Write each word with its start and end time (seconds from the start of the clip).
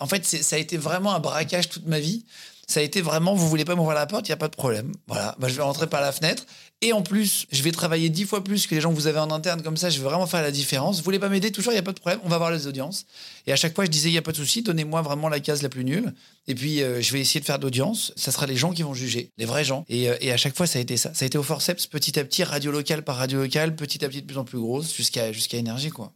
En 0.00 0.06
fait, 0.06 0.24
ça 0.24 0.56
a 0.56 0.58
été 0.58 0.76
vraiment 0.76 1.14
un 1.14 1.20
braquage 1.20 1.68
toute 1.68 1.86
ma 1.86 2.00
vie. 2.00 2.24
Ça 2.66 2.78
a 2.78 2.82
été 2.84 3.02
vraiment, 3.02 3.34
vous 3.34 3.48
voulez 3.48 3.64
pas 3.64 3.74
m'ouvrir 3.74 3.96
la 3.96 4.06
porte, 4.06 4.28
il 4.28 4.30
y 4.30 4.32
a 4.32 4.36
pas 4.36 4.46
de 4.46 4.54
problème. 4.54 4.92
Voilà, 5.08 5.36
je 5.42 5.54
vais 5.54 5.62
rentrer 5.62 5.88
par 5.88 6.00
la 6.00 6.12
fenêtre. 6.12 6.44
Et 6.82 6.92
en 6.92 7.02
plus, 7.02 7.46
je 7.50 7.62
vais 7.64 7.72
travailler 7.72 8.10
dix 8.10 8.24
fois 8.24 8.44
plus 8.44 8.68
que 8.68 8.76
les 8.76 8.80
gens 8.80 8.90
que 8.90 8.94
vous 8.94 9.08
avez 9.08 9.18
en 9.18 9.32
interne, 9.32 9.60
comme 9.60 9.76
ça, 9.76 9.90
je 9.90 9.98
vais 9.98 10.04
vraiment 10.04 10.26
faire 10.28 10.40
la 10.40 10.52
différence. 10.52 10.98
Vous 10.98 11.02
voulez 11.02 11.18
pas 11.18 11.28
m'aider 11.28 11.50
Toujours, 11.50 11.72
il 11.72 11.76
n'y 11.76 11.80
a 11.80 11.82
pas 11.82 11.92
de 11.92 11.98
problème, 11.98 12.20
on 12.24 12.28
va 12.28 12.38
voir 12.38 12.52
les 12.52 12.68
audiences. 12.68 13.06
Et 13.48 13.52
à 13.52 13.56
chaque 13.56 13.74
fois, 13.74 13.86
je 13.86 13.90
disais, 13.90 14.08
il 14.08 14.12
n'y 14.12 14.18
a 14.18 14.22
pas 14.22 14.30
de 14.30 14.36
souci, 14.36 14.62
donnez-moi 14.62 15.02
vraiment 15.02 15.28
la 15.28 15.40
case 15.40 15.62
la 15.62 15.68
plus 15.68 15.84
nulle. 15.84 16.14
Et 16.46 16.54
puis, 16.54 16.80
euh, 16.80 17.02
je 17.02 17.12
vais 17.12 17.20
essayer 17.20 17.40
de 17.40 17.44
faire 17.44 17.58
d'audience. 17.58 18.12
Ça 18.14 18.30
sera 18.30 18.46
les 18.46 18.56
gens 18.56 18.72
qui 18.72 18.84
vont 18.84 18.94
juger, 18.94 19.32
les 19.36 19.46
vrais 19.46 19.64
gens. 19.64 19.84
Et, 19.88 20.08
euh, 20.08 20.16
et, 20.20 20.30
à 20.30 20.36
chaque 20.36 20.56
fois, 20.56 20.68
ça 20.68 20.78
a 20.78 20.82
été 20.82 20.96
ça. 20.96 21.12
Ça 21.12 21.24
a 21.24 21.26
été 21.26 21.36
au 21.36 21.42
forceps, 21.42 21.88
petit 21.88 22.18
à 22.20 22.24
petit, 22.24 22.44
radio 22.44 22.70
locale 22.70 23.02
par 23.02 23.16
radio 23.16 23.42
locale, 23.42 23.74
petit 23.74 24.04
à 24.04 24.08
petit, 24.08 24.22
de 24.22 24.26
plus 24.26 24.38
en 24.38 24.44
plus 24.44 24.60
grosse, 24.60 24.94
jusqu'à 24.94 25.32
jusqu'à 25.32 25.58
énergie, 25.58 25.90
quoi. 25.90 26.12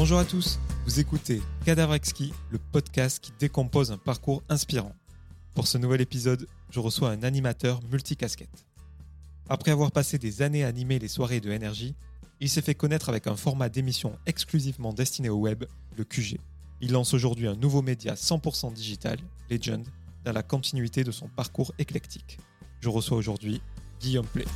Bonjour 0.00 0.18
à 0.18 0.24
tous, 0.24 0.58
vous 0.86 0.98
écoutez 0.98 1.42
Cadavre 1.66 1.92
Exquis, 1.92 2.32
le 2.48 2.56
podcast 2.56 3.22
qui 3.22 3.32
décompose 3.38 3.92
un 3.92 3.98
parcours 3.98 4.42
inspirant. 4.48 4.94
Pour 5.54 5.66
ce 5.66 5.76
nouvel 5.76 6.00
épisode, 6.00 6.48
je 6.70 6.80
reçois 6.80 7.10
un 7.10 7.22
animateur 7.22 7.82
multicasquette. 7.92 8.64
Après 9.50 9.72
avoir 9.72 9.92
passé 9.92 10.16
des 10.16 10.40
années 10.40 10.64
à 10.64 10.68
animer 10.68 10.98
les 10.98 11.06
soirées 11.06 11.40
de 11.40 11.50
énergie, 11.50 11.94
il 12.40 12.48
s'est 12.48 12.62
fait 12.62 12.74
connaître 12.74 13.10
avec 13.10 13.26
un 13.26 13.36
format 13.36 13.68
d'émission 13.68 14.18
exclusivement 14.24 14.94
destiné 14.94 15.28
au 15.28 15.36
web, 15.36 15.64
le 15.98 16.04
QG. 16.04 16.38
Il 16.80 16.92
lance 16.92 17.12
aujourd'hui 17.12 17.46
un 17.46 17.56
nouveau 17.56 17.82
média 17.82 18.14
100% 18.14 18.72
digital, 18.72 19.18
Legend, 19.50 19.86
dans 20.24 20.32
la 20.32 20.42
continuité 20.42 21.04
de 21.04 21.10
son 21.10 21.28
parcours 21.28 21.74
éclectique. 21.78 22.38
Je 22.80 22.88
reçois 22.88 23.18
aujourd'hui 23.18 23.60
Guillaume 24.00 24.24
Play. 24.28 24.46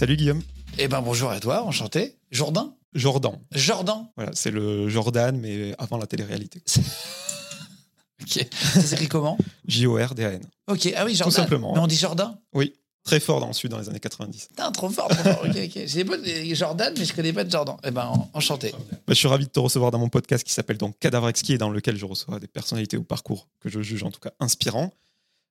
Salut 0.00 0.16
Guillaume. 0.16 0.40
Eh 0.78 0.88
ben 0.88 1.02
bonjour 1.02 1.28
à 1.28 1.38
toi, 1.40 1.62
enchanté. 1.62 2.16
Jourdain 2.30 2.74
Jordan. 2.94 3.38
Jordan 3.52 4.06
Voilà, 4.16 4.30
c'est 4.32 4.50
le 4.50 4.88
Jordan, 4.88 5.38
mais 5.38 5.74
avant 5.76 5.98
la 5.98 6.06
télé-réalité. 6.06 6.62
ok. 8.22 8.46
Ça 8.50 8.80
s'écrit 8.80 9.08
comment? 9.08 9.36
J-O-R-D-A-N. 9.66 10.40
Ok, 10.68 10.90
ah 10.96 11.04
oui, 11.04 11.14
Jordan. 11.14 11.24
Tout 11.24 11.30
simplement. 11.30 11.74
Mais 11.74 11.80
on 11.80 11.86
dit 11.86 11.98
Jordan? 11.98 12.34
Oui, 12.54 12.72
très 13.04 13.20
fort 13.20 13.40
dans 13.40 13.48
le 13.48 13.52
sud 13.52 13.72
dans 13.72 13.78
les 13.78 13.90
années 13.90 14.00
90. 14.00 14.46
Putain, 14.46 14.72
trop 14.72 14.88
fort, 14.88 15.08
trop 15.08 15.22
fort. 15.22 15.44
ok, 15.44 15.54
ok. 15.66 15.82
J'ai 15.84 16.06
pas 16.06 16.16
de 16.16 16.54
Jordan, 16.54 16.94
mais 16.96 17.04
je 17.04 17.12
connais 17.12 17.34
pas 17.34 17.44
de 17.44 17.50
Jordan. 17.50 17.76
Eh 17.84 17.90
ben, 17.90 18.10
enchanté. 18.32 18.72
Bah, 18.72 18.96
je 19.08 19.14
suis 19.16 19.28
ravi 19.28 19.44
de 19.44 19.50
te 19.50 19.60
recevoir 19.60 19.90
dans 19.90 19.98
mon 19.98 20.08
podcast 20.08 20.44
qui 20.44 20.54
s'appelle 20.54 20.78
donc 20.78 20.98
Cadavre 20.98 21.28
Exquis 21.28 21.52
et 21.52 21.58
dans 21.58 21.68
lequel 21.68 21.98
je 21.98 22.06
reçois 22.06 22.40
des 22.40 22.48
personnalités 22.48 22.96
au 22.96 23.02
parcours 23.02 23.48
que 23.60 23.68
je 23.68 23.82
juge 23.82 24.02
en 24.02 24.10
tout 24.10 24.20
cas 24.20 24.30
inspirants. 24.40 24.94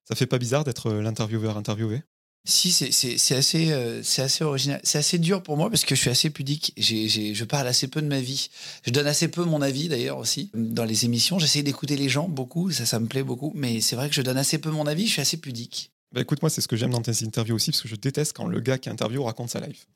Ça 0.08 0.16
fait 0.16 0.26
pas 0.26 0.38
bizarre 0.38 0.64
d'être 0.64 0.90
l'intervieweur 0.90 1.56
interviewé? 1.56 2.02
Si, 2.44 2.72
c'est 2.72 3.36
assez, 3.36 3.70
euh, 3.70 4.02
c'est 4.02 4.22
assez 4.22 4.44
original. 4.44 4.80
C'est 4.82 4.98
assez 4.98 5.18
dur 5.18 5.42
pour 5.42 5.56
moi 5.56 5.68
parce 5.68 5.84
que 5.84 5.94
je 5.94 6.00
suis 6.00 6.10
assez 6.10 6.30
pudique. 6.30 6.72
je 6.78 7.44
parle 7.44 7.68
assez 7.68 7.86
peu 7.86 8.00
de 8.00 8.06
ma 8.06 8.20
vie. 8.20 8.48
Je 8.84 8.90
donne 8.90 9.06
assez 9.06 9.28
peu 9.28 9.44
mon 9.44 9.60
avis 9.60 9.88
d'ailleurs 9.88 10.16
aussi 10.18 10.50
dans 10.54 10.84
les 10.84 11.04
émissions. 11.04 11.38
J'essaie 11.38 11.62
d'écouter 11.62 11.96
les 11.96 12.08
gens 12.08 12.28
beaucoup, 12.28 12.70
ça, 12.70 12.86
ça 12.86 12.98
me 12.98 13.06
plaît 13.06 13.22
beaucoup. 13.22 13.52
Mais 13.54 13.80
c'est 13.80 13.94
vrai 13.94 14.08
que 14.08 14.14
je 14.14 14.22
donne 14.22 14.38
assez 14.38 14.58
peu 14.58 14.70
mon 14.70 14.86
avis. 14.86 15.06
Je 15.06 15.12
suis 15.12 15.22
assez 15.22 15.36
pudique. 15.36 15.92
Bah 16.12 16.22
écoute, 16.22 16.42
moi, 16.42 16.50
c'est 16.50 16.60
ce 16.60 16.68
que 16.68 16.76
j'aime 16.76 16.90
dans 16.90 17.02
tes 17.02 17.24
interviews 17.24 17.54
aussi 17.54 17.70
parce 17.70 17.82
que 17.82 17.88
je 17.88 17.96
déteste 17.96 18.32
quand 18.34 18.46
le 18.46 18.60
gars 18.60 18.78
qui 18.78 18.88
interview 18.88 19.22
raconte 19.22 19.50
sa 19.50 19.60
life. 19.60 19.86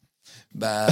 Bah 0.55 0.87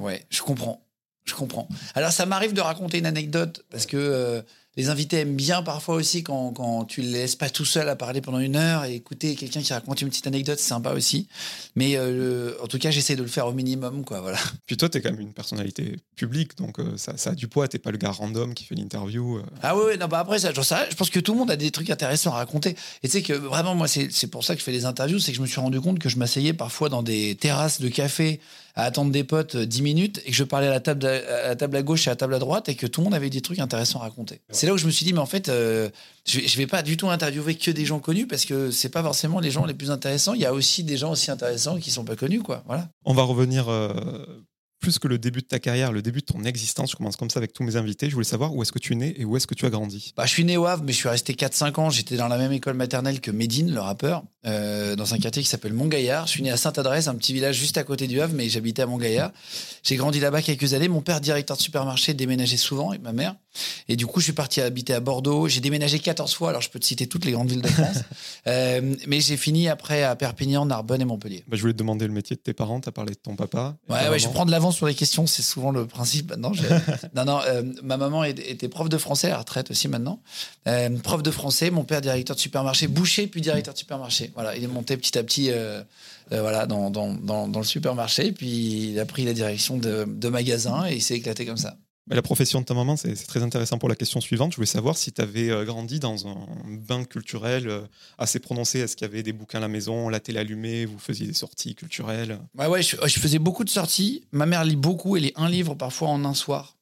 ouais, 0.00 0.24
je 0.28 0.42
comprends. 0.42 0.84
Je 1.24 1.34
comprends. 1.34 1.68
Alors 1.94 2.12
ça 2.12 2.26
m'arrive 2.26 2.52
de 2.52 2.60
raconter 2.60 2.98
une 2.98 3.06
anecdote 3.06 3.64
parce 3.70 3.86
que. 3.86 3.96
Euh, 3.96 4.42
les 4.76 4.88
invités 4.88 5.18
aiment 5.18 5.36
bien 5.36 5.62
parfois 5.62 5.96
aussi 5.96 6.22
quand, 6.22 6.52
quand 6.52 6.84
tu 6.86 7.02
les 7.02 7.10
laisses 7.10 7.36
pas 7.36 7.50
tout 7.50 7.66
seul 7.66 7.88
à 7.90 7.96
parler 7.96 8.22
pendant 8.22 8.38
une 8.38 8.56
heure 8.56 8.84
et 8.84 8.94
écouter 8.94 9.34
quelqu'un 9.34 9.60
qui 9.60 9.72
raconte 9.72 10.00
une 10.00 10.08
petite 10.08 10.26
anecdote, 10.26 10.58
c'est 10.58 10.68
sympa 10.68 10.92
aussi. 10.92 11.28
Mais 11.76 11.96
euh, 11.96 12.54
en 12.62 12.66
tout 12.66 12.78
cas, 12.78 12.90
j'essaie 12.90 13.14
de 13.14 13.22
le 13.22 13.28
faire 13.28 13.46
au 13.46 13.52
minimum, 13.52 14.04
quoi. 14.04 14.20
Voilà. 14.22 14.38
Puis 14.66 14.78
toi, 14.78 14.88
tu 14.88 14.98
es 14.98 15.00
quand 15.02 15.10
même 15.10 15.20
une 15.20 15.34
personnalité 15.34 15.96
publique, 16.16 16.56
donc 16.56 16.78
euh, 16.78 16.96
ça, 16.96 17.18
ça, 17.18 17.30
a 17.30 17.34
du 17.34 17.48
poids. 17.48 17.68
T'es 17.68 17.78
pas 17.78 17.90
le 17.90 17.98
gars 17.98 18.10
random 18.10 18.54
qui 18.54 18.64
fait 18.64 18.74
l'interview. 18.74 19.38
Euh. 19.38 19.42
Ah 19.62 19.76
oui, 19.76 19.98
non, 19.98 20.08
bah 20.08 20.20
après, 20.20 20.38
ça, 20.38 20.54
ça, 20.62 20.88
je 20.88 20.96
pense 20.96 21.10
que 21.10 21.20
tout 21.20 21.32
le 21.32 21.38
monde 21.38 21.50
a 21.50 21.56
des 21.56 21.70
trucs 21.70 21.90
intéressants 21.90 22.32
à 22.32 22.36
raconter. 22.36 22.74
Et 23.02 23.08
tu 23.08 23.12
sais 23.12 23.22
que 23.22 23.34
vraiment, 23.34 23.74
moi, 23.74 23.88
c'est 23.88 24.30
pour 24.30 24.42
ça 24.42 24.54
que 24.54 24.60
je 24.60 24.64
fais 24.64 24.72
des 24.72 24.86
interviews, 24.86 25.18
c'est 25.18 25.32
que 25.32 25.36
je 25.36 25.42
me 25.42 25.46
suis 25.46 25.60
rendu 25.60 25.80
compte 25.82 25.98
que 25.98 26.08
je 26.08 26.16
m'asseyais 26.16 26.54
parfois 26.54 26.88
dans 26.88 27.02
des 27.02 27.34
terrasses 27.34 27.80
de 27.80 27.88
café 27.88 28.40
à 28.74 28.84
attendre 28.84 29.12
des 29.12 29.24
potes 29.24 29.56
10 29.56 29.82
minutes 29.82 30.22
et 30.24 30.30
que 30.30 30.36
je 30.36 30.44
parlais 30.44 30.68
à 30.68 30.70
la 30.70 30.80
table 30.80 31.06
à, 31.06 31.48
la 31.48 31.56
table 31.56 31.76
à 31.76 31.82
gauche 31.82 32.06
et 32.06 32.10
à 32.10 32.12
la 32.12 32.16
table 32.16 32.34
à 32.34 32.38
droite 32.38 32.68
et 32.68 32.74
que 32.74 32.86
tout 32.86 33.00
le 33.00 33.04
monde 33.04 33.14
avait 33.14 33.30
des 33.30 33.40
trucs 33.40 33.58
intéressants 33.58 34.00
à 34.00 34.02
raconter. 34.02 34.40
C'est 34.50 34.66
là 34.66 34.72
où 34.72 34.78
je 34.78 34.86
me 34.86 34.90
suis 34.90 35.04
dit, 35.04 35.12
mais 35.12 35.18
en 35.18 35.26
fait, 35.26 35.48
euh, 35.48 35.90
je, 36.26 36.40
vais, 36.40 36.46
vais 36.46 36.66
pas 36.66 36.82
du 36.82 36.96
tout 36.96 37.10
interviewer 37.10 37.54
que 37.54 37.70
des 37.70 37.84
gens 37.84 37.98
connus 37.98 38.26
parce 38.26 38.44
que 38.44 38.70
c'est 38.70 38.88
pas 38.88 39.02
forcément 39.02 39.40
les 39.40 39.50
gens 39.50 39.66
les 39.66 39.74
plus 39.74 39.90
intéressants. 39.90 40.34
Il 40.34 40.40
y 40.40 40.46
a 40.46 40.54
aussi 40.54 40.84
des 40.84 40.96
gens 40.96 41.12
aussi 41.12 41.30
intéressants 41.30 41.78
qui 41.78 41.90
sont 41.90 42.04
pas 42.04 42.16
connus, 42.16 42.42
quoi. 42.42 42.62
Voilà. 42.66 42.88
On 43.04 43.14
va 43.14 43.22
revenir 43.22 43.68
euh, 43.68 43.92
plus 44.82 44.98
que 44.98 45.08
le 45.08 45.16
début 45.16 45.40
de 45.40 45.46
ta 45.46 45.60
carrière, 45.60 45.92
le 45.92 46.02
début 46.02 46.20
de 46.20 46.26
ton 46.26 46.44
existence. 46.44 46.90
Je 46.90 46.96
commence 46.96 47.16
comme 47.16 47.30
ça 47.30 47.38
avec 47.38 47.52
tous 47.52 47.62
mes 47.62 47.76
invités. 47.76 48.10
Je 48.10 48.14
voulais 48.14 48.26
savoir 48.26 48.54
où 48.54 48.62
est-ce 48.62 48.72
que 48.72 48.80
tu 48.80 48.92
es 48.92 48.96
né 48.96 49.14
et 49.16 49.24
où 49.24 49.36
est-ce 49.36 49.46
que 49.46 49.54
tu 49.54 49.64
as 49.64 49.70
grandi? 49.70 50.12
Bah, 50.16 50.26
je 50.26 50.30
suis 50.30 50.44
né 50.44 50.56
au 50.56 50.66
Havre, 50.66 50.82
mais 50.84 50.92
je 50.92 50.98
suis 50.98 51.08
resté 51.08 51.32
4-5 51.34 51.80
ans. 51.80 51.88
J'étais 51.88 52.16
dans 52.16 52.28
la 52.28 52.36
même 52.36 52.52
école 52.52 52.74
maternelle 52.74 53.20
que 53.20 53.30
Medine, 53.30 53.72
le 53.72 53.80
rappeur, 53.80 54.24
euh, 54.44 54.96
dans 54.96 55.14
un 55.14 55.18
quartier 55.18 55.42
qui 55.42 55.48
s'appelle 55.48 55.72
Montgaillard. 55.72 56.26
Je 56.26 56.32
suis 56.32 56.42
né 56.42 56.50
à 56.50 56.56
Sainte-Adresse, 56.56 57.06
un 57.06 57.14
petit 57.14 57.32
village 57.32 57.56
juste 57.56 57.78
à 57.78 57.84
côté 57.84 58.08
du 58.08 58.20
Havre, 58.20 58.34
mais 58.34 58.48
j'habitais 58.48 58.82
à 58.82 58.86
Montgaillard. 58.86 59.30
J'ai 59.84 59.94
grandi 59.94 60.18
là-bas 60.18 60.42
quelques 60.42 60.74
années. 60.74 60.88
Mon 60.88 61.00
père, 61.00 61.20
directeur 61.20 61.56
de 61.56 61.62
supermarché, 61.62 62.12
déménageait 62.12 62.56
souvent 62.56 62.90
avec 62.90 63.02
ma 63.02 63.12
mère. 63.12 63.36
Et 63.88 63.96
du 63.96 64.06
coup, 64.06 64.20
je 64.20 64.24
suis 64.24 64.32
parti 64.32 64.60
habiter 64.60 64.94
à 64.94 65.00
Bordeaux. 65.00 65.46
J'ai 65.46 65.60
déménagé 65.60 66.00
14 66.00 66.34
fois, 66.34 66.50
alors 66.50 66.62
je 66.62 66.70
peux 66.70 66.80
te 66.80 66.84
citer 66.84 67.06
toutes 67.06 67.24
les 67.24 67.32
grandes 67.32 67.50
villes 67.50 67.62
de 67.62 67.68
France. 67.68 67.98
euh, 68.48 68.96
mais 69.06 69.20
j'ai 69.20 69.36
fini 69.36 69.68
après 69.68 70.02
à 70.02 70.16
Perpignan, 70.16 70.66
Narbonne 70.66 71.02
et 71.02 71.04
Montpellier. 71.04 71.44
Bah, 71.46 71.56
je 71.56 71.60
voulais 71.60 71.72
te 71.72 71.78
demander 71.78 72.06
le 72.06 72.12
métier 72.12 72.34
de 72.34 72.40
tes 72.40 72.52
parents. 72.52 72.80
Tu 72.80 72.88
as 72.88 72.92
parlé 72.92 73.12
de 73.12 73.18
ton 73.18 73.36
papa. 73.36 73.76
Ouais, 73.88 74.08
ouais, 74.08 74.18
je 74.18 74.28
prends 74.28 74.44
de 74.44 74.50
l'avance 74.50 74.71
sur 74.72 74.86
les 74.86 74.94
questions. 74.94 75.26
C'est 75.26 75.42
souvent 75.42 75.70
le 75.70 75.86
principe 75.86 76.30
maintenant. 76.30 76.52
non, 77.14 77.24
non, 77.24 77.40
euh, 77.46 77.62
ma 77.82 77.96
maman 77.96 78.24
était 78.24 78.68
prof 78.68 78.88
de 78.88 78.98
français 78.98 79.28
à 79.28 79.30
la 79.30 79.38
retraite 79.38 79.70
aussi 79.70 79.88
maintenant. 79.88 80.20
Euh, 80.66 80.90
prof 80.98 81.22
de 81.22 81.30
français, 81.30 81.70
mon 81.70 81.84
père 81.84 82.00
directeur 82.00 82.36
de 82.36 82.40
supermarché, 82.40 82.88
boucher 82.88 83.26
puis 83.26 83.40
directeur 83.40 83.74
de 83.74 83.78
supermarché. 83.78 84.30
Voilà, 84.34 84.56
il 84.56 84.64
est 84.64 84.68
monté 84.68 84.96
petit 84.96 85.16
à 85.18 85.22
petit 85.22 85.50
euh, 85.50 85.82
voilà, 86.30 86.66
dans, 86.66 86.90
dans, 86.90 87.14
dans, 87.14 87.58
le 87.58 87.64
supermarché, 87.64 88.32
puis 88.32 88.90
il 88.92 89.00
a 89.00 89.04
pris 89.04 89.24
la 89.24 89.34
direction 89.34 89.76
de, 89.76 90.06
de 90.08 90.28
magasin 90.28 90.86
et 90.88 90.94
il 90.94 91.02
s'est 91.02 91.14
éclaté 91.14 91.44
comme 91.44 91.58
ça 91.58 91.76
la 92.10 92.22
profession 92.22 92.60
de 92.60 92.64
ta 92.64 92.74
maman, 92.74 92.96
c'est 92.96 93.14
très 93.14 93.42
intéressant 93.42 93.78
pour 93.78 93.88
la 93.88 93.94
question 93.94 94.20
suivante. 94.20 94.52
Je 94.52 94.56
voulais 94.56 94.66
savoir 94.66 94.96
si 94.96 95.12
tu 95.12 95.20
avais 95.20 95.50
euh, 95.50 95.64
grandi 95.64 96.00
dans 96.00 96.26
un 96.26 96.46
bain 96.66 97.04
culturel 97.04 97.68
euh, 97.68 97.82
assez 98.18 98.40
prononcé. 98.40 98.80
Est-ce 98.80 98.96
qu'il 98.96 99.06
y 99.06 99.10
avait 99.10 99.22
des 99.22 99.32
bouquins 99.32 99.58
à 99.58 99.60
la 99.60 99.68
maison, 99.68 100.08
la 100.08 100.20
télé 100.20 100.40
allumée, 100.40 100.84
vous 100.84 100.98
faisiez 100.98 101.26
des 101.26 101.32
sorties 101.32 101.74
culturelles? 101.74 102.38
Ouais, 102.58 102.66
ouais, 102.66 102.82
je, 102.82 102.96
faisais 102.96 103.38
beaucoup 103.38 103.64
de 103.64 103.70
sorties. 103.70 104.24
Ma 104.32 104.46
mère 104.46 104.64
lit 104.64 104.76
beaucoup, 104.76 105.16
elle 105.16 105.22
lit 105.24 105.32
un 105.36 105.48
livre 105.48 105.74
parfois 105.74 106.08
en 106.08 106.24
un 106.24 106.34
soir. 106.34 106.76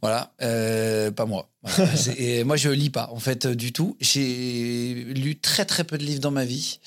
Voilà, 0.00 0.32
euh, 0.42 1.10
pas 1.10 1.26
moi. 1.26 1.50
et 2.16 2.44
moi, 2.44 2.56
je 2.56 2.68
lis 2.68 2.90
pas, 2.90 3.10
en 3.12 3.20
fait, 3.20 3.46
du 3.46 3.72
tout. 3.72 3.96
J'ai 4.00 5.06
lu 5.14 5.38
très 5.38 5.64
très 5.64 5.84
peu 5.84 5.98
de 5.98 6.04
livres 6.04 6.20
dans 6.20 6.30
ma 6.30 6.44
vie 6.44 6.78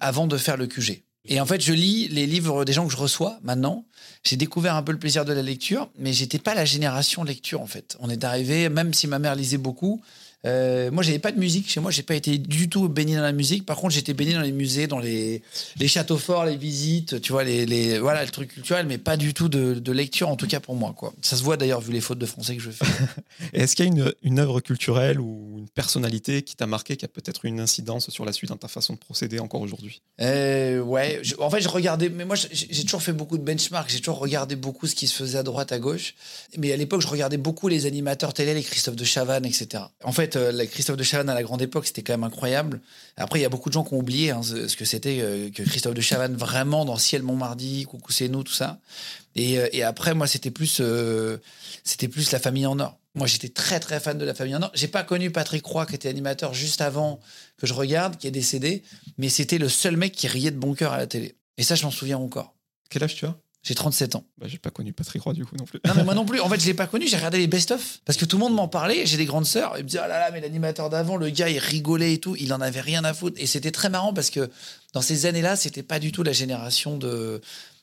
avant 0.00 0.26
de 0.26 0.36
faire 0.36 0.56
le 0.56 0.66
QG. 0.66 1.02
Et 1.24 1.40
en 1.40 1.46
fait, 1.46 1.60
je 1.60 1.72
lis 1.72 2.08
les 2.08 2.26
livres 2.26 2.64
des 2.64 2.72
gens 2.72 2.86
que 2.86 2.92
je 2.92 2.96
reçois 2.96 3.38
maintenant. 3.42 3.84
J'ai 4.24 4.36
découvert 4.36 4.74
un 4.74 4.82
peu 4.82 4.92
le 4.92 4.98
plaisir 4.98 5.24
de 5.24 5.32
la 5.32 5.42
lecture, 5.42 5.88
mais 5.98 6.12
j'étais 6.12 6.38
pas 6.38 6.54
la 6.54 6.64
génération 6.64 7.22
lecture 7.22 7.60
en 7.60 7.66
fait. 7.66 7.96
On 8.00 8.10
est 8.10 8.24
arrivé, 8.24 8.68
même 8.68 8.92
si 8.92 9.06
ma 9.06 9.18
mère 9.18 9.34
lisait 9.34 9.58
beaucoup, 9.58 10.02
euh, 10.46 10.90
moi, 10.90 11.02
j'avais 11.02 11.18
pas 11.18 11.32
de 11.32 11.38
musique 11.38 11.70
chez 11.70 11.80
moi. 11.80 11.90
J'ai 11.90 12.02
pas 12.02 12.14
été 12.14 12.38
du 12.38 12.68
tout 12.68 12.88
baigné 12.88 13.16
dans 13.16 13.22
la 13.22 13.32
musique. 13.32 13.64
Par 13.64 13.76
contre, 13.76 13.94
j'étais 13.94 14.14
baigné 14.14 14.34
dans 14.34 14.40
les 14.40 14.52
musées, 14.52 14.86
dans 14.86 14.98
les, 14.98 15.42
les 15.76 15.88
châteaux 15.88 16.18
forts, 16.18 16.44
les 16.44 16.56
visites, 16.56 17.20
tu 17.20 17.32
vois, 17.32 17.44
les, 17.44 17.66
les 17.66 17.98
voilà, 17.98 18.24
le 18.24 18.30
truc 18.30 18.52
culturel, 18.54 18.86
mais 18.86 18.98
pas 18.98 19.16
du 19.16 19.34
tout 19.34 19.48
de, 19.48 19.74
de, 19.74 19.92
lecture, 19.92 20.28
en 20.28 20.36
tout 20.36 20.46
cas 20.46 20.60
pour 20.60 20.74
moi. 20.74 20.94
Quoi. 20.96 21.12
Ça 21.22 21.36
se 21.36 21.42
voit 21.42 21.56
d'ailleurs 21.56 21.80
vu 21.80 21.92
les 21.92 22.00
fautes 22.00 22.18
de 22.18 22.26
français 22.26 22.56
que 22.56 22.62
je 22.62 22.70
fais. 22.70 22.84
Est-ce 23.52 23.76
qu'il 23.76 23.84
y 23.84 23.88
a 23.88 23.92
une, 23.92 24.12
une 24.22 24.38
œuvre 24.38 24.60
culturelle 24.60 25.20
ou 25.20 25.56
une 25.58 25.68
personnalité 25.68 26.42
qui 26.42 26.56
t'a 26.56 26.66
marqué, 26.66 26.96
qui 26.96 27.04
a 27.04 27.08
peut-être 27.08 27.44
une 27.44 27.60
incidence 27.60 28.10
sur 28.10 28.24
la 28.24 28.32
suite 28.32 28.50
dans 28.50 28.56
ta 28.56 28.68
façon 28.68 28.94
de 28.94 28.98
procéder 28.98 29.38
encore 29.38 29.60
aujourd'hui? 29.60 30.02
Euh, 30.20 30.80
Ouais, 30.80 31.22
en 31.38 31.50
fait, 31.50 31.60
je 31.60 31.68
regardais, 31.68 32.08
mais 32.08 32.24
moi, 32.24 32.36
j'ai 32.36 32.84
toujours 32.84 33.02
fait 33.02 33.12
beaucoup 33.12 33.38
de 33.38 33.42
benchmark. 33.42 33.88
J'ai 33.88 34.00
toujours 34.00 34.18
regardé 34.18 34.56
beaucoup 34.56 34.86
ce 34.86 34.94
qui 34.94 35.06
se 35.06 35.14
faisait 35.14 35.38
à 35.38 35.42
droite, 35.42 35.72
à 35.72 35.78
gauche. 35.78 36.14
Mais 36.58 36.72
à 36.72 36.76
l'époque, 36.76 37.00
je 37.00 37.08
regardais 37.08 37.36
beaucoup 37.36 37.68
les 37.68 37.86
animateurs 37.86 38.34
télé, 38.34 38.54
les 38.54 38.62
Christophe 38.62 38.96
de 38.96 39.04
Chavannes, 39.04 39.46
etc. 39.46 39.84
En 40.04 40.12
fait, 40.12 40.31
euh, 40.36 40.66
Christophe 40.66 40.96
de 40.96 41.02
Chavannes 41.02 41.28
à 41.28 41.34
la 41.34 41.42
grande 41.42 41.62
époque, 41.62 41.86
c'était 41.86 42.02
quand 42.02 42.12
même 42.12 42.24
incroyable. 42.24 42.80
Après, 43.16 43.38
il 43.38 43.42
y 43.42 43.44
a 43.44 43.48
beaucoup 43.48 43.68
de 43.68 43.74
gens 43.74 43.84
qui 43.84 43.94
ont 43.94 43.98
oublié 43.98 44.30
hein, 44.30 44.42
ce, 44.42 44.76
que 44.76 44.84
c'était 44.84 45.18
euh, 45.20 45.50
que 45.50 45.62
Christophe 45.62 45.94
de 45.94 46.00
Chavannes 46.00 46.36
vraiment 46.36 46.84
dans 46.84 46.96
Ciel 46.96 47.22
Montmardi, 47.22 47.84
Coucou 47.84 48.12
c'est 48.12 48.28
nous, 48.28 48.42
tout 48.42 48.52
ça. 48.52 48.80
Et, 49.34 49.58
euh, 49.58 49.68
après, 49.86 50.14
moi, 50.14 50.26
c'était 50.26 50.50
plus, 50.50 50.82
c'était 51.84 52.08
plus 52.08 52.30
la 52.32 52.38
famille 52.38 52.66
en 52.66 52.78
or. 52.78 52.98
Moi, 53.14 53.26
j'étais 53.26 53.48
très 53.48 53.78
très 53.78 54.00
fan 54.00 54.16
de 54.16 54.24
la 54.24 54.34
famille 54.34 54.56
en 54.56 54.62
or. 54.62 54.70
J'ai 54.74 54.88
pas 54.88 55.02
connu 55.02 55.30
Patrick 55.30 55.64
Roy, 55.64 55.86
qui 55.86 55.94
était 55.94 56.08
animateur 56.08 56.54
juste 56.54 56.80
avant 56.80 57.20
que 57.58 57.66
je 57.66 57.74
regarde, 57.74 58.16
qui 58.16 58.26
est 58.26 58.32
décédé, 58.32 58.82
mais 59.18 59.28
c'était 59.28 59.58
le 59.58 59.68
seul 59.68 59.96
mec 59.96 60.12
qui 60.12 60.28
riait 60.28 60.50
de 60.50 60.58
bon 60.58 60.74
cœur 60.74 60.92
à 60.92 60.98
la 60.98 61.06
télé. 61.06 61.36
Et 61.58 61.62
ça, 61.62 61.74
je 61.74 61.84
m'en 61.84 61.90
souviens 61.90 62.18
encore. 62.18 62.54
Quel 62.88 63.04
âge 63.04 63.14
tu 63.14 63.26
as? 63.26 63.36
J'ai 63.62 63.74
37 63.74 64.16
ans. 64.16 64.24
Bah, 64.38 64.46
j'ai 64.48 64.58
pas 64.58 64.70
connu 64.70 64.92
Patrick 64.92 65.22
Roy 65.22 65.34
du 65.34 65.44
coup 65.44 65.54
non 65.56 65.64
plus. 65.64 65.78
Non, 65.86 65.92
mais 65.96 66.02
moi 66.04 66.14
non 66.14 66.24
plus. 66.26 66.40
En 66.40 66.48
fait, 66.48 66.60
je 66.60 66.66
l'ai 66.66 66.74
pas 66.74 66.86
connu. 66.88 67.06
J'ai 67.06 67.16
regardé 67.16 67.38
les 67.38 67.46
best-of 67.46 68.00
parce 68.04 68.18
que 68.18 68.24
tout 68.24 68.36
le 68.36 68.40
monde 68.40 68.54
m'en 68.54 68.66
parlait. 68.68 69.06
J'ai 69.06 69.16
des 69.16 69.24
grandes 69.24 69.46
sœurs. 69.46 69.74
Ils 69.78 69.84
me 69.84 69.88
disaient, 69.88 70.02
oh 70.04 70.08
là 70.08 70.18
là, 70.18 70.30
mais 70.32 70.40
l'animateur 70.40 70.90
d'avant, 70.90 71.16
le 71.16 71.30
gars, 71.30 71.48
il 71.48 71.58
rigolait 71.58 72.14
et 72.14 72.18
tout. 72.18 72.34
Il 72.40 72.52
en 72.52 72.60
avait 72.60 72.80
rien 72.80 73.04
à 73.04 73.14
foutre. 73.14 73.36
Et 73.40 73.46
c'était 73.46 73.70
très 73.70 73.88
marrant 73.88 74.12
parce 74.12 74.30
que 74.30 74.50
dans 74.94 75.00
ces 75.02 75.26
années-là, 75.26 75.54
c'était 75.56 75.82
pas 75.84 75.98
du 76.00 76.10
tout 76.12 76.22
la 76.24 76.32
génération 76.32 76.96
de. 76.98 77.40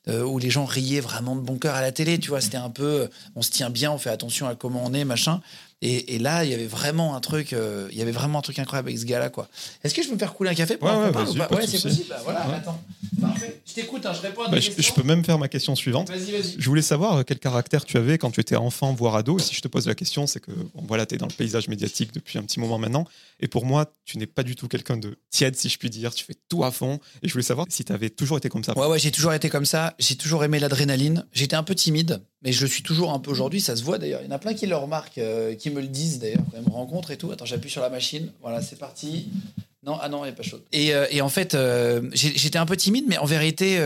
euh, 0.07 0.23
où 0.23 0.37
les 0.39 0.49
gens 0.49 0.65
riaient 0.65 1.01
vraiment 1.01 1.35
de 1.35 1.41
bon 1.41 1.57
cœur 1.57 1.75
à 1.75 1.81
la 1.81 1.91
télé, 1.91 2.19
tu 2.19 2.29
vois, 2.29 2.41
c'était 2.41 2.57
un 2.57 2.69
peu, 2.69 2.83
euh, 3.01 3.07
on 3.35 3.41
se 3.41 3.51
tient 3.51 3.69
bien, 3.69 3.91
on 3.91 3.97
fait 3.97 4.09
attention 4.09 4.47
à 4.47 4.55
comment 4.55 4.81
on 4.85 4.93
est, 4.93 5.03
machin. 5.05 5.41
Et, 5.81 6.15
et 6.15 6.19
là, 6.19 6.43
il 6.43 6.51
y 6.51 6.53
avait 6.53 6.67
vraiment 6.67 7.15
un 7.15 7.21
truc, 7.21 7.53
euh, 7.53 7.87
il 7.91 7.97
y 7.97 8.01
avait 8.01 8.11
vraiment 8.11 8.39
un 8.39 8.41
truc 8.41 8.59
incroyable 8.59 8.89
avec 8.89 8.99
ce 8.99 9.05
gars-là, 9.05 9.29
quoi. 9.29 9.47
Est-ce 9.83 9.93
que 9.93 10.03
je 10.03 10.07
peux 10.09 10.15
me 10.15 10.19
faire 10.19 10.33
couler 10.33 10.49
un 10.49 10.53
café 10.53 10.75
pour 10.75 10.89
Ouais, 10.89 10.95
ou 10.95 11.55
Ouais, 11.55 11.67
c'est 11.67 11.81
possible. 11.81 12.07
Bah, 12.09 12.19
voilà, 12.23 12.47
Ouais. 12.47 12.55
attends. 12.55 12.81
Parfait. 13.21 13.61
Je 13.65 13.73
t'écoute, 13.73 14.05
hein, 14.05 14.13
je 14.13 14.21
réponds 14.21 14.43
à 14.43 14.49
Bah, 14.49 14.59
je, 14.59 14.91
peux 14.93 15.03
même 15.03 15.23
faire 15.23 15.37
ma 15.37 15.47
question 15.47 15.75
suivante. 15.75 16.09
Vas-y, 16.09 16.31
vas-y. 16.31 16.55
Je 16.57 16.69
voulais 16.69 16.81
savoir 16.81 17.17
euh, 17.17 17.23
quel 17.23 17.39
caractère 17.39 17.85
tu 17.85 17.97
avais 17.97 18.17
quand 18.17 18.31
tu 18.31 18.39
étais 18.41 18.55
enfant, 18.55 18.93
voire 18.93 19.15
ado. 19.15 19.39
Et 19.39 19.41
si 19.41 19.55
je 19.55 19.61
te 19.61 19.67
pose 19.67 19.87
la 19.87 19.95
question, 19.95 20.27
c'est 20.27 20.39
que 20.39 20.51
bon, 20.51 20.83
voilà, 20.87 21.05
tu 21.05 21.15
es 21.15 21.17
dans 21.17 21.27
le 21.27 21.33
paysage 21.33 21.67
médiatique 21.67 22.13
depuis 22.13 22.37
un 22.37 22.43
petit 22.43 22.59
moment 22.59 22.77
maintenant. 22.77 23.05
Et 23.39 23.47
pour 23.47 23.65
moi, 23.65 23.93
tu 24.05 24.17
n'es 24.17 24.25
pas 24.25 24.43
du 24.43 24.55
tout 24.55 24.67
quelqu'un 24.67 24.97
de 24.97 25.17
tiède, 25.29 25.55
si 25.55 25.69
je 25.69 25.77
puis 25.77 25.89
dire. 25.89 26.13
Tu 26.13 26.25
fais 26.25 26.35
tout 26.49 26.63
à 26.63 26.71
fond. 26.71 26.99
Et 27.23 27.27
je 27.27 27.33
voulais 27.33 27.43
savoir 27.43 27.67
si 27.69 27.83
tu 27.85 27.93
avais 27.93 28.09
toujours 28.09 28.37
été 28.37 28.49
comme 28.49 28.63
ça. 28.63 28.77
Ouais, 28.77 28.87
ouais, 28.87 28.99
j'ai 28.99 29.11
toujours 29.11 29.33
été 29.33 29.49
comme 29.49 29.65
ça. 29.65 29.95
J'ai 29.99 30.15
toujours 30.15 30.43
aimé 30.43 30.59
l'adrénaline. 30.59 31.25
J'étais 31.31 31.55
un 31.55 31.63
peu 31.63 31.75
timide, 31.75 32.21
mais 32.41 32.51
je 32.51 32.61
le 32.61 32.67
suis 32.67 32.83
toujours 32.83 33.11
un 33.11 33.19
peu 33.19 33.31
aujourd'hui. 33.31 33.61
Ça 33.61 33.75
se 33.75 33.83
voit 33.83 33.97
d'ailleurs. 33.97 34.21
Il 34.21 34.27
y 34.27 34.29
en 34.29 34.35
a 34.35 34.39
plein 34.39 34.53
qui 34.53 34.65
le 34.65 34.75
remarquent, 34.75 35.17
euh, 35.17 35.55
qui 35.55 35.69
me 35.69 35.81
le 35.81 35.87
disent 35.87 36.19
d'ailleurs 36.19 36.43
quand 36.51 36.57
ils 36.57 36.67
me 36.67 36.73
rencontrent 36.73 37.11
et 37.11 37.17
tout. 37.17 37.31
Attends, 37.31 37.45
j'appuie 37.45 37.69
sur 37.69 37.81
la 37.81 37.89
machine. 37.89 38.31
Voilà, 38.41 38.61
c'est 38.61 38.77
parti. 38.77 39.29
Non, 39.83 39.97
ah 40.01 40.09
non, 40.09 40.23
elle 40.23 40.31
est 40.31 40.35
pas 40.35 40.43
chaude. 40.43 40.61
Et, 40.71 40.93
euh, 40.93 41.05
et 41.09 41.21
en 41.21 41.29
fait, 41.29 41.55
euh, 41.55 42.09
j'étais 42.13 42.57
un 42.57 42.65
peu 42.65 42.75
timide, 42.75 43.05
mais 43.07 43.17
en 43.17 43.25
vérité, 43.25 43.79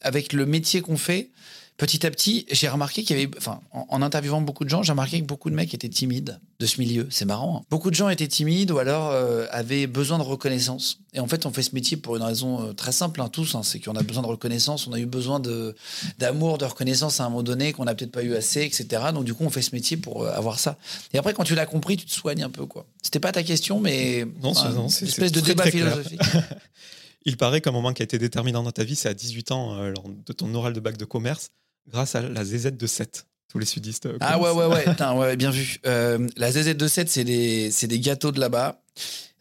avec 0.00 0.32
le 0.32 0.46
métier 0.46 0.80
qu'on 0.80 0.96
fait, 0.96 1.30
petit 1.76 2.06
à 2.06 2.10
petit, 2.10 2.46
j'ai 2.50 2.68
remarqué 2.68 3.02
qu'il 3.04 3.16
y 3.18 3.22
avait, 3.22 3.30
enfin, 3.36 3.60
en, 3.72 3.86
en 3.88 4.02
interviewant 4.02 4.40
beaucoup 4.40 4.64
de 4.64 4.70
gens, 4.70 4.82
j'ai 4.82 4.92
remarqué 4.92 5.20
que 5.20 5.26
beaucoup 5.26 5.50
de 5.50 5.54
mecs 5.54 5.74
étaient 5.74 5.88
timides 5.88 6.38
de 6.58 6.66
ce 6.66 6.80
milieu. 6.80 7.06
C'est 7.10 7.24
marrant. 7.26 7.58
hein. 7.58 7.66
Beaucoup 7.70 7.90
de 7.90 7.94
gens 7.94 8.08
étaient 8.08 8.28
timides 8.28 8.70
ou 8.70 8.78
alors 8.78 9.10
euh, 9.10 9.46
avaient 9.50 9.86
besoin 9.86 10.16
de 10.18 10.22
reconnaissance. 10.22 11.00
Et 11.12 11.20
en 11.20 11.26
fait, 11.26 11.44
on 11.46 11.52
fait 11.52 11.62
ce 11.62 11.74
métier 11.74 11.96
pour 11.98 12.16
une 12.16 12.22
raison 12.22 12.62
euh, 12.68 12.72
très 12.72 12.92
simple, 12.92 13.20
hein, 13.20 13.28
tous. 13.28 13.54
hein, 13.54 13.62
c'est 13.62 13.78
qu'on 13.80 13.94
a 13.96 14.02
besoin 14.02 14.22
de 14.22 14.28
reconnaissance. 14.28 14.86
On 14.86 14.92
a 14.92 14.98
eu 14.98 15.06
besoin 15.06 15.38
de 15.40 15.74
d'amour, 16.18 16.56
de 16.58 16.64
reconnaissance 16.64 17.20
à 17.20 17.24
un 17.24 17.28
moment 17.28 17.42
donné 17.42 17.72
qu'on 17.72 17.84
n'a 17.84 17.94
peut-être 17.94 18.12
pas 18.12 18.22
eu 18.22 18.34
assez, 18.34 18.62
etc. 18.62 18.86
Donc 19.12 19.24
du 19.24 19.34
coup, 19.34 19.44
on 19.44 19.50
fait 19.50 19.62
ce 19.62 19.74
métier 19.74 19.96
pour 19.98 20.22
euh, 20.24 20.30
avoir 20.32 20.58
ça. 20.58 20.78
Et 21.12 21.18
après, 21.18 21.34
quand 21.34 21.44
tu 21.44 21.54
l'as 21.54 21.66
compris, 21.66 21.96
tu 21.98 22.06
te 22.06 22.12
soignes 22.12 22.42
un 22.42 22.50
peu, 22.50 22.64
quoi. 22.66 22.86
C'était 23.02 23.20
pas 23.20 23.32
ta 23.32 23.42
question, 23.42 23.80
mais 23.80 24.24
Non, 24.42 24.54
c'est- 24.54 24.60
enfin, 24.60 24.70
non, 24.72 24.88
c'est- 24.88 25.02
une 25.02 25.08
espèce 25.08 25.24
c'est 25.28 25.34
de 25.34 25.40
très, 25.40 25.48
débat 25.50 25.62
très 25.64 25.70
philosophique. 25.72 26.20
Il 27.28 27.36
paraît 27.36 27.60
qu'un 27.60 27.72
moment 27.72 27.92
qui 27.92 28.02
a 28.02 28.04
été 28.04 28.18
déterminant 28.18 28.62
dans 28.62 28.70
ta 28.70 28.84
vie, 28.84 28.94
c'est 28.94 29.08
à 29.08 29.14
18 29.14 29.50
ans, 29.50 29.74
euh, 29.74 29.90
lors 29.90 30.04
de 30.08 30.32
ton 30.32 30.54
oral 30.54 30.72
de 30.72 30.80
bac 30.80 30.96
de 30.96 31.04
commerce, 31.04 31.48
grâce 31.90 32.14
à 32.14 32.22
la 32.22 32.44
ZZ 32.44 32.72
de 32.72 32.86
7. 32.86 33.26
Tous 33.48 33.58
les 33.58 33.66
sudistes. 33.66 34.06
euh, 34.06 34.16
Ah 34.20 34.40
ouais, 34.40 34.50
ouais, 34.50 34.66
ouais, 34.66 34.84
ouais, 35.16 35.36
bien 35.36 35.50
vu. 35.50 35.78
Euh, 35.86 36.26
la 36.36 36.50
ZZ27, 36.50 37.06
c'est 37.06 37.24
des, 37.24 37.70
c'est 37.70 37.86
des 37.86 38.00
gâteaux 38.00 38.32
de 38.32 38.40
là-bas. 38.40 38.82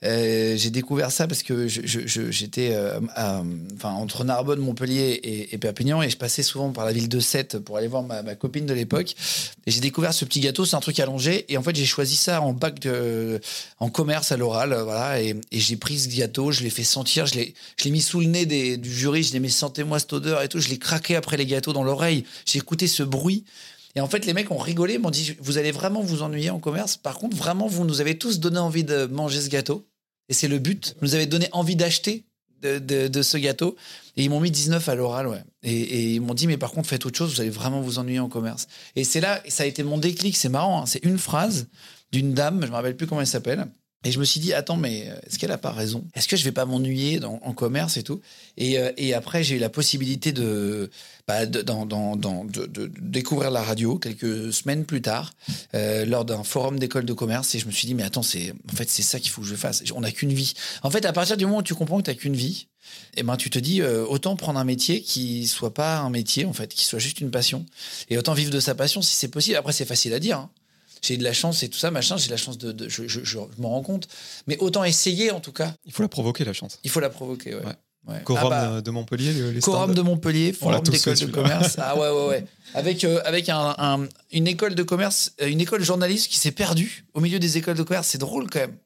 Euh, 0.04 0.56
j'ai 0.58 0.70
découvert 0.70 1.10
ça 1.12 1.26
parce 1.26 1.42
que 1.42 1.68
j'étais 1.68 2.72
euh, 2.74 3.00
enfin, 3.16 3.92
entre 3.92 4.24
Narbonne, 4.24 4.60
Montpellier 4.60 5.20
et, 5.24 5.56
et 5.56 5.58
Perpignan 5.58 6.02
et 6.04 6.10
je 6.10 6.18
passais 6.18 6.44
souvent 6.44 6.70
par 6.72 6.86
la 6.86 6.92
ville 6.92 7.10
de 7.10 7.20
Sète 7.20 7.58
pour 7.60 7.78
aller 7.78 7.88
voir 7.88 8.04
ma, 8.04 8.22
ma 8.22 8.36
copine 8.36 8.66
de 8.66 8.74
l'époque. 8.74 9.16
Et 9.66 9.72
j'ai 9.72 9.80
découvert 9.80 10.14
ce 10.14 10.26
petit 10.26 10.42
gâteau, 10.42 10.66
c'est 10.66 10.76
un 10.76 10.80
truc 10.82 11.00
allongé. 11.00 11.46
Et 11.52 11.58
en 11.58 11.64
fait, 11.64 11.76
j'ai 11.76 11.86
choisi 11.86 12.16
ça 12.18 12.42
en 12.42 12.54
bac 12.54 12.80
de, 12.80 13.40
en 13.80 13.90
commerce 13.90 14.32
à 14.32 14.38
l'oral. 14.38 14.74
euh, 14.74 14.84
Voilà, 14.84 15.22
et, 15.22 15.36
et 15.52 15.60
j'ai 15.60 15.78
pris 15.78 15.98
ce 15.98 16.10
gâteau, 16.10 16.52
je 16.52 16.64
l'ai 16.64 16.70
fait 16.70 16.84
sentir, 16.84 17.26
je 17.26 17.36
l'ai, 17.36 17.54
je 17.78 17.86
l'ai 17.86 17.92
mis 17.92 18.02
sous 18.02 18.20
le 18.20 18.28
nez 18.28 18.46
des- 18.46 18.78
du 18.78 18.94
jury, 18.94 19.24
je 19.24 19.34
l'ai 19.34 19.40
mis 19.40 19.50
sentez-moi 19.50 19.98
cette 20.00 20.14
odeur 20.14 20.42
et 20.44 20.50
tout. 20.50 20.60
Je 20.60 20.70
l'ai 20.70 20.78
craqué 20.78 21.16
après 21.16 21.38
les 21.38 21.46
gâteaux 21.48 21.74
dans 21.74 21.84
l'oreille. 21.84 22.26
J'ai 22.46 22.60
écouté 22.60 22.88
ce 22.88 23.02
bruit. 23.02 23.44
Et 23.96 24.02
en 24.02 24.08
fait, 24.08 24.26
les 24.26 24.34
mecs 24.34 24.52
ont 24.52 24.58
rigolé, 24.58 24.98
m'ont 24.98 25.10
dit 25.10 25.36
Vous 25.40 25.58
allez 25.58 25.72
vraiment 25.72 26.02
vous 26.02 26.22
ennuyer 26.22 26.50
en 26.50 26.60
commerce. 26.60 26.98
Par 26.98 27.18
contre, 27.18 27.36
vraiment, 27.36 27.68
vous 27.68 27.86
nous 27.86 28.02
avez 28.02 28.18
tous 28.18 28.40
donné 28.40 28.60
envie 28.60 28.84
de 28.84 29.06
manger 29.06 29.42
ce 29.42 29.50
gâteau. 29.50 29.88
Et 30.30 30.34
c'est 30.34 30.48
le 30.48 30.60
but. 30.60 30.96
Vous 31.00 31.08
nous 31.08 31.16
avez 31.16 31.28
donné 31.28 31.48
envie 31.52 31.76
d'acheter 31.76 32.26
de, 32.62 33.22
ce 33.22 33.38
gâteau. 33.38 33.76
Et 34.18 34.24
ils 34.24 34.30
m'ont 34.30 34.40
mis 34.40 34.52
19 34.52 34.90
à 34.90 34.96
l'oral, 34.96 35.28
ouais. 35.28 35.44
Et, 35.64 36.14
ils 36.16 36.22
m'ont 36.22 36.34
dit 36.34 36.48
Mais 36.48 36.58
par 36.58 36.72
contre, 36.72 36.90
faites 36.90 37.06
autre 37.06 37.18
chose, 37.18 37.36
vous 37.36 37.42
allez 37.42 37.50
vraiment 37.50 37.82
vous 37.82 38.00
ennuyer 38.00 38.20
en 38.20 38.30
commerce. 38.30 38.68
Et 38.96 39.04
c'est 39.04 39.22
là, 39.22 39.42
ça 39.48 39.64
a 39.64 39.66
été 39.66 39.84
mon 39.84 39.98
déclic. 39.98 40.36
C'est 40.36 40.50
marrant, 40.50 40.82
hein, 40.82 40.86
c'est 40.86 41.04
une 41.04 41.18
phrase 41.18 41.68
d'une 42.12 42.34
dame, 42.34 42.62
je 42.64 42.68
me 42.68 42.76
rappelle 42.76 42.96
plus 42.96 43.08
comment 43.08 43.22
elle 43.22 43.28
s'appelle. 43.28 43.68
Et 44.06 44.12
je 44.12 44.20
me 44.20 44.24
suis 44.24 44.40
dit, 44.40 44.54
attends, 44.54 44.78
mais 44.78 45.10
euh, 45.10 45.16
est-ce 45.26 45.38
qu'elle 45.40 45.52
a 45.52 45.58
pas 45.58 45.72
raison? 45.72 46.06
Est-ce 46.14 46.28
que 46.28 46.38
je 46.38 46.44
vais 46.44 46.52
pas 46.52 46.66
m'ennuyer 46.66 47.20
en 47.26 47.54
commerce 47.54 47.98
et 47.98 48.04
tout? 48.04 48.22
Et, 48.56 48.78
euh, 48.78 48.92
et 48.98 49.14
après, 49.16 49.44
j'ai 49.44 49.56
eu 49.56 49.60
la 49.60 49.70
possibilité 49.70 50.32
de, 50.32 50.90
bah, 51.28 51.46
de, 51.48 51.62
dans- 51.64 51.88
dans- 51.88 52.16
de- 52.16 52.68
de 52.68 52.92
découvrir 53.02 53.50
la 53.50 53.64
radio 53.64 53.98
quelques 53.98 54.54
semaines 54.54 54.86
plus 54.86 55.02
tard, 55.02 55.34
euh, 55.74 56.06
lors 56.06 56.24
d'un 56.24 56.44
forum 56.44 56.78
d'école 56.78 57.06
de 57.06 57.14
commerce. 57.14 57.56
Et 57.56 57.60
je 57.60 57.66
me 57.66 57.72
suis 57.72 57.88
dit, 57.88 57.96
mais 57.96 58.04
attends, 58.04 58.22
c'est 58.22 58.54
en 58.72 58.76
fait, 58.76 58.88
c'est 58.90 59.02
ça 59.02 59.20
qu'il 59.20 59.32
faut 59.32 59.42
que 59.42 59.48
je 59.48 59.56
fasse. 59.56 59.84
On 59.96 60.02
n'a 60.02 60.12
qu'une 60.12 60.34
vie. 60.34 60.54
En 60.84 60.92
fait, 60.92 61.04
à 61.06 61.12
partir 61.12 61.36
du 61.36 61.46
moment 61.46 61.58
où 61.58 61.64
tu 61.64 61.74
comprends 61.74 61.98
que 61.98 62.04
tu 62.04 62.12
n'as 62.12 62.16
qu'une 62.16 62.36
vie, 62.36 62.68
eh 63.18 63.24
ben, 63.24 63.36
tu 63.38 63.50
te 63.50 63.58
dis, 63.58 63.82
euh, 63.82 64.06
autant 64.06 64.36
prendre 64.36 64.60
un 64.60 64.64
métier 64.66 65.02
qui 65.02 65.48
soit 65.48 65.74
pas 65.74 65.98
un 65.98 66.12
métier, 66.12 66.46
en 66.46 66.54
fait, 66.54 66.72
qui 66.72 66.86
soit 66.86 67.00
juste 67.00 67.22
une 67.22 67.32
passion. 67.32 67.66
Et 68.12 68.20
autant 68.20 68.36
vivre 68.36 68.52
de 68.52 68.60
sa 68.60 68.76
passion 68.76 69.02
si 69.02 69.16
c'est 69.16 69.30
possible. 69.30 69.58
Après, 69.58 69.74
c'est 69.74 69.86
facile 69.86 70.14
à 70.14 70.20
dire. 70.20 70.38
hein. 70.38 70.50
J'ai 71.02 71.18
de 71.18 71.24
la 71.24 71.34
chance 71.34 71.64
et 71.64 71.70
tout 71.70 71.78
ça, 71.78 71.92
machin. 71.92 72.18
J'ai 72.18 72.28
de 72.28 72.32
la 72.32 72.38
chance 72.38 72.58
de. 72.58 72.72
de- 72.72 72.90
je 72.90 73.08
je- 73.08 73.24
je- 73.24 73.38
m'en 73.60 73.70
rends 73.70 73.82
compte. 73.84 74.08
Mais 74.48 74.58
autant 74.60 74.84
essayer, 74.84 75.32
en 75.32 75.40
tout 75.40 75.52
cas. 75.52 75.74
Il 75.86 75.92
faut 75.92 76.02
la 76.04 76.10
provoquer, 76.10 76.44
la 76.46 76.54
chance. 76.54 76.80
Il 76.84 76.90
faut 76.90 77.00
la 77.00 77.10
provoquer, 77.10 77.56
ouais. 77.56 77.66
Ouais. 77.66 77.74
Ouais. 78.08 78.22
Quorum 78.24 78.44
Ah 78.46 78.50
bah, 78.50 78.72
euh, 78.74 78.82
de 78.82 78.92
Montpellier, 78.92 79.34
le- 79.34 79.50
les 79.50 79.60
Quorum 79.62 79.86
stands. 79.86 79.94
de 79.96 80.02
Montpellier, 80.08 80.54
forum 80.54 80.80
d'école 80.84 81.18
de 81.18 81.26
commerce. 81.26 81.78
Ah 81.80 81.98
ouais, 81.98 82.10
ouais, 82.12 82.28
ouais. 82.28 82.46
Avec, 82.76 83.04
euh, 83.04 83.20
avec 83.26 83.50
un, 83.50 83.74
un- 83.80 84.08
une 84.32 84.46
école 84.48 84.76
de 84.76 84.84
commerce, 84.84 85.34
euh, 85.42 85.48
une 85.48 85.60
école 85.60 85.84
journaliste 85.84 86.28
qui 86.30 86.38
s'est 86.38 86.52
perdue 86.52 87.06
au 87.16 87.20
milieu 87.20 87.40
des 87.40 87.58
écoles 87.58 87.78
de 87.78 87.82
commerce. 87.82 88.10
C'est 88.10 88.20
drôle 88.20 88.48
quand 88.48 88.60
même. 88.60 88.78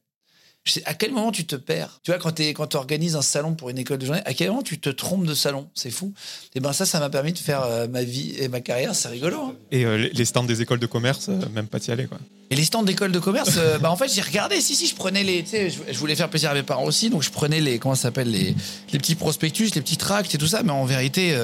Je 0.66 0.74
sais, 0.74 0.84
à 0.86 0.94
quel 0.94 1.12
moment 1.14 1.32
tu 1.32 1.46
te 1.46 1.56
perds? 1.56 2.00
Tu 2.04 2.12
vois, 2.12 2.20
quand 2.20 2.34
tu 2.34 2.44
quand 2.54 2.76
organises 2.76 3.16
un 3.16 3.22
salon 3.22 3.56
pour 3.56 3.70
une 3.70 3.78
école 3.80 3.98
de 3.98 4.06
journée, 4.06 4.22
à 4.26 4.34
quel 4.34 4.50
moment 4.50 4.62
tu 4.62 4.78
te 4.78 4.90
trompes 4.90 5.26
de 5.26 5.34
salon? 5.34 5.68
C'est 5.74 5.90
fou. 5.90 6.14
Et 6.54 6.60
ben 6.60 6.74
ça, 6.74 6.86
ça 6.86 7.00
m'a 7.00 7.10
permis 7.10 7.32
de 7.34 7.38
faire 7.40 7.64
euh, 7.64 7.88
ma 7.88 8.04
vie 8.04 8.36
et 8.38 8.50
ma 8.50 8.60
carrière. 8.60 8.94
C'est 8.94 9.08
rigolo. 9.08 9.38
hein. 9.42 9.56
Et 9.72 9.86
euh, 9.86 10.10
les- 10.14 10.26
stands 10.26 10.44
des 10.44 10.62
écoles 10.62 10.80
de 10.80 10.86
commerce, 10.86 11.28
euh, 11.30 11.40
même 11.56 11.66
pas 11.68 11.80
t'y 11.80 11.92
aller. 11.92 12.06
Quoi. 12.06 12.20
Et 12.52 12.56
les 12.56 12.66
stands 12.66 12.84
d'école 12.84 13.12
de 13.12 13.20
commerce, 13.20 13.58
bah 13.80 13.90
en 13.92 13.96
fait 13.96 14.08
j'ai 14.14 14.22
regardé, 14.22 14.60
si 14.60 14.76
si, 14.76 14.86
je 14.88 14.96
prenais 14.96 15.24
les, 15.24 15.44
tu 15.44 15.52
sais, 15.52 15.70
je, 15.70 15.80
je 15.92 15.98
voulais 16.00 16.16
faire 16.16 16.30
plaisir 16.30 16.50
à 16.50 16.54
mes 16.56 16.64
parents 16.64 16.84
aussi, 16.86 17.10
donc 17.12 17.22
je 17.24 17.30
prenais 17.30 17.62
les, 17.62 17.78
comment 17.80 17.94
ça 17.96 18.04
s'appelle, 18.04 18.30
les, 18.32 18.56
les 18.92 19.00
petits 19.00 19.14
prospectus, 19.16 19.70
les 19.76 19.82
petits 19.82 19.98
tracts 19.98 20.34
et 20.34 20.38
tout 20.40 20.48
ça, 20.48 20.64
mais 20.64 20.72
en 20.72 20.84
vérité, 20.84 21.36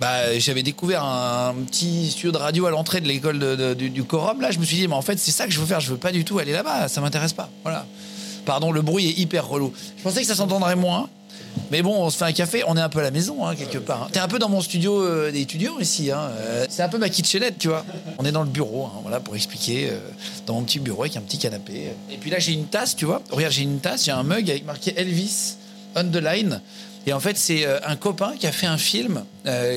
bah 0.00 0.38
j'avais 0.38 0.62
découvert 0.62 1.04
un, 1.04 1.54
petit 1.68 2.10
studio 2.12 2.30
de 2.32 2.36
radio 2.36 2.66
à 2.66 2.70
l'entrée 2.70 3.00
de 3.00 3.08
l'école 3.08 3.38
de- 3.40 3.56
de- 3.56 3.74
du, 3.74 3.90
du 3.90 4.04
Corum, 4.04 4.40
là 4.40 4.52
je 4.52 4.60
me 4.60 4.64
suis 4.64 4.76
dit, 4.76 4.86
mais 4.88 4.94
en 4.94 5.02
fait 5.02 5.18
c'est 5.18 5.32
ça 5.32 5.46
que 5.46 5.52
je 5.52 5.58
veux 5.60 5.66
faire, 5.66 5.80
je 5.80 5.90
veux 5.90 5.98
pas 5.98 6.12
du 6.12 6.24
tout 6.24 6.38
aller 6.38 6.52
là-bas, 6.52 6.86
ça 6.88 7.00
m'intéresse 7.00 7.32
pas, 7.32 7.50
voilà. 7.64 7.86
Pardon, 8.50 8.72
le 8.72 8.82
bruit 8.82 9.06
est 9.06 9.16
hyper 9.16 9.46
relou. 9.46 9.72
Je 9.96 10.02
pensais 10.02 10.22
que 10.22 10.26
ça 10.26 10.34
s'entendrait 10.34 10.74
moins. 10.74 11.08
Mais 11.70 11.82
bon, 11.82 12.02
on 12.02 12.10
se 12.10 12.16
fait 12.16 12.24
un 12.24 12.32
café, 12.32 12.64
on 12.66 12.76
est 12.76 12.80
un 12.80 12.88
peu 12.88 12.98
à 12.98 13.02
la 13.04 13.12
maison, 13.12 13.46
hein, 13.46 13.54
quelque 13.54 13.78
part. 13.78 14.08
T'es 14.10 14.18
un 14.18 14.26
peu 14.26 14.40
dans 14.40 14.48
mon 14.48 14.60
studio 14.60 15.04
euh, 15.04 15.30
d'étudiants 15.30 15.78
ici. 15.78 16.10
Hein. 16.10 16.18
euh, 16.18 16.66
c'est 16.68 16.82
un 16.82 16.88
peu 16.88 16.98
ma 16.98 17.10
kitchenette, 17.10 17.58
tu 17.60 17.68
vois. 17.68 17.86
On 18.18 18.24
est 18.24 18.32
dans 18.32 18.42
le 18.42 18.48
bureau, 18.48 18.86
hein, 18.86 18.98
voilà, 19.02 19.20
pour 19.20 19.36
expliquer. 19.36 19.90
euh, 19.90 20.00
dans 20.46 20.54
mon 20.54 20.62
petit 20.62 20.80
bureau 20.80 21.02
avec 21.02 21.16
un 21.16 21.20
petit 21.20 21.38
canapé. 21.38 21.92
Et 22.10 22.16
puis 22.16 22.28
là, 22.28 22.40
j'ai 22.40 22.50
une 22.50 22.66
tasse, 22.66 22.96
tu 22.96 23.04
vois. 23.04 23.22
Regarde, 23.30 23.52
j'ai 23.52 23.62
une 23.62 23.78
tasse, 23.78 24.06
j'ai 24.06 24.10
un 24.10 24.24
mug 24.24 24.50
avec 24.50 24.66
marqué 24.66 24.94
Elvis 24.96 25.54
on 25.94 26.02
the 26.02 26.16
line. 26.16 26.60
Et 27.06 27.12
en 27.12 27.20
fait, 27.20 27.38
c'est 27.38 27.64
euh, 27.64 27.78
un 27.86 27.94
copain 27.94 28.32
qui 28.36 28.48
a 28.48 28.52
fait 28.52 28.66
un 28.66 28.78
film 28.78 29.22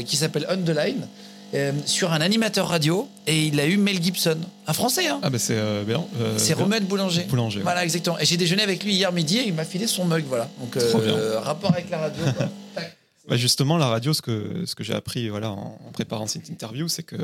qui 0.08 0.18
s'appelle 0.18 0.48
On 0.50 0.58
the 0.58 0.75
line 0.75 1.08
euh, 1.53 1.72
sur 1.86 2.12
un 2.13 2.22
animateur 2.22 2.67
radio. 2.67 3.07
Et 3.27 3.45
il 3.48 3.60
a 3.60 3.65
eu 3.65 3.77
Mel 3.77 4.01
Gibson, 4.01 4.38
un 4.67 4.74
Français, 4.74 5.07
hein. 5.07 5.19
Ah, 5.24 5.29
bah 5.29 5.39
c'est 5.39 5.57
euh, 5.57 5.83
euh, 5.88 6.38
c'est 6.38 6.53
Romuald 6.53 6.86
Boulanger. 6.88 7.24
Boulanger. 7.24 7.57
ouais. 7.60 7.63
Voilà, 7.63 7.83
exactement. 7.83 8.19
Et 8.19 8.25
j'ai 8.25 8.38
déjeuné 8.38 8.63
avec 8.63 8.83
lui 8.83 8.93
hier 8.93 9.12
midi 9.12 9.38
et 9.38 9.48
il 9.48 9.53
m'a 9.53 9.65
filé 9.65 9.88
son 9.88 10.05
mug, 10.05 10.25
voilà. 10.27 10.50
Donc, 10.60 10.77
Trop 10.89 11.00
bien. 11.00 11.13
euh, 11.13 11.39
rapport 11.39 11.72
avec 11.72 11.89
la 11.89 12.00
radio. 12.00 12.24
quoi. 12.36 12.50
Tac. 12.75 12.98
Bah, 13.27 13.38
justement, 13.38 13.77
la 13.77 13.88
radio, 13.88 14.13
ce 14.13 14.22
que, 14.22 14.65
ce 14.65 14.75
que 14.75 14.83
j'ai 14.83 14.93
appris 14.93 15.29
voilà, 15.29 15.51
en, 15.51 15.79
en 15.88 15.91
préparant 15.93 16.27
cette 16.27 16.50
interview, 16.50 16.89
c'est 16.89 17.03
que 17.03 17.15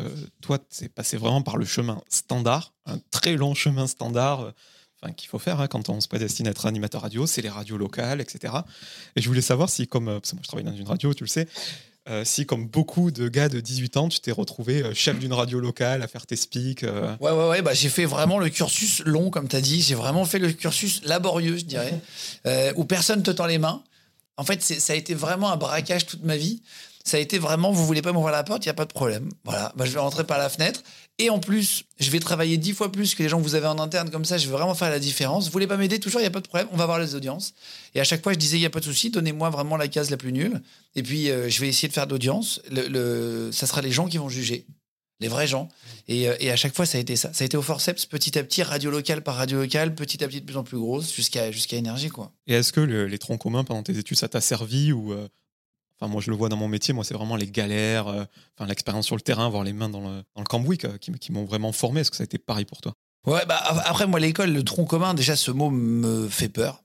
toi, 0.41 0.57
tu 0.57 0.86
es 0.86 0.89
passé 0.89 1.17
vraiment 1.17 1.41
par 1.41 1.57
le 1.57 1.65
chemin 1.65 2.00
standard, 2.07 2.71
un 2.86 3.00
très 3.12 3.36
long 3.36 3.53
chemin 3.53 3.86
standard 3.86 4.41
euh, 4.41 4.51
enfin, 5.03 5.12
qu'il 5.12 5.27
faut 5.27 5.39
faire 5.39 5.59
hein, 5.59 5.67
quand 5.67 5.89
on 5.89 6.00
se 6.00 6.07
prédestine 6.07 6.48
à 6.48 6.51
être 6.51 6.65
animateur 6.65 7.01
radio, 7.01 7.27
c'est 7.27 7.41
les 7.41 7.50
radios 7.50 7.77
locales, 7.77 8.21
etc. 8.21 8.53
Et 9.17 9.21
je 9.21 9.27
voulais 9.27 9.41
savoir 9.41 9.69
si, 9.69 9.88
comme, 9.88 10.05
parce 10.05 10.29
que 10.29 10.36
moi 10.38 10.41
je 10.43 10.48
travaille 10.48 10.63
dans 10.65 10.74
une 10.75 10.88
radio, 10.88 11.13
tu 11.13 11.25
le 11.25 11.29
sais, 11.29 11.50
euh, 12.08 12.24
si 12.25 12.46
comme 12.46 12.68
beaucoup 12.68 13.12
de 13.12 13.27
gars 13.27 13.50
de 13.50 13.60
18 13.60 13.98
ans, 13.98 14.10
tu 14.10 14.20
t'es 14.20 14.32
retrouvé 14.32 14.82
euh, 14.84 14.94
chef 14.94 15.20
d'une 15.20 15.34
radio 15.34 15.60
locale 15.60 16.01
à 16.01 16.08
faire 16.08 16.25
tes 16.25 16.36
speaks. 16.36 16.84
euh, 16.84 17.15
Ouais, 17.20 17.32
ouais, 17.32 17.48
ouais, 17.50 17.62
bah, 17.62 17.74
j'ai 17.74 17.89
fait 17.89 18.06
vraiment 18.06 18.39
le 18.39 18.50
cursus 18.50 19.01
long, 19.06 19.29
comme 19.29 19.48
tu 19.48 19.56
as 19.56 19.62
dit. 19.62 19.82
J'ai 19.82 19.96
vraiment 19.96 20.25
fait 20.25 20.39
le 20.39 20.51
cursus 20.51 21.01
laborieux, 21.03 21.58
je 21.58 21.65
dirais, 21.65 22.00
où 22.75 22.86
personne 22.86 23.22
te 23.24 23.32
tend 23.32 23.46
les 23.46 23.58
mains. 23.60 23.84
En 24.38 24.44
fait, 24.44 24.62
ça 24.63 24.94
a 24.94 24.96
été 24.96 25.13
vraiment 25.13 25.51
un 25.51 25.58
braquage 25.58 26.06
toute 26.06 26.24
ma 26.24 26.38
vie. 26.38 26.62
Ça 27.03 27.18
a 27.18 27.20
été 27.20 27.39
vraiment, 27.39 27.72
vous 27.72 27.86
voulez 27.86 28.01
pas 28.01 28.12
m'ouvrir 28.13 28.32
la 28.32 28.44
porte, 28.44 28.63
il 28.65 28.68
n'y 28.68 28.72
a 28.72 28.75
pas 28.75 28.86
de 28.86 28.94
problème. 28.94 29.29
Voilà, 29.44 29.74
bah, 29.75 29.86
je 29.86 29.91
vais 29.91 30.00
rentrer 30.00 30.24
par 30.24 30.38
la 30.38 30.48
fenêtre. 30.50 30.82
Et 31.21 31.29
en 31.29 31.39
plus, 31.39 31.83
je 31.99 32.09
vais 32.11 32.19
travailler 32.19 32.57
dix 32.57 32.71
fois 32.71 32.93
plus 32.93 33.13
que 33.13 33.21
les 33.21 33.27
gens 33.27 33.39
que 33.39 33.43
vous 33.43 33.55
avez 33.55 33.67
en 33.67 33.77
interne, 33.77 34.09
comme 34.09 34.23
ça, 34.23 34.38
je 34.38 34.47
vais 34.47 34.53
vraiment 34.53 34.73
faire 34.73 34.89
la 34.89 34.99
différence. 34.99 35.45
Vous 35.45 35.51
voulez 35.51 35.67
pas 35.67 35.75
m'aider 35.75 35.99
toujours, 35.99 36.21
il 36.21 36.23
n'y 36.23 36.27
a 36.27 36.31
pas 36.31 36.39
de 36.39 36.47
problème, 36.47 36.69
on 36.71 36.77
va 36.77 36.85
voir 36.85 36.97
les 36.97 37.13
audiences. 37.13 37.53
Et 37.93 37.99
à 37.99 38.05
chaque 38.05 38.23
fois, 38.23 38.31
je 38.31 38.38
disais, 38.38 38.55
il 38.55 38.61
n'y 38.61 38.65
a 38.65 38.69
pas 38.69 38.79
de 38.79 38.85
souci, 38.85 39.09
donnez-moi 39.09 39.49
vraiment 39.49 39.75
la 39.75 39.89
case 39.89 40.11
la 40.11 40.17
plus 40.17 40.31
nulle. 40.31 40.61
Et 40.95 41.03
puis, 41.03 41.29
euh, 41.29 41.49
je 41.49 41.59
vais 41.59 41.67
essayer 41.67 41.89
de 41.89 41.93
faire 41.93 42.07
d'audience. 42.07 42.61
Le, 42.71 42.88
le, 42.88 43.51
ça 43.51 43.67
sera 43.67 43.81
les 43.81 43.91
gens 43.91 44.07
qui 44.07 44.17
vont 44.17 44.29
juger, 44.29 44.65
les 45.19 45.27
vrais 45.27 45.45
gens. 45.45 45.67
Et, 46.07 46.29
euh, 46.29 46.38
et, 46.39 46.51
à 46.51 46.55
chaque 46.55 46.73
fois, 46.73 46.85
ça 46.85 46.97
a 46.97 47.01
été 47.01 47.17
ça. 47.17 47.33
Ça 47.33 47.43
a 47.43 47.45
été 47.45 47.57
au 47.57 47.61
forceps, 47.61 48.05
petit 48.05 48.39
à 48.39 48.43
petit, 48.43 48.63
radio 48.63 48.89
locale 48.89 49.21
par 49.21 49.35
radio 49.35 49.59
locale, 49.59 49.95
petit 49.95 50.23
à 50.23 50.27
petit 50.29 50.39
de 50.39 50.45
plus 50.45 50.55
en 50.55 50.63
plus 50.63 50.77
grosse, 50.77 51.13
jusqu'à 51.13 51.49
énergie, 51.73 52.07
quoi. 52.07 52.31
Et 52.47 52.53
est-ce 52.53 52.71
que 52.71 52.79
le, 52.79 53.07
les 53.07 53.17
troncs 53.17 53.41
communs 53.41 53.65
pendant 53.65 53.83
tes 53.83 53.97
études, 53.97 54.17
ça 54.17 54.29
t'a 54.29 54.39
servi 54.39 54.93
ou 54.93 55.11
euh, 55.11 55.27
Enfin, 56.00 56.12
moi, 56.12 56.22
je 56.22 56.29
le 56.29 56.38
vois 56.38 56.50
dans 56.50 56.58
mon 56.58 56.68
métier. 56.68 56.94
Moi, 56.94 57.03
c'est 57.03 57.13
vraiment 57.13 57.36
les 57.36 57.48
galères, 57.48 58.08
euh, 58.08 58.24
enfin, 58.58 58.68
l'expérience 58.68 59.06
sur 59.06 59.15
le 59.15 59.22
terrain, 59.22 59.46
avoir 59.46 59.63
les 59.63 59.74
mains 59.74 59.89
dans 59.89 60.01
le, 60.01 60.24
dans 60.36 60.41
le 60.41 60.48
cambouis 60.48 60.77
qui, 60.77 61.12
qui 61.20 61.32
m'ont 61.32 61.46
vraiment 61.46 61.72
formé. 61.72 62.01
Est-ce 62.01 62.12
que 62.12 62.18
ça 62.18 62.24
a 62.24 62.25
été 62.25 62.38
pareil 62.38 62.65
pour 62.65 62.82
toi? 62.82 62.94
Ouais, 63.27 63.46
bah, 63.46 63.62
après, 63.86 64.08
moi, 64.08 64.20
l'école, 64.20 64.51
le 64.51 64.63
tronc 64.63 64.86
commun, 64.86 65.13
déjà, 65.13 65.36
ce 65.36 65.51
mot 65.51 65.70
me 65.70 66.27
fait 66.29 66.50
peur. 66.50 66.84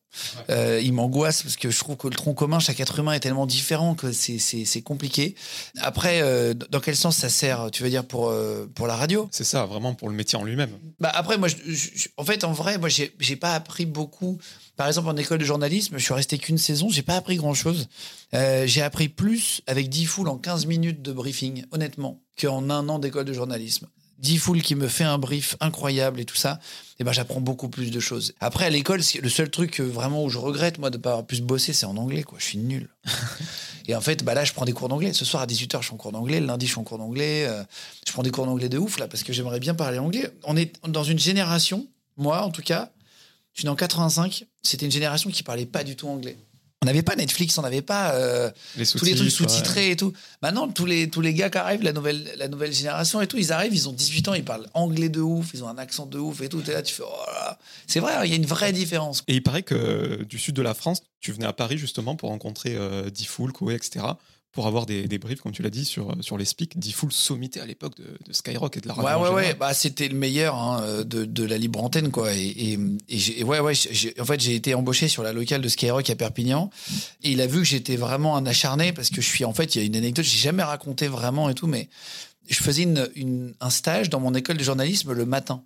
Euh, 0.50 0.80
il 0.82 0.92
m'angoisse 0.92 1.42
parce 1.42 1.56
que 1.56 1.70
je 1.70 1.78
trouve 1.78 1.96
que 1.96 2.06
le 2.06 2.14
tronc 2.14 2.34
commun, 2.34 2.58
chaque 2.58 2.80
être 2.80 2.98
humain 2.98 3.12
est 3.12 3.20
tellement 3.20 3.46
différent 3.46 3.94
que 3.94 4.12
c'est 4.12 4.82
compliqué. 4.82 5.34
Après, 5.80 6.20
euh, 6.22 6.54
dans 6.54 6.80
quel 6.80 6.96
sens 6.96 7.16
ça 7.16 7.28
sert 7.28 7.70
Tu 7.72 7.82
veux 7.82 7.90
dire 7.90 8.04
pour, 8.04 8.28
euh, 8.28 8.66
pour 8.74 8.86
la 8.86 8.96
radio? 8.96 9.28
C'est 9.32 9.44
ça, 9.44 9.66
vraiment 9.66 9.94
pour 9.94 10.08
le 10.08 10.14
métier 10.14 10.38
en 10.38 10.44
lui-même. 10.44 10.70
Bah 11.00 11.10
après, 11.12 11.38
moi, 11.38 11.48
je, 11.48 11.56
je, 11.66 12.08
en 12.16 12.24
fait, 12.24 12.44
en 12.44 12.52
vrai, 12.52 12.78
moi, 12.78 12.88
j'ai 12.88 13.36
pas 13.36 13.54
appris 13.54 13.86
beaucoup. 13.86 14.38
Par 14.76 14.88
exemple, 14.88 15.08
en 15.08 15.16
école 15.16 15.38
de 15.38 15.44
journalisme, 15.44 15.96
je 15.98 16.02
suis 16.02 16.14
resté 16.14 16.38
qu'une 16.38 16.58
saison, 16.58 16.88
j'ai 16.88 17.02
pas 17.02 17.16
appris 17.16 17.36
grand-chose. 17.36 17.88
Euh, 18.34 18.66
j'ai 18.66 18.82
appris 18.82 19.08
plus 19.08 19.62
avec 19.66 19.88
10 19.88 20.06
foules 20.06 20.28
en 20.28 20.36
15 20.36 20.66
minutes 20.66 21.02
de 21.02 21.12
briefing, 21.12 21.64
honnêtement, 21.70 22.20
qu'en 22.40 22.68
un 22.70 22.88
an 22.88 22.98
d'école 22.98 23.24
de 23.24 23.32
journalisme. 23.32 23.86
10 24.18 24.38
foules 24.38 24.62
qui 24.62 24.74
me 24.74 24.88
fait 24.88 25.04
un 25.04 25.18
brief 25.18 25.56
incroyable 25.60 26.20
et 26.20 26.24
tout 26.24 26.36
ça, 26.36 26.58
eh 26.98 27.04
ben 27.04 27.12
j'apprends 27.12 27.40
beaucoup 27.40 27.68
plus 27.68 27.90
de 27.90 28.00
choses. 28.00 28.32
Après 28.40 28.64
à 28.64 28.70
l'école, 28.70 29.00
le 29.20 29.28
seul 29.28 29.50
truc 29.50 29.80
vraiment 29.80 30.24
où 30.24 30.30
je 30.30 30.38
regrette 30.38 30.78
moi 30.78 30.90
de 30.90 30.96
pas 30.96 31.10
avoir 31.10 31.26
plus 31.26 31.42
bossé, 31.42 31.72
c'est 31.72 31.86
en 31.86 31.96
anglais 31.96 32.22
quoi. 32.22 32.38
Je 32.40 32.44
suis 32.44 32.58
nul. 32.58 32.88
et 33.86 33.94
en 33.94 34.00
fait, 34.00 34.24
bah 34.24 34.34
là 34.34 34.44
je 34.44 34.52
prends 34.52 34.64
des 34.64 34.72
cours 34.72 34.88
d'anglais. 34.88 35.12
Ce 35.12 35.24
soir 35.24 35.42
à 35.42 35.46
18h, 35.46 35.80
je 35.80 35.86
suis 35.86 35.94
en 35.94 35.98
cours 35.98 36.12
d'anglais, 36.12 36.40
le 36.40 36.46
lundi 36.46 36.66
je 36.66 36.72
suis 36.72 36.80
en 36.80 36.84
cours 36.84 36.98
d'anglais, 36.98 37.44
euh, 37.46 37.62
je 38.06 38.12
prends 38.12 38.22
des 38.22 38.30
cours 38.30 38.46
d'anglais 38.46 38.68
de 38.68 38.78
ouf 38.78 38.98
là 38.98 39.08
parce 39.08 39.24
que 39.24 39.32
j'aimerais 39.32 39.60
bien 39.60 39.74
parler 39.74 39.98
anglais. 39.98 40.30
On 40.44 40.56
est 40.56 40.72
dans 40.88 41.04
une 41.04 41.18
génération, 41.18 41.86
moi 42.16 42.42
en 42.42 42.50
tout 42.50 42.62
cas, 42.62 42.92
je 43.54 43.60
suis 43.60 43.66
né 43.66 43.70
en 43.70 43.76
85, 43.76 44.44
c'était 44.62 44.84
une 44.84 44.92
génération 44.92 45.30
qui 45.30 45.42
parlait 45.42 45.66
pas 45.66 45.84
du 45.84 45.96
tout 45.96 46.08
anglais. 46.08 46.36
On 46.82 46.86
n'avait 46.86 47.02
pas 47.02 47.16
Netflix, 47.16 47.56
on 47.56 47.62
n'avait 47.62 47.80
pas 47.80 48.12
euh, 48.12 48.50
tous 48.76 49.06
les 49.06 49.14
trucs 49.14 49.30
sous-titrés 49.30 49.92
et 49.92 49.96
tout. 49.96 50.12
Maintenant, 50.42 50.68
tous 50.68 50.84
les, 50.84 51.08
tous 51.08 51.22
les 51.22 51.32
gars 51.32 51.48
qui 51.48 51.56
arrivent, 51.56 51.82
la 51.82 51.94
nouvelle, 51.94 52.30
la 52.36 52.46
nouvelle 52.46 52.74
génération 52.74 53.22
et 53.22 53.26
tout, 53.26 53.38
ils 53.38 53.52
arrivent, 53.52 53.74
ils 53.74 53.88
ont 53.88 53.92
18 53.92 54.28
ans, 54.28 54.34
ils 54.34 54.44
parlent 54.44 54.68
anglais 54.74 55.08
de 55.08 55.22
ouf, 55.22 55.52
ils 55.54 55.64
ont 55.64 55.68
un 55.68 55.78
accent 55.78 56.04
de 56.04 56.18
ouf 56.18 56.42
et 56.42 56.50
tout. 56.50 56.62
Et 56.68 56.72
là, 56.72 56.82
tu 56.82 56.92
fais, 56.92 57.04
oh 57.06 57.52
c'est 57.86 58.00
vrai, 58.00 58.12
il 58.24 58.30
y 58.30 58.32
a 58.34 58.36
une 58.36 58.44
vraie 58.44 58.74
différence. 58.74 59.22
Et 59.28 59.34
il 59.34 59.42
paraît 59.42 59.62
que 59.62 59.74
euh, 59.74 60.24
du 60.24 60.38
sud 60.38 60.54
de 60.54 60.60
la 60.60 60.74
France, 60.74 61.00
tu 61.20 61.32
venais 61.32 61.46
à 61.46 61.54
Paris 61.54 61.78
justement 61.78 62.16
pour 62.16 62.28
rencontrer 62.28 62.74
euh, 62.76 63.08
Diffoul, 63.08 63.52
Koé, 63.52 63.76
etc 63.76 64.04
pour 64.54 64.66
avoir 64.66 64.86
des, 64.86 65.06
des, 65.08 65.18
briefs, 65.18 65.40
comme 65.40 65.52
tu 65.52 65.62
l'as 65.62 65.70
dit, 65.70 65.84
sur, 65.84 66.14
sur 66.20 66.38
les 66.38 66.44
speaks. 66.44 66.78
Diffoul 66.78 67.12
sommité 67.12 67.60
à 67.60 67.66
l'époque 67.66 67.96
de, 67.96 68.04
de, 68.26 68.32
Skyrock 68.32 68.76
et 68.76 68.80
de 68.80 68.88
la 68.88 68.94
radio. 68.94 69.22
Ouais, 69.22 69.28
ouais, 69.28 69.34
ouais. 69.34 69.54
Bah, 69.54 69.74
c'était 69.74 70.08
le 70.08 70.16
meilleur 70.16 70.54
hein, 70.54 71.02
de, 71.04 71.24
de, 71.24 71.44
la 71.44 71.58
libre 71.58 71.82
antenne, 71.82 72.10
quoi. 72.10 72.32
Et, 72.32 72.78
et, 73.08 73.38
et 73.38 73.44
ouais, 73.44 73.60
ouais. 73.60 73.74
En 74.20 74.24
fait, 74.24 74.40
j'ai 74.40 74.54
été 74.54 74.74
embauché 74.74 75.08
sur 75.08 75.22
la 75.22 75.32
locale 75.32 75.60
de 75.60 75.68
Skyrock 75.68 76.08
à 76.08 76.14
Perpignan. 76.16 76.70
Et 77.22 77.32
il 77.32 77.40
a 77.40 77.46
vu 77.46 77.58
que 77.58 77.64
j'étais 77.64 77.96
vraiment 77.96 78.36
un 78.36 78.46
acharné 78.46 78.92
parce 78.92 79.10
que 79.10 79.20
je 79.20 79.26
suis, 79.26 79.44
en 79.44 79.52
fait, 79.52 79.74
il 79.74 79.80
y 79.80 79.84
a 79.84 79.86
une 79.86 79.96
anecdote, 79.96 80.24
j'ai 80.24 80.38
jamais 80.38 80.62
raconté 80.62 81.08
vraiment 81.08 81.50
et 81.50 81.54
tout, 81.54 81.66
mais 81.66 81.88
je 82.48 82.62
faisais 82.62 82.82
une, 82.82 83.08
une, 83.14 83.54
un 83.60 83.70
stage 83.70 84.10
dans 84.10 84.20
mon 84.20 84.34
école 84.34 84.56
de 84.56 84.64
journalisme 84.64 85.12
le 85.12 85.26
matin. 85.26 85.64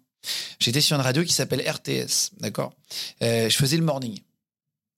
J'étais 0.59 0.81
sur 0.81 0.97
une 0.97 1.03
radio 1.03 1.23
qui 1.25 1.33
s'appelle 1.33 1.61
RTS, 1.69 2.33
d'accord? 2.41 2.73
Euh, 3.23 3.49
Je 3.49 3.57
faisais 3.57 3.77
le 3.77 3.85
morning. 3.85 4.19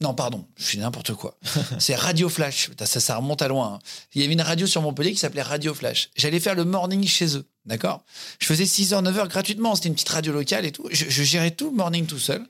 Non, 0.03 0.15
pardon, 0.15 0.47
je 0.57 0.65
fais 0.65 0.79
n'importe 0.79 1.13
quoi. 1.13 1.37
c'est 1.79 1.95
Radio 1.95 2.31
Flash. 2.31 2.71
Ça, 2.85 3.17
remonte 3.17 3.43
à 3.43 3.49
loin. 3.49 3.75
Hein. 3.75 3.79
Il 4.15 4.23
y 4.23 4.25
avait 4.25 4.33
une 4.33 4.41
radio 4.41 4.67
sur 4.67 4.81
Montpellier 4.81 5.13
qui 5.13 5.19
s'appelait 5.19 5.43
Radio 5.43 5.75
Flash. 5.75 6.09
J'allais 6.17 6.41
faire 6.41 6.55
le 6.55 6.65
morning 6.65 7.07
chez 7.07 7.37
eux. 7.37 7.45
D'accord? 7.67 8.03
Je 8.39 8.47
faisais 8.47 8.65
6h, 8.65 9.03
9h 9.05 9.29
gratuitement. 9.29 9.75
C'était 9.75 9.89
une 9.89 9.95
petite 9.95 10.09
radio 10.09 10.33
locale 10.33 10.65
et 10.65 10.73
tout. 10.73 10.89
Je, 10.91 11.23
gérais 11.23 11.51
tout 11.51 11.69
le 11.69 11.77
morning 11.77 12.07
tout 12.07 12.19
seul. 12.19 12.47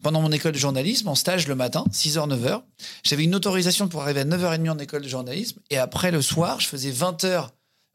Pendant 0.00 0.22
mon 0.22 0.30
école 0.30 0.52
de 0.52 0.58
journalisme, 0.58 1.08
en 1.08 1.16
stage 1.16 1.48
le 1.48 1.56
matin, 1.56 1.84
6h, 1.90 2.28
9h. 2.28 2.62
J'avais 3.02 3.24
une 3.24 3.34
autorisation 3.34 3.88
pour 3.88 4.02
arriver 4.02 4.20
à 4.20 4.24
9h30 4.24 4.70
en 4.70 4.78
école 4.78 5.02
de 5.02 5.08
journalisme. 5.08 5.58
Et 5.70 5.78
après, 5.78 6.12
le 6.12 6.22
soir, 6.22 6.60
je 6.60 6.68
faisais 6.68 6.92
20h, 6.92 7.48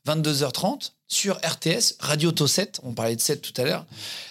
22h30 0.05 0.91
sur 1.07 1.37
RTS, 1.37 1.95
Radio 2.01 2.33
Tosset. 2.33 2.73
On 2.83 2.93
parlait 2.93 3.15
de 3.15 3.21
7 3.21 3.41
tout 3.41 3.61
à 3.61 3.63
l'heure. 3.63 3.85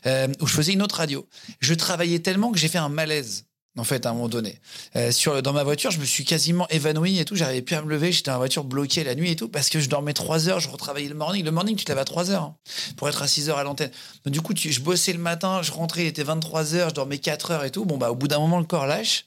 Euh, 0.04 0.28
où 0.40 0.46
je 0.46 0.52
faisais 0.52 0.74
une 0.74 0.82
autre 0.82 0.96
radio. 0.96 1.26
Je 1.60 1.72
travaillais 1.72 2.18
tellement 2.18 2.52
que 2.52 2.58
j'ai 2.58 2.68
fait 2.68 2.76
un 2.76 2.90
malaise 2.90 3.46
en 3.76 3.84
fait, 3.84 4.06
à 4.06 4.10
un 4.10 4.14
moment 4.14 4.28
donné. 4.28 4.58
Euh, 4.96 5.10
sur, 5.12 5.42
dans 5.42 5.52
ma 5.52 5.62
voiture, 5.62 5.90
je 5.90 5.98
me 5.98 6.04
suis 6.04 6.24
quasiment 6.24 6.66
évanoui 6.68 7.18
et 7.18 7.24
tout. 7.24 7.36
J'arrivais 7.36 7.62
plus 7.62 7.76
à 7.76 7.82
me 7.82 7.90
lever. 7.90 8.12
J'étais 8.12 8.30
la 8.30 8.38
voiture 8.38 8.64
bloquée 8.64 9.04
la 9.04 9.14
nuit 9.14 9.30
et 9.30 9.36
tout 9.36 9.48
parce 9.48 9.68
que 9.68 9.80
je 9.80 9.88
dormais 9.88 10.14
3 10.14 10.48
heures. 10.48 10.60
Je 10.60 10.68
retravaillais 10.68 11.08
le 11.08 11.14
morning. 11.14 11.44
Le 11.44 11.50
morning, 11.50 11.76
tu 11.76 11.84
te 11.84 11.90
lèves 11.90 11.98
à 11.98 12.04
3 12.04 12.30
heures 12.30 12.42
hein, 12.42 12.56
pour 12.96 13.08
être 13.08 13.22
à 13.22 13.26
6 13.26 13.50
heures 13.50 13.58
à 13.58 13.64
l'antenne. 13.64 13.90
Donc, 14.24 14.32
du 14.32 14.40
coup, 14.40 14.54
tu, 14.54 14.72
je 14.72 14.80
bossais 14.80 15.12
le 15.12 15.18
matin. 15.18 15.60
Je 15.62 15.72
rentrais, 15.72 16.04
il 16.04 16.08
était 16.08 16.22
23 16.22 16.74
heures. 16.74 16.88
Je 16.88 16.94
dormais 16.94 17.18
4 17.18 17.50
heures 17.50 17.64
et 17.64 17.70
tout. 17.70 17.84
Bon, 17.84 17.98
bah, 17.98 18.10
au 18.10 18.14
bout 18.14 18.28
d'un 18.28 18.38
moment, 18.38 18.58
le 18.58 18.66
corps 18.66 18.86
lâche. 18.86 19.26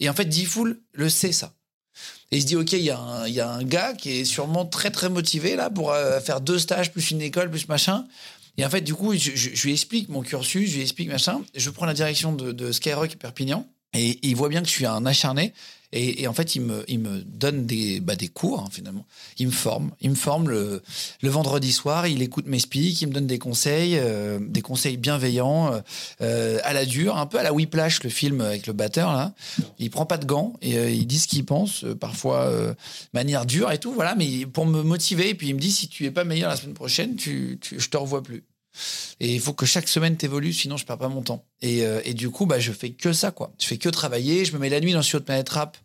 Et 0.00 0.10
en 0.10 0.14
fait, 0.14 0.24
Diffoul 0.24 0.80
le 0.92 1.08
sait, 1.08 1.32
ça. 1.32 1.52
Et 2.32 2.38
il 2.38 2.42
se 2.42 2.46
dit, 2.46 2.56
OK, 2.56 2.72
il 2.72 2.80
y, 2.80 2.90
a 2.90 2.98
un, 2.98 3.28
y 3.28 3.40
a 3.40 3.48
un 3.48 3.62
gars 3.62 3.94
qui 3.94 4.10
est 4.10 4.24
sûrement 4.24 4.66
très, 4.66 4.90
très 4.90 5.08
motivé 5.08 5.54
là 5.54 5.70
pour 5.70 5.92
euh, 5.92 6.18
faire 6.18 6.40
deux 6.40 6.58
stages, 6.58 6.90
plus 6.90 7.12
une 7.12 7.20
école, 7.20 7.48
plus 7.48 7.68
machin. 7.68 8.06
Et 8.56 8.64
en 8.64 8.70
fait, 8.70 8.80
du 8.80 8.94
coup, 8.94 9.14
je, 9.14 9.30
je, 9.34 9.50
je, 9.54 9.62
lui 9.64 9.72
explique 9.72 10.08
mon 10.08 10.22
cursus, 10.22 10.68
je 10.70 10.76
lui 10.76 10.82
explique 10.82 11.08
machin. 11.08 11.42
Je 11.54 11.70
prends 11.70 11.86
la 11.86 11.94
direction 11.94 12.32
de, 12.32 12.52
de 12.52 12.72
Skyrock 12.72 13.16
Perpignan. 13.16 13.68
Et, 13.94 14.18
il 14.22 14.36
voit 14.36 14.48
bien 14.48 14.60
que 14.60 14.68
je 14.68 14.72
suis 14.72 14.86
un 14.86 15.06
acharné. 15.06 15.52
Et, 15.96 16.26
en 16.26 16.32
fait, 16.32 16.56
il 16.56 16.62
me, 16.62 16.84
il 16.88 16.98
me 16.98 17.22
donne 17.22 17.66
des, 17.66 18.00
bah, 18.00 18.16
des 18.16 18.26
cours, 18.26 18.58
hein, 18.58 18.68
finalement. 18.68 19.06
Il 19.38 19.46
me 19.46 19.52
forme. 19.52 19.92
Il 20.00 20.10
me 20.10 20.16
forme 20.16 20.48
le, 20.48 20.82
le 21.22 21.28
vendredi 21.28 21.70
soir. 21.70 22.08
Il 22.08 22.20
écoute 22.20 22.46
mes 22.48 22.58
speaks. 22.58 23.00
Il 23.02 23.08
me 23.08 23.12
donne 23.12 23.28
des 23.28 23.38
conseils, 23.38 23.96
euh, 23.96 24.40
des 24.40 24.60
conseils 24.60 24.96
bienveillants, 24.96 25.80
euh, 26.20 26.58
à 26.64 26.72
la 26.72 26.84
dure, 26.84 27.16
un 27.16 27.26
peu 27.26 27.38
à 27.38 27.44
la 27.44 27.52
Whiplash, 27.52 28.02
le 28.02 28.10
film 28.10 28.40
avec 28.40 28.66
le 28.66 28.72
batteur, 28.72 29.12
là. 29.12 29.34
Il 29.78 29.90
prend 29.90 30.06
pas 30.06 30.16
de 30.16 30.24
gants 30.24 30.54
et 30.62 30.78
euh, 30.78 30.90
il 30.90 31.06
dit 31.06 31.18
ce 31.18 31.28
qu'il 31.28 31.44
pense, 31.44 31.84
euh, 31.84 31.94
parfois 31.94 32.42
euh, 32.42 32.74
manière 33.12 33.46
dure 33.46 33.70
et 33.70 33.78
tout, 33.78 33.92
voilà. 33.92 34.14
Mais 34.14 34.46
pour 34.46 34.66
me 34.66 34.82
motiver, 34.82 35.30
et 35.30 35.34
puis 35.34 35.48
il 35.48 35.54
me 35.54 35.60
dit 35.60 35.70
si 35.70 35.88
tu 35.88 36.04
es 36.06 36.10
pas 36.10 36.24
meilleur 36.24 36.50
la 36.50 36.56
semaine 36.56 36.74
prochaine, 36.74 37.16
tu, 37.16 37.58
tu, 37.60 37.78
je 37.78 37.88
te 37.88 37.96
revois 37.96 38.22
plus. 38.22 38.42
Et 39.20 39.34
il 39.34 39.40
faut 39.40 39.52
que 39.52 39.66
chaque 39.66 39.88
semaine 39.88 40.16
t'évolue, 40.16 40.52
sinon 40.52 40.76
je 40.76 40.84
perds 40.84 40.98
pas 40.98 41.08
mon 41.08 41.22
temps. 41.22 41.44
Et, 41.62 41.84
euh, 41.84 42.00
et, 42.04 42.14
du 42.14 42.30
coup, 42.30 42.46
bah, 42.46 42.58
je 42.58 42.72
fais 42.72 42.90
que 42.90 43.12
ça, 43.12 43.30
quoi. 43.30 43.52
Je 43.60 43.66
fais 43.66 43.78
que 43.78 43.88
travailler. 43.88 44.44
Je 44.44 44.52
me 44.52 44.58
mets 44.58 44.68
la 44.68 44.80
nuit 44.80 44.92
dans 44.92 45.02
Studio 45.02 45.20
de 45.20 45.24
Planète 45.24 45.48
Rap 45.48 45.76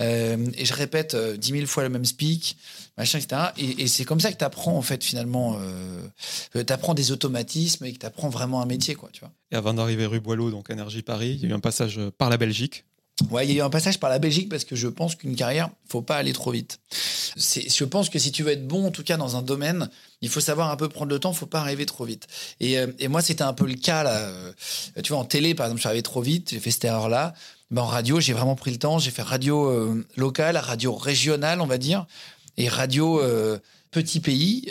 euh, 0.00 0.46
et 0.56 0.64
je 0.64 0.72
répète 0.72 1.14
euh, 1.14 1.36
dix 1.36 1.52
mille 1.52 1.66
fois 1.66 1.82
le 1.82 1.88
même 1.88 2.04
speak, 2.04 2.56
machin, 2.96 3.18
etc. 3.18 3.42
Et, 3.58 3.82
et 3.82 3.88
c'est 3.88 4.04
comme 4.04 4.20
ça 4.20 4.32
que 4.32 4.38
tu 4.38 4.44
apprends, 4.44 4.76
en 4.76 4.82
fait, 4.82 5.04
finalement. 5.04 5.58
Euh, 5.60 6.02
tu 6.52 6.72
apprends 6.72 6.94
des 6.94 7.12
automatismes 7.12 7.84
et 7.84 7.92
que 7.92 7.98
tu 7.98 8.06
apprends 8.06 8.28
vraiment 8.28 8.62
un 8.62 8.66
métier, 8.66 8.94
quoi, 8.94 9.10
tu 9.12 9.20
vois. 9.20 9.32
Et 9.50 9.56
avant 9.56 9.74
d'arriver 9.74 10.06
rue 10.06 10.20
Boileau, 10.20 10.50
donc 10.50 10.70
Énergie 10.70 11.02
Paris, 11.02 11.32
il 11.34 11.42
y 11.42 11.46
a 11.46 11.48
eu 11.50 11.54
un 11.54 11.60
passage 11.60 12.00
par 12.16 12.30
la 12.30 12.36
Belgique. 12.36 12.84
Ouais, 13.30 13.46
il 13.46 13.52
y 13.52 13.54
a 13.54 13.62
eu 13.62 13.66
un 13.66 13.70
passage 13.70 14.00
par 14.00 14.08
la 14.08 14.18
Belgique 14.18 14.48
parce 14.48 14.64
que 14.64 14.76
je 14.76 14.88
pense 14.88 15.14
qu'une 15.14 15.36
carrière, 15.36 15.68
faut 15.86 16.02
pas 16.02 16.16
aller 16.16 16.32
trop 16.32 16.52
vite. 16.52 16.80
Je 17.36 17.84
pense 17.84 18.08
que 18.08 18.18
si 18.18 18.32
tu 18.32 18.42
veux 18.42 18.52
être 18.52 18.66
bon, 18.66 18.86
en 18.86 18.90
tout 18.90 19.02
cas 19.02 19.16
dans 19.16 19.36
un 19.36 19.42
domaine, 19.42 19.90
il 20.22 20.28
faut 20.28 20.40
savoir 20.40 20.70
un 20.70 20.76
peu 20.76 20.88
prendre 20.88 21.10
le 21.10 21.18
temps, 21.18 21.32
faut 21.32 21.46
pas 21.46 21.60
arriver 21.60 21.86
trop 21.86 22.04
vite. 22.04 22.26
Et, 22.60 22.78
euh, 22.78 22.86
moi, 23.08 23.22
c'était 23.22 23.42
un 23.42 23.52
peu 23.52 23.66
le 23.66 23.74
cas 23.74 24.02
là. 24.02 24.16
Euh, 24.16 24.52
tu 25.02 25.12
vois, 25.12 25.20
en 25.20 25.24
télé, 25.24 25.54
par 25.54 25.66
exemple, 25.66 25.78
je 25.78 25.82
suis 25.82 25.88
arrivé 25.88 26.02
trop 26.02 26.20
vite, 26.20 26.50
j'ai 26.50 26.60
fait 26.60 26.70
cette 26.70 26.84
erreur-là. 26.84 27.34
Ben, 27.70 27.82
en 27.82 27.86
radio, 27.86 28.20
j'ai 28.20 28.32
vraiment 28.32 28.56
pris 28.56 28.70
le 28.70 28.78
temps. 28.78 28.98
J'ai 28.98 29.10
fait 29.10 29.22
radio 29.22 29.70
euh, 29.70 30.06
locale, 30.16 30.56
radio 30.56 30.94
régionale, 30.94 31.60
on 31.60 31.66
va 31.66 31.78
dire, 31.78 32.06
et 32.56 32.68
radio 32.68 33.20
euh, 33.20 33.58
petit 33.92 34.20
pays, 34.20 34.70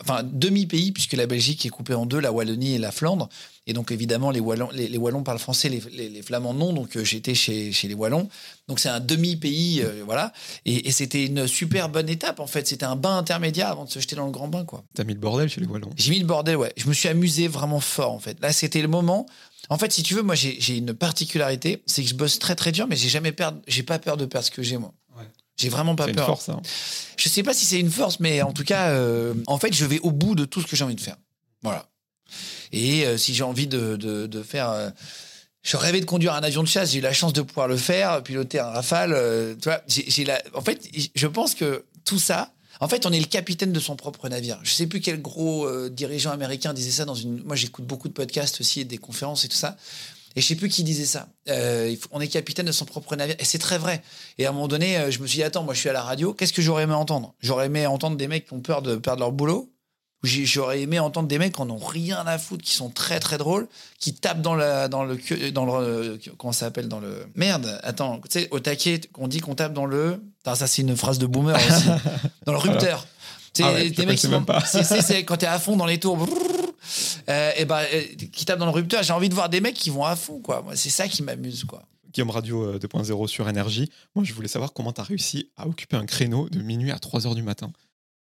enfin 0.00 0.22
demi-pays, 0.22 0.92
puisque 0.92 1.12
la 1.12 1.26
Belgique 1.26 1.66
est 1.66 1.70
coupée 1.70 1.94
en 1.94 2.06
deux, 2.06 2.20
la 2.20 2.32
Wallonie 2.32 2.74
et 2.74 2.78
la 2.78 2.92
Flandre. 2.92 3.28
Et 3.68 3.74
donc 3.74 3.92
évidemment, 3.92 4.30
les 4.30 4.40
Wallons, 4.40 4.70
les, 4.72 4.88
les 4.88 4.98
Wallons 4.98 5.22
parlent 5.22 5.38
français, 5.38 5.68
les, 5.68 5.80
les, 5.92 6.08
les 6.08 6.22
Flamands 6.22 6.54
non. 6.54 6.72
Donc 6.72 6.96
euh, 6.96 7.04
j'étais 7.04 7.34
chez, 7.34 7.70
chez 7.70 7.86
les 7.86 7.94
Wallons. 7.94 8.28
Donc 8.66 8.80
c'est 8.80 8.88
un 8.88 8.98
demi-pays, 8.98 9.82
euh, 9.82 10.02
voilà. 10.06 10.32
Et, 10.64 10.88
et 10.88 10.90
c'était 10.90 11.26
une 11.26 11.46
super 11.46 11.90
bonne 11.90 12.08
étape 12.08 12.40
en 12.40 12.46
fait. 12.46 12.66
C'était 12.66 12.86
un 12.86 12.96
bain 12.96 13.18
intermédiaire 13.18 13.68
avant 13.68 13.84
de 13.84 13.90
se 13.90 14.00
jeter 14.00 14.16
dans 14.16 14.24
le 14.24 14.32
grand 14.32 14.48
bain, 14.48 14.64
quoi. 14.64 14.84
T'as 14.94 15.04
mis 15.04 15.12
le 15.12 15.20
bordel 15.20 15.50
chez 15.50 15.60
les 15.60 15.66
Wallons. 15.66 15.90
J'ai 15.96 16.10
mis 16.10 16.18
le 16.18 16.26
bordel, 16.26 16.56
ouais. 16.56 16.72
Je 16.78 16.88
me 16.88 16.94
suis 16.94 17.08
amusé 17.08 17.46
vraiment 17.46 17.80
fort 17.80 18.12
en 18.12 18.18
fait. 18.18 18.40
Là, 18.40 18.52
c'était 18.52 18.80
le 18.82 18.88
moment. 18.88 19.26
En 19.68 19.76
fait, 19.76 19.92
si 19.92 20.02
tu 20.02 20.14
veux, 20.14 20.22
moi 20.22 20.34
j'ai 20.34 20.76
une 20.78 20.94
particularité, 20.94 21.82
c'est 21.84 22.02
que 22.02 22.08
je 22.08 22.14
bosse 22.14 22.38
très 22.38 22.54
très 22.54 22.72
dur, 22.72 22.86
mais 22.88 22.96
j'ai 22.96 23.10
jamais 23.10 23.32
perdre, 23.32 23.60
j'ai 23.68 23.82
pas 23.82 23.98
peur 23.98 24.16
de 24.16 24.24
perdre 24.24 24.46
ce 24.46 24.50
que 24.50 24.62
j'ai 24.62 24.78
moi. 24.78 24.94
Ouais. 25.14 25.24
J'ai 25.58 25.68
vraiment 25.68 25.94
pas 25.94 26.06
C'est 26.06 26.12
peur. 26.14 26.24
une 26.24 26.34
force, 26.34 26.48
hein. 26.48 26.62
Je 27.18 27.28
sais 27.28 27.42
pas 27.42 27.52
si 27.52 27.66
c'est 27.66 27.78
une 27.80 27.90
force, 27.90 28.18
mais 28.18 28.40
en 28.40 28.52
tout 28.54 28.64
cas, 28.64 28.88
euh, 28.92 29.34
en 29.46 29.58
fait, 29.58 29.74
je 29.74 29.84
vais 29.84 29.98
au 30.00 30.10
bout 30.10 30.34
de 30.34 30.46
tout 30.46 30.62
ce 30.62 30.66
que 30.66 30.74
j'ai 30.74 30.84
envie 30.84 30.94
de 30.94 31.00
faire. 31.02 31.16
Voilà. 31.62 31.86
Et 32.72 33.06
euh, 33.06 33.16
si 33.16 33.34
j'ai 33.34 33.44
envie 33.44 33.66
de, 33.66 33.96
de, 33.96 34.42
faire. 34.42 34.70
euh, 34.70 34.90
je 35.62 35.76
rêvais 35.76 36.00
de 36.00 36.04
conduire 36.04 36.34
un 36.34 36.42
avion 36.42 36.62
de 36.62 36.68
chasse, 36.68 36.92
j'ai 36.92 36.98
eu 36.98 37.02
la 37.02 37.12
chance 37.12 37.32
de 37.32 37.42
pouvoir 37.42 37.68
le 37.68 37.76
faire, 37.76 38.22
piloter 38.22 38.58
un 38.58 38.68
rafale. 38.70 39.12
euh, 39.12 39.54
tu 39.54 39.68
vois. 39.68 39.82
En 40.54 40.60
fait, 40.60 40.88
je 41.14 41.26
pense 41.26 41.54
que 41.54 41.84
tout 42.04 42.18
ça. 42.18 42.52
En 42.80 42.86
fait, 42.86 43.06
on 43.06 43.12
est 43.12 43.18
le 43.18 43.26
capitaine 43.26 43.72
de 43.72 43.80
son 43.80 43.96
propre 43.96 44.28
navire. 44.28 44.60
Je 44.62 44.70
sais 44.70 44.86
plus 44.86 45.00
quel 45.00 45.20
gros 45.20 45.68
dirigeant 45.88 46.30
américain 46.30 46.72
disait 46.72 46.92
ça 46.92 47.04
dans 47.04 47.14
une. 47.16 47.42
Moi, 47.42 47.56
j'écoute 47.56 47.84
beaucoup 47.84 48.06
de 48.06 48.12
podcasts 48.12 48.60
aussi 48.60 48.80
et 48.80 48.84
des 48.84 48.98
conférences 48.98 49.44
et 49.44 49.48
tout 49.48 49.56
ça. 49.56 49.76
Et 50.36 50.40
je 50.40 50.46
sais 50.46 50.54
plus 50.54 50.68
qui 50.68 50.84
disait 50.84 51.04
ça. 51.04 51.28
On 52.12 52.20
est 52.20 52.28
capitaine 52.28 52.66
de 52.66 52.72
son 52.72 52.84
propre 52.84 53.16
navire. 53.16 53.34
Et 53.40 53.44
c'est 53.44 53.58
très 53.58 53.78
vrai. 53.78 54.00
Et 54.38 54.46
à 54.46 54.50
un 54.50 54.52
moment 54.52 54.68
donné, 54.68 55.10
je 55.10 55.18
me 55.18 55.26
suis 55.26 55.38
dit, 55.38 55.42
attends, 55.42 55.64
moi 55.64 55.74
je 55.74 55.80
suis 55.80 55.88
à 55.88 55.92
la 55.92 56.02
radio, 56.02 56.32
qu'est-ce 56.34 56.52
que 56.52 56.62
j'aurais 56.62 56.84
aimé 56.84 56.94
entendre? 56.94 57.34
J'aurais 57.40 57.66
aimé 57.66 57.84
entendre 57.88 58.16
des 58.16 58.28
mecs 58.28 58.46
qui 58.46 58.52
ont 58.52 58.60
peur 58.60 58.80
de 58.80 58.94
perdre 58.94 59.20
leur 59.20 59.32
boulot. 59.32 59.72
J'aurais 60.24 60.80
aimé 60.80 60.98
entendre 60.98 61.28
des 61.28 61.38
mecs 61.38 61.54
qui 61.54 61.60
en 61.60 61.70
ont 61.70 61.78
rien 61.78 62.24
à 62.26 62.38
foutre, 62.38 62.64
qui 62.64 62.72
sont 62.74 62.90
très 62.90 63.20
très 63.20 63.38
drôles, 63.38 63.68
qui 64.00 64.14
tapent 64.14 64.42
dans, 64.42 64.56
la, 64.56 64.88
dans 64.88 65.04
le. 65.04 65.16
Dans 65.52 65.64
le 65.64 65.72
euh, 65.72 66.18
comment 66.36 66.52
ça 66.52 66.66
s'appelle 66.66 66.88
Dans 66.88 66.98
le. 66.98 67.26
Merde, 67.36 67.78
attends, 67.84 68.20
tu 68.28 68.40
sais, 68.40 68.48
au 68.50 68.58
taquet, 68.58 69.00
on 69.16 69.28
dit 69.28 69.38
qu'on 69.40 69.54
tape 69.54 69.72
dans 69.72 69.86
le. 69.86 70.20
Ça, 70.44 70.66
c'est 70.66 70.82
une 70.82 70.96
phrase 70.96 71.18
de 71.18 71.26
boomer 71.26 71.54
aussi. 71.56 71.88
dans 72.46 72.52
le 72.52 72.58
rupteur. 72.58 73.06
Ah 73.60 73.72
ouais, 73.72 73.90
des 73.90 74.06
mecs 74.06 74.18
qui 74.18 74.28
même 74.28 74.44
pas. 74.44 74.60
c'est- 74.64 75.24
quand 75.24 75.36
t'es 75.36 75.46
à 75.46 75.58
fond 75.58 75.76
dans 75.76 75.86
les 75.86 75.98
tours. 75.98 76.26
Euh, 77.28 77.50
et 77.56 77.64
ben, 77.64 77.80
euh, 77.92 78.02
qui 78.32 78.44
tapent 78.44 78.58
dans 78.58 78.66
le 78.66 78.72
rupteur, 78.72 79.02
j'ai 79.02 79.12
envie 79.12 79.28
de 79.28 79.34
voir 79.34 79.48
des 79.48 79.60
mecs 79.60 79.74
qui 79.74 79.90
vont 79.90 80.04
à 80.04 80.16
fond, 80.16 80.40
quoi. 80.40 80.62
Moi, 80.62 80.74
c'est 80.76 80.90
ça 80.90 81.06
qui 81.08 81.22
m'amuse, 81.22 81.64
quoi. 81.64 81.82
Guillaume 82.12 82.30
Radio 82.30 82.64
euh, 82.64 82.78
2.0 82.78 83.26
sur 83.28 83.48
énergie. 83.48 83.90
Moi, 84.14 84.24
je 84.24 84.32
voulais 84.32 84.48
savoir 84.48 84.72
comment 84.72 84.92
tu 84.92 85.00
as 85.00 85.04
réussi 85.04 85.50
à 85.56 85.66
occuper 85.68 85.96
un 85.96 86.06
créneau 86.06 86.48
de 86.48 86.60
minuit 86.60 86.90
à 86.90 86.98
3 86.98 87.26
heures 87.26 87.34
du 87.34 87.42
matin. 87.42 87.70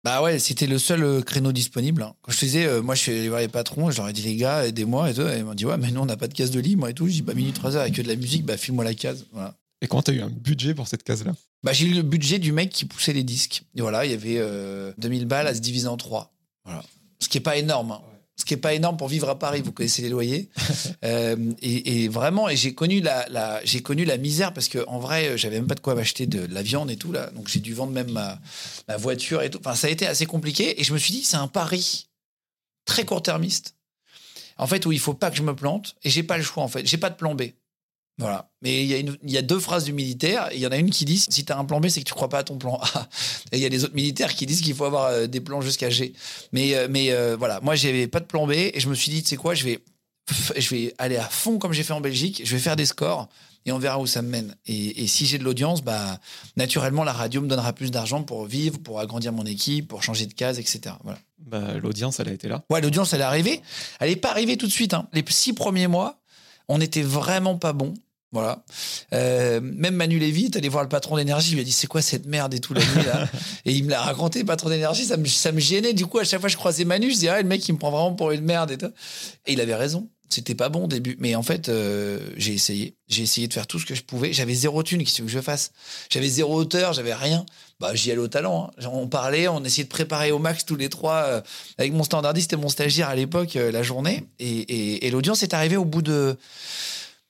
Bah 0.04 0.22
ouais, 0.22 0.38
c'était 0.38 0.66
le 0.66 0.78
seul 0.78 1.02
euh, 1.02 1.20
créneau 1.22 1.52
disponible. 1.52 2.02
hein. 2.02 2.14
Quand 2.22 2.30
je 2.32 2.36
faisais, 2.38 2.66
euh, 2.66 2.82
moi 2.82 2.94
je 2.94 3.02
suis 3.02 3.12
allé 3.12 3.28
voir 3.28 3.40
les 3.40 3.48
patrons, 3.48 3.90
je 3.90 3.96
leur 3.98 4.08
ai 4.08 4.12
dit 4.12 4.22
les 4.22 4.36
gars, 4.36 4.66
aidez-moi 4.66 5.10
et 5.10 5.14
tout. 5.14 5.22
Et 5.22 5.38
ils 5.38 5.44
m'ont 5.44 5.54
dit 5.54 5.66
ouais, 5.66 5.76
mais 5.76 5.90
nous 5.90 6.00
on 6.00 6.06
n'a 6.06 6.16
pas 6.16 6.28
de 6.28 6.34
case 6.34 6.50
de 6.50 6.60
lit, 6.60 6.76
moi 6.76 6.90
et 6.90 6.94
tout. 6.94 7.06
J'ai 7.08 7.14
dit 7.14 7.22
bah 7.22 7.34
minute 7.34 7.54
3 7.56 7.74
heures 7.76 7.82
avec 7.82 7.94
que 7.94 8.02
de 8.02 8.08
la 8.08 8.16
musique, 8.16 8.44
bah 8.44 8.56
file-moi 8.56 8.84
la 8.84 8.94
case. 8.94 9.26
Voilà. 9.32 9.54
Et 9.82 9.86
comment 9.88 10.02
tu 10.02 10.12
as 10.12 10.14
eu 10.14 10.20
un 10.20 10.30
budget 10.30 10.74
pour 10.74 10.86
cette 10.88 11.02
case-là? 11.02 11.34
Bah 11.64 11.72
j'ai 11.72 11.86
eu 11.86 11.94
le 11.94 12.02
budget 12.02 12.38
du 12.38 12.52
mec 12.52 12.70
qui 12.70 12.84
poussait 12.84 13.12
les 13.12 13.24
disques. 13.24 13.64
Et 13.76 13.80
voilà, 13.80 14.04
il 14.06 14.12
y 14.12 14.14
avait 14.14 14.38
euh, 14.38 14.92
2000 14.98 15.26
balles 15.26 15.46
à 15.48 15.54
se 15.54 15.60
diviser 15.60 15.88
en 15.88 15.96
trois. 15.96 16.32
Voilà. 16.64 16.82
Ce 17.20 17.28
qui 17.28 17.38
est 17.38 17.42
pas 17.42 17.56
énorme. 17.56 17.92
hein. 17.92 18.00
Ce 18.38 18.44
qui 18.44 18.54
est 18.54 18.58
pas 18.58 18.72
énorme 18.72 18.96
pour 18.96 19.08
vivre 19.08 19.28
à 19.28 19.38
Paris, 19.38 19.62
vous 19.62 19.72
connaissez 19.72 20.02
les 20.02 20.08
loyers. 20.08 20.48
Euh, 21.04 21.36
et, 21.62 22.04
et 22.04 22.08
vraiment, 22.08 22.48
et 22.48 22.56
j'ai 22.56 22.74
connu 22.74 23.00
la, 23.00 23.28
la- 23.28 23.60
j'ai 23.64 23.82
connu 23.82 24.04
la 24.04 24.16
misère 24.16 24.52
parce 24.52 24.66
que 24.68 24.84
en 24.88 24.98
vrai, 24.98 25.38
j'avais 25.38 25.56
même 25.56 25.68
pas 25.68 25.76
de 25.76 25.80
quoi 25.80 25.94
m'acheter 25.94 26.26
de, 26.26 26.44
la 26.52 26.60
viande 26.62 26.90
et 26.90 26.96
tout 26.96 27.12
là. 27.12 27.30
Donc 27.30 27.46
j'ai 27.48 27.60
dû 27.60 27.72
vendre 27.72 27.92
même 27.92 28.10
ma, 28.10 28.40
ma 28.88 28.96
voiture 28.96 29.42
et 29.42 29.48
tout. 29.50 29.58
Enfin, 29.60 29.76
ça 29.76 29.86
a 29.86 29.90
été 29.90 30.06
assez 30.08 30.26
compliqué. 30.26 30.80
Et 30.80 30.84
je 30.84 30.92
me 30.92 30.98
suis 30.98 31.12
dit, 31.12 31.22
c'est 31.22 31.36
un 31.36 31.46
pari 31.46 32.08
très 32.84 33.04
court-termiste. 33.04 33.76
En 34.56 34.66
fait, 34.66 34.84
où 34.86 34.92
il 34.92 34.98
faut 34.98 35.14
pas 35.14 35.30
que 35.30 35.36
je 35.36 35.42
me 35.44 35.54
plante. 35.54 35.94
Et 36.02 36.10
j'ai 36.10 36.24
pas 36.24 36.36
le 36.36 36.42
choix 36.42 36.64
en 36.64 36.68
fait. 36.68 36.84
J'ai 36.84 36.98
pas 36.98 37.10
de 37.10 37.16
plan 37.16 37.34
B. 37.36 37.42
Voilà. 38.18 38.50
Mais 38.62 38.82
il 38.82 38.88
y, 38.88 38.94
a 38.94 38.98
une- 38.98 39.16
il 39.22 39.30
y 39.30 39.38
a 39.38 39.42
deux 39.42 39.60
phrases 39.60 39.84
du 39.84 39.92
militaire. 39.92 40.48
Il 40.52 40.58
y 40.58 40.66
en 40.66 40.72
a 40.72 40.76
une 40.76 40.90
qui 40.90 41.04
dit 41.04 41.18
si 41.18 41.44
tu 41.44 41.52
as 41.52 41.58
un 41.58 41.64
plan 41.64 41.80
B, 41.80 41.88
c'est 41.88 42.00
que 42.00 42.04
tu 42.08 42.14
crois 42.14 42.28
pas 42.28 42.38
à 42.38 42.42
ton 42.44 42.58
plan 42.58 42.80
A. 42.82 43.08
Et 43.52 43.58
il 43.58 43.62
y 43.62 43.66
a 43.66 43.68
les 43.68 43.84
autres 43.84 43.94
militaires 43.94 44.34
qui 44.34 44.44
disent 44.46 44.60
qu'il 44.60 44.74
faut 44.74 44.84
avoir 44.84 45.04
euh, 45.06 45.26
des 45.28 45.40
plans 45.40 45.60
jusqu'à 45.60 45.88
G. 45.90 46.12
Mais, 46.52 46.74
euh, 46.74 46.88
mais 46.90 47.12
euh, 47.12 47.36
voilà, 47.38 47.60
moi, 47.60 47.76
j'avais 47.76 48.08
pas 48.08 48.18
de 48.20 48.24
plan 48.26 48.46
B 48.46 48.52
et 48.52 48.80
je 48.80 48.88
me 48.88 48.94
suis 48.94 49.10
dit, 49.12 49.22
tu 49.22 49.28
sais 49.28 49.36
quoi, 49.36 49.54
je 49.54 49.64
vais, 49.64 49.78
je 50.56 50.68
vais 50.74 50.94
aller 50.98 51.16
à 51.16 51.24
fond 51.28 51.58
comme 51.58 51.72
j'ai 51.72 51.84
fait 51.84 51.92
en 51.92 52.00
Belgique. 52.00 52.42
Je 52.44 52.50
vais 52.56 52.60
faire 52.60 52.74
des 52.74 52.86
scores 52.86 53.28
et 53.66 53.70
on 53.72 53.78
verra 53.78 54.00
où 54.00 54.06
ça 54.08 54.20
me 54.22 54.28
mène. 54.28 54.56
Et, 54.66 55.04
et 55.04 55.06
si 55.06 55.24
j'ai 55.26 55.38
de 55.38 55.44
l'audience, 55.44 55.82
bah, 55.82 56.18
naturellement, 56.56 57.04
la 57.04 57.12
radio 57.12 57.40
me 57.40 57.46
donnera 57.46 57.72
plus 57.72 57.92
d'argent 57.92 58.24
pour 58.24 58.46
vivre, 58.46 58.78
pour 58.78 58.98
agrandir 58.98 59.32
mon 59.32 59.44
équipe, 59.46 59.86
pour 59.86 60.02
changer 60.02 60.26
de 60.26 60.34
case, 60.34 60.58
etc. 60.58 60.96
Voilà. 61.04 61.20
bah, 61.38 61.74
L'audience, 61.80 62.18
elle 62.18 62.30
a 62.30 62.32
été 62.32 62.48
là. 62.48 62.64
Ouais, 62.68 62.80
l'audience, 62.80 63.12
elle 63.12 63.20
est 63.20 63.24
arrivée. 63.24 63.62
Elle 64.00 64.10
n'est 64.10 64.16
pas 64.16 64.30
arrivée 64.30 64.56
tout 64.56 64.66
de 64.66 64.72
suite. 64.72 64.92
hein. 64.94 65.06
Les 65.12 65.24
six 65.28 65.52
premiers 65.52 65.86
mois, 65.86 66.18
on 66.68 66.78
n'était 66.78 67.02
vraiment 67.02 67.56
pas 67.56 67.72
bon. 67.72 67.94
Voilà. 68.32 68.62
Euh, 69.14 69.60
même 69.62 69.94
Manu 69.94 70.18
Lévy, 70.18 70.50
allé 70.54 70.68
voir 70.68 70.82
le 70.82 70.88
patron 70.88 71.16
d'énergie, 71.16 71.52
il 71.52 71.54
lui 71.54 71.60
a 71.62 71.64
dit 71.64 71.72
c'est 71.72 71.86
quoi 71.86 72.02
cette 72.02 72.26
merde 72.26 72.52
et 72.54 72.60
tout 72.60 72.74
la 72.74 72.80
nuit 72.82 73.04
là. 73.06 73.26
et 73.64 73.72
il 73.72 73.84
me 73.84 73.90
l'a 73.90 74.02
raconté, 74.02 74.40
le 74.40 74.44
patron 74.44 74.68
d'énergie, 74.68 75.04
ça 75.06 75.16
me, 75.16 75.24
ça 75.26 75.50
me 75.52 75.60
gênait. 75.60 75.94
Du 75.94 76.06
coup, 76.06 76.18
à 76.18 76.24
chaque 76.24 76.40
fois 76.40 76.48
que 76.48 76.52
je 76.52 76.58
croisais 76.58 76.84
Manu, 76.84 77.08
je 77.08 77.14
disais 77.14 77.28
ah, 77.28 77.40
le 77.40 77.48
mec 77.48 77.66
il 77.68 77.72
me 77.72 77.78
prend 77.78 77.90
vraiment 77.90 78.14
pour 78.14 78.30
une 78.32 78.42
merde 78.44 78.70
et 78.70 78.76
tout. 78.78 78.92
Et 79.46 79.52
il 79.54 79.60
avait 79.60 79.74
raison. 79.74 80.08
C'était 80.30 80.54
pas 80.54 80.68
bon 80.68 80.84
au 80.84 80.86
début, 80.88 81.16
mais 81.20 81.34
en 81.36 81.42
fait, 81.42 81.70
euh, 81.70 82.20
j'ai 82.36 82.52
essayé. 82.52 82.96
J'ai 83.08 83.22
essayé 83.22 83.48
de 83.48 83.52
faire 83.54 83.66
tout 83.66 83.78
ce 83.78 83.86
que 83.86 83.94
je 83.94 84.02
pouvais. 84.02 84.34
J'avais 84.34 84.52
zéro 84.52 84.82
thune, 84.82 85.02
qu'est-ce 85.02 85.22
que 85.22 85.26
je 85.28 85.40
fasse? 85.40 85.72
J'avais 86.10 86.28
zéro 86.28 86.54
hauteur, 86.54 86.92
j'avais 86.92 87.14
rien. 87.14 87.46
Bah, 87.80 87.94
j'y 87.94 88.10
allais 88.10 88.20
au 88.20 88.28
talent. 88.28 88.70
hein. 88.78 88.88
On 88.92 89.08
parlait, 89.08 89.48
on 89.48 89.64
essayait 89.64 89.84
de 89.84 89.88
préparer 89.88 90.30
au 90.30 90.38
max 90.38 90.66
tous 90.66 90.76
les 90.76 90.90
trois 90.90 91.22
euh, 91.24 91.40
avec 91.78 91.94
mon 91.94 92.04
standardiste 92.04 92.52
et 92.52 92.56
mon 92.56 92.68
stagiaire 92.68 93.08
à 93.08 93.14
l'époque 93.14 93.56
euh, 93.56 93.72
la 93.72 93.82
journée. 93.82 94.26
Et, 94.38 94.50
et- 94.50 95.06
et 95.06 95.10
l'audience 95.10 95.42
est 95.42 95.54
arrivée 95.54 95.78
au 95.78 95.86
bout 95.86 96.02
de 96.02 96.36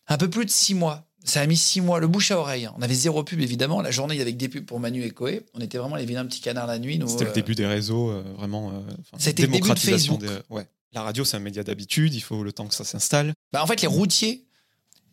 un 0.08 0.16
peu 0.18 0.28
plus 0.30 0.44
de 0.44 0.50
six 0.50 0.74
mois. 0.74 1.04
Ça 1.24 1.40
a 1.42 1.46
mis 1.46 1.56
six 1.56 1.80
mois, 1.82 2.00
le 2.00 2.06
bouche 2.06 2.30
à 2.30 2.38
oreille. 2.38 2.64
hein. 2.66 2.74
On 2.78 2.82
avait 2.82 2.94
zéro 2.94 3.22
pub 3.22 3.40
évidemment. 3.40 3.82
La 3.82 3.90
journée, 3.90 4.14
il 4.14 4.18
y 4.18 4.22
avait 4.22 4.32
que 4.32 4.38
des 4.38 4.48
pubs 4.48 4.64
pour 4.64 4.80
Manu 4.80 5.02
et 5.04 5.10
Koé. 5.10 5.42
On 5.54 5.60
était 5.60 5.76
vraiment 5.78 5.96
les 5.96 6.06
vilains 6.06 6.24
petits 6.24 6.40
canards 6.40 6.66
la 6.66 6.78
nuit. 6.78 6.98
C'était 7.06 7.24
le 7.24 7.30
euh, 7.30 7.34
début 7.34 7.54
des 7.54 7.66
réseaux, 7.66 8.10
euh, 8.10 8.22
vraiment. 8.38 8.70
euh, 8.70 8.80
C'était 9.18 9.42
le 9.42 9.52
début 9.52 9.68
de 9.68 9.78
Facebook. 9.78 10.20
des- 10.20 10.28
ouais. 10.48 10.66
La 10.94 11.02
radio, 11.02 11.24
c'est 11.24 11.36
un 11.36 11.40
média 11.40 11.62
d'habitude, 11.62 12.14
il 12.14 12.20
faut 12.22 12.42
le 12.42 12.50
temps 12.52 12.66
que 12.66 12.74
ça 12.74 12.84
s'installe. 12.84 13.34
Bah, 13.52 13.62
en 13.62 13.66
fait, 13.66 13.82
les 13.82 13.86
routiers, 13.88 14.46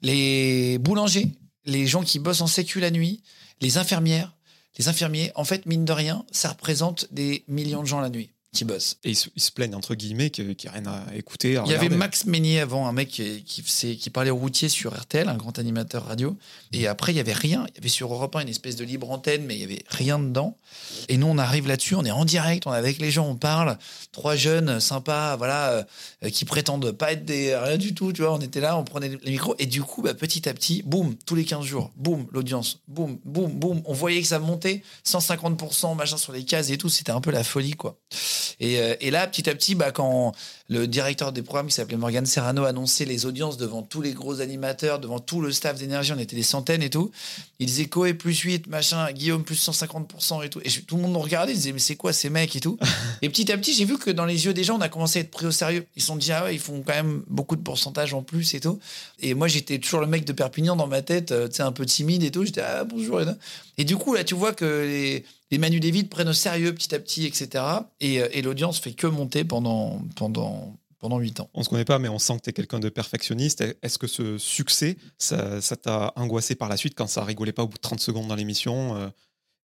les 0.02 0.78
boulangers, 0.78 1.28
les 1.65 1.88
gens 1.88 2.04
qui 2.04 2.20
bossent 2.20 2.41
en 2.41 2.48
sécu 2.48 2.80
la 2.80 2.91
nuit, 2.91 3.22
les 3.62 3.78
infirmières, 3.78 4.36
les 4.78 4.88
infirmiers, 4.88 5.32
en 5.36 5.43
fait, 5.43 5.65
mine 5.65 5.84
de 5.86 5.91
rien, 5.91 6.26
ça 6.32 6.50
représente 6.50 7.08
des 7.12 7.43
millions 7.48 7.82
de 7.82 7.88
gens 7.88 8.00
la 8.00 8.10
nuit 8.10 8.30
qui 8.56 8.65
bossent. 8.65 8.98
Et 9.04 9.12
ils 9.12 9.15
se, 9.15 9.30
ils 9.36 9.41
se 9.41 9.52
plaignent, 9.52 9.76
entre 9.76 9.94
guillemets, 9.94 10.32
qu'il 10.32 10.48
n'y 10.48 10.68
a 10.68 10.72
rien 10.72 10.88
à 10.88 11.15
écouter. 11.15 11.58
à 11.58 11.63
Il 11.65 11.72
y 11.72 11.76
avait. 11.76 11.89
Max 11.89 12.26
Meignier 12.26 12.62
avant, 12.62 12.88
un 12.88 12.91
mec 12.91 13.10
qui, 13.10 13.44
qui, 13.44 13.63
qui 13.98 14.10
parlait 14.10 14.32
aux 14.32 14.38
routiers 14.38 14.70
sur 14.70 15.00
RTL, 15.00 15.30
un 15.30 15.36
grand 15.36 15.60
animateur 15.60 16.06
radio. 16.06 16.36
Et 16.72 16.88
après, 16.88 17.13
il 17.13 17.18
y 17.18 17.20
avait 17.20 17.34
rien. 17.34 17.65
Il 17.70 17.76
y 17.76 17.80
avait 17.80 17.89
sur 17.89 18.12
Europe 18.12 18.36
1 18.36 18.41
une 18.41 18.50
espèce 18.50 18.76
de 18.76 18.84
libre 18.84 19.12
antenne, 19.12 19.46
mais 19.46 19.56
il 19.56 19.62
y 19.62 19.63
avait 19.63 19.84
rien 19.89 20.18
dedans. 20.18 20.58
Et 21.10 21.18
nous, 21.18 21.28
on 21.28 21.38
arrive 21.38 21.68
là-dessus, 21.68 21.96
on 21.96 22.06
est 22.06 22.12
en 22.12 22.26
direct, 22.26 22.65
on 22.65 22.74
est 22.74 22.78
avec 22.78 23.00
les 23.00 23.12
gens, 23.12 23.28
on 23.28 23.36
parle. 23.36 23.78
Trois 24.12 24.36
jeunes 24.36 24.80
sympas, 24.80 25.36
voilà, 25.36 25.86
euh, 26.24 26.30
qui 26.30 26.46
prétendent 26.46 26.91
pas 26.91 27.12
être 27.12 27.26
des 27.26 27.56
rien 27.56 27.78
du 27.78 27.94
tout, 27.94 28.13
tu 28.13 28.22
vois. 28.22 28.34
On 28.34 28.41
était 28.41 28.62
là, 28.62 28.78
on 28.78 28.84
prenait 28.84 29.10
les 29.10 29.32
micros. 29.32 29.56
Et 29.60 29.65
du 29.65 29.84
coup, 29.84 30.02
bah, 30.02 30.13
petit 30.13 30.48
à 30.50 30.54
petit, 30.54 30.82
boum, 30.84 31.15
tous 31.26 31.36
les 31.36 31.46
15 31.46 31.65
jours, 31.65 31.91
boum, 31.96 32.26
l'audience, 32.32 32.80
boum, 32.88 33.18
boum, 33.26 33.52
boum. 33.52 33.82
On 33.86 33.94
voyait 33.94 34.22
que 34.22 34.28
ça 34.28 34.39
montait 34.39 34.82
150%, 35.06 35.96
machin 35.96 36.18
sur 36.18 36.34
les 36.34 36.44
cases 36.44 36.70
et 36.70 36.78
tout. 36.78 36.89
C'était 36.89 37.12
un 37.12 37.22
peu 37.22 37.32
la 37.32 37.44
folie, 37.44 37.74
quoi. 37.74 37.98
Et, 38.60 38.80
euh, 38.80 38.96
et 39.00 39.12
là, 39.12 39.28
petit 39.28 39.50
à 39.50 39.56
petit, 39.56 39.76
bah, 39.76 39.92
quand 39.92 40.34
le 40.68 40.88
directeur 40.88 41.32
des 41.32 41.44
programmes 41.44 41.68
qui 41.68 41.74
s'appelait 41.74 41.98
Morgan 41.98 42.26
Serrano 42.26 42.64
annonçait 42.64 43.06
les 43.06 43.26
audiences 43.28 43.58
devant 43.58 43.84
tous 43.84 44.02
les 44.02 44.14
gros 44.14 44.42
animateurs, 44.42 45.00
devant 45.00 45.20
tout 45.20 45.40
le 45.42 45.52
staff 45.52 45.78
d'énergie, 45.78 46.12
on 46.14 46.18
était 46.20 46.36
des 46.36 46.44
centaines 46.44 46.82
et 46.82 46.90
tout. 46.90 47.12
Il 47.60 47.68
disait 47.68 47.86
Koé 47.86 48.14
plus 48.16 48.38
8, 48.40 48.68
machin, 48.68 49.12
Guillaume 49.12 49.44
plus 49.44 49.56
150% 49.56 50.44
et 50.44 50.50
tout. 50.50 50.60
Et 50.64 50.70
je- 50.70 50.82
tout 50.82 50.96
le 50.96 51.04
monde 51.04 51.14
nous 51.14 51.20
regardait, 51.20 51.52
il 51.52 51.56
disait 51.58 51.72
mais 51.72 51.80
c'est 51.80 51.96
quoi 51.96 52.14
ces 52.14 52.30
mecs 52.30 52.56
et 52.56 52.60
tout? 52.60 52.80
et 53.22 53.30
petit 53.30 53.52
à 53.52 53.58
petit, 53.58 53.74
j'ai 53.74 53.86
vu 53.86 53.98
que 54.00 54.10
dans 54.10 54.26
les 54.26 54.46
yeux 54.46 54.54
des 54.54 54.64
gens, 54.64 54.78
on 54.78 54.82
a 54.82 54.90
commencé 54.90 55.20
à 55.20 55.22
être 55.22 55.32
pris 55.32 55.46
au 55.46 55.52
sérieux. 55.52 55.86
Ils 55.96 56.02
se 56.02 56.08
sont 56.08 56.16
dit 56.16 56.32
ah 56.32 56.46
ouais, 56.46 56.56
ils 56.56 56.60
font 56.60 56.82
quand 56.86 56.94
même 56.94 57.24
beaucoup 57.28 57.56
de 57.56 57.62
pourcentage 57.62 58.14
en 58.14 58.24
plus 58.24 58.56
et 58.56 58.60
tout. 58.60 58.80
Et 59.20 59.34
moi, 59.36 59.48
j'étais 59.48 59.78
toujours 59.78 60.00
le 60.00 60.08
mec 60.08 60.26
de 60.26 60.34
Perpignan 60.34 60.76
dans 60.76 60.88
ma 60.88 61.02
tête, 61.04 61.32
euh, 61.32 61.48
tu 61.48 61.56
sais, 61.58 61.64
un 61.64 61.72
peu 61.72 61.86
timide 61.86 62.24
et 62.24 62.32
tout. 62.32 62.44
J'étais 62.44 62.62
ah 62.62 62.84
bonjour. 62.84 63.22
Et, 63.22 63.26
tout. 63.26 63.32
Et 63.78 63.84
du 63.86 63.98
coup, 63.98 64.14
là, 64.14 64.24
tu 64.24 64.36
vois 64.36 64.54
que 64.54 64.66
les, 64.66 65.26
les 65.52 65.58
Manu 65.58 65.80
David 65.80 66.10
prennent 66.10 66.30
au 66.30 66.34
sérieux 66.34 66.74
petit 66.74 66.94
à 66.96 67.00
petit, 67.00 67.26
etc. 67.26 67.64
Et, 68.00 68.22
euh, 68.22 68.28
et 68.32 68.42
l'audience 68.42 68.80
fait 68.80 68.94
que 68.94 69.08
monter 69.08 69.44
pendant, 69.44 70.02
pendant, 70.16 70.76
pendant 71.00 71.20
8 71.20 71.42
ans. 71.42 71.50
On 71.54 71.64
se 71.64 71.70
connaît 71.70 71.86
pas, 71.86 72.00
mais 72.00 72.10
on 72.10 72.20
sent 72.20 72.38
que 72.38 72.44
tu 72.44 72.50
es 72.50 72.54
quelqu'un 72.54 72.80
de 72.80 72.90
perfectionniste. 72.90 73.64
Est-ce 73.82 73.98
que 73.98 74.08
ce 74.08 74.38
succès, 74.38 74.98
ça 75.18 75.60
t'a 75.82 76.14
angoissé 76.16 76.56
par 76.56 76.70
la 76.70 76.78
suite 76.78 76.94
quand 76.96 77.08
ça 77.08 77.24
rigolait 77.24 77.52
pas 77.52 77.64
au 77.64 77.68
bout 77.68 77.78
de 77.78 77.82
30 77.82 78.00
secondes 78.00 78.28
dans 78.28 78.36
l'émission 78.36 78.96
euh, 78.96 79.10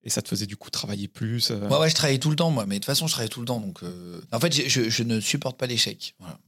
et 0.03 0.09
ça 0.09 0.21
te 0.21 0.27
faisait 0.27 0.47
du 0.47 0.57
coup 0.57 0.69
travailler 0.71 1.07
plus 1.07 1.51
euh, 1.51 1.67
Ouais, 1.69 1.77
ouais, 1.77 1.89
je 1.89 1.95
travaillais 1.95 2.19
tout 2.19 2.31
le 2.31 2.35
temps, 2.35 2.49
moi. 2.51 2.65
Mais 2.65 2.75
de 2.75 2.79
toute 2.79 2.85
façon, 2.87 3.07
je 3.07 3.11
travaillais 3.13 3.29
tout 3.29 3.39
le 3.39 3.45
temps. 3.45 3.59
Donc, 3.59 3.83
euh, 3.83 4.19
en 4.31 4.39
fait, 4.39 4.51
je, 4.67 4.89
je 4.89 5.03
ne 5.03 5.19
supporte 5.19 5.57
pas 5.57 5.67
l'échec. 5.67 6.15
Voilà. 6.19 6.39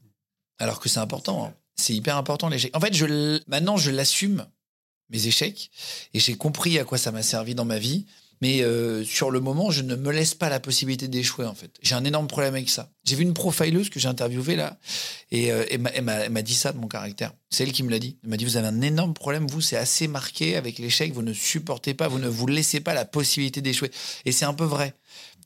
Alors 0.59 0.79
que 0.79 0.89
c'est 0.89 0.99
important. 0.99 1.45
hein. 1.45 1.53
C'est 1.75 1.93
hyper 1.93 2.17
important 2.17 2.49
l'échec. 2.49 2.75
En 2.75 2.79
fait, 2.79 2.93
je, 2.93 3.39
maintenant, 3.47 3.77
je 3.77 3.89
l'assume 3.91 4.45
mes 5.09 5.27
échecs 5.27 5.71
et 6.13 6.19
j'ai 6.19 6.35
compris 6.35 6.79
à 6.79 6.83
quoi 6.83 6.97
ça 6.97 7.11
m'a 7.11 7.23
servi 7.23 7.55
dans 7.55 7.65
ma 7.65 7.79
vie. 7.79 8.05
Mais 8.41 8.61
euh, 8.61 9.05
sur 9.05 9.31
le 9.31 9.39
moment, 9.39 9.71
je 9.71 9.83
ne 9.83 9.95
me 9.95 10.11
laisse 10.11 10.33
pas 10.35 10.49
la 10.49 10.59
possibilité 10.59 11.07
d'échouer, 11.07 11.45
en 11.45 11.53
fait. 11.55 11.71
J'ai 11.81 11.95
un 11.95 12.03
énorme 12.03 12.27
problème 12.27 12.55
avec 12.55 12.69
ça. 12.69 12.91
J'ai 13.05 13.15
vu 13.15 13.23
une 13.23 13.33
profileuse 13.33 13.89
que 13.89 14.01
j'ai 14.01 14.09
interviewée 14.09 14.57
là, 14.57 14.77
et 15.31 15.49
euh, 15.53 15.63
elle 15.69 15.79
m'a- 16.03 16.41
dit 16.41 16.53
ça 16.55 16.73
de 16.73 16.77
mon 16.77 16.89
caractère. 16.89 17.31
C'est 17.49 17.63
elle 17.63 17.71
qui 17.71 17.83
me 17.83 17.89
l'a 17.89 17.99
dit. 17.99 18.17
Elle 18.21 18.31
m'a 18.31 18.35
dit 18.35 18.43
Vous 18.43 18.57
avez 18.57 18.67
un 18.67 18.81
énorme 18.81 19.13
problème, 19.13 19.47
vous, 19.47 19.61
c'est 19.61 19.77
assez 19.77 20.09
marqué 20.09 20.57
avec 20.57 20.77
l'échec, 20.77 21.13
vous 21.13 21.21
ne 21.21 21.31
supportez 21.31 21.93
pas, 21.93 22.09
vous 22.09 22.19
ne 22.19 22.27
vous 22.27 22.45
laissez 22.47 22.81
pas 22.81 22.93
la 22.93 23.05
possibilité 23.05 23.61
d'échouer. 23.61 23.91
Et 24.25 24.33
c'est 24.33 24.43
un 24.45 24.53
peu 24.53 24.65
vrai. 24.65 24.93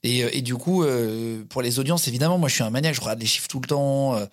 Et, 0.01 0.23
euh, 0.23 0.29
et 0.33 0.41
du 0.41 0.55
coup, 0.55 0.83
euh, 0.83 1.43
pour 1.49 1.61
les 1.61 1.77
audiences, 1.77 2.07
évidemment, 2.07 2.39
moi 2.39 2.49
je 2.49 2.55
suis 2.55 2.63
un 2.63 2.71
maniaque, 2.71 2.95
je 2.95 3.01
regarde 3.01 3.19
les 3.19 3.27
chiffres 3.27 3.47
tout 3.47 3.59
le 3.59 3.67
temps. 3.67 4.15
euh, 4.15 4.25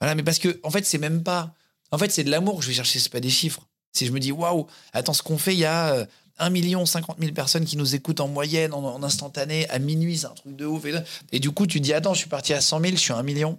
voilà, 0.00 0.16
mais 0.16 0.24
parce 0.24 0.40
que, 0.40 0.58
en 0.64 0.70
fait, 0.70 0.84
c'est 0.84 0.98
même 0.98 1.22
pas. 1.22 1.54
En 1.92 1.98
fait, 1.98 2.10
c'est 2.10 2.24
de 2.24 2.30
l'amour 2.30 2.56
que 2.56 2.62
je 2.64 2.68
vais 2.70 2.74
chercher, 2.74 2.98
c'est 2.98 3.12
pas 3.12 3.20
des 3.20 3.30
chiffres. 3.30 3.68
Si 3.92 4.06
je 4.06 4.12
me 4.12 4.20
dis, 4.20 4.32
waouh, 4.32 4.66
attends, 4.92 5.12
ce 5.12 5.22
qu'on 5.22 5.38
fait, 5.38 5.54
il 5.54 5.60
y 5.60 5.64
a 5.64 5.94
euh, 5.94 6.06
1 6.38 6.50
million 6.50 6.86
50 6.86 7.18
000 7.18 7.32
personnes 7.32 7.64
qui 7.64 7.76
nous 7.76 7.94
écoutent 7.94 8.20
en 8.20 8.28
moyenne, 8.28 8.72
en, 8.72 8.84
en 8.84 9.02
instantané, 9.02 9.68
à 9.68 9.78
minuit, 9.78 10.18
c'est 10.18 10.26
un 10.26 10.30
truc 10.34 10.56
de 10.56 10.66
ouf. 10.66 10.84
Et, 10.84 10.94
et 11.32 11.40
du 11.40 11.50
coup, 11.50 11.66
tu 11.66 11.80
dis, 11.80 11.92
attends, 11.92 12.14
je 12.14 12.20
suis 12.20 12.28
parti 12.28 12.54
à 12.54 12.60
100 12.60 12.80
000, 12.80 12.92
je 12.92 13.00
suis 13.00 13.12
à 13.12 13.16
1 13.16 13.22
million. 13.22 13.58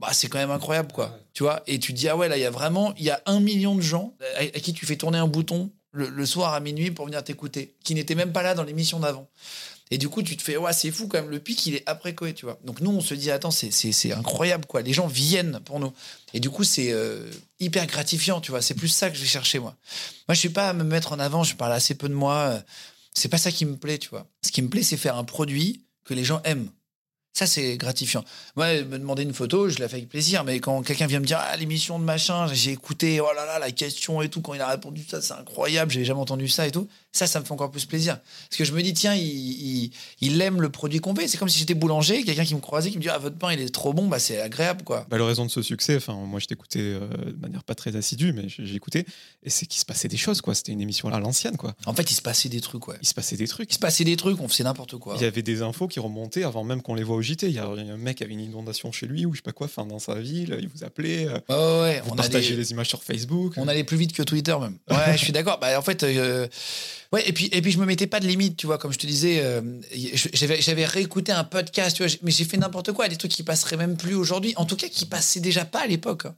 Bah, 0.00 0.12
c'est 0.12 0.28
quand 0.28 0.38
même 0.38 0.50
incroyable, 0.50 0.92
quoi. 0.92 1.16
Tu 1.32 1.44
vois? 1.44 1.62
Et 1.66 1.78
tu 1.78 1.92
dis, 1.92 2.08
ah 2.08 2.16
ouais, 2.16 2.28
là, 2.28 2.36
il 2.36 2.40
y 2.40 2.46
a 2.46 2.50
vraiment, 2.50 2.92
il 2.96 3.04
y 3.04 3.10
a 3.10 3.22
un 3.26 3.40
million 3.40 3.74
de 3.76 3.80
gens 3.80 4.14
à, 4.36 4.40
à 4.40 4.60
qui 4.60 4.72
tu 4.72 4.84
fais 4.84 4.96
tourner 4.96 5.18
un 5.18 5.28
bouton 5.28 5.70
le, 5.92 6.08
le 6.08 6.26
soir 6.26 6.52
à 6.54 6.60
minuit 6.60 6.90
pour 6.90 7.06
venir 7.06 7.22
t'écouter, 7.22 7.74
qui 7.84 7.94
n'étaient 7.94 8.14
même 8.14 8.32
pas 8.32 8.42
là 8.42 8.54
dans 8.54 8.64
l'émission 8.64 8.98
d'avant. 9.00 9.28
Et 9.90 9.98
du 9.98 10.08
coup, 10.08 10.22
tu 10.22 10.38
te 10.38 10.42
fais, 10.42 10.56
ouais, 10.56 10.72
c'est 10.72 10.90
fou 10.90 11.06
quand 11.06 11.20
même, 11.20 11.28
le 11.30 11.38
pic, 11.38 11.66
il 11.66 11.74
est 11.74 11.82
après 11.84 12.14
Coé, 12.14 12.32
tu 12.32 12.46
vois. 12.46 12.58
Donc 12.64 12.80
nous, 12.80 12.90
on 12.90 13.02
se 13.02 13.12
dit, 13.12 13.30
attends, 13.30 13.50
c'est 13.50 14.12
incroyable, 14.12 14.64
quoi. 14.64 14.80
Les 14.80 14.94
gens 14.94 15.06
viennent 15.06 15.60
pour 15.66 15.80
nous. 15.80 15.92
Et 16.32 16.40
du 16.40 16.48
coup, 16.48 16.64
c'est 16.64 16.92
euh, 16.92 17.30
hyper 17.60 17.86
gratifiant, 17.86 18.40
tu 18.40 18.52
vois. 18.52 18.62
C'est 18.62 18.72
plus 18.72 18.88
ça 18.88 19.10
que 19.10 19.16
je 19.16 19.20
vais 19.20 19.28
chercher, 19.28 19.58
moi. 19.58 19.76
Moi, 20.28 20.34
je 20.34 20.40
suis 20.40 20.48
pas 20.48 20.70
à 20.70 20.72
me 20.72 20.82
mettre 20.82 21.12
en 21.12 21.18
avant, 21.18 21.44
je 21.44 21.54
parle 21.56 21.72
assez 21.74 21.94
peu 21.94 22.08
de 22.08 22.14
moi. 22.14 22.36
euh, 22.36 22.60
C'est 23.12 23.28
pas 23.28 23.36
ça 23.36 23.52
qui 23.52 23.66
me 23.66 23.76
plaît, 23.76 23.98
tu 23.98 24.08
vois. 24.08 24.26
Ce 24.46 24.50
qui 24.50 24.62
me 24.62 24.68
plaît, 24.70 24.82
c'est 24.82 24.96
faire 24.96 25.16
un 25.18 25.24
produit 25.24 25.84
que 26.06 26.14
les 26.14 26.24
gens 26.24 26.40
aiment. 26.44 26.70
Ça, 27.34 27.46
c'est 27.46 27.78
gratifiant. 27.78 28.24
Moi, 28.56 28.82
me 28.82 28.98
demander 28.98 29.22
une 29.22 29.32
photo, 29.32 29.68
je 29.70 29.78
la 29.78 29.88
fais 29.88 29.96
avec 29.96 30.08
plaisir. 30.10 30.44
Mais 30.44 30.60
quand 30.60 30.82
quelqu'un 30.82 31.06
vient 31.06 31.20
me 31.20 31.24
dire, 31.24 31.38
ah, 31.40 31.56
l'émission 31.56 31.98
de 31.98 32.04
machin, 32.04 32.46
j'ai 32.52 32.72
écouté, 32.72 33.20
oh 33.20 33.28
là 33.34 33.46
là, 33.46 33.58
la 33.58 33.70
question 33.70 34.20
et 34.20 34.28
tout, 34.28 34.42
quand 34.42 34.52
il 34.52 34.60
a 34.60 34.68
répondu 34.68 35.02
ça, 35.08 35.22
c'est 35.22 35.32
incroyable, 35.32 35.90
j'avais 35.90 36.04
jamais 36.04 36.20
entendu 36.20 36.46
ça 36.48 36.66
et 36.66 36.70
tout. 36.70 36.88
Ça, 37.10 37.26
ça 37.26 37.40
me 37.40 37.44
fait 37.44 37.52
encore 37.52 37.70
plus 37.70 37.86
plaisir. 37.86 38.18
Parce 38.48 38.58
que 38.58 38.64
je 38.64 38.72
me 38.72 38.82
dis, 38.82 38.92
tiens, 38.92 39.14
il, 39.14 39.22
il, 39.22 39.90
il 40.20 40.40
aime 40.42 40.60
le 40.60 40.70
produit 40.70 41.00
qu'on 41.00 41.14
fait. 41.14 41.26
C'est 41.26 41.38
comme 41.38 41.48
si 41.48 41.58
j'étais 41.58 41.74
boulanger, 41.74 42.22
quelqu'un 42.22 42.44
qui 42.44 42.54
me 42.54 42.60
croisait, 42.60 42.90
qui 42.90 42.98
me 42.98 43.02
dit, 43.02 43.08
ah, 43.08 43.18
votre 43.18 43.36
pain, 43.36 43.52
il 43.52 43.60
est 43.60 43.74
trop 43.74 43.94
bon, 43.94 44.08
bah, 44.08 44.18
c'est 44.18 44.40
agréable, 44.40 44.82
quoi. 44.84 45.06
Bah, 45.08 45.16
le 45.16 45.24
raison 45.24 45.46
de 45.46 45.50
ce 45.50 45.62
succès, 45.62 45.96
enfin, 45.96 46.14
moi 46.14 46.38
je 46.38 46.46
t'écoutais 46.46 46.80
euh, 46.80 47.00
de 47.26 47.40
manière 47.40 47.64
pas 47.64 47.74
très 47.74 47.96
assidue, 47.96 48.32
mais 48.32 48.46
écouté, 48.74 49.06
et 49.42 49.50
c'est 49.50 49.66
qu'il 49.66 49.80
se 49.80 49.84
passait 49.84 50.08
des 50.08 50.16
choses, 50.16 50.40
quoi. 50.42 50.54
C'était 50.54 50.72
une 50.72 50.80
émission 50.80 51.08
à 51.08 51.18
l'ancienne, 51.18 51.56
quoi. 51.56 51.74
En 51.86 51.94
fait, 51.94 52.10
il 52.10 52.14
se 52.14 52.22
passait 52.22 52.48
des 52.48 52.60
trucs, 52.60 52.88
ouais. 52.88 52.96
Il 53.02 53.08
se 53.08 53.14
passait 53.14 53.36
des 53.36 53.48
trucs. 53.48 53.70
Il 53.70 53.74
se 53.74 53.78
passait 53.78 54.04
des 54.04 54.16
trucs, 54.16 54.38
on 54.40 54.48
faisait 54.48 54.64
n'importe 54.64 54.96
quoi. 54.98 55.14
Il 55.16 55.22
y 55.22 55.26
avait 55.26 55.42
des 55.42 55.62
infos 55.62 55.88
qui 55.88 56.00
remontaient 56.00 56.44
avant 56.44 56.64
même 56.64 56.82
qu'on 56.82 56.94
les 56.94 57.04
voit 57.04 57.21
au 57.22 57.24
JT. 57.24 57.46
Il 57.48 57.54
y 57.54 57.58
a 57.58 57.66
un 57.66 57.96
mec 57.96 58.18
qui 58.18 58.24
avait 58.24 58.32
une 58.32 58.40
inondation 58.40 58.92
chez 58.92 59.06
lui 59.06 59.24
ou 59.24 59.32
je 59.32 59.38
sais 59.38 59.42
pas 59.42 59.52
quoi, 59.52 59.66
enfin 59.66 59.86
dans 59.86 59.98
sa 59.98 60.14
ville, 60.16 60.56
il 60.60 60.68
vous 60.68 60.84
appelait, 60.84 61.28
euh, 61.48 61.82
Ouais, 61.84 62.00
vous 62.04 62.10
On 62.12 62.16
partagez 62.16 62.56
les 62.56 62.70
images 62.72 62.88
sur 62.88 63.02
Facebook. 63.02 63.54
on 63.56 63.68
allait 63.68 63.84
plus 63.84 63.96
vite 63.96 64.12
que 64.12 64.22
Twitter, 64.22 64.56
même. 64.60 64.78
Ouais, 64.90 65.12
je 65.16 65.22
suis 65.24 65.32
d'accord. 65.32 65.58
Bah, 65.60 65.78
en 65.78 65.82
fait, 65.82 66.02
euh, 66.02 66.46
ouais, 67.12 67.26
et 67.28 67.32
puis, 67.32 67.48
et 67.52 67.62
puis 67.62 67.70
je 67.72 67.78
me 67.78 67.86
mettais 67.86 68.06
pas 68.06 68.20
de 68.20 68.26
limite, 68.26 68.56
tu 68.56 68.66
vois, 68.66 68.78
comme 68.78 68.92
je 68.92 68.98
te 68.98 69.06
disais, 69.06 69.40
euh, 69.42 69.60
j'avais 70.32 70.84
réécouté 70.86 71.32
un 71.32 71.44
podcast, 71.44 71.96
tu 71.96 72.04
vois, 72.04 72.12
mais 72.22 72.30
j'ai 72.30 72.44
fait 72.44 72.56
n'importe 72.56 72.92
quoi, 72.92 73.08
des 73.08 73.16
trucs 73.16 73.32
qui 73.32 73.42
passeraient 73.42 73.76
même 73.76 73.96
plus 73.96 74.14
aujourd'hui, 74.14 74.52
en 74.56 74.64
tout 74.64 74.76
cas 74.76 74.88
qui 74.88 75.06
passaient 75.06 75.40
déjà 75.40 75.64
pas 75.64 75.82
à 75.82 75.86
l'époque. 75.86 76.26
hein. 76.26 76.34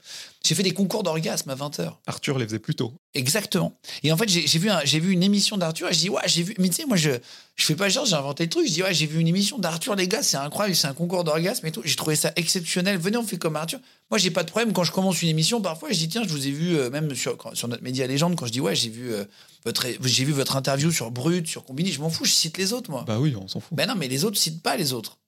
J'ai 0.47 0.55
fait 0.55 0.63
des 0.63 0.73
concours 0.73 1.03
d'orgasme 1.03 1.49
à 1.51 1.55
20h. 1.55 1.93
Arthur 2.07 2.39
les 2.39 2.45
faisait 2.45 2.59
plus 2.59 2.75
tôt. 2.75 2.93
Exactement. 3.15 3.73
Et 4.03 4.11
en 4.13 4.17
fait, 4.17 4.29
j'ai 4.29 4.59
vu, 4.59 4.69
un- 4.71 4.83
vu 4.83 5.13
une 5.13 5.23
émission 5.23 5.57
d'Arthur 5.57 5.89
et 5.89 5.95
je 5.95 5.99
dis, 6.01 6.11
ouais, 6.11 6.21
j'ai 6.27 6.43
vu. 6.43 6.55
Mais 6.59 6.69
tu 6.69 6.75
sais, 6.75 6.85
moi, 6.85 6.97
je, 6.97 7.11
je 7.55 7.65
fais 7.65 7.77
pas 7.77 7.89
genre, 7.89 8.05
j'ai 8.07 8.15
inventé 8.17 8.43
le 8.45 8.51
truc. 8.51 8.67
Je 8.67 8.73
dis, 8.73 8.83
ouais, 8.83 8.93
j'ai 8.93 9.07
vu 9.07 9.21
une 9.21 9.29
émission 9.29 9.57
d'Arthur, 9.59 9.95
les 9.95 10.09
gars, 10.09 10.23
c'est 10.23 10.37
incroyable, 10.37 10.75
c'est 10.75 10.89
un 10.89 10.95
concours 10.95 11.23
d'orgasme 11.23 11.65
et 11.67 11.71
tout. 11.71 11.81
J'ai 11.85 11.95
trouvé 11.95 12.17
ça 12.17 12.33
exceptionnel. 12.35 12.99
Venez, 12.99 13.17
on 13.17 13.23
fait 13.23 13.37
comme 13.39 13.55
Arthur. 13.57 13.79
Moi, 14.11 14.19
j'ai 14.19 14.31
pas 14.33 14.43
de 14.43 14.51
problème 14.51 14.73
quand 14.73 14.83
je 14.85 14.91
commence 14.93 15.23
une 15.23 15.29
émission. 15.29 15.61
Parfois, 15.61 15.91
je 15.93 15.99
dis, 15.99 16.09
tiens, 16.09 16.23
je 16.25 16.29
vous 16.29 16.47
ai 16.47 16.51
vu, 16.51 16.77
euh, 16.77 16.91
même 16.91 17.15
sur, 17.15 17.37
quand- 17.37 17.55
sur 17.55 17.69
notre 17.69 17.85
média 17.85 18.07
légende, 18.07 18.35
quand 18.37 18.47
je 18.47 18.53
dis, 18.53 18.61
ouais, 18.61 18.75
j'ai 18.75 18.91
vu, 18.91 19.13
euh, 19.13 19.25
votre, 19.65 19.87
j'ai 20.03 20.25
vu 20.25 20.33
votre 20.33 20.57
interview 20.57 20.91
sur 20.91 21.11
Brut, 21.13 21.47
sur 21.47 21.65
Combini, 21.65 21.93
je 21.93 22.01
m'en 22.01 22.11
fous, 22.11 22.25
je 22.25 22.33
cite 22.33 22.59
les 22.59 22.73
autres, 22.73 22.91
moi. 22.91 23.05
Bah 23.07 23.19
oui, 23.21 23.35
on 23.41 23.47
s'en 23.47 23.61
fout. 23.61 23.71
Ben 23.77 23.87
non, 23.89 23.95
mais 23.97 24.09
les 24.09 24.25
autres 24.25 24.39
citent 24.39 24.63
pas 24.63 24.77
les 24.77 24.93
autres. 24.93 25.19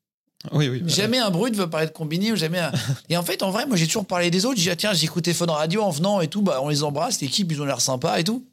Oui, 0.53 0.69
oui. 0.69 0.81
bah, 0.81 0.89
Jamais 0.89 1.19
un 1.19 1.31
brut 1.31 1.55
veut 1.57 1.69
parler 1.69 1.87
de 1.87 1.93
Combini 1.93 2.33
ou 2.33 2.37
jamais 2.37 2.59
un... 2.59 2.73
Et 3.09 3.17
en 3.17 3.23
fait, 3.23 3.43
en 3.43 3.51
vrai, 3.51 3.67
moi, 3.67 3.77
j'ai 3.77 3.87
toujours 3.87 4.07
parlé 4.07 4.31
des 4.31 4.45
autres. 4.47 4.57
J'ai 4.57 4.63
dit, 4.65 4.71
ah, 4.71 4.77
tiens, 4.77 4.93
j'écoutais 4.93 5.33
Fun 5.35 5.47
Radio 5.47 5.83
en 5.83 5.91
venant 5.91 6.21
et 6.21 6.29
tout. 6.29 6.43
Bah, 6.43 6.61
on 6.63 6.69
les 6.69 6.83
embrasse, 6.83 7.21
l'équipe, 7.21 7.51
ils 7.53 7.61
ont 7.61 7.65
l'air 7.65 7.81
sympas 7.81 8.19
et 8.19 8.25
tout. 8.25 8.45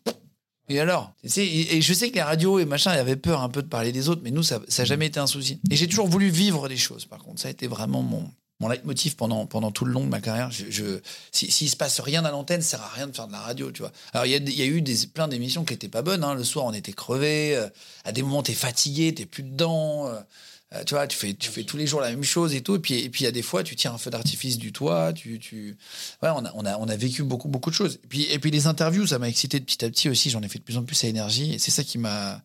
Et 0.70 0.80
alors? 0.80 1.12
Et, 1.36 1.78
et 1.78 1.82
je 1.82 1.94
sais 1.94 2.10
que 2.10 2.16
les 2.16 2.22
radios 2.22 2.58
et 2.60 2.66
machin, 2.66 2.94
ils 2.96 3.00
avaient 3.00 3.18
peur 3.18 3.42
un 3.42 3.50
peu 3.50 3.62
de 3.62 3.68
parler 3.68 3.92
des 3.92 4.08
autres, 4.08 4.22
mais 4.24 4.32
nous, 4.32 4.44
ça 4.44 4.60
n'a 4.78 4.86
jamais 4.86 5.08
été 5.08 5.20
un 5.20 5.28
souci. 5.28 5.60
Et 5.70 5.76
j'ai 5.76 5.88
toujours 5.88 6.08
voulu 6.08 6.30
vivre 6.30 6.70
des 6.70 6.78
choses, 6.78 7.06
par 7.06 7.20
contre. 7.20 7.42
Ça 7.42 7.50
a 7.50 7.52
été 7.52 7.68
vraiment 7.68 8.02
mon, 8.02 8.24
mon 8.62 8.70
leitmotiv 8.70 9.18
pendant, 9.18 9.46
pendant 9.46 9.72
tout 9.72 9.84
le 9.84 9.92
long 9.92 10.06
de 10.06 10.10
ma 10.10 10.22
carrière. 10.22 10.52
Je, 10.52 10.64
je, 10.70 11.00
si- 11.34 11.52
S'il 11.52 11.70
se 11.70 11.76
passe 11.76 12.00
rien 12.00 12.24
à 12.24 12.32
l'antenne, 12.32 12.62
ça 12.62 12.78
sert 12.78 12.82
à 12.86 12.90
rien 12.96 13.08
de 13.08 13.12
faire 13.16 13.28
de 13.28 13.34
la 13.34 13.40
radio, 13.42 13.72
tu 13.74 13.82
vois. 13.82 13.92
Alors, 14.14 14.26
il 14.26 14.32
y 14.32 14.36
a, 14.36 14.38
y 14.66 14.68
eu 14.70 14.82
des, 14.82 14.96
plein 15.14 15.28
d'émissions 15.28 15.66
qui 15.66 15.74
étaient 15.74 15.90
pas 15.90 16.02
bonnes. 16.02 16.24
hein. 16.24 16.34
Le 16.34 16.46
soir, 16.46 16.64
on 16.66 16.74
était 16.74 16.94
crevés. 16.94 17.58
euh, 17.58 17.68
À 18.06 18.14
des 18.14 18.22
moments, 18.22 18.42
t'es 18.42 18.54
fatigué, 18.54 19.14
t'es 19.14 19.26
plus 19.26 19.44
dedans. 19.44 20.08
euh, 20.08 20.20
euh, 20.74 20.84
tu 20.84 20.96
vois, 20.96 21.06
tu 21.08 21.18
fais, 21.18 21.34
tu 21.34 21.50
fais 21.50 21.64
tous 21.64 21.78
les 21.78 21.86
jours 21.86 22.02
la 22.02 22.10
même 22.10 22.24
chose 22.24 22.56
et 22.56 22.62
tout. 22.62 22.76
Et 22.76 22.80
puis, 22.80 22.96
et 22.96 23.10
puis 23.10 23.22
il 23.22 23.26
y 23.26 23.28
a 23.28 23.32
des 23.32 23.42
fois, 23.42 23.64
tu 23.64 23.76
tires 23.76 23.94
un 23.94 23.98
feu 23.98 24.10
d'artifice 24.10 24.58
du 24.58 24.72
toit. 24.72 25.14
Tu, 25.14 25.38
tu... 25.40 25.78
Ouais, 26.22 26.30
on 26.34 26.46
a, 26.46 26.52
on, 26.56 26.66
a, 26.66 26.78
on 26.78 26.88
a 26.88 26.96
vécu 26.96 27.24
beaucoup, 27.24 27.48
beaucoup 27.48 27.70
de 27.70 27.76
choses. 27.76 28.00
Et 28.04 28.08
puis, 28.08 28.24
et 28.24 28.40
puis 28.40 28.50
les 28.50 28.66
interviews, 28.66 29.06
ça 29.06 29.20
m'a 29.20 29.30
excité 29.30 29.60
de 29.60 29.66
petit 29.66 29.84
à 29.86 29.90
petit 29.90 30.10
aussi. 30.10 30.30
J'en 30.30 30.42
ai 30.42 30.48
fait 30.48 30.60
de 30.60 30.64
plus 30.64 30.78
en 30.78 30.84
plus 30.84 31.04
à 31.04 31.08
énergie. 31.08 31.54
Et 31.54 31.60
c'est 31.60 31.72
ça 31.72 31.84
qui 31.84 31.98
m'a. 31.98 32.42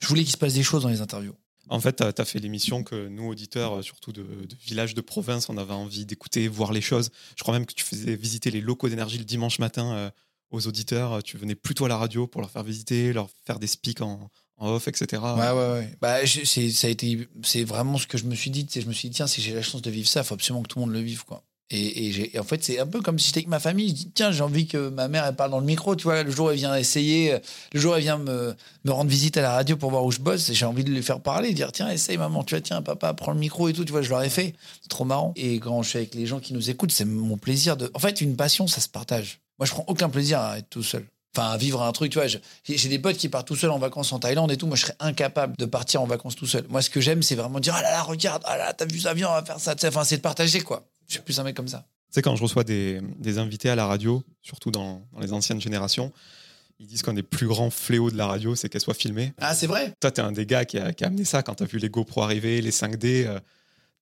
Je 0.00 0.08
voulais 0.08 0.22
qu'il 0.22 0.32
se 0.32 0.36
passe 0.36 0.54
des 0.54 0.62
choses 0.62 0.82
dans 0.82 0.88
les 0.88 1.00
interviews. 1.00 1.34
En 1.68 1.78
fait, 1.78 1.96
tu 1.96 2.20
as, 2.20 2.24
fait 2.24 2.40
l'émission 2.40 2.82
que 2.82 3.06
nous, 3.06 3.28
auditeurs, 3.28 3.78
euh, 3.78 3.82
surtout 3.82 4.10
de, 4.10 4.26
villages 4.66 4.94
de 4.94 5.00
province, 5.00 5.48
on 5.48 5.56
avait 5.56 5.72
envie 5.72 6.04
d'écouter, 6.04 6.48
voir 6.48 6.72
les 6.72 6.80
choses. 6.80 7.10
Je 7.36 7.42
crois 7.44 7.54
même 7.54 7.64
que 7.64 7.74
tu 7.74 7.84
faisais 7.84 8.16
visiter 8.16 8.50
les 8.50 8.60
locaux 8.60 8.88
d'énergie 8.88 9.18
le 9.18 9.24
dimanche 9.24 9.60
matin 9.60 9.92
euh, 9.92 10.10
aux 10.50 10.66
auditeurs. 10.66 11.22
Tu 11.22 11.38
venais 11.38 11.54
plutôt 11.54 11.84
à 11.84 11.88
la 11.88 11.96
radio 11.96 12.26
pour 12.26 12.40
leur 12.40 12.50
faire 12.50 12.64
visiter, 12.64 13.12
leur 13.12 13.28
faire 13.46 13.60
des 13.60 13.68
speaks 13.68 14.00
en, 14.00 14.28
en 14.60 14.72
off, 14.74 14.86
etc. 14.88 15.20
Ouais, 15.22 15.50
ouais, 15.50 15.72
ouais. 15.72 15.94
Bah, 16.00 16.24
je- 16.24 16.44
c'est, 16.44 16.70
ça 16.70 16.86
a 16.86 16.90
été, 16.90 17.28
c'est 17.42 17.64
vraiment 17.64 17.98
ce 17.98 18.06
que 18.06 18.18
je 18.18 18.24
me 18.24 18.34
suis 18.34 18.50
dit. 18.50 18.66
Je 18.72 18.86
me 18.86 18.92
suis 18.92 19.08
dit, 19.08 19.16
tiens, 19.16 19.26
si 19.26 19.40
j'ai 19.42 19.54
la 19.54 19.62
chance 19.62 19.82
de 19.82 19.90
vivre 19.90 20.08
ça, 20.08 20.20
il 20.20 20.24
faut 20.24 20.34
absolument 20.34 20.62
que 20.62 20.68
tout 20.68 20.78
le 20.78 20.84
monde 20.86 20.94
le 20.94 21.00
vive, 21.00 21.24
quoi. 21.24 21.42
Et, 21.72 22.08
et 22.08 22.34
et 22.34 22.38
en 22.40 22.42
fait, 22.42 22.64
c'est 22.64 22.80
un 22.80 22.86
peu 22.86 23.00
comme 23.00 23.16
si 23.20 23.28
j'étais 23.28 23.38
avec 23.38 23.48
ma 23.48 23.60
famille. 23.60 23.90
Je 23.90 23.94
dis, 23.94 24.10
tiens, 24.10 24.32
j'ai 24.32 24.42
envie 24.42 24.66
que 24.66 24.88
ma 24.88 25.06
mère, 25.06 25.24
elle 25.24 25.36
parle 25.36 25.52
dans 25.52 25.60
le 25.60 25.64
micro. 25.66 25.94
Tu 25.94 26.02
vois, 26.02 26.24
le 26.24 26.30
jour 26.32 26.50
elle 26.50 26.56
vient 26.56 26.74
essayer, 26.74 27.36
le 27.72 27.80
jour 27.80 27.94
elle 27.94 28.02
vient 28.02 28.18
me, 28.18 28.56
me 28.84 28.90
rendre 28.90 29.08
visite 29.08 29.36
à 29.36 29.40
la 29.42 29.52
radio 29.52 29.76
pour 29.76 29.90
voir 29.92 30.04
où 30.04 30.10
je 30.10 30.18
bosse, 30.18 30.50
j'ai 30.52 30.66
envie 30.66 30.82
de 30.82 30.90
lui 30.90 31.00
faire 31.00 31.20
parler, 31.20 31.54
dire, 31.54 31.70
tiens, 31.70 31.88
essaye, 31.88 32.16
maman, 32.18 32.42
tu 32.42 32.56
vois, 32.56 32.60
tiens, 32.60 32.82
papa, 32.82 33.14
prends 33.14 33.30
le 33.30 33.38
micro 33.38 33.68
et 33.68 33.72
tout. 33.72 33.84
Tu 33.84 33.92
vois, 33.92 34.02
je 34.02 34.10
leur 34.10 34.20
ai 34.22 34.30
fait. 34.30 34.54
C'est 34.82 34.88
trop 34.88 35.04
marrant. 35.04 35.32
Et 35.36 35.60
quand 35.60 35.80
je 35.84 35.90
suis 35.90 35.98
avec 35.98 36.16
les 36.16 36.26
gens 36.26 36.40
qui 36.40 36.54
nous 36.54 36.70
écoutent, 36.70 36.90
c'est 36.92 37.04
mon 37.04 37.36
plaisir 37.38 37.76
de. 37.76 37.88
En 37.94 38.00
fait, 38.00 38.20
une 38.20 38.34
passion, 38.34 38.66
ça 38.66 38.80
se 38.80 38.88
partage. 38.88 39.38
Moi, 39.60 39.66
je 39.66 39.70
prends 39.70 39.84
aucun 39.86 40.08
plaisir 40.08 40.40
à 40.40 40.58
être 40.58 40.70
tout 40.70 40.82
seul. 40.82 41.06
Enfin, 41.36 41.56
vivre 41.56 41.82
un 41.82 41.92
truc, 41.92 42.10
tu 42.10 42.18
vois. 42.18 42.26
J'ai 42.64 42.88
des 42.88 42.98
potes 42.98 43.16
qui 43.16 43.28
partent 43.28 43.46
tout 43.46 43.54
seuls 43.54 43.70
en 43.70 43.78
vacances 43.78 44.12
en 44.12 44.18
Thaïlande 44.18 44.50
et 44.50 44.56
tout. 44.56 44.66
Moi, 44.66 44.76
je 44.76 44.82
serais 44.82 44.96
incapable 44.98 45.54
de 45.56 45.64
partir 45.64 46.02
en 46.02 46.06
vacances 46.06 46.34
tout 46.34 46.46
seul. 46.46 46.66
Moi, 46.68 46.82
ce 46.82 46.90
que 46.90 47.00
j'aime, 47.00 47.22
c'est 47.22 47.36
vraiment 47.36 47.60
dire 47.60 47.74
Ah 47.76 47.82
là 47.82 47.90
là, 47.90 48.02
regarde, 48.02 48.42
ah 48.46 48.56
là, 48.56 48.72
t'as 48.72 48.86
vu 48.86 48.98
ça, 48.98 49.14
viens, 49.14 49.28
on 49.28 49.34
va 49.34 49.44
faire 49.44 49.60
ça. 49.60 49.74
Enfin, 49.84 50.02
c'est 50.02 50.16
de 50.16 50.22
partager, 50.22 50.60
quoi. 50.62 50.88
Je 51.06 51.14
suis 51.14 51.22
plus 51.22 51.38
un 51.38 51.44
mec 51.44 51.54
comme 51.54 51.68
ça. 51.68 51.86
Tu 52.08 52.14
sais, 52.14 52.22
quand 52.22 52.34
je 52.34 52.42
reçois 52.42 52.64
des, 52.64 53.00
des 53.18 53.38
invités 53.38 53.70
à 53.70 53.76
la 53.76 53.86
radio, 53.86 54.24
surtout 54.42 54.72
dans, 54.72 55.06
dans 55.12 55.20
les 55.20 55.32
anciennes 55.32 55.60
générations, 55.60 56.12
ils 56.80 56.86
disent 56.86 57.02
qu'un 57.02 57.14
des 57.14 57.22
plus 57.22 57.46
grands 57.46 57.70
fléaux 57.70 58.10
de 58.10 58.16
la 58.16 58.26
radio, 58.26 58.56
c'est 58.56 58.68
qu'elle 58.68 58.80
soit 58.80 58.94
filmée. 58.94 59.32
Ah, 59.38 59.54
c'est 59.54 59.68
vrai 59.68 59.94
Toi, 60.00 60.10
t'es 60.10 60.22
un 60.22 60.32
des 60.32 60.46
gars 60.46 60.64
qui 60.64 60.78
a, 60.78 60.92
qui 60.92 61.04
a 61.04 61.06
amené 61.06 61.24
ça 61.24 61.44
quand 61.44 61.54
t'as 61.54 61.66
vu 61.66 61.78
les 61.78 61.90
GoPro 61.90 62.22
arriver, 62.22 62.60
les 62.60 62.72
5D. 62.72 63.26
euh, 63.26 63.38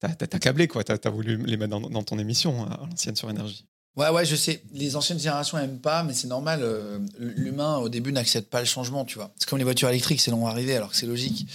t'as, 0.00 0.14
câblé, 0.38 0.68
quoi. 0.68 0.84
T'as, 0.84 1.10
voulu 1.10 1.36
les 1.44 1.56
mettre 1.58 1.70
dans, 1.70 1.80
dans 1.80 2.02
ton 2.02 2.18
émission 2.18 2.64
à 2.64 2.86
l'ancienne 2.88 3.16
sur 3.16 3.28
énergie. 3.28 3.66
Ouais, 3.98 4.10
ouais, 4.10 4.24
je 4.24 4.36
sais. 4.36 4.62
Les 4.72 4.94
anciennes 4.94 5.18
générations 5.18 5.58
n'aiment 5.58 5.80
pas, 5.80 6.04
mais 6.04 6.14
c'est 6.14 6.28
normal. 6.28 6.60
euh, 6.62 7.00
L'humain, 7.18 7.78
au 7.78 7.88
début, 7.88 8.12
n'accepte 8.12 8.48
pas 8.48 8.60
le 8.60 8.66
changement, 8.66 9.04
tu 9.04 9.16
vois. 9.16 9.32
C'est 9.38 9.48
comme 9.48 9.58
les 9.58 9.64
voitures 9.64 9.88
électriques, 9.88 10.20
c'est 10.20 10.30
long 10.30 10.46
à 10.46 10.50
arriver, 10.50 10.76
alors 10.76 10.90
que 10.90 10.96
c'est 10.96 11.06
logique. 11.06 11.46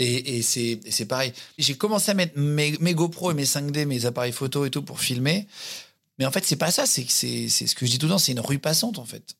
Et, 0.00 0.38
et 0.38 0.42
c'est 0.42 1.04
pareil. 1.08 1.32
J'ai 1.58 1.76
commencé 1.76 2.10
à 2.10 2.14
mettre 2.14 2.36
mes, 2.38 2.76
mes 2.80 2.92
GoPro 2.92 3.30
et 3.30 3.34
mes 3.34 3.44
5D, 3.44 3.86
mes 3.86 4.04
appareils 4.04 4.32
photo 4.32 4.66
et 4.66 4.70
tout 4.70 4.82
pour 4.82 5.00
filmer. 5.00 5.46
Mais 6.18 6.26
en 6.26 6.32
fait, 6.32 6.44
c'est 6.44 6.56
pas 6.56 6.72
ça. 6.72 6.86
C'est 6.86 7.06
ce 7.48 7.74
que 7.76 7.86
je 7.86 7.90
dis 7.92 7.98
tout 7.98 8.06
le 8.06 8.12
temps, 8.12 8.18
c'est 8.18 8.32
une 8.32 8.40
rue 8.40 8.58
passante, 8.58 8.98
en 8.98 9.04
fait. 9.04 9.36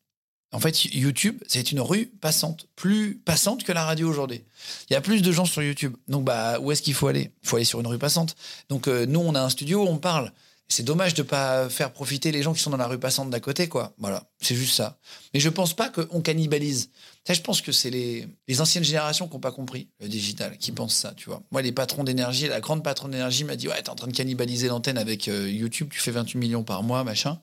En 0.52 0.60
fait, 0.60 0.84
YouTube, 0.94 1.42
c'est 1.48 1.72
une 1.72 1.80
rue 1.80 2.06
passante, 2.20 2.68
plus 2.76 3.16
passante 3.24 3.64
que 3.64 3.72
la 3.72 3.84
radio 3.84 4.08
aujourd'hui. 4.08 4.42
Il 4.88 4.92
y 4.92 4.96
a 4.96 5.00
plus 5.00 5.20
de 5.20 5.32
gens 5.32 5.44
sur 5.46 5.62
YouTube. 5.62 5.96
Donc, 6.06 6.24
bah, 6.24 6.60
où 6.60 6.70
est-ce 6.70 6.80
qu'il 6.82 6.94
faut 6.94 7.08
aller? 7.08 7.32
Il 7.42 7.48
faut 7.48 7.56
aller 7.56 7.64
sur 7.64 7.80
une 7.80 7.88
rue 7.88 7.98
passante. 7.98 8.36
Donc, 8.68 8.86
euh, 8.86 9.04
nous, 9.06 9.18
on 9.18 9.34
a 9.34 9.40
un 9.42 9.50
studio, 9.50 9.84
on 9.88 9.98
parle. 9.98 10.32
C'est 10.68 10.82
dommage 10.82 11.14
de 11.14 11.22
pas 11.22 11.68
faire 11.68 11.92
profiter 11.92 12.32
les 12.32 12.42
gens 12.42 12.52
qui 12.52 12.60
sont 12.60 12.70
dans 12.70 12.76
la 12.76 12.88
rue 12.88 12.98
passante 12.98 13.30
d'à 13.30 13.38
côté, 13.38 13.68
quoi. 13.68 13.94
Voilà, 13.98 14.24
c'est 14.40 14.56
juste 14.56 14.74
ça. 14.74 14.98
Mais 15.32 15.38
je 15.38 15.48
pense 15.48 15.74
pas 15.74 15.90
qu'on 15.90 16.20
cannibalise. 16.20 16.90
Ça, 17.24 17.34
je 17.34 17.40
pense 17.40 17.60
que 17.60 17.70
c'est 17.70 17.90
les, 17.90 18.26
les 18.48 18.60
anciennes 18.60 18.84
générations 18.84 19.28
qui 19.28 19.34
n'ont 19.34 19.40
pas 19.40 19.52
compris 19.52 19.88
le 20.00 20.08
digital, 20.08 20.58
qui 20.58 20.72
pensent 20.72 20.96
ça, 20.96 21.12
tu 21.16 21.28
vois. 21.28 21.42
Moi, 21.52 21.62
les 21.62 21.72
patrons 21.72 22.02
d'énergie, 22.02 22.48
la 22.48 22.60
grande 22.60 22.82
patronne 22.82 23.12
d'énergie 23.12 23.44
m'a 23.44 23.54
dit 23.54 23.68
Ouais, 23.68 23.80
t'es 23.80 23.90
en 23.90 23.94
train 23.94 24.08
de 24.08 24.16
cannibaliser 24.16 24.68
l'antenne 24.68 24.98
avec 24.98 25.28
euh, 25.28 25.48
YouTube, 25.48 25.88
tu 25.92 26.00
fais 26.00 26.10
28 26.10 26.38
millions 26.38 26.64
par 26.64 26.82
mois, 26.82 27.04
machin. 27.04 27.38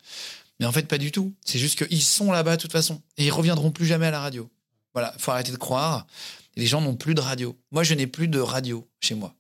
Mais 0.60 0.66
en 0.66 0.72
fait, 0.72 0.88
pas 0.88 0.98
du 0.98 1.12
tout. 1.12 1.34
C'est 1.46 1.60
juste 1.60 1.86
qu'ils 1.86 2.04
sont 2.04 2.32
là-bas 2.32 2.58
de 2.58 2.62
toute 2.62 2.72
façon. 2.72 3.02
Et 3.18 3.26
ils 3.26 3.32
reviendront 3.32 3.72
plus 3.72 3.86
jamais 3.86 4.08
à 4.08 4.12
la 4.12 4.20
radio. 4.20 4.50
Voilà, 4.94 5.14
faut 5.18 5.32
arrêter 5.32 5.52
de 5.52 5.58
croire. 5.58 6.08
Les 6.56 6.66
gens 6.66 6.82
n'ont 6.82 6.96
plus 6.96 7.16
de 7.16 7.22
radio. 7.22 7.58
Moi, 7.72 7.84
je 7.84 7.94
n'ai 7.94 8.08
plus 8.08 8.28
de 8.28 8.40
radio 8.40 8.88
chez 9.00 9.16
moi. 9.16 9.34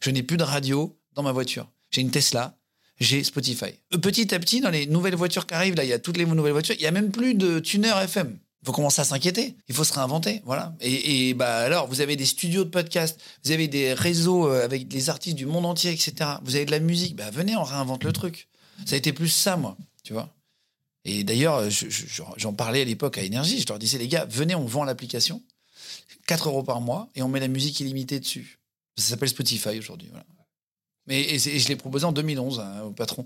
Je 0.00 0.10
n'ai 0.10 0.22
plus 0.22 0.36
de 0.36 0.44
radio 0.44 0.98
dans 1.14 1.22
ma 1.22 1.32
voiture. 1.32 1.70
J'ai 1.90 2.00
une 2.00 2.10
Tesla, 2.10 2.56
j'ai 3.00 3.24
Spotify. 3.24 3.66
Euh, 3.94 3.98
Petit 3.98 4.34
à 4.34 4.38
petit, 4.38 4.60
dans 4.60 4.70
les 4.70 4.86
nouvelles 4.86 5.14
voitures 5.16 5.46
qui 5.46 5.54
arrivent, 5.54 5.74
là, 5.74 5.84
il 5.84 5.90
y 5.90 5.92
a 5.92 5.98
toutes 5.98 6.16
les 6.16 6.24
nouvelles 6.26 6.52
voitures, 6.52 6.74
il 6.78 6.82
y 6.82 6.86
a 6.86 6.90
même 6.90 7.10
plus 7.10 7.34
de 7.34 7.58
tuner 7.60 7.90
FM. 8.02 8.38
Il 8.62 8.66
faut 8.66 8.72
commencer 8.72 9.02
à 9.02 9.04
s'inquiéter. 9.04 9.56
Il 9.68 9.74
faut 9.74 9.84
se 9.84 9.92
réinventer. 9.92 10.40
Voilà. 10.46 10.74
Et, 10.80 11.34
bah 11.34 11.58
alors, 11.58 11.86
vous 11.86 12.00
avez 12.00 12.16
des 12.16 12.24
studios 12.24 12.64
de 12.64 12.70
podcast, 12.70 13.20
vous 13.44 13.50
avez 13.50 13.68
des 13.68 13.92
réseaux 13.92 14.48
euh, 14.48 14.64
avec 14.64 14.88
des 14.88 15.10
artistes 15.10 15.36
du 15.36 15.44
monde 15.44 15.66
entier, 15.66 15.90
etc. 15.92 16.14
Vous 16.42 16.56
avez 16.56 16.64
de 16.64 16.70
la 16.70 16.80
musique. 16.80 17.14
Bah 17.14 17.30
venez, 17.30 17.56
on 17.56 17.62
réinvente 17.62 18.04
le 18.04 18.12
truc. 18.12 18.48
Ça 18.86 18.94
a 18.94 18.98
été 18.98 19.12
plus 19.12 19.28
ça, 19.28 19.56
moi. 19.58 19.76
Tu 20.02 20.14
vois. 20.14 20.34
Et 21.04 21.24
d'ailleurs, 21.24 21.68
je- 21.68 21.88
j'en 22.38 22.54
parlais 22.54 22.80
à 22.80 22.84
l'époque 22.86 23.18
à 23.18 23.22
Énergie. 23.22 23.60
Je 23.60 23.66
leur 23.68 23.78
disais, 23.78 23.98
les 23.98 24.08
gars, 24.08 24.24
venez, 24.30 24.54
on 24.54 24.64
vend 24.64 24.84
l'application. 24.84 25.42
4 26.26 26.48
euros 26.48 26.62
par 26.62 26.80
mois 26.80 27.10
et 27.14 27.20
on 27.22 27.28
met 27.28 27.40
la 27.40 27.48
musique 27.48 27.78
illimitée 27.80 28.18
dessus. 28.18 28.58
Ça 28.96 29.04
s'appelle 29.10 29.28
Spotify 29.28 29.78
aujourd'hui. 29.78 30.08
Mais 31.06 31.20
et 31.20 31.38
je 31.38 31.68
l'ai 31.68 31.76
proposé 31.76 32.06
en 32.06 32.12
2011 32.12 32.60
hein, 32.60 32.82
au 32.84 32.90
patron. 32.90 33.24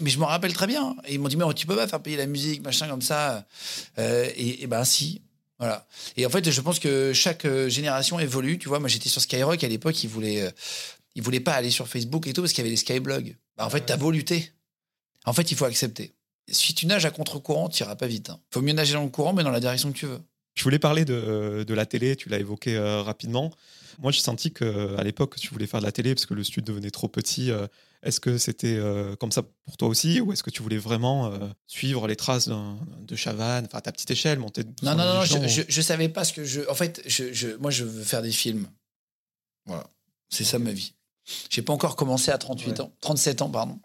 Mais 0.00 0.10
je 0.10 0.18
me 0.18 0.24
rappelle 0.24 0.52
très 0.52 0.66
bien. 0.66 0.96
Et 1.06 1.14
ils 1.14 1.20
m'ont 1.20 1.28
dit 1.28 1.36
mais 1.36 1.44
tu 1.54 1.66
peux 1.66 1.76
pas 1.76 1.86
faire 1.86 2.00
payer 2.00 2.16
la 2.16 2.26
musique 2.26 2.62
machin 2.62 2.88
comme 2.88 3.02
ça. 3.02 3.46
Euh, 3.98 4.28
et, 4.36 4.62
et 4.62 4.66
ben 4.66 4.84
si. 4.84 5.22
Voilà. 5.58 5.86
Et 6.16 6.24
en 6.24 6.30
fait, 6.30 6.50
je 6.50 6.60
pense 6.62 6.78
que 6.78 7.12
chaque 7.12 7.44
euh, 7.44 7.68
génération 7.68 8.18
évolue. 8.18 8.58
Tu 8.58 8.68
vois, 8.68 8.80
moi, 8.80 8.88
j'étais 8.88 9.10
sur 9.10 9.20
Skyrock 9.20 9.62
à 9.62 9.68
l'époque, 9.68 10.02
ils 10.02 10.08
voulaient, 10.08 10.40
euh, 10.40 10.50
ils 11.14 11.22
voulaient 11.22 11.38
pas 11.38 11.52
aller 11.52 11.70
sur 11.70 11.86
Facebook 11.86 12.26
et 12.26 12.32
tout 12.32 12.40
parce 12.40 12.52
qu'il 12.52 12.62
y 12.62 12.66
avait 12.66 12.70
les 12.70 12.76
Skyblogs. 12.76 13.36
Bah, 13.58 13.66
en 13.66 13.70
fait, 13.70 13.82
t'as 13.82 13.98
beau 13.98 14.10
lutter. 14.10 14.52
En 15.26 15.34
fait, 15.34 15.50
il 15.50 15.56
faut 15.56 15.66
accepter. 15.66 16.14
Si 16.48 16.74
tu 16.74 16.86
nages 16.86 17.04
à 17.04 17.10
contre-courant, 17.10 17.68
tu 17.68 17.82
iras 17.82 17.94
pas 17.94 18.06
vite. 18.06 18.30
Il 18.30 18.54
faut 18.54 18.62
mieux 18.62 18.72
nager 18.72 18.94
dans 18.94 19.04
le 19.04 19.10
courant, 19.10 19.34
mais 19.34 19.44
dans 19.44 19.50
la 19.50 19.60
direction 19.60 19.92
que 19.92 19.98
tu 19.98 20.06
veux. 20.06 20.20
Je 20.54 20.64
voulais 20.64 20.78
parler 20.78 21.04
de, 21.04 21.64
de 21.66 21.74
la 21.74 21.86
télé, 21.86 22.16
tu 22.16 22.28
l'as 22.30 22.38
évoqué 22.38 22.76
rapidement. 22.78 23.52
Moi, 24.00 24.12
j'ai 24.12 24.20
senti 24.20 24.52
qu'à 24.52 25.02
l'époque, 25.04 25.36
tu 25.36 25.48
voulais 25.48 25.66
faire 25.66 25.80
de 25.80 25.84
la 25.86 25.92
télé 25.92 26.14
parce 26.14 26.26
que 26.26 26.34
le 26.34 26.42
studio 26.44 26.72
devenait 26.74 26.90
trop 26.90 27.08
petit. 27.08 27.50
Euh, 27.50 27.66
est-ce 28.02 28.18
que 28.18 28.38
c'était 28.38 28.76
euh, 28.78 29.14
comme 29.16 29.30
ça 29.30 29.42
pour 29.66 29.76
toi 29.76 29.88
aussi 29.88 30.20
ou 30.20 30.32
est-ce 30.32 30.42
que 30.42 30.48
tu 30.50 30.62
voulais 30.62 30.78
vraiment 30.78 31.26
euh, 31.26 31.38
suivre 31.66 32.08
les 32.08 32.16
traces 32.16 32.48
de 32.48 33.14
Chavannes, 33.16 33.66
enfin 33.66 33.78
à 33.78 33.82
ta 33.82 33.92
petite 33.92 34.10
échelle, 34.10 34.38
monter 34.38 34.64
Non, 34.82 34.94
non, 34.94 35.04
non, 35.16 35.24
je, 35.24 35.46
je, 35.46 35.62
je 35.68 35.80
savais 35.82 36.08
pas 36.08 36.24
ce 36.24 36.32
que 36.32 36.44
je. 36.44 36.62
En 36.70 36.74
fait, 36.74 37.02
je, 37.06 37.32
je- 37.32 37.56
moi, 37.56 37.70
je 37.70 37.84
veux 37.84 38.02
faire 38.02 38.22
des 38.22 38.32
films. 38.32 38.68
Voilà. 39.66 39.86
C'est 40.30 40.44
ça 40.44 40.58
ma 40.58 40.72
vie. 40.72 40.94
J'ai 41.50 41.60
pas 41.62 41.72
encore 41.74 41.94
commencé 41.96 42.30
à 42.30 42.38
38 42.38 42.70
Ouais. 42.70 42.80
ans, 42.80 42.92
37 43.02 43.42
ans, 43.42 43.50
pardon. 43.50 43.78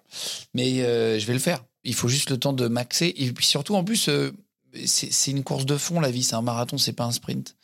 Mais 0.54 0.82
euh, 0.82 1.20
je 1.20 1.26
vais 1.26 1.34
le 1.34 1.40
faire. 1.40 1.64
Il 1.84 1.94
faut 1.94 2.08
juste 2.08 2.30
le 2.30 2.38
temps 2.40 2.54
de 2.54 2.68
maxer. 2.68 3.14
Et 3.18 3.32
puis 3.34 3.46
surtout, 3.46 3.76
en 3.76 3.84
plus, 3.84 4.08
euh, 4.10 4.32
c'est 4.86 5.12
c'est 5.12 5.32
une 5.32 5.44
course 5.44 5.66
de 5.66 5.76
fond, 5.78 6.00
la 6.00 6.10
vie. 6.10 6.24
C'est 6.24 6.36
un 6.36 6.42
marathon, 6.42 6.78
c'est 6.78 6.94
pas 6.94 7.04
un 7.04 7.12
sprint. 7.12 7.56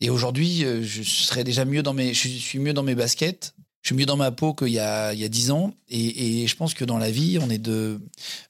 Et 0.00 0.10
aujourd'hui, 0.10 0.64
euh, 0.64 0.82
je 0.82 1.02
serais 1.02 1.44
déjà 1.44 1.64
mieux 1.64 1.82
dans 1.82 1.94
mes. 1.94 2.12
Je 2.12 2.28
suis 2.28 2.58
mieux 2.58 2.72
dans 2.72 2.82
mes 2.82 2.94
baskets. 2.94 3.54
Je 3.82 3.90
suis 3.90 3.96
mieux 3.96 4.06
dans 4.06 4.16
ma 4.16 4.32
peau 4.32 4.52
qu'il 4.52 4.72
y 4.72 4.80
a, 4.80 5.12
il 5.12 5.20
y 5.20 5.24
a 5.24 5.28
10 5.28 5.52
ans. 5.52 5.72
Et, 5.88 6.42
et 6.42 6.46
je 6.48 6.56
pense 6.56 6.74
que 6.74 6.84
dans 6.84 6.98
la 6.98 7.10
vie, 7.10 7.38
on 7.40 7.48
est 7.50 7.58
de 7.58 8.00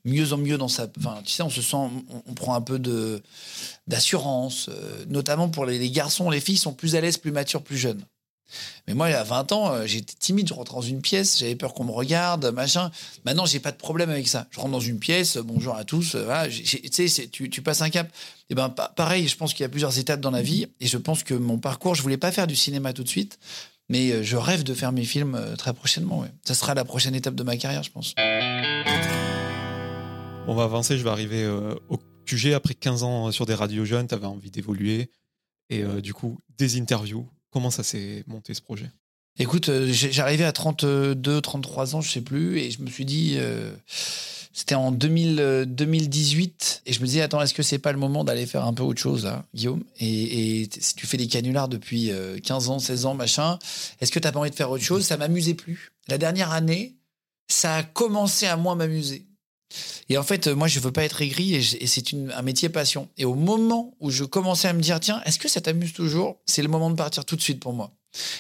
mieux 0.07 0.33
en 0.33 0.39
mieux 0.39 0.57
dans 0.57 0.69
sa. 0.69 0.89
Enfin, 0.99 1.21
tu 1.25 1.33
sais, 1.33 1.43
on 1.43 1.51
se 1.51 1.61
sent. 1.61 1.77
On, 1.77 2.33
prend 2.33 2.55
un 2.55 2.63
peu 2.63 2.79
de 2.79 3.23
d'assurance, 3.87 4.71
euh, 4.71 5.05
notamment 5.09 5.49
pour 5.49 5.67
les 5.67 5.91
garçons. 5.91 6.31
Les 6.31 6.41
filles 6.41 6.57
sont 6.57 6.73
plus 6.73 6.97
à 6.97 7.01
l'aise, 7.01 7.19
plus 7.19 7.33
matures, 7.33 7.63
plus 7.63 7.77
jeunes. 7.77 8.03
Mais 8.87 8.95
moi, 8.95 9.07
à 9.09 9.23
20 9.25 9.53
ans, 9.53 9.73
euh, 9.73 9.87
j'étais 9.87 10.15
timide. 10.19 10.49
Je 10.49 10.55
rentre 10.55 10.75
dans 10.75 10.81
une 10.81 11.01
pièce, 11.03 11.39
j'avais 11.39 11.57
peur 11.57 11.75
qu'on 11.75 11.85
me 11.85 11.91
regarde, 11.91 12.47
machin. 12.47 12.91
Maintenant, 13.25 13.47
j'ai 13.47 13.61
pas 13.61 13.73
de 13.73 13.77
problème 13.77 14.11
avec 14.11 14.29
ça. 14.29 14.47
Je 14.51 14.61
rentre 14.61 14.73
dans 14.73 14.81
une 14.81 14.99
pièce, 14.99 15.37
euh, 15.37 15.43
bonjour 15.43 15.75
à 15.75 15.85
tous. 15.85 16.15
euh, 16.15 16.25
voilà, 16.25 16.49
sais, 16.51 17.29
tu, 17.29 17.51
tu 17.51 17.63
passes 17.63 17.83
un 17.83 17.91
cap. 17.91 18.09
Et 18.51 18.55
ben, 18.55 18.69
pa- 18.69 18.93
pareil, 18.95 19.27
je 19.29 19.37
pense 19.37 19.53
qu'il 19.53 19.63
y 19.63 19.67
a 19.67 19.69
plusieurs 19.69 19.99
étapes 19.99 20.21
dans 20.21 20.31
la 20.31 20.43
vie. 20.43 20.67
Et 20.81 20.87
je 20.87 20.97
pense 20.99 21.23
que 21.25 21.35
mon 21.35 21.59
parcours, 21.59 21.95
je 21.95 22.03
voulais 22.03 22.17
pas 22.17 22.31
faire 22.33 22.47
du 22.47 22.57
cinéma 22.57 22.93
tout 22.93 23.03
de 23.03 23.09
suite. 23.09 23.39
Mais 23.89 24.23
je 24.25 24.37
rêve 24.37 24.65
de 24.65 24.75
faire 24.75 24.91
mes 24.93 25.05
films 25.05 25.41
très 25.59 25.73
prochainement. 25.73 26.21
ouais. 26.21 26.29
Ça 26.45 26.55
sera 26.55 26.75
la 26.75 26.85
prochaine 26.85 27.15
étape 27.15 27.35
de 27.37 27.43
ma 27.45 27.57
carrière, 27.57 27.83
je 27.85 27.91
pense. 27.91 28.15
On 30.49 30.55
va 30.55 30.65
avancer, 30.65 30.97
je 30.99 31.05
vais 31.05 31.11
arriver 31.11 31.47
au 31.89 31.99
QG. 32.25 32.53
Après 32.55 32.75
15 32.75 33.03
ans 33.03 33.31
sur 33.33 33.47
des 33.47 33.55
radios 33.55 33.85
jeunes, 33.85 34.07
tu 34.09 34.15
avais 34.15 34.27
envie 34.27 34.51
d'évoluer. 34.51 35.11
Et 35.71 35.83
du 36.03 36.15
coup, 36.15 36.39
des 36.59 36.79
interviews. 36.81 37.29
Comment 37.57 37.71
ça 37.71 37.83
s'est 37.83 38.23
monté 38.27 38.53
ce 38.53 38.61
projet? 38.61 38.91
Écoute, 39.39 39.71
euh, 39.71 39.89
j'arrivais 39.91 40.45
à 40.45 40.53
32, 40.53 41.41
33 41.41 41.97
ans, 41.97 42.03
je 42.03 42.11
sais 42.11 42.21
plus, 42.21 42.59
et 42.59 42.71
je 42.71 42.83
me 42.83 42.91
suis 42.91 43.07
dit, 43.07 43.37
euh, 43.39 43.75
c'était 44.53 44.75
en 44.75 44.93
2000, 44.93 45.41
euh, 45.41 45.65
2018, 45.65 46.83
et 46.85 46.93
je 46.93 47.01
me 47.01 47.07
disais, 47.07 47.23
attends, 47.23 47.41
est-ce 47.41 47.55
que 47.55 47.63
c'est 47.63 47.79
pas 47.79 47.93
le 47.93 47.99
moment 47.99 48.25
d'aller 48.25 48.45
faire 48.45 48.67
un 48.67 48.75
peu 48.75 48.83
autre 48.83 49.01
chose, 49.01 49.25
là, 49.25 49.47
Guillaume? 49.55 49.85
Et, 50.01 50.61
et 50.65 50.69
si 50.79 50.97
tu 50.97 51.07
fais 51.07 51.17
des 51.17 51.29
canulars 51.29 51.69
depuis 51.69 52.11
euh, 52.11 52.39
15 52.41 52.69
ans, 52.69 52.79
16 52.79 53.07
ans, 53.07 53.15
machin, 53.15 53.59
est-ce 54.03 54.13
que 54.13 54.19
t'as 54.19 54.33
pas 54.33 54.41
envie 54.41 54.51
de 54.51 54.55
faire 54.55 54.71
autre 54.71 54.85
chose? 54.85 55.07
Ça 55.07 55.17
m'amusait 55.17 55.55
plus. 55.55 55.93
La 56.09 56.19
dernière 56.19 56.53
année, 56.53 56.97
ça 57.49 57.77
a 57.77 57.83
commencé 57.85 58.45
à 58.45 58.59
moins 58.59 58.75
m'amuser. 58.75 59.25
Et 60.09 60.19
en 60.19 60.23
fait, 60.23 60.47
moi, 60.49 60.69
je 60.69 60.81
veux 60.81 60.93
pas 60.93 61.05
être 61.05 61.21
aigri 61.23 61.55
et, 61.55 61.87
c'est 61.87 62.05
un 62.15 62.43
métier 62.43 62.69
passion. 62.69 63.09
Et 63.19 63.25
au 63.25 63.35
moment 63.35 63.95
où 64.01 64.11
je 64.11 64.25
commençais 64.25 64.69
à 64.69 64.73
me 64.73 64.81
dire, 64.81 65.01
tiens, 65.01 65.21
est-ce 65.25 65.39
que 65.39 65.49
ça 65.49 65.61
t'amuse 65.61 65.93
toujours? 65.93 66.39
C'est 66.47 66.63
le 66.63 66.69
moment 66.69 66.91
de 66.91 66.97
partir 66.97 67.25
tout 67.25 67.37
de 67.37 67.43
suite 67.43 67.61
pour 67.61 67.73
moi. 67.73 67.93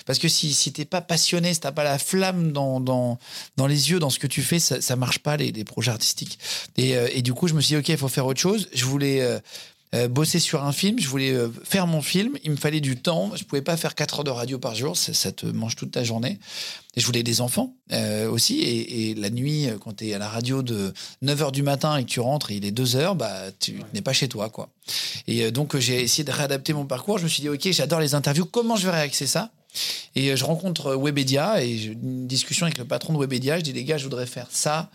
Parce 0.06 0.18
que 0.18 0.28
si, 0.28 0.54
si 0.54 0.72
t'es 0.72 0.84
pas 0.84 1.00
passionné, 1.00 1.52
si 1.52 1.60
t'as 1.60 1.72
pas 1.72 1.84
la 1.84 1.98
flamme 1.98 2.52
dans, 2.52 2.80
dans, 2.80 3.18
les 3.66 3.90
yeux, 3.90 3.98
dans 3.98 4.10
ce 4.10 4.18
que 4.18 4.26
tu 4.26 4.42
fais, 4.42 4.58
ça, 4.58 4.96
marche 4.96 5.18
pas, 5.18 5.36
les, 5.36 5.64
projets 5.64 5.90
artistiques. 5.90 6.38
Et, 6.76 6.96
euh, 6.96 7.08
et 7.12 7.22
du 7.22 7.34
coup, 7.34 7.48
je 7.48 7.54
me 7.54 7.60
suis 7.60 7.74
dit, 7.74 7.80
OK, 7.80 7.88
il 7.88 7.98
faut 7.98 8.08
faire 8.08 8.26
autre 8.26 8.40
chose. 8.40 8.68
Je 8.72 8.84
voulais 8.84 9.20
euh, 9.20 9.38
euh, 9.96 10.08
bosser 10.08 10.38
sur 10.38 10.64
un 10.64 10.72
film, 10.72 10.98
je 10.98 11.08
voulais 11.08 11.32
euh, 11.32 11.48
faire 11.64 11.86
mon 11.86 12.02
film. 12.02 12.36
Il 12.44 12.50
me 12.50 12.56
fallait 12.56 12.80
du 12.80 12.96
temps. 12.96 13.32
Je 13.34 13.44
pouvais 13.44 13.62
pas 13.62 13.76
faire 13.76 13.94
4 13.94 14.18
heures 14.18 14.24
de 14.24 14.30
radio 14.30 14.58
par 14.58 14.74
jour, 14.74 14.96
ça, 14.96 15.14
ça 15.14 15.32
te 15.32 15.46
mange 15.46 15.76
toute 15.76 15.92
ta 15.92 16.04
journée. 16.04 16.38
Et 16.96 17.00
je 17.00 17.06
voulais 17.06 17.22
des 17.22 17.40
enfants 17.40 17.74
euh, 17.92 18.30
aussi. 18.30 18.60
Et, 18.60 19.10
et 19.10 19.14
la 19.14 19.30
nuit, 19.30 19.68
quand 19.80 19.96
tu 19.96 20.08
es 20.08 20.14
à 20.14 20.18
la 20.18 20.28
radio 20.28 20.62
de 20.62 20.92
9 21.22 21.40
h 21.40 21.52
du 21.52 21.62
matin 21.62 21.96
et 21.96 22.04
que 22.04 22.08
tu 22.08 22.20
rentres 22.20 22.50
et 22.50 22.56
il 22.56 22.64
est 22.64 22.70
2 22.70 22.96
heures, 22.96 23.14
bah, 23.14 23.50
tu 23.58 23.80
n'es 23.94 24.02
pas 24.02 24.12
chez 24.12 24.28
toi. 24.28 24.50
quoi. 24.50 24.70
Et 25.26 25.50
donc, 25.50 25.76
j'ai 25.78 26.02
essayé 26.02 26.24
de 26.24 26.32
réadapter 26.32 26.72
mon 26.72 26.84
parcours. 26.86 27.18
Je 27.18 27.24
me 27.24 27.28
suis 27.28 27.40
dit, 27.42 27.48
OK, 27.48 27.68
j'adore 27.70 28.00
les 28.00 28.14
interviews. 28.14 28.44
Comment 28.44 28.76
je 28.76 28.86
vais 28.86 28.92
réaxer 28.92 29.26
ça? 29.26 29.50
Et 30.14 30.36
je 30.36 30.44
rencontre 30.44 30.96
Webedia 30.96 31.62
et 31.62 31.76
j'ai 31.76 31.92
une 31.92 32.26
discussion 32.26 32.64
avec 32.64 32.78
le 32.78 32.84
patron 32.86 33.12
de 33.12 33.18
Webedia. 33.18 33.58
Je 33.58 33.62
dis, 33.62 33.72
les 33.72 33.84
gars, 33.84 33.98
je 33.98 34.04
voudrais 34.04 34.26
faire 34.26 34.48
ça. 34.50 34.90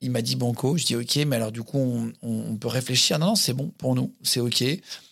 Il 0.00 0.10
m'a 0.10 0.22
dit 0.22 0.36
banco. 0.36 0.76
Je 0.76 0.84
dis, 0.84 0.96
OK, 0.96 1.16
mais 1.26 1.36
alors 1.36 1.52
du 1.52 1.62
coup, 1.62 2.12
on, 2.22 2.56
peut 2.56 2.68
réfléchir. 2.68 3.18
Non, 3.18 3.28
non, 3.28 3.34
c'est 3.34 3.54
bon 3.54 3.72
pour 3.78 3.94
nous. 3.94 4.14
C'est 4.22 4.40
OK. 4.40 4.62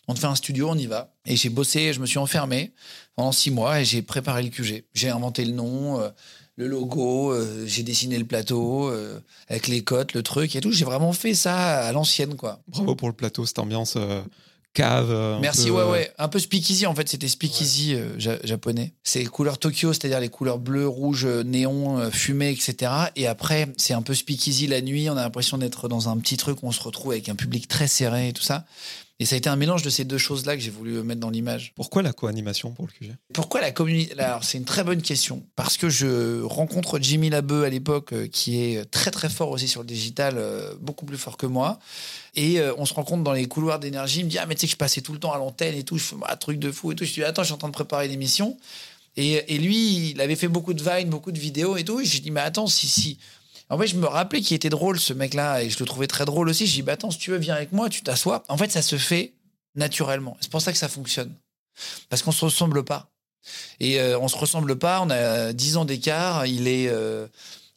On 0.06 0.14
te 0.14 0.18
fait 0.18 0.26
un 0.26 0.34
studio, 0.34 0.68
on 0.70 0.76
y 0.76 0.86
va. 0.86 1.12
Et 1.24 1.36
j'ai 1.36 1.48
bossé, 1.48 1.92
je 1.92 2.00
me 2.00 2.06
suis 2.06 2.18
enfermé 2.18 2.72
pendant 3.16 3.32
six 3.32 3.50
mois 3.50 3.80
et 3.80 3.84
j'ai 3.84 4.02
préparé 4.02 4.42
le 4.42 4.50
QG. 4.50 4.84
J'ai 4.92 5.08
inventé 5.08 5.44
le 5.44 5.52
nom, 5.52 6.00
euh, 6.00 6.10
le 6.56 6.66
logo, 6.66 7.32
euh, 7.32 7.64
j'ai 7.66 7.82
dessiné 7.82 8.18
le 8.18 8.26
plateau 8.26 8.90
euh, 8.90 9.18
avec 9.48 9.68
les 9.68 9.82
cotes, 9.82 10.12
le 10.12 10.22
truc 10.22 10.54
et 10.56 10.60
tout. 10.60 10.72
J'ai 10.72 10.84
vraiment 10.84 11.12
fait 11.12 11.34
ça 11.34 11.86
à 11.86 11.92
l'ancienne, 11.92 12.36
quoi. 12.36 12.60
Bravo 12.68 12.94
pour 12.94 13.08
le 13.08 13.14
plateau, 13.14 13.46
cette 13.46 13.58
ambiance 13.58 13.96
cave. 14.74 15.10
euh, 15.10 15.38
Merci, 15.40 15.66
peu, 15.66 15.70
ouais, 15.72 15.80
euh, 15.82 15.90
ouais. 15.90 16.12
Un 16.18 16.28
peu 16.28 16.38
speakeasy, 16.38 16.84
en 16.86 16.94
fait, 16.94 17.08
c'était 17.08 17.28
speakeasy 17.28 17.94
euh, 17.94 18.18
ja- 18.18 18.38
japonais. 18.44 18.92
C'est 19.02 19.20
les 19.20 19.26
couleurs 19.26 19.56
Tokyo, 19.58 19.92
c'est-à-dire 19.94 20.20
les 20.20 20.28
couleurs 20.28 20.58
bleu, 20.58 20.86
rouge, 20.86 21.24
néon, 21.26 22.10
fumée, 22.10 22.50
etc. 22.50 22.92
Et 23.16 23.26
après, 23.26 23.68
c'est 23.78 23.94
un 23.94 24.02
peu 24.02 24.14
speakeasy 24.14 24.66
la 24.66 24.82
nuit. 24.82 25.08
On 25.08 25.16
a 25.16 25.22
l'impression 25.22 25.56
d'être 25.56 25.88
dans 25.88 26.08
un 26.08 26.18
petit 26.18 26.36
truc 26.36 26.62
où 26.62 26.66
on 26.66 26.72
se 26.72 26.82
retrouve 26.82 27.12
avec 27.12 27.28
un 27.28 27.34
public 27.36 27.68
très 27.68 27.86
serré 27.86 28.28
et 28.28 28.32
tout 28.32 28.42
ça. 28.42 28.64
Et 29.20 29.26
ça 29.26 29.36
a 29.36 29.38
été 29.38 29.48
un 29.48 29.54
mélange 29.54 29.82
de 29.82 29.90
ces 29.90 30.04
deux 30.04 30.18
choses-là 30.18 30.56
que 30.56 30.62
j'ai 30.62 30.72
voulu 30.72 31.00
mettre 31.04 31.20
dans 31.20 31.30
l'image. 31.30 31.72
Pourquoi 31.76 32.02
la 32.02 32.12
co-animation 32.12 32.72
pour 32.72 32.86
le 32.86 32.92
QG 32.92 33.14
Pourquoi 33.32 33.60
la 33.60 33.70
communauté 33.70 34.12
Alors, 34.18 34.42
c'est 34.42 34.58
une 34.58 34.64
très 34.64 34.82
bonne 34.82 35.02
question. 35.02 35.46
Parce 35.54 35.76
que 35.76 35.88
je 35.88 36.42
rencontre 36.42 36.98
Jimmy 36.98 37.30
Labeu 37.30 37.62
à 37.62 37.70
l'époque, 37.70 38.12
euh, 38.12 38.26
qui 38.26 38.60
est 38.60 38.84
très 38.90 39.12
très 39.12 39.28
fort 39.28 39.50
aussi 39.50 39.68
sur 39.68 39.82
le 39.82 39.86
digital, 39.86 40.34
euh, 40.36 40.74
beaucoup 40.80 41.06
plus 41.06 41.16
fort 41.16 41.36
que 41.36 41.46
moi. 41.46 41.78
Et 42.34 42.58
euh, 42.58 42.74
on 42.76 42.86
se 42.86 42.94
rencontre 42.94 43.22
dans 43.22 43.32
les 43.32 43.46
couloirs 43.46 43.78
d'énergie. 43.78 44.20
Il 44.20 44.24
me 44.24 44.30
dit 44.30 44.38
Ah, 44.38 44.46
mais 44.46 44.56
tu 44.56 44.62
sais 44.62 44.66
que 44.66 44.72
je 44.72 44.76
passais 44.76 45.00
tout 45.00 45.12
le 45.12 45.20
temps 45.20 45.32
à 45.32 45.38
l'antenne 45.38 45.76
et 45.76 45.84
tout, 45.84 45.96
je 45.96 46.02
fais 46.02 46.16
un 46.28 46.36
truc 46.36 46.58
de 46.58 46.72
fou 46.72 46.90
et 46.90 46.96
tout. 46.96 47.04
Je 47.04 47.12
dis 47.12 47.22
Attends, 47.22 47.42
je 47.42 47.46
suis 47.46 47.54
en 47.54 47.58
train 47.58 47.68
de 47.68 47.72
préparer 47.74 48.08
l'émission. 48.08 48.56
Et, 49.16 49.54
et 49.54 49.58
lui, 49.58 50.10
il 50.10 50.20
avait 50.20 50.34
fait 50.34 50.48
beaucoup 50.48 50.74
de 50.74 50.82
vines, 50.82 51.08
beaucoup 51.08 51.30
de 51.30 51.38
vidéos 51.38 51.76
et 51.76 51.84
tout. 51.84 52.00
Et 52.00 52.04
je 52.04 52.14
lui 52.14 52.20
dis 52.20 52.32
Mais 52.32 52.40
attends, 52.40 52.66
si, 52.66 52.88
si. 52.88 53.18
En 53.70 53.78
fait, 53.78 53.86
je 53.86 53.96
me 53.96 54.06
rappelais 54.06 54.40
qu'il 54.40 54.54
était 54.54 54.68
drôle 54.68 55.00
ce 55.00 55.12
mec-là 55.12 55.62
et 55.62 55.70
je 55.70 55.78
le 55.78 55.86
trouvais 55.86 56.06
très 56.06 56.24
drôle 56.24 56.48
aussi. 56.48 56.66
Je 56.66 56.72
dis 56.74 56.82
bah 56.82 56.92
attends, 56.92 57.10
si 57.10 57.18
tu 57.18 57.30
veux, 57.30 57.38
viens 57.38 57.54
avec 57.54 57.72
moi, 57.72 57.88
tu 57.88 58.02
t'assois. 58.02 58.42
En 58.48 58.56
fait, 58.56 58.70
ça 58.70 58.82
se 58.82 58.96
fait 58.96 59.32
naturellement. 59.74 60.36
C'est 60.40 60.50
pour 60.50 60.60
ça 60.60 60.72
que 60.72 60.78
ça 60.78 60.88
fonctionne. 60.88 61.34
Parce 62.08 62.22
qu'on 62.22 62.32
se 62.32 62.44
ressemble 62.44 62.84
pas. 62.84 63.10
Et 63.80 64.00
euh, 64.00 64.18
on 64.18 64.28
se 64.28 64.36
ressemble 64.36 64.78
pas. 64.78 65.00
On 65.02 65.10
a 65.10 65.52
10 65.52 65.76
ans 65.76 65.84
d'écart. 65.84 66.46
Il 66.46 66.68
est, 66.68 66.88
euh, 66.88 67.26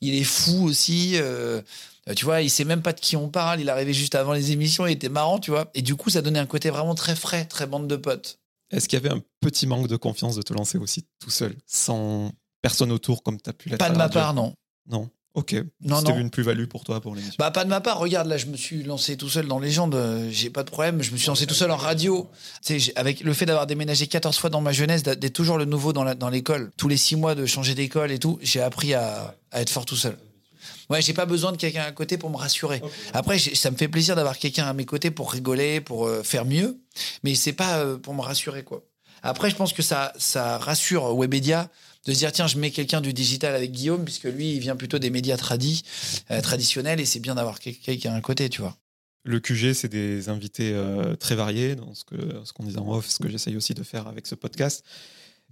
il 0.01 0.15
est 0.15 0.23
fou 0.23 0.65
aussi. 0.65 1.13
euh, 1.15 1.61
tu 2.15 2.25
vois, 2.25 2.41
il 2.41 2.49
sait 2.49 2.63
même 2.63 2.81
pas 2.81 2.93
de 2.93 2.99
qui 2.99 3.15
on 3.15 3.29
parle. 3.29 3.59
Il 3.59 3.69
arrivé 3.69 3.93
juste 3.93 4.15
avant 4.15 4.33
les 4.33 4.51
émissions. 4.51 4.85
Il 4.85 4.93
était 4.93 5.09
marrant, 5.09 5.39
tu 5.39 5.51
vois. 5.51 5.69
Et 5.73 5.81
du 5.81 5.95
coup, 5.95 6.09
ça 6.09 6.21
donnait 6.21 6.39
un 6.39 6.45
côté 6.45 6.69
vraiment 6.69 6.95
très 6.95 7.15
frais, 7.15 7.45
très 7.45 7.65
bande 7.65 7.87
de 7.87 7.95
potes. 7.95 8.39
Est-ce 8.71 8.87
qu'il 8.87 9.01
y 9.01 9.05
avait 9.05 9.13
un 9.13 9.21
petit 9.39 9.65
manque 9.65 9.87
de 9.87 9.95
confiance 9.95 10.35
de 10.35 10.41
te 10.41 10.53
lancer 10.53 10.77
aussi 10.77 11.05
tout 11.19 11.29
seul, 11.29 11.55
sans 11.65 12.31
personne 12.61 12.91
autour 12.91 13.23
comme 13.23 13.39
tu 13.39 13.49
as 13.49 13.53
pu 13.53 13.69
l'être 13.69 13.79
Pas 13.79 13.89
de 13.89 13.97
ma 13.97 14.09
part, 14.09 14.33
non. 14.33 14.53
Non. 14.89 15.09
Ok. 15.37 15.53
Non, 15.81 15.97
C'était 15.99 16.13
non. 16.13 16.17
une 16.19 16.31
plus-value 16.31 16.65
pour 16.65 16.83
toi 16.83 16.99
pour 16.99 17.13
l'émission. 17.13 17.35
Bah 17.37 17.51
pas 17.51 17.63
de 17.63 17.69
ma 17.69 17.79
part. 17.79 17.99
Regarde 17.99 18.27
là, 18.27 18.37
je 18.37 18.47
me 18.47 18.57
suis 18.57 18.81
lancé 18.81 19.17
tout 19.17 19.29
seul 19.29 19.45
dans 19.47 19.59
Légende. 19.59 19.93
euh, 19.93 20.27
J'ai 20.31 20.49
pas 20.49 20.63
de 20.63 20.71
problème. 20.71 21.03
Je 21.03 21.11
me 21.11 21.17
suis 21.17 21.27
lancé 21.27 21.45
tout 21.45 21.53
seul 21.53 21.69
en 21.69 21.75
radio. 21.77 22.27
Tu 22.65 22.79
sais, 22.79 22.91
avec 22.95 23.19
le 23.21 23.33
fait 23.33 23.45
d'avoir 23.45 23.67
déménagé 23.67 24.07
14 24.07 24.35
fois 24.35 24.49
dans 24.49 24.61
ma 24.61 24.71
jeunesse, 24.71 25.03
d'être 25.03 25.33
toujours 25.33 25.59
le 25.59 25.65
nouveau 25.65 25.93
dans 25.93 26.03
la- 26.03 26.15
dans 26.15 26.29
l'école, 26.29 26.71
tous 26.75 26.87
les 26.87 26.97
six 26.97 27.15
mois 27.15 27.35
de 27.35 27.45
changer 27.45 27.75
d'école 27.75 28.11
et 28.11 28.17
tout, 28.17 28.39
j'ai 28.41 28.61
appris 28.61 28.95
à, 28.95 29.35
à 29.51 29.61
être 29.61 29.69
fort 29.69 29.85
tout 29.85 29.95
seul. 29.95 30.17
Ouais, 30.89 31.03
j'ai 31.03 31.13
pas 31.13 31.27
besoin 31.27 31.51
de 31.51 31.57
quelqu'un 31.57 31.83
à 31.83 31.91
côté 31.91 32.17
pour 32.17 32.31
me 32.31 32.37
rassurer. 32.37 32.81
Après, 33.13 33.37
ça 33.37 33.69
me 33.69 33.77
fait 33.77 33.87
plaisir 33.89 34.15
d'avoir 34.15 34.39
quelqu'un 34.39 34.65
à 34.65 34.73
mes 34.73 34.85
côtés 34.85 35.11
pour 35.11 35.31
rigoler, 35.31 35.81
pour 35.81 36.07
euh, 36.07 36.23
faire 36.23 36.45
mieux, 36.45 36.79
mais 37.23 37.35
c'est 37.35 37.53
pas 37.53 37.77
euh, 37.77 37.97
pour 37.97 38.15
me 38.15 38.21
rassurer 38.21 38.63
quoi. 38.63 38.81
Après, 39.21 39.49
je 39.49 39.55
pense 39.55 39.73
que 39.73 39.81
ça, 39.83 40.13
ça 40.17 40.57
rassure 40.57 41.13
Webedia 41.15 41.69
de 42.07 42.13
se 42.13 42.17
dire 42.19 42.31
tiens, 42.31 42.47
je 42.47 42.57
mets 42.57 42.71
quelqu'un 42.71 43.01
du 43.01 43.13
digital 43.13 43.53
avec 43.55 43.71
Guillaume 43.71 44.03
puisque 44.05 44.23
lui, 44.25 44.53
il 44.55 44.59
vient 44.59 44.75
plutôt 44.75 44.97
des 44.99 45.09
médias 45.09 45.37
tradis, 45.37 45.83
euh, 46.31 46.41
traditionnels 46.41 46.99
et 46.99 47.05
c'est 47.05 47.19
bien 47.19 47.35
d'avoir 47.35 47.59
quel- 47.59 47.77
quelqu'un 47.77 48.13
à 48.15 48.21
côté, 48.21 48.49
tu 48.49 48.61
vois. 48.61 48.75
Le 49.23 49.39
QG, 49.39 49.73
c'est 49.73 49.89
des 49.89 50.29
invités 50.29 50.71
euh, 50.73 51.15
très 51.15 51.35
variés, 51.35 51.75
dans 51.75 51.93
ce 51.93 52.05
que 52.05 52.15
ce 52.45 52.53
qu'on 52.53 52.63
disait 52.63 52.79
en 52.79 52.89
off, 52.89 53.07
ce 53.09 53.19
que 53.19 53.27
j'essaye 53.29 53.57
aussi 53.57 53.73
de 53.73 53.83
faire 53.83 54.07
avec 54.07 54.25
ce 54.25 54.35
podcast. 54.35 54.85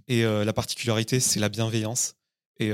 Et 0.08 0.24
euh, 0.24 0.44
la 0.44 0.52
particularité, 0.54 1.20
c'est 1.20 1.40
la 1.40 1.48
bienveillance. 1.50 2.14
Et 2.58 2.72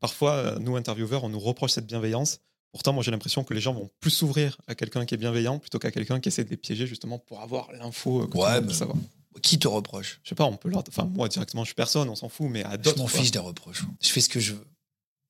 parfois, 0.00 0.56
nous, 0.58 0.74
intervieweurs, 0.74 1.22
on 1.22 1.28
nous 1.28 1.38
reproche 1.38 1.70
cette 1.70 1.86
bienveillance. 1.86 2.40
Pourtant, 2.72 2.92
moi, 2.92 3.04
j'ai 3.04 3.12
l'impression 3.12 3.44
que 3.44 3.54
les 3.54 3.60
gens 3.60 3.72
vont 3.72 3.88
plus 4.00 4.10
s'ouvrir 4.10 4.58
à 4.66 4.74
quelqu'un 4.74 5.06
qui 5.06 5.14
est 5.14 5.18
bienveillant 5.18 5.60
plutôt 5.60 5.78
qu'à 5.78 5.92
quelqu'un 5.92 6.18
qui 6.18 6.30
essaie 6.30 6.42
de 6.42 6.50
les 6.50 6.56
piéger 6.56 6.88
justement 6.88 7.20
pour 7.20 7.40
avoir 7.40 7.70
l'info 7.72 8.26
que 8.26 8.32
tout 8.32 8.38
le 8.38 8.42
Ouais, 8.42 8.54
monde 8.54 8.62
veut 8.62 8.66
mais- 8.70 8.74
savoir. 8.74 8.96
Qui 9.42 9.58
te 9.58 9.68
reproche? 9.68 10.20
Je 10.24 10.30
sais 10.30 10.34
pas, 10.34 10.44
on 10.44 10.56
peut 10.56 10.68
leur. 10.68 10.82
Enfin, 10.88 11.04
moi, 11.04 11.28
directement, 11.28 11.62
je 11.62 11.68
suis 11.68 11.74
personne, 11.74 12.08
on 12.08 12.16
s'en 12.16 12.28
fout, 12.28 12.48
mais 12.50 12.64
à 12.64 12.72
Je 12.72 12.76
d'autres. 12.78 12.98
m'en 12.98 13.06
quoi. 13.06 13.20
fiche 13.20 13.30
des 13.30 13.38
reproches. 13.38 13.82
Je 14.02 14.08
fais 14.08 14.20
ce 14.20 14.28
que 14.28 14.40
je 14.40 14.52
veux. 14.52 14.66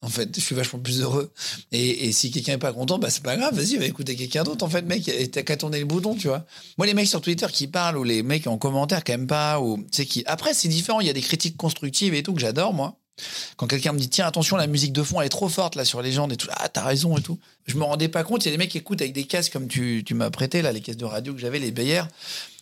En 0.03 0.09
fait, 0.09 0.31
je 0.35 0.41
suis 0.41 0.55
vachement 0.55 0.79
plus 0.79 1.03
heureux. 1.03 1.31
Et, 1.73 2.07
et 2.07 2.13
si 2.13 2.31
quelqu'un 2.31 2.55
est 2.55 2.59
pas 2.59 2.73
content, 2.73 2.99
bah 2.99 3.11
c'est 3.11 3.23
pas 3.23 3.37
grave. 3.37 3.55
Vas-y, 3.55 3.77
va 3.77 3.85
écouter 3.85 4.17
quelqu'un 4.17 4.45
d'autre. 4.45 4.65
En 4.65 4.71
fait, 4.71 4.81
mec, 4.83 5.11
t'as 5.31 5.43
qu'à 5.43 5.59
tourner 5.59 5.79
le 5.79 5.85
bouton, 5.85 6.15
tu 6.15 6.29
vois. 6.29 6.47
Moi, 6.79 6.87
les 6.87 6.95
mecs 6.95 7.09
sur 7.09 7.21
Twitter 7.21 7.47
qui 7.53 7.67
parlent 7.67 7.99
ou 7.99 8.05
les 8.05 8.23
mecs 8.23 8.47
en 8.47 8.57
commentaire 8.57 9.05
qui 9.05 9.13
aiment 9.13 9.27
pas 9.27 9.61
ou 9.61 9.85
sais 9.93 10.07
qui. 10.07 10.25
Après, 10.25 10.55
c'est 10.55 10.69
différent. 10.69 11.01
Il 11.01 11.07
y 11.07 11.11
a 11.11 11.13
des 11.13 11.21
critiques 11.21 11.59
constructives 11.59 12.15
et 12.15 12.23
tout 12.23 12.33
que 12.33 12.41
j'adore, 12.41 12.73
moi. 12.73 12.97
Quand 13.59 13.67
quelqu'un 13.67 13.93
me 13.93 13.99
dit 13.99 14.09
tiens 14.09 14.27
attention 14.27 14.57
la 14.57 14.67
musique 14.67 14.95
de 14.95 15.03
fond 15.03 15.21
elle 15.21 15.27
est 15.27 15.29
trop 15.29 15.51
forte 15.51 15.75
là 15.75 15.85
sur 15.85 16.01
les 16.01 16.11
gens 16.11 16.27
et 16.31 16.39
tout 16.39 16.47
ah 16.53 16.71
t'as 16.71 16.83
raison 16.83 17.19
et 17.19 17.21
tout 17.21 17.39
je 17.67 17.77
me 17.77 17.85
rendais 17.85 18.09
pas 18.09 18.25
compte 18.25 18.43
il 18.47 18.49
y 18.49 18.49
a 18.49 18.53
des 18.53 18.57
mecs 18.57 18.71
qui 18.71 18.79
écoutent 18.79 19.03
avec 19.03 19.13
des 19.13 19.25
casques 19.25 19.53
comme 19.53 19.69
tu, 19.69 20.03
tu 20.07 20.15
m'as 20.15 20.31
prêté 20.31 20.63
là 20.63 20.73
les 20.73 20.81
casques 20.81 20.99
de 21.01 21.05
radio 21.05 21.35
que 21.35 21.39
j'avais 21.39 21.59
les 21.59 21.71
Bayer 21.71 22.01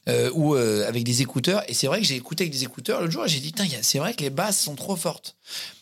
euh, 0.09 0.31
ou 0.33 0.55
euh, 0.55 0.88
avec 0.88 1.05
des 1.05 1.23
écouteurs. 1.23 1.62
Et 1.68 1.75
c'est 1.75 1.87
vrai 1.87 2.01
que 2.01 2.07
j'ai 2.07 2.16
écouté 2.16 2.44
avec 2.44 2.53
des 2.53 2.62
écouteurs 2.62 3.01
l'autre 3.01 3.12
jour 3.12 3.27
j'ai 3.27 3.40
dit 3.40 3.55
c'est 3.83 3.99
vrai 3.99 4.14
que 4.14 4.23
les 4.23 4.31
basses 4.31 4.59
sont 4.61 4.75
trop 4.75 4.97
fortes. 4.97 5.37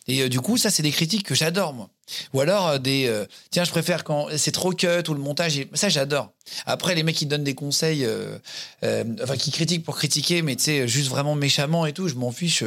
Et 0.08 0.22
euh, 0.22 0.28
du 0.28 0.40
coup 0.40 0.56
ça 0.56 0.70
c'est 0.70 0.82
des 0.82 0.90
critiques 0.90 1.24
que 1.24 1.34
j'adore 1.34 1.72
moi. 1.72 1.90
Ou 2.32 2.40
alors 2.40 2.68
euh, 2.68 2.78
des 2.78 3.24
tiens 3.50 3.64
je 3.64 3.70
préfère 3.70 4.04
quand 4.04 4.28
c'est 4.36 4.52
trop 4.52 4.72
cut 4.72 5.08
ou 5.08 5.14
le 5.14 5.20
montage 5.20 5.60
ça 5.74 5.88
j'adore. 5.88 6.32
Après 6.64 6.94
les 6.94 7.02
mecs 7.02 7.14
qui 7.14 7.26
donnent 7.26 7.44
des 7.44 7.54
conseils 7.54 8.06
enfin 8.82 9.36
qui 9.36 9.50
critiquent 9.52 9.84
pour 9.84 9.96
critiquer 9.96 10.42
mais 10.42 10.56
tu 10.56 10.64
sais 10.64 10.88
juste 10.88 11.08
vraiment 11.08 11.34
méchamment 11.34 11.86
et 11.86 11.92
tout 11.92 12.08
je 12.08 12.14
m'en 12.14 12.32
fiche 12.32 12.64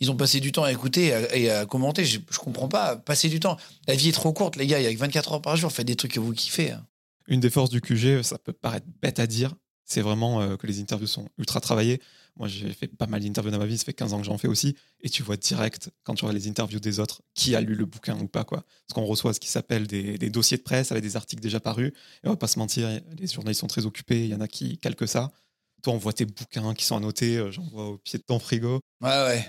ils 0.00 0.10
ont 0.10 0.16
passé 0.16 0.38
du 0.38 0.52
temps 0.52 0.64
à 0.64 0.72
écouter 0.72 1.12
et 1.32 1.50
à, 1.50 1.66
commenter. 1.66 2.04
Je, 2.04 2.18
comprends 2.38 2.68
pas 2.68 2.96
passer 2.96 3.28
du 3.28 3.40
temps. 3.40 3.56
La 3.88 3.94
vie 3.94 4.10
est 4.10 4.12
trop 4.12 4.32
courte 4.32 4.56
les 4.56 4.66
gars 4.66 4.78
il 4.80 4.84
y 4.84 4.86
a 4.88 4.94
que 4.94 4.98
24 4.98 5.32
heures 5.32 5.42
par 5.42 5.56
jour 5.56 5.72
faites 5.72 5.86
des 5.86 5.96
trucs 5.96 6.12
que 6.12 6.20
vous 6.20 6.32
kiffez 6.32 6.70
hein. 6.70 6.84
Une 7.26 7.40
des 7.40 7.50
forces 7.50 7.70
du 7.70 7.80
QG, 7.80 8.22
ça 8.22 8.36
peut 8.38 8.52
paraître 8.52 8.86
bête 9.00 9.18
à 9.18 9.26
dire, 9.26 9.54
c'est 9.84 10.00
vraiment 10.00 10.40
euh, 10.40 10.56
que 10.56 10.66
les 10.66 10.80
interviews 10.80 11.06
sont 11.06 11.28
ultra 11.38 11.60
travaillées. 11.60 12.00
Moi, 12.36 12.48
j'ai 12.48 12.72
fait 12.72 12.88
pas 12.88 13.06
mal 13.06 13.22
d'interviews 13.22 13.52
dans 13.52 13.58
ma 13.58 13.66
vie, 13.66 13.78
ça 13.78 13.84
fait 13.84 13.92
15 13.92 14.12
ans 14.12 14.18
que 14.18 14.24
j'en 14.26 14.38
fais 14.38 14.48
aussi. 14.48 14.74
Et 15.02 15.08
tu 15.08 15.22
vois 15.22 15.36
direct, 15.36 15.90
quand 16.02 16.14
tu 16.14 16.24
vois 16.24 16.32
les 16.34 16.48
interviews 16.48 16.80
des 16.80 16.98
autres, 16.98 17.22
qui 17.34 17.54
a 17.54 17.60
lu 17.60 17.74
le 17.76 17.84
bouquin 17.86 18.18
ou 18.18 18.26
pas. 18.26 18.42
quoi. 18.42 18.64
Parce 18.88 18.94
qu'on 18.94 19.04
reçoit 19.04 19.32
ce 19.34 19.38
qui 19.40 19.48
s'appelle 19.48 19.86
des, 19.86 20.18
des 20.18 20.30
dossiers 20.30 20.56
de 20.56 20.62
presse 20.62 20.90
avec 20.90 21.04
des 21.04 21.14
articles 21.16 21.40
déjà 21.42 21.60
parus. 21.60 21.92
Et 22.24 22.26
on 22.26 22.30
va 22.30 22.36
pas 22.36 22.48
se 22.48 22.58
mentir, 22.58 22.88
les 23.18 23.26
journalistes 23.28 23.60
sont 23.60 23.68
très 23.68 23.86
occupés, 23.86 24.24
il 24.24 24.30
y 24.30 24.34
en 24.34 24.40
a 24.40 24.48
qui 24.48 24.78
calquent 24.78 25.06
ça. 25.06 25.30
Toi, 25.84 25.92
on 25.92 25.98
voit 25.98 26.12
tes 26.12 26.24
bouquins 26.24 26.74
qui 26.74 26.84
sont 26.84 26.96
annotés, 26.96 27.36
euh, 27.36 27.52
j'en 27.52 27.62
vois 27.66 27.86
au 27.90 27.98
pied 27.98 28.18
de 28.18 28.24
ton 28.24 28.38
frigo. 28.40 28.80
ouais 29.02 29.08
ouais 29.10 29.48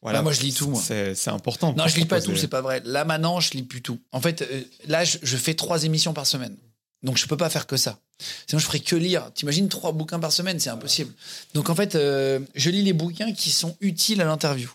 Voilà, 0.00 0.20
Ah, 0.20 0.22
moi, 0.22 0.32
je 0.32 0.40
lis 0.40 0.54
tout. 0.54 0.74
C'est 0.82 1.28
important. 1.28 1.74
Non, 1.76 1.88
je 1.88 1.96
lis 1.96 2.04
pas 2.06 2.16
proposer- 2.20 2.32
tout, 2.32 2.36
c'est 2.40 2.48
pas 2.48 2.62
vrai. 2.62 2.80
Là 2.84 3.04
maintenant, 3.04 3.40
je 3.40 3.50
lis 3.52 3.64
plus 3.64 3.82
tout. 3.82 3.98
En 4.12 4.20
fait, 4.22 4.42
euh, 4.42 4.62
là, 4.86 5.04
je, 5.04 5.18
je 5.22 5.36
fais 5.36 5.54
trois 5.54 5.82
émissions 5.84 6.14
par 6.14 6.26
semaine. 6.26 6.56
Donc 7.02 7.16
je 7.16 7.26
peux 7.26 7.36
pas 7.36 7.50
faire 7.50 7.66
que 7.66 7.76
ça. 7.76 7.98
Sinon, 8.46 8.58
je 8.58 8.66
ferais 8.66 8.80
que 8.80 8.96
lire. 8.96 9.30
T'imagines 9.34 9.68
trois 9.68 9.92
bouquins 9.92 10.18
par 10.18 10.32
semaine, 10.32 10.58
c'est 10.58 10.70
impossible. 10.70 11.12
Donc 11.54 11.70
en 11.70 11.74
fait, 11.74 11.94
euh, 11.94 12.40
je 12.54 12.70
lis 12.70 12.82
les 12.82 12.92
bouquins 12.92 13.32
qui 13.32 13.50
sont 13.50 13.76
utiles 13.80 14.20
à 14.20 14.24
l'interview. 14.24 14.70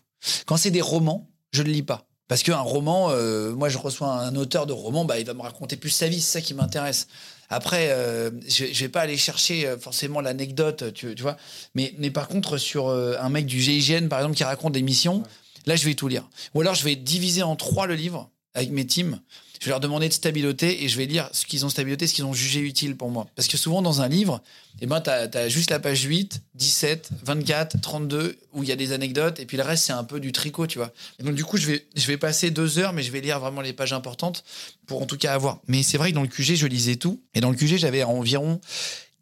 Quand 0.45 0.57
c'est 0.57 0.71
des 0.71 0.81
romans, 0.81 1.29
je 1.51 1.62
ne 1.63 1.69
lis 1.69 1.83
pas. 1.83 2.07
Parce 2.27 2.41
qu'un 2.41 2.59
roman, 2.59 3.09
euh, 3.12 3.53
moi 3.53 3.69
je 3.69 3.77
reçois 3.77 4.07
un 4.12 4.36
auteur 4.36 4.65
de 4.65 4.73
roman, 4.73 5.05
bah, 5.05 5.19
il 5.19 5.25
va 5.25 5.33
me 5.33 5.41
raconter 5.41 5.75
plus 5.75 5.89
sa 5.89 6.07
vie, 6.07 6.21
c'est 6.21 6.39
ça 6.39 6.41
qui 6.41 6.53
m'intéresse. 6.53 7.07
Après, 7.49 7.89
euh, 7.91 8.31
je, 8.47 8.65
je 8.71 8.79
vais 8.79 8.89
pas 8.89 9.01
aller 9.01 9.17
chercher 9.17 9.67
euh, 9.67 9.77
forcément 9.77 10.21
l'anecdote, 10.21 10.93
tu, 10.93 11.13
tu 11.13 11.21
vois. 11.21 11.38
Mais, 11.75 11.93
mais 11.97 12.09
par 12.09 12.27
contre, 12.27 12.57
sur 12.57 12.89
un 12.89 13.29
mec 13.29 13.45
du 13.45 13.62
GIGN, 13.62 14.07
par 14.07 14.19
exemple, 14.19 14.36
qui 14.36 14.43
raconte 14.43 14.73
des 14.73 14.81
missions, 14.81 15.23
là 15.65 15.75
je 15.75 15.86
vais 15.86 15.95
tout 15.95 16.07
lire. 16.07 16.27
Ou 16.55 16.62
alors 16.62 16.75
je 16.75 16.83
vais 16.86 16.95
diviser 16.95 17.43
en 17.43 17.55
trois 17.55 17.86
le 17.86 17.95
livre 17.95 18.29
avec 18.53 18.71
mes 18.71 18.86
teams. 18.86 19.19
Je 19.63 19.69
vais 19.69 19.71
leur 19.71 19.80
demander 19.80 20.10
de 20.10 20.13
stabiloter 20.13 20.84
et 20.84 20.89
je 20.89 20.97
vais 20.97 21.06
lire 21.06 21.30
ce 21.32 21.45
qu'ils 21.45 21.65
ont 21.65 21.69
stabiloté, 21.69 22.06
ce 22.06 22.13
qu'ils 22.13 22.26
ont 22.26 22.34
jugé 22.34 22.60
utile 22.60 22.97
pour 22.97 23.10
moi. 23.10 23.28
Parce 23.34 23.47
que 23.47 23.56
souvent, 23.56 23.82
dans 23.82 24.02
un 24.02 24.10
livre, 24.10 24.43
eh 24.82 24.88
ben, 24.88 24.99
tu 24.99 25.10
as, 25.10 25.47
juste 25.47 25.71
la 25.71 25.80
page 25.80 26.02
8, 26.02 26.41
17, 26.56 27.12
24, 27.23 27.80
32, 27.80 28.38
où 28.52 28.63
il 28.63 28.67
y 28.67 28.73
a 28.73 28.76
des 28.76 28.91
anecdotes, 28.91 29.39
et 29.39 29.45
puis 29.45 29.56
le 29.56 29.63
reste, 29.63 29.86
c'est 29.86 29.93
un 29.93 30.04
peu 30.04 30.19
du 30.19 30.34
tricot, 30.34 30.67
tu 30.67 30.80
vois. 30.80 30.91
Donc, 31.19 31.36
du 31.36 31.45
coup, 31.45 31.56
je 31.56 31.67
vais, 31.67 31.88
je 31.95 32.06
vais 32.08 32.17
passer 32.17 32.52
deux 32.52 32.78
heures, 32.78 32.91
mais 32.91 33.04
je 33.04 33.12
vais 33.13 33.21
lire 33.21 33.39
vraiment 33.39 33.62
les 33.62 33.71
pages 33.71 33.93
importantes 33.93 34.43
pour 34.86 35.02
en 35.02 35.06
tout 35.06 35.17
cas 35.17 35.34
avoir. 35.34 35.62
Mais 35.69 35.82
c'est 35.82 35.97
vrai 35.97 36.10
que 36.10 36.15
dans 36.15 36.23
le 36.23 36.28
QG, 36.28 36.56
je 36.56 36.67
lisais 36.67 36.97
tout. 36.97 37.23
Et 37.34 37.39
dans 37.39 37.49
le 37.49 37.56
QG, 37.56 37.78
j'avais 37.78 38.04
environ 38.04 38.60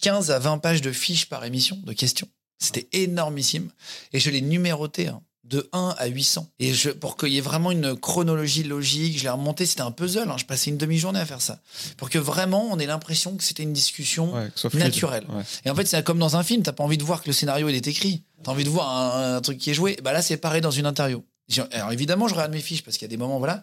15 0.02 0.32
à 0.32 0.40
20 0.40 0.58
pages 0.58 0.82
de 0.82 0.92
fiches 0.92 1.30
par 1.30 1.46
émission, 1.46 1.78
de 1.86 1.94
questions. 1.94 2.28
C'était 2.58 2.88
énormissime. 2.94 3.70
Et 4.12 4.20
je 4.20 4.32
les 4.32 4.42
numérotais. 4.42 5.06
hein 5.06 5.22
de 5.52 5.70
1 5.74 5.96
à 5.98 6.08
800. 6.08 6.50
Et 6.60 6.74
je, 6.74 6.90
pour 6.90 7.18
qu'il 7.18 7.30
y 7.30 7.38
ait 7.38 7.42
vraiment 7.42 7.72
une 7.72 7.96
chronologie 7.96 8.64
logique, 8.64 9.18
je 9.18 9.24
l'ai 9.24 9.30
remonté, 9.30 9.66
c'était 9.66 9.82
un 9.82 9.92
puzzle. 9.92 10.30
Hein, 10.30 10.38
je 10.38 10.46
passais 10.46 10.72
une 10.72 10.78
demi-journée 10.78 11.20
à 11.20 11.26
faire 11.26 11.42
ça. 11.42 11.60
Pour 11.98 12.10
que 12.10 12.18
vraiment 12.18 12.70
on 12.72 12.80
ait 12.80 12.86
l'impression 12.86 13.36
que 13.36 13.44
c'était 13.44 13.64
une 13.64 13.74
discussion 13.74 14.34
Ouais, 14.34 14.50
naturelle. 14.74 15.26
Ouais. 15.30 15.44
Et 15.66 15.70
en 15.70 15.76
fait, 15.76 15.86
c'est 15.86 16.04
comme 16.04 16.20
dans 16.20 16.38
un 16.38 16.44
film, 16.44 16.64
t'as 16.64 16.72
pas 16.72 16.84
envie 16.84 16.98
de 16.98 17.04
voir 17.04 17.22
que 17.22 17.28
le 17.28 17.34
scénario 17.34 17.70
il 17.70 17.76
est 17.76 17.88
écrit. 17.88 18.24
T'as 18.44 18.52
envie 18.52 18.64
de 18.64 18.70
voir 18.70 18.90
un, 18.90 19.36
un 19.36 19.42
truc 19.42 19.58
qui 19.58 19.70
est 19.70 19.74
joué. 19.76 19.98
Bah 20.04 20.14
là, 20.14 20.22
c'est 20.22 20.38
pareil 20.38 20.62
dans 20.62 20.72
une 20.72 20.86
interview. 20.86 21.24
Alors 21.72 21.92
évidemment, 21.92 22.28
je 22.28 22.34
regarde 22.34 22.52
mes 22.54 22.62
fiches 22.62 22.84
parce 22.84 22.98
qu'il 22.98 23.06
y 23.06 23.10
a 23.10 23.14
des 23.16 23.18
moments, 23.18 23.38
voilà. 23.38 23.62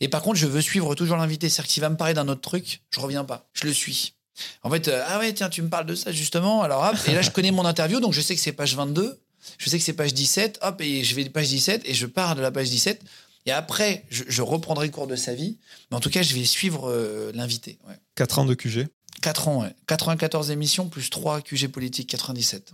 Et 0.00 0.08
par 0.08 0.22
contre, 0.22 0.36
je 0.36 0.46
veux 0.46 0.60
suivre 0.60 0.94
toujours 0.94 1.16
l'invité. 1.16 1.48
C'est-à-dire 1.48 1.66
que 1.66 1.72
s'il 1.72 1.80
va 1.80 1.90
me 1.90 1.96
parler 1.96 2.14
d'un 2.14 2.28
autre 2.28 2.40
truc, 2.40 2.82
je 2.90 3.00
reviens 3.00 3.24
pas. 3.24 3.48
Je 3.52 3.66
le 3.66 3.72
suis. 3.72 4.14
En 4.62 4.70
fait, 4.70 4.88
euh, 4.88 5.04
ah 5.08 5.18
ouais, 5.18 5.32
tiens, 5.32 5.48
tu 5.48 5.62
me 5.62 5.68
parles 5.68 5.86
de 5.86 5.94
ça 5.94 6.12
justement. 6.12 6.62
Alors 6.62 6.82
hop, 6.84 6.96
et 7.06 7.14
là, 7.14 7.22
je 7.22 7.30
connais 7.30 7.50
mon 7.50 7.64
interview, 7.64 8.00
donc 8.00 8.12
je 8.12 8.20
sais 8.20 8.34
que 8.34 8.40
c'est 8.40 8.52
page 8.52 8.74
22. 8.74 9.20
Je 9.58 9.70
sais 9.70 9.78
que 9.78 9.84
c'est 9.84 9.92
page 9.92 10.14
17. 10.14 10.60
Hop, 10.62 10.80
et 10.80 11.04
je 11.04 11.14
vais 11.14 11.24
de 11.24 11.28
page 11.28 11.48
17 11.48 11.82
et 11.84 11.94
je 11.94 12.06
pars 12.06 12.36
de 12.36 12.40
la 12.40 12.50
page 12.50 12.70
17. 12.70 13.02
Et 13.46 13.52
après, 13.52 14.04
je, 14.08 14.24
je 14.26 14.42
reprendrai 14.42 14.86
le 14.86 14.92
cours 14.92 15.06
de 15.06 15.16
sa 15.16 15.34
vie. 15.34 15.58
Mais 15.90 15.96
en 15.96 16.00
tout 16.00 16.10
cas, 16.10 16.22
je 16.22 16.34
vais 16.34 16.44
suivre 16.44 16.90
euh, 16.90 17.30
l'invité. 17.34 17.78
Ouais. 17.86 17.98
4 18.14 18.38
ans 18.38 18.44
de 18.44 18.54
QG. 18.54 18.86
4 19.22 19.48
ans, 19.48 19.62
ouais. 19.62 19.74
94 19.86 20.50
émissions 20.50 20.88
plus 20.88 21.10
3 21.10 21.42
QG 21.42 21.68
politique 21.68 22.08
97. 22.10 22.72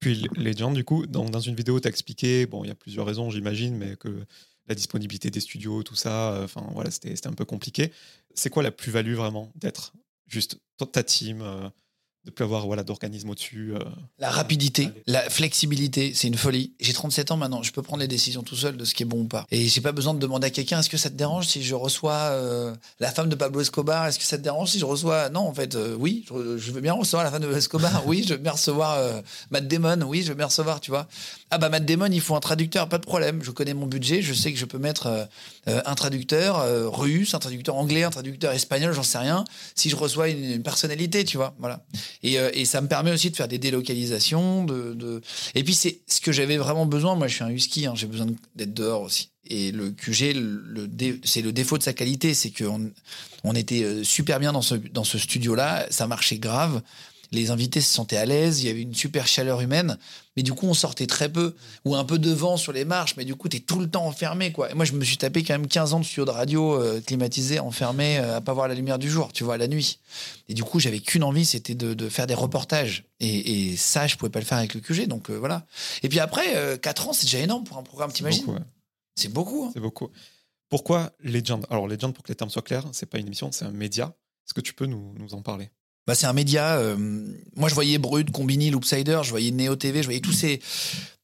Puis 0.00 0.26
Legend, 0.36 0.74
du 0.74 0.84
coup, 0.84 1.06
donc 1.06 1.30
dans 1.30 1.40
une 1.40 1.54
vidéo, 1.54 1.78
tu 1.78 1.86
as 1.86 1.90
expliqué, 1.90 2.46
bon, 2.46 2.64
il 2.64 2.68
y 2.68 2.70
a 2.70 2.74
plusieurs 2.74 3.06
raisons, 3.06 3.30
j'imagine, 3.30 3.76
mais 3.76 3.96
que 3.96 4.24
la 4.66 4.74
disponibilité 4.74 5.30
des 5.30 5.40
studios, 5.40 5.82
tout 5.82 5.94
ça, 5.94 6.32
euh, 6.32 6.44
enfin 6.44 6.66
voilà, 6.72 6.90
c'était 6.90 7.26
un 7.26 7.32
peu 7.32 7.44
compliqué. 7.44 7.92
C'est 8.34 8.50
quoi 8.50 8.62
la 8.62 8.70
plus-value 8.70 9.14
vraiment 9.14 9.52
d'être 9.56 9.92
juste 10.26 10.58
ta 10.92 11.02
team, 11.02 11.42
euh, 11.42 11.68
de 12.26 12.30
plus 12.30 12.44
avoir 12.44 12.66
voilà, 12.66 12.82
d'organisme 12.82 13.30
au-dessus 13.30 13.72
euh, 13.74 13.78
La 14.18 14.30
rapidité, 14.30 14.90
la 15.06 15.22
flexibilité, 15.30 16.12
c'est 16.14 16.28
une 16.28 16.36
folie. 16.36 16.74
J'ai 16.78 16.92
37 16.92 17.30
ans 17.30 17.38
maintenant, 17.38 17.62
je 17.62 17.72
peux 17.72 17.80
prendre 17.80 18.02
les 18.02 18.08
décisions 18.08 18.42
tout 18.42 18.56
seul 18.56 18.76
de 18.76 18.84
ce 18.84 18.92
qui 18.94 19.04
est 19.04 19.06
bon 19.06 19.20
ou 19.22 19.26
pas. 19.26 19.46
Et 19.50 19.68
j'ai 19.68 19.80
pas 19.80 19.92
besoin 19.92 20.12
de 20.12 20.18
demander 20.18 20.48
à 20.48 20.50
quelqu'un 20.50 20.80
est-ce 20.80 20.90
que 20.90 20.98
ça 20.98 21.08
te 21.08 21.14
dérange 21.14 21.46
si 21.46 21.62
je 21.62 21.74
reçois 21.74 22.12
euh, 22.12 22.74
la 22.98 23.10
femme 23.10 23.30
de 23.30 23.34
Pablo 23.34 23.62
Escobar? 23.62 24.06
Est-ce 24.06 24.18
que 24.18 24.26
ça 24.26 24.36
te 24.36 24.42
dérange 24.42 24.68
si 24.68 24.78
je 24.78 24.84
reçois 24.84 25.30
Non, 25.30 25.40
en 25.40 25.54
fait, 25.54 25.74
euh, 25.74 25.96
oui, 25.98 26.26
je, 26.28 26.58
je 26.58 26.72
veux 26.72 26.82
bien 26.82 26.92
recevoir 26.92 27.24
la 27.24 27.30
femme 27.30 27.40
de 27.40 27.46
Pablo 27.46 27.58
Escobar. 27.58 28.02
Oui, 28.10 28.24
je 28.26 28.34
veux 28.34 28.40
bien 28.40 28.52
recevoir 28.52 29.22
Matt 29.50 29.68
Damon. 29.68 30.02
Oui, 30.04 30.22
je 30.22 30.28
veux 30.28 30.34
bien 30.34 30.46
recevoir, 30.46 30.80
tu 30.80 30.90
vois. 30.90 31.06
Ah 31.50 31.58
bah 31.58 31.68
Matt 31.68 31.84
Damon, 31.84 32.08
il 32.10 32.20
faut 32.20 32.34
un 32.34 32.40
traducteur, 32.40 32.88
pas 32.88 32.98
de 32.98 33.04
problème. 33.06 33.42
Je 33.42 33.50
connais 33.50 33.74
mon 33.74 33.86
budget, 33.86 34.20
je 34.20 34.34
sais 34.34 34.52
que 34.52 34.58
je 34.58 34.64
peux 34.64 34.78
mettre 34.78 35.28
un 35.66 35.94
traducteur 35.94 36.64
russe, 36.92 37.34
un 37.34 37.38
traducteur 37.38 37.76
anglais, 37.76 38.02
un 38.02 38.10
traducteur 38.10 38.52
espagnol, 38.52 38.92
j'en 38.92 39.02
sais 39.02 39.18
rien. 39.18 39.44
Si 39.74 39.90
je 39.90 39.96
reçois 39.96 40.28
une, 40.28 40.44
une 40.44 40.62
personnalité, 40.62 41.24
tu 41.24 41.36
vois, 41.36 41.54
voilà. 41.58 41.84
Et, 42.22 42.38
euh, 42.38 42.50
et 42.52 42.64
ça 42.64 42.80
me 42.80 42.88
permet 42.88 43.12
aussi 43.12 43.30
de 43.30 43.36
faire 43.36 43.48
des 43.48 43.58
délocalisations. 43.58 44.64
De. 44.64 45.20
Et 45.54 45.64
puis, 45.64 45.74
c'est 45.74 46.00
ce 46.06 46.20
que 46.20 46.32
j'avais 46.32 46.56
vraiment 46.56 46.86
besoin. 46.86 47.14
Moi, 47.16 47.28
je 47.28 47.34
suis 47.34 47.44
un 47.44 47.50
husky, 47.50 47.86
hein, 47.86 47.94
j'ai 47.94 48.06
besoin 48.06 48.26
d'être 48.54 48.74
dehors 48.74 49.02
aussi. 49.02 49.30
Et 49.46 49.72
le 49.72 49.90
QG, 49.90 50.36
c'est 51.24 51.42
le 51.42 51.52
défaut 51.52 51.76
de 51.76 51.82
sa 51.82 51.92
qualité, 51.92 52.34
c'est 52.34 52.50
qu'on 52.50 52.90
on 53.42 53.54
était 53.54 53.82
euh, 53.82 54.04
super 54.04 54.38
bien 54.38 54.52
dans 54.52 54.62
ce, 54.62 54.76
dans 54.76 55.04
ce 55.04 55.18
studio-là, 55.18 55.86
ça 55.90 56.06
marchait 56.06 56.38
grave. 56.38 56.82
Les 57.32 57.50
invités 57.50 57.80
se 57.80 57.92
sentaient 57.92 58.16
à 58.16 58.26
l'aise, 58.26 58.62
il 58.62 58.66
y 58.66 58.70
avait 58.70 58.82
une 58.82 58.94
super 58.94 59.26
chaleur 59.26 59.60
humaine, 59.60 59.98
mais 60.40 60.42
du 60.42 60.54
coup, 60.54 60.66
on 60.66 60.72
sortait 60.72 61.06
très 61.06 61.30
peu, 61.30 61.54
ou 61.84 61.94
un 61.96 62.04
peu 62.06 62.18
de 62.18 62.30
vent 62.30 62.56
sur 62.56 62.72
les 62.72 62.86
marches, 62.86 63.14
mais 63.18 63.26
du 63.26 63.34
coup, 63.34 63.50
t'es 63.50 63.60
tout 63.60 63.78
le 63.78 63.90
temps 63.90 64.06
enfermé, 64.06 64.52
quoi. 64.52 64.70
Et 64.70 64.74
moi, 64.74 64.86
je 64.86 64.92
me 64.94 65.04
suis 65.04 65.18
tapé 65.18 65.42
quand 65.44 65.52
même 65.52 65.66
15 65.66 65.92
ans 65.92 66.00
de 66.00 66.04
studio 66.06 66.24
de 66.24 66.30
radio 66.30 66.80
euh, 66.80 67.02
climatisé, 67.02 67.60
enfermé, 67.60 68.16
euh, 68.16 68.38
à 68.38 68.40
pas 68.40 68.54
voir 68.54 68.66
la 68.66 68.72
lumière 68.74 68.98
du 68.98 69.10
jour, 69.10 69.34
tu 69.34 69.44
vois, 69.44 69.58
la 69.58 69.68
nuit. 69.68 69.98
Et 70.48 70.54
du 70.54 70.64
coup, 70.64 70.80
j'avais 70.80 71.00
qu'une 71.00 71.24
envie, 71.24 71.44
c'était 71.44 71.74
de, 71.74 71.92
de 71.92 72.08
faire 72.08 72.26
des 72.26 72.32
reportages. 72.32 73.04
Et, 73.20 73.72
et 73.72 73.76
ça, 73.76 74.06
je 74.06 74.16
pouvais 74.16 74.30
pas 74.30 74.38
le 74.40 74.46
faire 74.46 74.56
avec 74.56 74.72
le 74.72 74.80
QG, 74.80 75.08
donc 75.08 75.28
euh, 75.28 75.34
voilà. 75.34 75.66
Et 76.02 76.08
puis 76.08 76.20
après, 76.20 76.56
euh, 76.56 76.78
4 76.78 77.08
ans, 77.08 77.12
c'est 77.12 77.26
déjà 77.26 77.40
énorme 77.40 77.64
pour 77.64 77.76
un 77.76 77.82
programme, 77.82 78.10
t'imagines 78.10 78.46
beaucoup, 78.46 78.56
ouais. 78.56 78.64
C'est 79.16 79.28
beaucoup. 79.30 79.64
hein. 79.66 79.70
C'est 79.74 79.80
beaucoup. 79.80 80.08
Pourquoi 80.70 81.12
Legend? 81.20 81.66
Alors, 81.68 81.86
Legend, 81.86 82.14
pour 82.14 82.24
que 82.24 82.28
les 82.32 82.36
termes 82.36 82.48
soient 82.48 82.62
clairs, 82.62 82.86
c'est 82.92 83.04
pas 83.04 83.18
une 83.18 83.26
émission, 83.26 83.52
c'est 83.52 83.66
un 83.66 83.72
média. 83.72 84.14
Est-ce 84.46 84.54
que 84.54 84.62
tu 84.62 84.72
peux 84.72 84.86
nous, 84.86 85.12
nous 85.18 85.34
en 85.34 85.42
parler? 85.42 85.68
Bah, 86.10 86.16
c'est 86.16 86.26
un 86.26 86.32
média. 86.32 86.76
euh, 86.76 86.96
moi, 87.54 87.68
je 87.68 87.74
voyais 87.74 87.96
Brut, 87.98 88.32
Combini, 88.32 88.70
Loopsider, 88.70 89.20
je 89.22 89.30
voyais 89.30 89.52
Neo 89.52 89.76
TV, 89.76 90.02
je 90.02 90.08
voyais 90.08 90.18
tous 90.18 90.32
ces, 90.32 90.60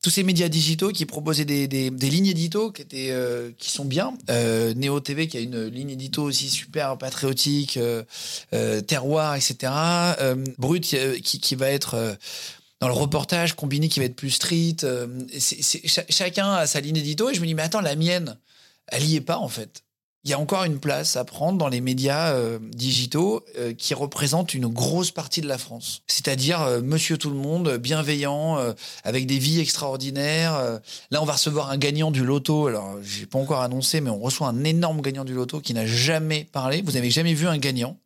tous 0.01 0.11
ces 0.11 0.23
médias 0.23 0.49
digitaux 0.49 0.91
qui 0.93 1.07
proposaient 1.07 1.45
des, 1.45 1.67
des, 1.67 1.91
lignes 2.09 2.29
édito 2.29 2.71
qui, 2.71 2.83
étaient, 2.83 3.09
euh, 3.11 3.51
qui 3.59 3.73
sont 3.73 3.85
bien. 3.85 4.17
Euh, 4.31 4.75
Neo 4.75 5.01
TV 5.01 5.27
qui 5.27 5.39
a 5.39 5.41
une 5.41 5.65
ligne 5.65 5.91
édito 5.91 6.23
aussi 6.23 6.49
super 6.49 6.97
patriotique, 6.99 7.81
terroir, 8.87 9.35
etc. 9.35 9.73
Brut 10.57 10.85
qui, 10.85 11.41
qui 11.41 11.55
va 11.57 11.69
être. 11.69 12.17
dans 12.79 12.87
le 12.87 12.95
reportage, 12.95 13.55
Combini 13.57 13.89
qui 13.89 13.99
va 13.99 14.07
être 14.07 14.15
plus 14.15 14.31
street. 14.31 14.77
chacun 16.11 16.53
a 16.53 16.69
sa 16.69 16.81
ligne 16.81 16.99
édito 16.99 17.29
et 17.29 17.35
je 17.35 17.41
me 17.41 17.47
dis, 17.47 17.55
mais 17.57 17.63
attends, 17.63 17.81
la 17.81 17.97
mienne, 17.97 18.39
elle 18.87 19.05
y 19.05 19.17
est 19.17 19.21
pas 19.21 19.39
en 19.39 19.49
fait. 19.49 19.83
Il 20.27 20.31
y 20.31 20.33
a 20.33 20.41
encore 20.41 20.65
une 20.65 20.81
place 20.81 21.15
à 21.15 21.25
prendre 21.25 21.57
dans 21.57 21.69
les 21.69 21.81
médias 21.81 22.33
euh, 22.33 22.59
digitaux 22.61 23.45
euh, 23.59 23.73
qui 23.73 23.95
représentent 23.95 24.55
une 24.55 24.67
grosse 24.67 25.13
partie 25.13 25.41
de 25.41 25.47
la 25.47 25.57
France. 25.57 26.03
C'est-à-dire 26.09 26.63
euh, 26.63 26.83
monsieur 26.83 27.17
tout 27.17 27.31
le 27.31 27.37
monde, 27.37 27.77
bienveillant, 27.77 28.59
euh, 28.59 28.73
avec 29.05 29.27
des 29.27 29.39
vies 29.39 29.61
extraordinaires. 29.61 30.57
euh. 30.57 30.81
là, 31.13 31.23
on 31.23 31.25
va 31.25 31.35
recevoir 31.35 31.71
un 31.71 31.79
gagnant 31.79 32.11
du 32.11 32.25
loto. 32.25 32.67
Alors, 32.67 32.97
j'ai 33.05 33.25
pas 33.25 33.39
encore 33.39 33.61
annoncé, 33.63 34.01
mais 34.01 34.11
on 34.11 34.19
reçoit 34.19 34.49
un 34.49 34.65
énorme 34.65 35.01
gagnant 35.01 35.25
du 35.25 35.33
loto 35.33 35.61
qui 35.61 35.75
n'a 35.75 35.87
jamais 35.87 36.49
parlé. 36.51 36.83
Vous 36.83 36.97
avez 36.97 37.13
jamais 37.13 37.35
vu 37.35 37.47
un 37.47 37.59
gagnant 37.59 37.97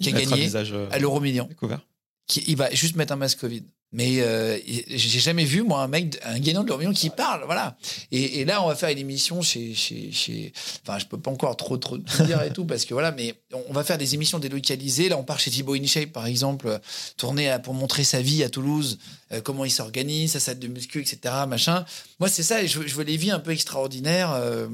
qui 0.00 0.08
a 0.08 0.12
gagné 0.12 0.50
euh, 0.54 0.88
à 0.90 0.98
l'euro 0.98 1.20
million 1.20 1.44
découvert. 1.44 1.80
qui, 2.26 2.44
il 2.46 2.56
va 2.56 2.70
juste 2.70 2.96
mettre 2.96 3.12
un 3.12 3.16
masque 3.16 3.40
Covid. 3.40 3.64
Mais 3.90 4.20
euh, 4.20 4.58
j'ai 4.66 5.18
jamais 5.18 5.46
vu 5.46 5.62
moi 5.62 5.80
un 5.80 5.88
mec, 5.88 6.20
un 6.22 6.38
gagnant 6.38 6.62
de 6.62 6.68
l'Orient 6.68 6.92
qui 6.92 7.08
parle, 7.08 7.44
voilà. 7.46 7.78
Et, 8.12 8.44
là, 8.44 8.62
on 8.62 8.68
va 8.68 8.74
faire 8.74 8.90
une 8.90 8.98
émission 8.98 9.40
chez, 9.40 9.74
chez, 9.74 10.52
enfin, 10.82 10.98
je 10.98 11.06
peux 11.06 11.18
pas 11.18 11.30
encore 11.30 11.56
trop 11.56 11.78
trop 11.78 11.96
dire 11.96 12.42
et 12.42 12.52
tout 12.52 12.66
parce 12.66 12.84
que 12.84 12.92
voilà, 12.92 13.12
mais 13.12 13.34
on, 13.68 13.72
va 13.72 13.84
faire 13.84 13.96
des 13.96 14.14
émissions 14.14 14.38
délocalisées. 14.38 15.08
Là, 15.08 15.16
on 15.16 15.24
part 15.24 15.40
chez 15.40 15.50
Thibaut 15.50 15.74
InShape 15.74 16.12
par 16.12 16.26
exemple, 16.26 16.78
tourner 17.16 17.56
pour 17.62 17.72
montrer 17.72 18.04
sa 18.04 18.20
vie 18.20 18.44
à 18.44 18.50
Toulouse, 18.50 18.98
euh, 19.32 19.40
comment 19.40 19.64
il 19.64 19.70
s'organise, 19.70 20.32
sa 20.32 20.40
salle 20.40 20.58
de 20.58 20.68
muscu, 20.68 21.00
etc. 21.00 21.34
Machin. 21.48 21.86
Moi, 22.20 22.28
c'est 22.28 22.42
ça. 22.42 22.64
Je, 22.66 22.86
je 22.86 22.94
veux 22.94 23.04
les 23.04 23.16
vies 23.16 23.30
un 23.30 23.40
peu 23.40 23.52
extraordinaires 23.52 24.32
euh, 24.32 24.68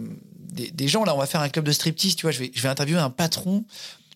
des, 0.54 0.72
des 0.72 0.88
gens. 0.88 1.04
Là, 1.04 1.14
on 1.14 1.18
va 1.18 1.26
faire 1.26 1.40
un 1.40 1.48
club 1.50 1.64
de 1.64 1.72
striptease. 1.72 2.16
Tu 2.16 2.22
vois, 2.22 2.32
je 2.32 2.40
vais, 2.40 2.50
je 2.52 2.62
vais 2.62 2.68
interviewer 2.68 3.00
un 3.00 3.10
patron 3.10 3.64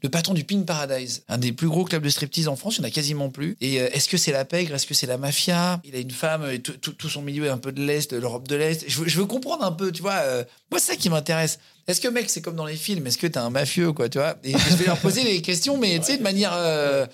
le 0.03 0.09
patron 0.09 0.35
du 0.35 0.45
Pin 0.45 0.63
Paradise, 0.63 1.23
un 1.29 1.39
des 1.39 1.53
plus 1.53 1.69
gros 1.69 1.85
clubs 1.85 2.03
de 2.03 2.09
striptease 2.09 2.49
en 2.49 2.57
France, 2.57 2.77
il 2.77 2.81
n'y 2.81 2.87
en 2.87 2.89
a 2.89 2.93
quasiment 2.93 3.31
plus. 3.31 3.57
Et 3.61 3.81
euh, 3.81 3.89
est-ce 3.93 4.09
que 4.09 4.17
c'est 4.17 4.33
la 4.33 4.45
pègre? 4.45 4.75
Est-ce 4.75 4.87
que 4.87 4.95
c'est 4.95 5.07
la 5.07 5.19
mafia? 5.19 5.81
Il 5.85 5.95
a 5.95 5.99
une 5.99 6.11
femme, 6.11 6.49
et 6.51 6.61
tout, 6.61 7.09
son 7.09 7.23
milieu 7.23 7.47
est 7.47 7.51
un 7.51 7.59
peu 7.59 7.73
de 7.73 7.83
l'Est, 7.83 8.13
de 8.13 8.21
l'Europe 8.21 8.47
de 8.47 8.57
l'Est. 8.57 8.85
Je 8.89 9.19
veux, 9.19 9.27
comprendre 9.27 9.65
un 9.65 9.73
peu, 9.73 9.93
tu 9.93 10.03
vois. 10.03 10.17
euh, 10.23 10.45
moi, 10.71 10.81
c'est 10.81 10.93
ça 10.93 10.97
qui 10.97 11.11
m'intéresse. 11.11 11.59
Est-ce 11.87 12.01
que, 12.01 12.09
mec, 12.09 12.29
c'est 12.29 12.43
comme 12.43 12.57
dans 12.57 12.67
les 12.67 12.77
films 12.77 13.07
Est-ce 13.07 13.19
que 13.19 13.27
t'es 13.27 13.39
un 13.39 13.51
mafieux, 13.51 13.93
quoi, 13.93 14.09
tu 14.09 14.19
vois? 14.19 14.37
Et 14.45 14.53
je 14.53 14.77
vais 14.77 14.87
leur 14.87 14.99
poser 14.99 15.25
les 15.25 15.41
questions, 15.43 15.79
mais 15.79 15.99
tu 15.99 16.07
sais, 16.07 16.19
de 16.19 16.23
manière 16.23 16.53
euh, 16.55 17.07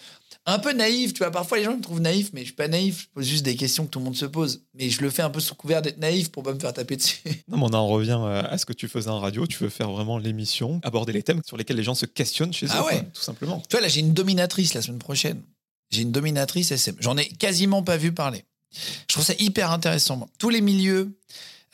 un 0.47 0.59
peu 0.59 0.73
naïve, 0.73 1.13
tu 1.13 1.19
vois. 1.19 1.31
Parfois, 1.31 1.59
les 1.59 1.65
gens 1.65 1.77
me 1.77 1.81
trouvent 1.81 2.01
naïf, 2.01 2.31
mais 2.33 2.41
je 2.41 2.47
suis 2.47 2.55
pas 2.55 2.69
naïf. 2.69 3.03
Je 3.03 3.07
pose 3.15 3.27
juste 3.27 3.45
des 3.45 3.57
questions 3.57 3.85
que 3.87 3.91
tout 3.91 3.99
le 3.99 4.05
monde 4.05 4.17
se 4.17 4.27
pose. 4.27 4.63
Mais 4.75 4.91
je 4.91 5.01
le 5.01 5.09
fais 5.11 5.23
un 5.23 5.31
peu 5.31 5.41
sous 5.41 5.55
couvert 5.55 5.81
d'être 5.83 5.99
naïf 5.99 6.31
pour 6.31 6.43
pas 6.43 6.53
me 6.53 6.59
faire 6.59 6.73
taper 6.73 6.97
dessus. 6.97 7.21
Non, 7.49 7.57
mais 7.59 7.65
on 7.65 7.75
en 7.75 7.87
revient 7.87 8.19
euh, 8.21 8.43
à 8.49 8.59
ce 8.59 8.67
que 8.67 8.73
tu 8.73 8.89
faisais 8.89 9.09
en 9.11 9.21
radio. 9.21 9.47
Tu 9.47 9.59
veux 9.63 9.69
faire 9.71 9.91
vraiment 9.91 10.19
l'émission, 10.19 10.81
aborder 10.83 11.13
les 11.13 11.23
thèmes 11.23 11.41
sur 11.47 11.57
lesquels 11.57 11.77
les 11.77 11.83
gens 11.83 11.95
se 11.95 12.07
questionnent 12.07 12.53
chez 12.53 12.67
Ah 12.71 12.81
eux, 12.81 12.87
ouais. 12.87 12.93
quoi, 13.01 13.03
tout 13.15 13.23
simplement. 13.23 13.63
Tu 13.69 13.73
vois, 13.77 13.81
là, 13.81 13.89
j'ai 13.89 14.01
une 14.01 14.13
dominatrice 14.13 14.75
la 14.75 14.83
semaine 14.83 14.99
prochaine. 14.99 15.43
J'ai 15.91 16.03
une 16.03 16.13
dominatrice 16.13 16.73
SM. 16.73 16.97
J'en 17.01 17.17
ai 17.17 17.27
quasiment 17.27 17.83
pas 17.83 17.97
vu 17.97 18.13
parler. 18.13 18.45
Je 19.09 19.15
trouve 19.15 19.25
ça 19.25 19.35
hyper 19.39 19.71
intéressant. 19.71 20.27
Tous 20.39 20.49
les 20.51 20.61
milieux, 20.61 21.17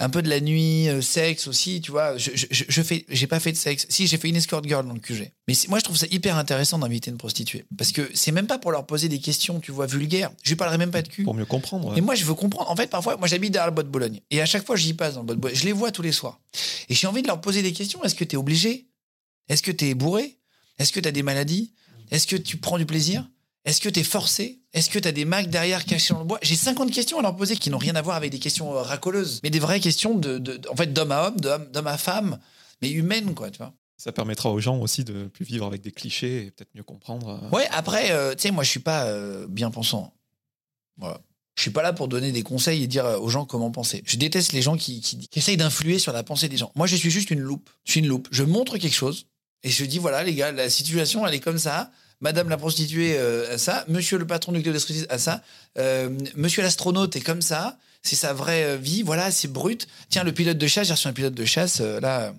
un 0.01 0.09
peu 0.11 0.22
de 0.22 0.28
la 0.28 0.40
nuit, 0.40 0.88
euh, 0.88 1.01
sexe 1.03 1.46
aussi, 1.46 1.80
tu 1.80 1.90
vois. 1.90 2.16
Je, 2.16 2.30
je, 2.34 2.46
je- 2.51 2.82
fais, 2.82 3.05
j'ai 3.09 3.26
pas 3.26 3.38
fait 3.38 3.53
de 3.53 3.57
sexe. 3.57 3.86
Si, 3.88 4.07
j'ai 4.07 4.16
fait 4.16 4.28
une 4.28 4.36
escort 4.36 4.62
girl 4.64 4.84
dans 4.86 4.94
le 4.94 4.98
QG. 5.01 5.30
Mais 5.46 5.55
moi, 5.68 5.78
je 5.78 5.84
trouve 5.84 5.96
ça 5.96 6.07
hyper 6.11 6.36
intéressant 6.36 6.78
d'inviter 6.78 7.11
une 7.11 7.18
prostituée. 7.18 7.64
Parce 7.76 7.92
que 7.92 8.11
c'est 8.14 8.32
même 8.32 8.46
pas 8.46 8.59
pour 8.59 8.72
leur 8.72 8.86
poser 8.86 9.09
des 9.09 9.18
questions, 9.20 9.61
tu 9.61 9.70
vois, 9.72 9.86
vulgaires. 9.86 10.30
Je 10.42 10.48
lui 10.48 10.57
parlerai 10.57 10.78
même 10.78 10.90
pas 10.90 11.03
de 11.03 11.09
cul. 11.09 11.22
Pour 11.24 11.34
mieux 11.34 11.44
comprendre. 11.44 11.96
Et 11.96 12.01
moi, 12.01 12.14
je 12.14 12.24
veux 12.24 12.34
comprendre. 12.34 12.70
En 12.70 12.76
fait, 12.76 12.88
parfois, 12.88 13.16
moi, 13.18 13.28
j'habite 13.28 13.53
derrière 13.53 13.68
le 13.68 13.74
bois 13.74 13.84
de 13.84 13.88
Bologne. 13.90 14.20
Et 14.30 14.40
à 14.40 14.46
chaque 14.46 14.64
fois, 14.66 14.74
j'y 14.76 14.94
passe 14.94 15.14
dans 15.14 15.20
le 15.20 15.26
bois 15.26 15.34
de 15.36 15.40
Bologne. 15.40 15.57
Je 15.57 15.64
les 15.66 15.72
vois 15.72 15.92
tous 15.92 16.03
les 16.03 16.12
soirs. 16.12 16.40
Et 16.88 16.94
j'ai 16.94 17.07
envie 17.07 17.22
de 17.22 17.26
leur 17.28 17.40
poser 17.40 17.62
des 17.62 17.72
questions. 17.72 18.03
Est-ce 18.03 18.14
que 18.14 18.24
tu 18.24 18.34
es 18.34 18.38
obligé? 18.38 18.86
Est-ce 19.48 19.62
que 19.62 19.70
tu 19.70 19.86
es 19.86 19.94
bourré? 19.94 20.38
Est-ce 20.78 20.92
que 20.92 21.01
tu 21.01 21.09
as 21.09 21.12
des 21.12 21.22
maladies? 21.22 21.72
Est-ce 22.11 22.26
que 22.26 22.36
tu 22.36 22.57
prends 22.57 22.78
du 22.78 22.86
plaisir? 22.86 23.28
Est-ce 23.70 23.80
que 23.80 23.88
tu 23.88 24.00
es 24.00 24.04
forcé? 24.04 24.58
Est-ce 24.72 24.90
que 24.90 24.98
tu 24.98 25.06
as 25.06 25.12
des 25.12 25.24
macs 25.24 25.48
derrière 25.48 25.84
cachés 25.84 26.12
dans 26.12 26.18
le 26.20 26.26
bois? 26.26 26.38
J'ai 26.42 26.56
50 26.56 26.90
questions 26.90 27.18
à 27.18 27.22
leur 27.22 27.36
poser 27.36 27.56
qui 27.56 27.70
n'ont 27.70 27.78
rien 27.78 27.94
à 27.94 28.02
voir 28.02 28.16
avec 28.16 28.32
des 28.32 28.38
questions 28.40 28.74
euh, 28.74 28.82
racoleuses, 28.82 29.38
mais 29.44 29.50
des 29.50 29.60
vraies 29.60 29.78
questions 29.80 30.14
de, 30.14 30.38
de- 30.38 30.60
en 30.70 30.74
fait, 30.74 30.92
d'homme 30.92 31.12
à 31.12 31.28
homme, 31.28 31.36
d'homme 31.40 31.86
à 31.86 31.96
femme, 31.96 32.38
mais 32.82 32.90
humaines, 32.90 33.32
quoi, 33.34 33.50
tu 33.50 33.58
vois. 33.58 33.72
Ça 33.96 34.10
permettra 34.12 34.50
aux 34.50 34.60
gens 34.60 34.78
aussi 34.78 35.04
de 35.04 35.28
plus 35.28 35.44
vivre 35.44 35.66
avec 35.66 35.82
des 35.82 35.92
clichés 35.92 36.46
et 36.46 36.50
peut-être 36.50 36.74
mieux 36.74 36.82
comprendre. 36.82 37.40
euh, 37.44 37.56
Ouais, 37.56 37.68
après, 37.70 38.10
euh, 38.10 38.34
tu 38.34 38.42
sais, 38.42 38.50
moi, 38.50 38.64
je 38.64 38.70
suis 38.70 38.80
pas 38.80 39.04
euh, 39.04 39.46
bien 39.48 39.70
pensant. 39.70 40.14
Voilà. 40.96 41.20
Je 41.56 41.62
suis 41.62 41.70
pas 41.70 41.82
là 41.82 41.92
pour 41.92 42.08
donner 42.08 42.32
des 42.32 42.42
conseils 42.42 42.82
et 42.82 42.86
dire 42.86 43.04
aux 43.20 43.28
gens 43.28 43.44
comment 43.44 43.70
penser. 43.70 44.02
Je 44.06 44.16
déteste 44.16 44.52
les 44.52 44.62
gens 44.62 44.76
qui, 44.76 45.00
qui, 45.00 45.28
qui 45.28 45.38
essayent 45.38 45.58
d'influer 45.58 45.98
sur 45.98 46.12
la 46.12 46.22
pensée 46.22 46.48
des 46.48 46.56
gens. 46.56 46.72
Moi, 46.74 46.86
je 46.86 46.96
suis 46.96 47.10
juste 47.10 47.30
une 47.30 47.40
loupe. 47.40 47.68
Je 47.84 47.92
suis 47.92 48.00
une 48.00 48.06
loupe. 48.06 48.28
Je 48.30 48.42
montre 48.42 48.78
quelque 48.78 48.94
chose 48.94 49.26
et 49.62 49.68
je 49.70 49.84
dis 49.84 49.98
voilà, 49.98 50.22
les 50.24 50.34
gars, 50.34 50.52
la 50.52 50.70
situation, 50.70 51.26
elle 51.26 51.34
est 51.34 51.40
comme 51.40 51.58
ça. 51.58 51.90
Madame 52.20 52.48
la 52.48 52.56
prostituée 52.56 53.16
euh, 53.16 53.54
a 53.54 53.58
ça. 53.58 53.84
Monsieur 53.88 54.18
le 54.18 54.26
patron 54.26 54.52
du 54.52 54.62
club 54.62 54.74
de 54.74 54.78
striptease 54.78 55.06
a 55.08 55.18
ça. 55.18 55.42
Euh, 55.78 56.10
monsieur 56.36 56.62
l'astronaute 56.62 57.16
est 57.16 57.20
comme 57.20 57.42
ça. 57.42 57.78
C'est 58.02 58.16
sa 58.16 58.32
vraie 58.32 58.64
euh, 58.64 58.76
vie. 58.76 59.02
Voilà, 59.02 59.30
c'est 59.30 59.48
brut. 59.48 59.86
Tiens, 60.08 60.24
le 60.24 60.32
pilote 60.32 60.58
de 60.58 60.66
chasse, 60.66 60.86
j'ai 60.86 60.92
reçu 60.92 61.08
un 61.08 61.12
pilote 61.12 61.34
de 61.34 61.44
chasse, 61.44 61.80
euh, 61.80 62.00
là, 62.00 62.34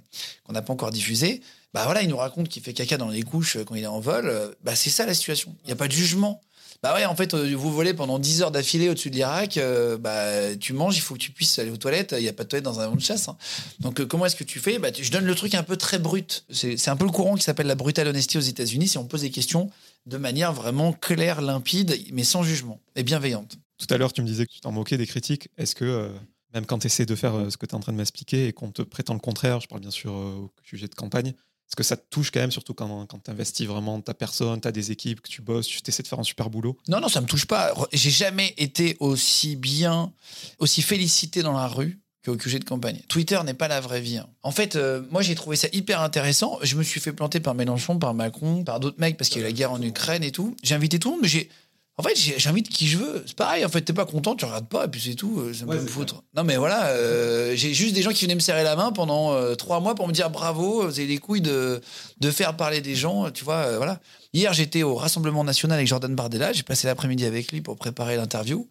qu'on 0.46 0.54
n'a 0.54 0.62
pas 0.62 0.74
encore 0.74 0.92
diffusé. 0.92 1.42
Bah 1.74 1.84
voilà, 1.86 2.02
il 2.02 2.10
nous 2.10 2.18
raconte 2.18 2.50
qu'il 2.50 2.62
fait 2.62 2.74
caca 2.74 2.98
dans 2.98 3.10
les 3.10 3.24
couches 3.24 3.58
quand 3.66 3.76
il 3.76 3.84
est 3.84 3.88
en 3.88 4.02
vol. 4.02 4.56
Bah 4.64 4.76
c'est 4.76 4.90
ça 4.90 5.06
la 5.06 5.14
situation. 5.14 5.56
Il 5.64 5.68
n'y 5.68 5.74
a 5.74 5.78
pas 5.78 5.88
de 5.88 5.94
jugement. 5.94 6.42
Bah 6.84 6.96
ouais, 6.96 7.06
en 7.06 7.16
fait, 7.16 7.36
euh, 7.36 7.56
vous 7.56 7.72
volez 7.72 7.94
pendant 7.94 8.18
10 8.18 8.42
heures 8.42 8.50
d'affilée 8.50 8.90
au-dessus 8.90 9.12
de 9.12 9.16
l'Irak, 9.16 9.58
euh, 9.58 10.00
bah 10.00 10.56
tu 10.56 10.74
manges, 10.74 10.98
il 10.98 11.02
faut 11.02 11.14
que 11.14 11.20
tu 11.20 11.32
puisses 11.32 11.60
aller 11.60 11.70
aux 11.70 11.78
toilettes, 11.78 12.16
il 12.18 12.24
n'y 12.24 12.28
a 12.28 12.34
pas 12.34 12.44
de 12.44 12.50
toilette 12.50 12.64
dans 12.64 12.80
un 12.80 12.86
avion 12.86 12.96
de 12.96 13.02
chasse. 13.02 13.28
hein. 13.30 13.38
Donc 13.82 14.00
euh, 14.00 14.08
comment 14.08 14.26
est-ce 14.26 14.36
que 14.36 14.44
tu 14.44 14.58
fais? 14.60 14.80
Bah, 14.80 14.90
Je 15.00 15.12
donne 15.12 15.26
le 15.26 15.36
truc 15.36 15.54
un 15.54 15.62
peu 15.62 15.78
très 15.78 16.00
brut. 16.00 16.44
C'est 16.50 16.88
un 16.88 16.96
peu 16.96 17.06
le 17.06 17.12
courant 17.12 17.36
qui 17.36 17.44
s'appelle 17.44 17.68
la 17.68 17.76
brutale 17.76 18.08
honesty 18.08 18.40
aux 18.40 18.42
États-Unis, 18.42 18.88
si 18.88 18.98
on 18.98 19.06
pose 19.06 19.22
des 19.22 19.30
questions 19.30 19.70
de 20.08 20.18
manière 20.18 20.54
vraiment 20.54 20.92
claire, 20.92 21.42
limpide, 21.42 21.96
mais 22.14 22.24
sans 22.24 22.42
jugement 22.42 22.80
et 22.96 23.04
bienveillante. 23.04 23.60
Tout 23.78 23.94
à 23.94 24.00
l'heure, 24.00 24.12
tu 24.12 24.24
me 24.24 24.28
disais 24.28 24.48
que 24.48 24.52
tu 24.52 24.60
t'en 24.60 24.72
moquais 24.72 24.98
des 24.98 25.06
critiques. 25.06 25.50
Est-ce 25.60 25.76
que, 25.76 26.10
même 26.56 26.66
quand 26.66 26.80
tu 26.80 26.88
essaies 26.88 27.06
de 27.06 27.16
faire 27.16 27.34
ce 27.52 27.58
que 27.58 27.68
tu 27.68 27.74
es 27.74 27.76
en 27.76 27.80
train 27.80 27.92
de 27.92 27.98
m'expliquer 27.98 28.48
et 28.48 28.54
qu'on 28.54 28.72
te 28.72 28.82
prétend 28.82 29.14
le 29.14 29.20
contraire, 29.20 29.60
je 29.60 29.68
parle 29.68 29.82
bien 29.82 29.92
sûr 29.92 30.14
au 30.14 30.52
sujet 30.64 30.88
de 30.88 30.96
campagne, 30.96 31.36
est-ce 31.72 31.78
que 31.78 31.84
ça 31.84 31.96
te 31.96 32.04
touche 32.10 32.32
quand 32.32 32.42
même, 32.42 32.52
surtout 32.52 32.74
quand, 32.74 33.06
quand 33.06 33.20
tu 33.24 33.32
investis 33.32 33.66
vraiment 33.66 34.02
ta 34.02 34.14
personne, 34.14 34.60
tu 34.60 34.68
as 34.68 34.74
des 34.74 34.92
équipes, 34.92 35.22
que 35.22 35.30
tu 35.30 35.42
bosses, 35.42 35.68
tu 35.68 35.80
essaies 35.88 36.04
de 36.04 36.08
faire 36.10 36.20
un 36.20 36.24
super 36.24 36.50
boulot 36.50 36.78
Non, 36.90 37.00
non, 37.00 37.08
ça 37.08 37.22
me 37.22 37.28
touche 37.28 37.46
pas. 37.46 37.74
J'ai 37.94 38.10
jamais 38.10 38.54
été 38.58 38.98
aussi 39.00 39.56
bien, 39.56 40.12
aussi 40.60 40.82
félicité 40.82 41.44
dans 41.44 41.54
la 41.54 41.70
rue 41.70 41.98
qu'au 42.26 42.36
QG 42.36 42.60
de 42.60 42.66
campagne. 42.66 43.00
Twitter 43.08 43.40
n'est 43.46 43.54
pas 43.54 43.70
la 43.70 43.80
vraie 43.80 44.02
vie. 44.02 44.18
hein. 44.18 44.28
En 44.44 44.52
fait, 44.52 44.76
euh, 44.76 45.02
moi, 45.12 45.22
j'ai 45.22 45.34
trouvé 45.34 45.56
ça 45.56 45.70
hyper 45.72 46.02
intéressant. 46.02 46.60
Je 46.62 46.76
me 46.76 46.84
suis 46.84 47.00
fait 47.00 47.14
planter 47.14 47.40
par 47.40 47.56
Mélenchon, 47.56 47.98
par 48.00 48.14
Macron, 48.14 48.66
par 48.66 48.82
d'autres 48.82 49.00
mecs 49.00 49.16
parce 49.16 49.30
qu'il 49.30 49.42
y 49.42 49.46
a 49.46 49.48
eu 49.48 49.50
la 49.52 49.54
guerre 49.58 49.72
en 49.72 49.82
Ukraine 49.82 50.26
et 50.26 50.32
tout. 50.34 50.58
J'ai 50.64 50.76
invité 50.76 51.00
tout 51.00 51.08
le 51.08 51.14
monde, 51.14 51.22
mais 51.24 51.30
j'ai. 51.30 51.50
En 51.98 52.04
fait, 52.04 52.16
j'invite 52.16 52.68
qui 52.70 52.88
je 52.88 52.98
veux. 52.98 53.24
C'est 53.28 53.36
pareil, 53.36 53.64
en 53.64 53.70
fait, 53.70 53.82
t'es 53.82 53.94
pas 53.94 54.06
content, 54.06 54.36
tu 54.36 54.46
regardes 54.46 54.68
pas, 54.68 54.86
et 54.86 54.88
puis 54.88 55.00
c'est 55.00 55.14
tout, 55.14 55.40
euh, 55.40 55.54
ça 55.54 55.66
me 55.66 55.70
Ouais, 55.72 55.76
peut 55.76 55.84
me 55.84 55.88
c'est 55.88 55.94
foutre. 55.94 56.24
Non, 56.36 56.44
mais 56.44 56.56
voilà, 56.58 56.88
euh, 56.88 57.54
j'ai 57.56 57.74
juste 57.74 57.94
des 57.94 58.02
gens 58.02 58.12
qui 58.12 58.24
venaient 58.26 58.34
me 58.36 58.40
serrer 58.40 58.64
la 58.64 58.76
main 58.76 58.92
pendant 58.92 59.34
euh, 59.34 59.54
trois 59.56 59.80
mois 59.82 59.94
pour 59.94 60.08
me 60.08 60.14
dire 60.14 60.30
bravo, 60.32 60.84
vous 60.88 61.00
avez 61.00 61.06
les 61.06 61.18
couilles 61.20 61.42
de, 61.42 61.80
de 62.20 62.32
faire 62.32 62.56
parler 62.58 62.82
des 62.82 62.96
gens, 62.96 63.30
tu 63.30 63.44
vois, 63.44 63.58
euh, 63.58 63.78
voilà. 63.78 64.00
Hier, 64.34 64.52
j'étais 64.54 64.82
au 64.82 64.96
Rassemblement 64.96 65.44
National 65.44 65.76
avec 65.78 65.88
Jordan 65.88 66.16
Bardella, 66.16 66.54
j'ai 66.54 66.64
passé 66.64 66.88
l'après-midi 66.88 67.26
avec 67.26 67.52
lui 67.52 67.62
pour 67.62 67.76
préparer 67.78 68.16
l'interview. 68.16 68.68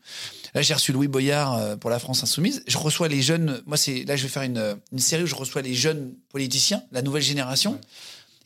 Là, 0.55 0.63
j'ai 0.63 0.75
reçu 0.75 0.91
Louis 0.93 1.07
Boyard 1.07 1.79
pour 1.79 1.91
la 1.91 1.99
France 2.01 2.25
Insoumise. 2.25 2.65
Je 2.67 2.79
reçois 2.79 3.07
les 3.07 3.23
jeunes, 3.23 3.63
moi, 3.67 3.77
c'est 3.77 4.03
là, 4.05 4.17
je 4.17 4.23
vais 4.23 4.29
faire 4.29 4.43
une, 4.43 4.77
une 4.91 4.99
série 4.99 5.23
où 5.23 5.27
je 5.27 5.35
reçois 5.37 5.63
les 5.63 5.75
jeunes 5.75 6.15
politiciens, 6.33 6.83
la 6.91 7.03
nouvelle 7.03 7.23
génération. 7.23 7.79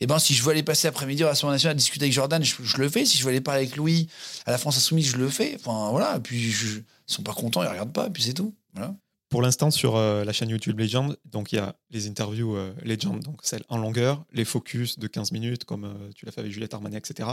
Et 0.01 0.07
ben, 0.07 0.19
si 0.19 0.33
je 0.33 0.43
veux 0.43 0.51
aller 0.51 0.63
passer 0.63 0.87
l'après-midi 0.87 1.23
au 1.23 1.27
Rassemblement 1.27 1.53
National 1.53 1.71
à 1.71 1.75
discuter 1.77 2.03
avec 2.05 2.13
Jordan, 2.13 2.43
je, 2.43 2.77
le 2.77 2.89
fais. 2.89 3.05
Si 3.05 3.17
je 3.17 3.23
veux 3.23 3.29
aller 3.29 3.41
parler 3.41 3.61
avec 3.63 3.75
Louis 3.77 4.09
à 4.45 4.51
la 4.51 4.57
France 4.57 4.77
Insoumise, 4.77 5.07
je 5.11 5.17
le 5.17 5.29
fais. 5.29 5.55
Enfin, 5.59 5.89
voilà. 5.91 6.19
Puis, 6.19 6.51
je- 6.51 6.79
ils 6.79 7.13
sont 7.13 7.23
pas 7.23 7.33
contents, 7.33 7.63
ils 7.63 7.67
regardent 7.69 7.93
pas, 7.93 8.09
puis 8.09 8.23
c'est 8.23 8.33
tout. 8.33 8.53
Voilà. 8.73 8.93
Pour 9.35 9.41
l'instant, 9.41 9.69
sur 9.69 9.97
euh, 9.97 10.23
la 10.23 10.31
chaîne 10.31 10.47
YouTube 10.47 10.79
Legend, 10.79 11.17
donc 11.25 11.51
il 11.51 11.57
y 11.57 11.59
a 11.59 11.75
les 11.91 12.07
interviews 12.07 12.55
euh, 12.55 12.73
Legend, 12.85 13.21
donc 13.21 13.41
celles 13.43 13.63
en 13.67 13.77
longueur, 13.77 14.23
les 14.31 14.45
focus 14.45 14.97
de 14.97 15.07
15 15.07 15.33
minutes, 15.33 15.65
comme 15.65 15.83
euh, 15.83 16.09
tu 16.15 16.25
l'as 16.25 16.31
fait 16.31 16.39
avec 16.39 16.53
Juliette 16.53 16.73
Armanet, 16.73 16.97
etc. 16.99 17.27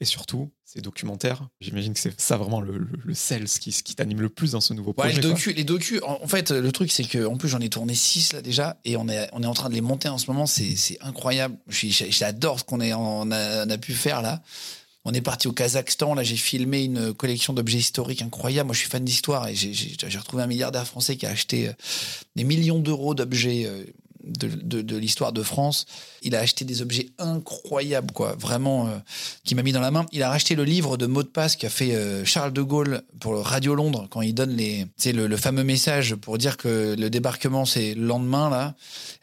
Et 0.00 0.04
surtout, 0.04 0.52
ces 0.64 0.80
documentaires. 0.82 1.48
J'imagine 1.60 1.94
que 1.94 1.98
c'est 1.98 2.20
ça 2.20 2.36
vraiment 2.36 2.60
le, 2.60 2.78
le, 2.78 2.86
le 3.04 3.14
sel, 3.14 3.48
ce 3.48 3.58
qui, 3.58 3.72
ce 3.72 3.82
qui 3.82 3.96
t'anime 3.96 4.20
le 4.20 4.28
plus 4.28 4.52
dans 4.52 4.60
ce 4.60 4.72
nouveau 4.72 4.90
Ouais, 4.90 5.08
projet. 5.08 5.16
les 5.16 5.20
docus, 5.20 5.56
les 5.56 5.64
docus, 5.64 6.00
en, 6.06 6.20
en 6.22 6.28
fait, 6.28 6.52
le 6.52 6.70
truc, 6.70 6.92
c'est 6.92 7.02
que 7.02 7.26
en 7.26 7.36
plus, 7.36 7.48
j'en 7.48 7.58
ai 7.58 7.68
tourné 7.68 7.96
6 7.96 8.34
là 8.34 8.40
déjà, 8.40 8.76
et 8.84 8.96
on 8.96 9.08
est, 9.08 9.28
on 9.32 9.42
est 9.42 9.46
en 9.46 9.54
train 9.54 9.68
de 9.68 9.74
les 9.74 9.80
monter 9.80 10.08
en 10.08 10.18
ce 10.18 10.30
moment. 10.30 10.46
C'est 10.46 10.76
incroyable. 11.00 11.56
J'adore 11.68 12.60
ce 12.60 12.64
qu'on 12.64 12.80
on 12.80 13.32
a, 13.32 13.66
on 13.66 13.70
a 13.70 13.78
pu 13.78 13.94
faire 13.94 14.22
là. 14.22 14.42
On 15.10 15.12
est 15.14 15.22
parti 15.22 15.48
au 15.48 15.52
Kazakhstan. 15.52 16.14
Là, 16.14 16.22
j'ai 16.22 16.36
filmé 16.36 16.84
une 16.84 17.14
collection 17.14 17.54
d'objets 17.54 17.78
historiques 17.78 18.20
incroyables. 18.20 18.66
Moi, 18.66 18.74
je 18.74 18.80
suis 18.80 18.90
fan 18.90 19.02
d'histoire 19.02 19.48
et 19.48 19.54
j'ai- 19.54 19.72
retrouvé 20.18 20.42
un 20.42 20.46
milliardaire 20.46 20.86
français 20.86 21.16
qui 21.16 21.24
a 21.24 21.30
acheté 21.30 21.68
euh, 21.68 21.72
des 22.36 22.44
millions 22.44 22.78
d'euros 22.78 23.14
d'objets 23.14 23.62
euh, 23.64 23.84
de, 24.24 24.96
l'histoire 24.96 25.32
de 25.32 25.42
France. 25.42 25.86
Il 26.22 26.34
a 26.34 26.40
acheté 26.40 26.64
des 26.64 26.82
objets 26.82 27.08
incroyables, 27.18 28.12
quoi, 28.12 28.36
vraiment, 28.38 28.88
euh, 28.88 28.98
qui 29.44 29.54
m'a 29.54 29.62
mis 29.62 29.72
dans 29.72 29.80
la 29.80 29.90
main. 29.90 30.06
Il 30.12 30.22
a 30.22 30.28
racheté 30.28 30.54
le 30.54 30.64
livre 30.64 30.96
de 30.96 31.06
mots 31.06 31.22
de 31.22 31.28
passe 31.28 31.56
qu'a 31.56 31.70
fait 31.70 31.94
euh, 31.94 32.24
Charles 32.24 32.52
de 32.52 32.62
Gaulle 32.62 33.02
pour 33.20 33.36
Radio 33.44 33.74
Londres 33.74 34.06
quand 34.10 34.22
il 34.22 34.34
donne 34.34 34.56
les, 34.56 34.86
le, 35.06 35.26
le 35.26 35.36
fameux 35.36 35.64
message 35.64 36.14
pour 36.14 36.38
dire 36.38 36.56
que 36.56 36.96
le 36.98 37.10
débarquement 37.10 37.64
c'est 37.64 37.94
le 37.94 38.06
lendemain 38.06 38.50
là. 38.50 38.74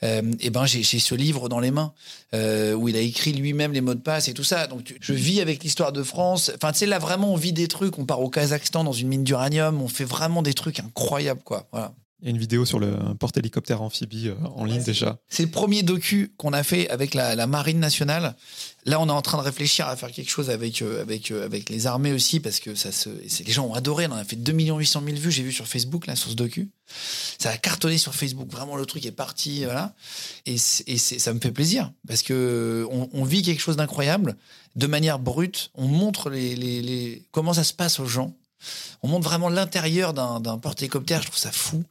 et 0.02 0.50
ben 0.50 0.66
j'ai 0.66 0.84
ce 0.84 1.16
livre 1.16 1.50
dans 1.50 1.60
les 1.60 1.72
mains 1.72 1.94
euh, 2.36 2.74
où 2.74 2.90
il 2.90 2.96
a 2.96 3.00
écrit 3.00 3.34
lui-même 3.34 3.72
les 3.72 3.82
mots 3.82 3.94
de 3.94 4.00
passe 4.00 4.28
et 4.28 4.34
tout 4.34 4.44
ça. 4.44 4.68
Donc 4.68 4.96
je 5.00 5.14
vis 5.14 5.42
avec 5.42 5.64
l'histoire 5.64 5.92
de 5.92 6.04
France. 6.04 6.52
Enfin 6.56 6.72
tu 6.72 6.80
sais 6.80 6.86
là 6.86 7.00
vraiment 7.00 7.32
on 7.32 7.38
vit 7.38 7.54
des 7.54 7.68
trucs. 7.68 7.98
On 7.98 8.06
part 8.06 8.22
au 8.22 8.30
Kazakhstan 8.30 8.84
dans 8.84 8.92
une 8.92 9.08
mine 9.08 9.24
d'uranium. 9.24 9.82
On 9.82 9.88
fait 9.88 10.06
vraiment 10.06 10.42
des 10.42 10.54
trucs 10.54 10.80
incroyables 10.80 11.42
quoi. 11.44 11.68
Voilà. 11.72 11.94
Il 12.22 12.26
y 12.26 12.28
a 12.30 12.32
une 12.32 12.38
vidéo 12.38 12.66
sur 12.66 12.80
le 12.80 12.96
porte-hélicoptère 13.20 13.82
amphibie 13.82 14.30
euh, 14.30 14.36
en 14.56 14.64
ligne 14.64 14.82
déjà. 14.82 15.20
C'est 15.28 15.44
le 15.44 15.50
premier 15.50 15.84
docu 15.84 16.34
qu'on 16.38 16.54
a 16.54 16.64
fait 16.64 16.90
avec 16.90 17.14
la, 17.14 17.36
la, 17.36 17.46
Marine 17.46 17.80
nationale. 17.80 18.36
Là, 18.86 19.02
on 19.02 19.08
est 19.08 19.12
en 19.12 19.22
train 19.22 19.38
de 19.38 19.44
réfléchir 19.44 19.88
à 19.88 19.98
faire 19.98 20.12
quelque 20.12 20.30
chose 20.30 20.50
avec, 20.50 20.82
euh, 20.82 21.02
avec, 21.02 21.30
euh, 21.32 21.44
avec 21.44 21.70
les 21.70 21.88
armées 21.88 22.14
aussi, 22.14 22.40
parce 22.40 22.62
que 22.62 22.74
ça 22.74 22.94
se, 22.94 23.10
les 23.10 23.52
gens 23.52 23.68
ont 23.68 23.74
adoré. 23.74 24.08
On 24.08 24.14
a 24.14 24.24
fait 24.24 24.38
2 24.38 24.54
800 24.54 25.04
000 25.06 25.18
vues, 25.18 25.32
j'ai 25.32 25.44
vu 25.44 25.52
sur 25.52 25.68
Facebook, 25.68 26.08
là, 26.08 26.16
sur 26.16 26.30
ce 26.32 26.36
docu. 26.36 26.70
Ça 27.38 27.50
a 27.50 27.58
cartonné 27.58 27.98
sur 27.98 28.16
Facebook. 28.16 28.50
Vraiment, 28.50 28.78
le 28.78 28.86
truc 28.86 29.06
est 29.06 29.12
parti. 29.12 29.66
Voilà. 29.66 29.94
Et, 30.46 30.56
et 30.88 30.98
ça 30.98 31.34
me 31.34 31.40
fait 31.42 31.52
plaisir, 31.52 31.92
parce 32.08 32.24
que 32.24 32.88
on, 32.92 33.10
on 33.12 33.26
vit 33.26 33.42
quelque 33.42 33.62
chose 33.62 33.76
d'incroyable. 33.76 34.38
De 34.78 34.88
manière 34.88 35.20
brute, 35.20 35.70
on 35.76 35.88
montre 35.88 36.30
les, 36.30 36.56
les, 36.56 36.82
les, 36.82 37.24
comment 37.32 37.54
ça 37.54 37.66
se 37.66 37.74
passe 37.74 38.00
aux 38.00 38.08
gens. 38.08 38.34
On 39.04 39.08
montre 39.08 39.28
vraiment 39.28 39.50
l'intérieur 39.50 40.14
d'un 40.14 40.58
porte-hélicoptère. 40.58 41.22
Je 41.22 41.28
trouve 41.28 41.40
ça 41.40 41.52
fou. 41.52 41.84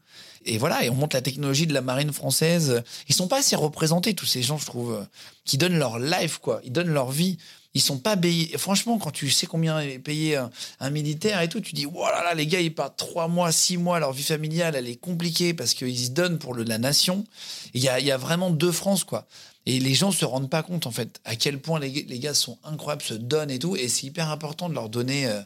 Et 0.47 0.59
voilà, 0.59 0.85
et 0.85 0.91
on 0.91 0.95
montre 0.95 1.17
la 1.17 1.23
technologie 1.23 1.67
de 1.67 1.73
la 1.73 1.81
marine 1.81 2.13
française. 2.13 2.83
Ils 3.09 3.15
sont 3.15 3.29
pas 3.29 3.39
assez 3.39 3.57
représentés, 3.57 4.15
tous 4.15 4.27
ces 4.27 4.43
gens, 4.43 4.59
je 4.59 4.67
trouve, 4.67 5.07
qui 5.45 5.57
donnent 5.57 5.79
leur 5.79 5.99
life, 5.99 6.39
quoi. 6.39 6.61
Ils 6.65 6.73
donnent 6.73 6.93
leur 6.93 7.11
vie. 7.11 7.39
Ils 7.73 7.81
sont 7.81 7.99
pas 7.99 8.17
payés. 8.17 8.57
Franchement, 8.59 8.99
quand 8.99 9.11
tu 9.11 9.31
sais 9.31 9.47
combien 9.47 9.81
est 9.81 9.99
payé 9.99 10.39
un, 10.81 10.91
militaire 10.91 11.41
et 11.41 11.49
tout, 11.49 11.61
tu 11.61 11.75
dis, 11.75 11.87
voilà, 11.87 12.23
là, 12.23 12.35
les 12.35 12.47
gars, 12.47 12.61
ils 12.61 12.75
partent 12.75 12.97
trois 12.97 13.27
mois, 13.27 13.51
six 13.53 13.79
mois, 13.79 13.99
leur 13.99 14.13
vie 14.13 14.23
familiale, 14.23 14.77
elle 14.77 14.87
est 14.87 14.97
compliquée 14.97 15.55
parce 15.55 15.75
qu'ils 15.75 15.99
se 15.99 16.11
donnent 16.11 16.39
pour 16.39 16.55
le, 16.55 16.63
la 16.63 16.79
nation. 16.79 17.25
Il 17.73 17.83
y 17.83 17.89
a, 17.89 17.99
y 17.99 18.13
a 18.13 18.17
vraiment 18.17 18.51
deux 18.51 18.73
France, 18.73 19.03
quoi. 19.03 19.27
Et 19.67 19.81
les 19.81 19.95
gens 19.95 20.13
se 20.13 20.27
rendent 20.27 20.51
pas 20.51 20.63
compte, 20.63 20.87
en 20.87 20.91
fait, 20.91 21.21
à 21.25 21.37
quel 21.37 21.59
point 21.59 21.81
les, 21.81 21.89
les 21.89 22.19
gars 22.19 22.35
sont 22.35 22.59
incroyables, 22.65 23.03
se 23.03 23.15
donnent 23.15 23.51
et 23.51 23.59
tout. 23.59 23.77
Et 23.77 23.89
c'est 23.89 24.07
hyper 24.07 24.31
important 24.31 24.69
de 24.69 24.75
leur 24.75 24.91
donner. 24.91 25.27
Euh, 25.27 25.41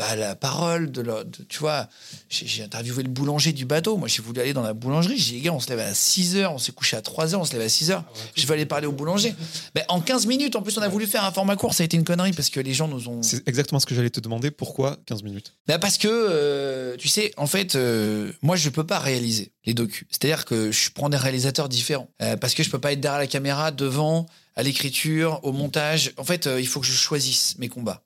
bah, 0.00 0.16
la 0.16 0.34
parole 0.34 0.90
de, 0.90 1.04
tu 1.50 1.58
vois 1.58 1.86
j'ai 2.30 2.62
interviewé 2.62 3.02
le 3.02 3.10
boulanger 3.10 3.52
du 3.52 3.66
bateau. 3.66 3.98
Moi 3.98 4.08
j'ai 4.08 4.22
voulu 4.22 4.40
aller 4.40 4.54
dans 4.54 4.62
la 4.62 4.72
boulangerie. 4.72 5.18
J'ai 5.18 5.32
dit 5.32 5.34
les 5.34 5.40
gars 5.42 5.52
on 5.52 5.60
se 5.60 5.68
lève 5.68 5.80
à 5.80 5.92
6 5.92 6.36
heures. 6.36 6.54
On 6.54 6.58
s'est 6.58 6.72
couché 6.72 6.96
à 6.96 7.02
3 7.02 7.34
heures. 7.34 7.40
On 7.42 7.44
se 7.44 7.52
lève 7.52 7.60
à 7.60 7.68
6 7.68 7.90
heures. 7.90 8.04
Ah 8.06 8.18
je 8.34 8.46
vais 8.46 8.54
aller 8.54 8.64
parler 8.64 8.86
au 8.86 8.92
boulanger. 8.92 9.34
Mais 9.74 9.84
en 9.88 10.00
15 10.00 10.24
minutes 10.24 10.56
en 10.56 10.62
plus 10.62 10.78
on 10.78 10.80
a 10.80 10.88
voulu 10.88 11.06
faire 11.06 11.22
un 11.26 11.32
format 11.32 11.54
court. 11.54 11.74
Ça 11.74 11.82
a 11.82 11.84
été 11.84 11.98
une 11.98 12.04
connerie 12.04 12.32
parce 12.32 12.48
que 12.48 12.60
les 12.60 12.72
gens 12.72 12.88
nous 12.88 13.08
ont 13.10 13.22
c'est 13.22 13.46
exactement 13.46 13.78
ce 13.78 13.84
que 13.84 13.94
j'allais 13.94 14.08
te 14.08 14.20
demander. 14.20 14.50
Pourquoi 14.50 14.96
15 15.04 15.22
minutes? 15.22 15.52
Bah 15.66 15.78
parce 15.78 15.98
que 15.98 16.08
euh, 16.08 16.96
tu 16.96 17.08
sais 17.08 17.34
en 17.36 17.46
fait 17.46 17.74
euh, 17.74 18.32
moi 18.40 18.56
je 18.56 18.70
peux 18.70 18.86
pas 18.86 19.00
réaliser 19.00 19.52
les 19.66 19.74
docus. 19.74 20.06
C'est 20.10 20.24
à 20.24 20.28
dire 20.28 20.46
que 20.46 20.72
je 20.72 20.90
prends 20.92 21.10
des 21.10 21.18
réalisateurs 21.18 21.68
différents. 21.68 22.08
Euh, 22.22 22.38
parce 22.38 22.54
que 22.54 22.62
je 22.62 22.70
peux 22.70 22.80
pas 22.80 22.92
être 22.92 23.00
derrière 23.00 23.20
la 23.20 23.26
caméra 23.26 23.70
devant 23.70 24.24
à 24.56 24.62
l'écriture 24.62 25.40
au 25.42 25.52
montage. 25.52 26.12
En 26.16 26.24
fait 26.24 26.48
il 26.58 26.66
faut 26.66 26.80
que 26.80 26.86
je 26.86 26.92
choisisse 26.92 27.58
mes 27.58 27.68
combats 27.68 28.02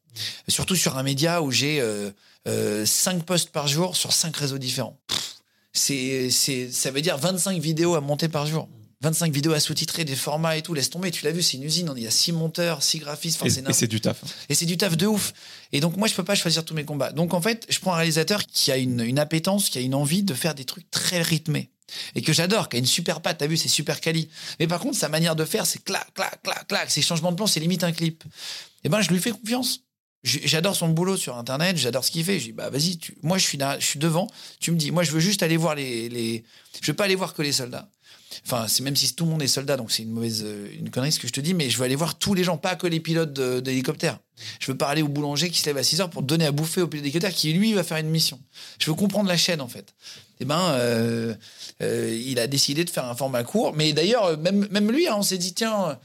Surtout 0.49 0.77
sur 0.77 0.97
un 0.97 1.03
média 1.03 1.43
où 1.43 1.51
j'ai 1.51 1.81
euh, 1.81 2.11
euh, 2.49 2.87
5 2.87 3.25
posts 3.25 3.51
par 3.51 3.69
jour 3.69 3.97
sur 3.97 4.13
5 4.13 4.37
réseaux 4.37 4.59
différents. 4.59 4.99
C'est, 5.73 6.31
c'est, 6.31 6.71
ça 6.71 6.91
veut 6.91 7.03
dire 7.03 7.19
25 7.19 7.61
vidéos 7.61 7.95
à 7.95 8.01
monter 8.01 8.29
par 8.29 8.47
jour. 8.47 8.69
25 9.05 9.33
vidéos 9.33 9.53
à 9.53 9.61
sous-titrer, 9.61 10.05
des 10.05 10.17
formats 10.17 10.57
et 10.57 10.63
tout, 10.63 10.73
laisse 10.73 10.89
tomber. 10.89 11.11
Tu 11.11 11.25
l'as 11.25 11.33
vu, 11.33 11.43
c'est 11.43 11.59
une 11.59 11.65
usine. 11.65 11.93
Il 11.97 12.03
y 12.03 12.07
a 12.07 12.11
6 12.11 12.33
monteurs, 12.33 12.83
6 12.83 13.01
graphistes. 13.01 13.45
et, 13.45 13.51
c'est 13.73 13.87
du 13.87 14.01
taf. 14.01 14.23
Et 14.49 14.55
c'est 14.55 14.65
du 14.65 14.79
taf 14.79 14.97
de 14.97 15.07
ouf. 15.07 15.35
Et 15.73 15.81
donc, 15.81 15.97
moi, 15.97 16.09
je 16.09 16.15
peux 16.15 16.25
pas 16.25 16.35
choisir 16.35 16.65
tous 16.65 16.75
mes 16.75 16.85
combats. 16.85 17.13
Donc, 17.13 17.35
en 17.35 17.41
fait, 17.41 17.67
je 17.69 17.79
prends 17.81 17.93
un 17.93 17.97
réalisateur 17.97 18.47
qui 18.47 18.73
a 18.73 18.79
une, 18.79 19.01
une 19.01 19.19
appétence, 19.19 19.69
qui 19.69 19.77
a 19.77 19.83
une 19.83 19.95
envie 19.95 20.23
de 20.23 20.33
faire 20.33 20.55
des 20.55 20.65
trucs 20.65 20.91
très 20.91 21.21
rythmés. 21.21 21.71
Et 22.15 22.23
que 22.23 22.33
j'adore, 22.33 22.71
qui 22.71 22.77
a 22.77 22.79
une 22.79 22.87
super 22.87 23.21
patte. 23.21 23.39
T'as 23.39 23.47
vu, 23.47 23.59
c'est 23.59 23.69
super 23.69 24.01
quali. 24.01 24.29
Mais 24.59 24.67
par 24.67 24.81
contre, 24.81 24.97
sa 24.97 25.11
manière 25.11 25.37
de 25.37 25.45
faire, 25.45 25.67
c'est 25.67 25.85
clac, 25.85 26.13
clac, 26.15 26.43
clac, 26.43 26.67
clac. 26.67 26.91
Ses 26.91 27.03
changements 27.03 27.31
de 27.31 27.37
plan, 27.37 27.47
c'est 27.47 27.61
limite 27.61 27.85
un 27.85 27.93
clip. 27.93 28.25
Et 28.85 28.89
ben, 28.89 29.03
je 29.03 29.11
lui 29.11 29.21
fais 29.21 29.33
confiance. 29.33 29.81
J'adore 30.25 30.75
son 30.75 30.89
boulot 30.89 31.19
sur 31.19 31.37
Internet, 31.37 31.77
j'adore 31.77 32.03
ce 32.03 32.11
qu'il 32.11 32.25
fait. 32.25 32.39
Je 32.39 32.47
dis, 32.47 32.53
bah 32.53 32.71
vas-y, 32.71 32.99
moi 33.23 33.37
je 33.37 33.45
suis, 33.45 33.99
devant. 33.99 34.27
Tu 34.59 34.71
me 34.71 34.77
dis, 34.77 34.91
moi 34.91 35.03
je 35.03 35.11
veux 35.11 35.21
juste 35.21 35.43
aller 35.43 35.59
voir 35.59 35.75
les, 35.75 36.09
les. 36.09 36.45
Je 36.81 36.87
veux 36.91 36.97
pas 36.97 37.05
aller 37.05 37.15
voir 37.15 37.35
que 37.35 37.43
les 37.43 37.53
soldats. 37.53 37.91
Enfin, 38.47 38.67
c'est 38.67 38.83
même 38.83 38.97
si 38.97 39.15
tout 39.15 39.25
le 39.25 39.31
monde 39.31 39.43
est 39.43 39.49
soldat, 39.49 39.77
donc 39.77 39.93
c'est 39.93 40.03
une 40.03 40.11
mauvaise, 40.11 40.43
euh, 40.45 40.67
une 40.79 40.91
connerie 40.91 41.13
ce 41.13 41.21
que 41.21 41.29
je 41.29 41.33
te 41.33 41.41
dis, 41.41 41.55
mais 41.55 41.71
je 41.71 41.79
veux 41.79 41.85
aller 41.85 41.95
voir 41.95 42.19
tous 42.19 42.35
les 42.35 42.43
gens, 42.43 42.57
pas 42.57 42.75
que 42.75 42.87
les 42.87 43.01
pilotes 43.01 43.33
d'hélicoptère. 43.33 44.19
Je 44.61 44.73
veux 44.73 44.77
pas 44.77 44.89
aller 44.89 45.03
au 45.03 45.09
boulanger 45.09 45.51
qui 45.51 45.61
se 45.61 45.67
lève 45.67 45.77
à 45.77 45.83
6 45.83 46.01
heures 46.01 46.11
pour 46.11 46.23
donner 46.23 46.47
à 46.47 46.53
bouffer 46.53 46.81
au 46.81 46.89
pilote 46.89 47.03
d'hélicoptère 47.03 47.33
qui 47.33 47.53
lui 47.53 47.75
va 47.75 47.85
faire 47.85 47.99
une 47.99 48.09
mission. 48.09 48.41
Je 48.79 48.91
veux 48.91 48.97
comprendre 48.97 49.29
la 49.29 49.37
chaîne 49.37 49.61
en 49.61 49.69
fait. 49.69 49.95
Eh 50.41 50.45
ben, 50.45 50.61
euh, 50.73 51.35
euh, 51.83 52.21
il 52.27 52.39
a 52.41 52.47
décidé 52.47 52.85
de 52.85 52.91
faire 52.91 53.05
un 53.05 53.15
format 53.15 53.45
court, 53.45 53.75
mais 53.75 53.93
d'ailleurs 53.93 54.37
même 54.39 54.67
même 54.71 54.91
lui, 54.91 55.07
hein, 55.07 55.17
on 55.19 55.23
s'est 55.23 55.39
dit 55.39 55.55
tiens 55.55 55.99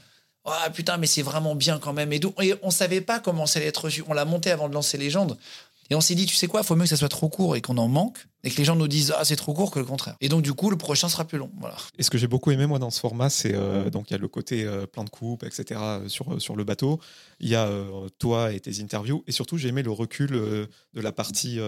ah 0.64 0.70
putain, 0.70 0.96
mais 0.96 1.06
c'est 1.06 1.22
vraiment 1.22 1.54
bien 1.54 1.78
quand 1.78 1.92
même. 1.92 2.12
Et, 2.12 2.20
et 2.42 2.54
on 2.62 2.70
savait 2.70 3.00
pas 3.00 3.20
comment 3.20 3.46
ça 3.46 3.58
allait 3.58 3.68
être 3.68 3.84
reçu. 3.84 4.04
On 4.08 4.12
l'a 4.12 4.24
monté 4.24 4.50
avant 4.50 4.68
de 4.68 4.74
lancer 4.74 4.98
Légende. 4.98 5.36
Et 5.90 5.96
on 5.96 6.00
s'est 6.00 6.14
dit, 6.14 6.24
tu 6.24 6.36
sais 6.36 6.46
quoi, 6.46 6.60
il 6.60 6.66
faut 6.66 6.76
mieux 6.76 6.84
que 6.84 6.88
ça 6.88 6.96
soit 6.96 7.08
trop 7.08 7.28
court 7.28 7.56
et 7.56 7.60
qu'on 7.60 7.76
en 7.76 7.88
manque, 7.88 8.18
et 8.44 8.50
que 8.50 8.56
les 8.56 8.64
gens 8.64 8.76
nous 8.76 8.86
disent, 8.86 9.12
ah, 9.18 9.24
c'est 9.24 9.34
trop 9.34 9.52
court 9.52 9.72
que 9.72 9.80
le 9.80 9.84
contraire. 9.84 10.16
Et 10.20 10.28
donc, 10.28 10.42
du 10.42 10.52
coup, 10.54 10.70
le 10.70 10.76
prochain 10.76 11.08
sera 11.08 11.24
plus 11.24 11.36
long. 11.36 11.50
Voilà. 11.58 11.76
Et 11.98 12.04
ce 12.04 12.10
que 12.10 12.16
j'ai 12.16 12.28
beaucoup 12.28 12.52
aimé, 12.52 12.66
moi, 12.66 12.78
dans 12.78 12.90
ce 12.90 13.00
format, 13.00 13.28
c'est 13.28 13.54
euh, 13.54 13.90
donc 13.90 14.08
il 14.08 14.12
y 14.12 14.16
a 14.16 14.18
le 14.18 14.28
côté 14.28 14.64
euh, 14.64 14.86
plein 14.86 15.02
de 15.02 15.10
coupes, 15.10 15.42
etc., 15.42 15.80
euh, 15.82 16.08
sur, 16.08 16.40
sur 16.40 16.54
le 16.54 16.62
bateau. 16.62 17.00
Il 17.40 17.48
y 17.48 17.56
a 17.56 17.68
toi 18.18 18.52
et 18.52 18.60
tes 18.60 18.80
interviews. 18.80 19.24
Et 19.26 19.32
surtout, 19.32 19.58
j'ai 19.58 19.68
aimé 19.68 19.82
le 19.82 19.90
recul 19.90 20.30
de 20.30 20.68
la 20.94 21.10
partie 21.10 21.58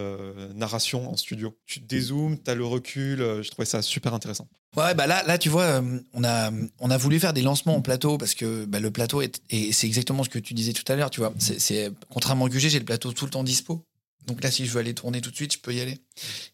narration 0.54 1.10
en 1.10 1.16
studio. 1.16 1.56
Tu 1.66 1.80
dézoomes, 1.80 2.38
tu 2.38 2.50
as 2.50 2.54
le 2.54 2.64
recul. 2.66 3.18
je 3.18 3.50
trouvais 3.50 3.64
ça 3.64 3.80
super 3.80 4.12
intéressant. 4.12 4.48
Ouais, 4.76 4.94
bah 4.94 5.06
là, 5.06 5.22
là, 5.26 5.38
tu 5.38 5.48
vois, 5.48 5.82
on 6.12 6.24
a, 6.24 6.50
on 6.78 6.90
a 6.90 6.96
voulu 6.98 7.18
faire 7.18 7.32
des 7.32 7.40
lancements 7.40 7.74
en 7.74 7.80
plateau 7.80 8.18
parce 8.18 8.34
que 8.34 8.66
bah, 8.66 8.80
le 8.80 8.90
plateau 8.90 9.22
est, 9.22 9.40
et 9.48 9.72
c'est 9.72 9.86
exactement 9.86 10.24
ce 10.24 10.28
que 10.28 10.38
tu 10.38 10.52
disais 10.52 10.74
tout 10.74 10.84
à 10.92 10.96
l'heure, 10.96 11.08
tu 11.08 11.20
vois. 11.20 11.32
C'est, 11.38 11.90
contrairement 12.10 12.44
à 12.44 12.50
QG, 12.50 12.68
j'ai 12.68 12.78
le 12.78 12.84
plateau 12.84 13.12
tout 13.12 13.24
le 13.24 13.30
temps 13.30 13.44
dispo. 13.44 13.82
Donc 14.26 14.42
là, 14.42 14.50
si 14.50 14.66
je 14.66 14.70
veux 14.70 14.80
aller 14.80 14.94
tourner 14.94 15.20
tout 15.20 15.30
de 15.30 15.36
suite, 15.36 15.52
je 15.52 15.58
peux 15.58 15.74
y 15.74 15.80
aller. 15.80 15.98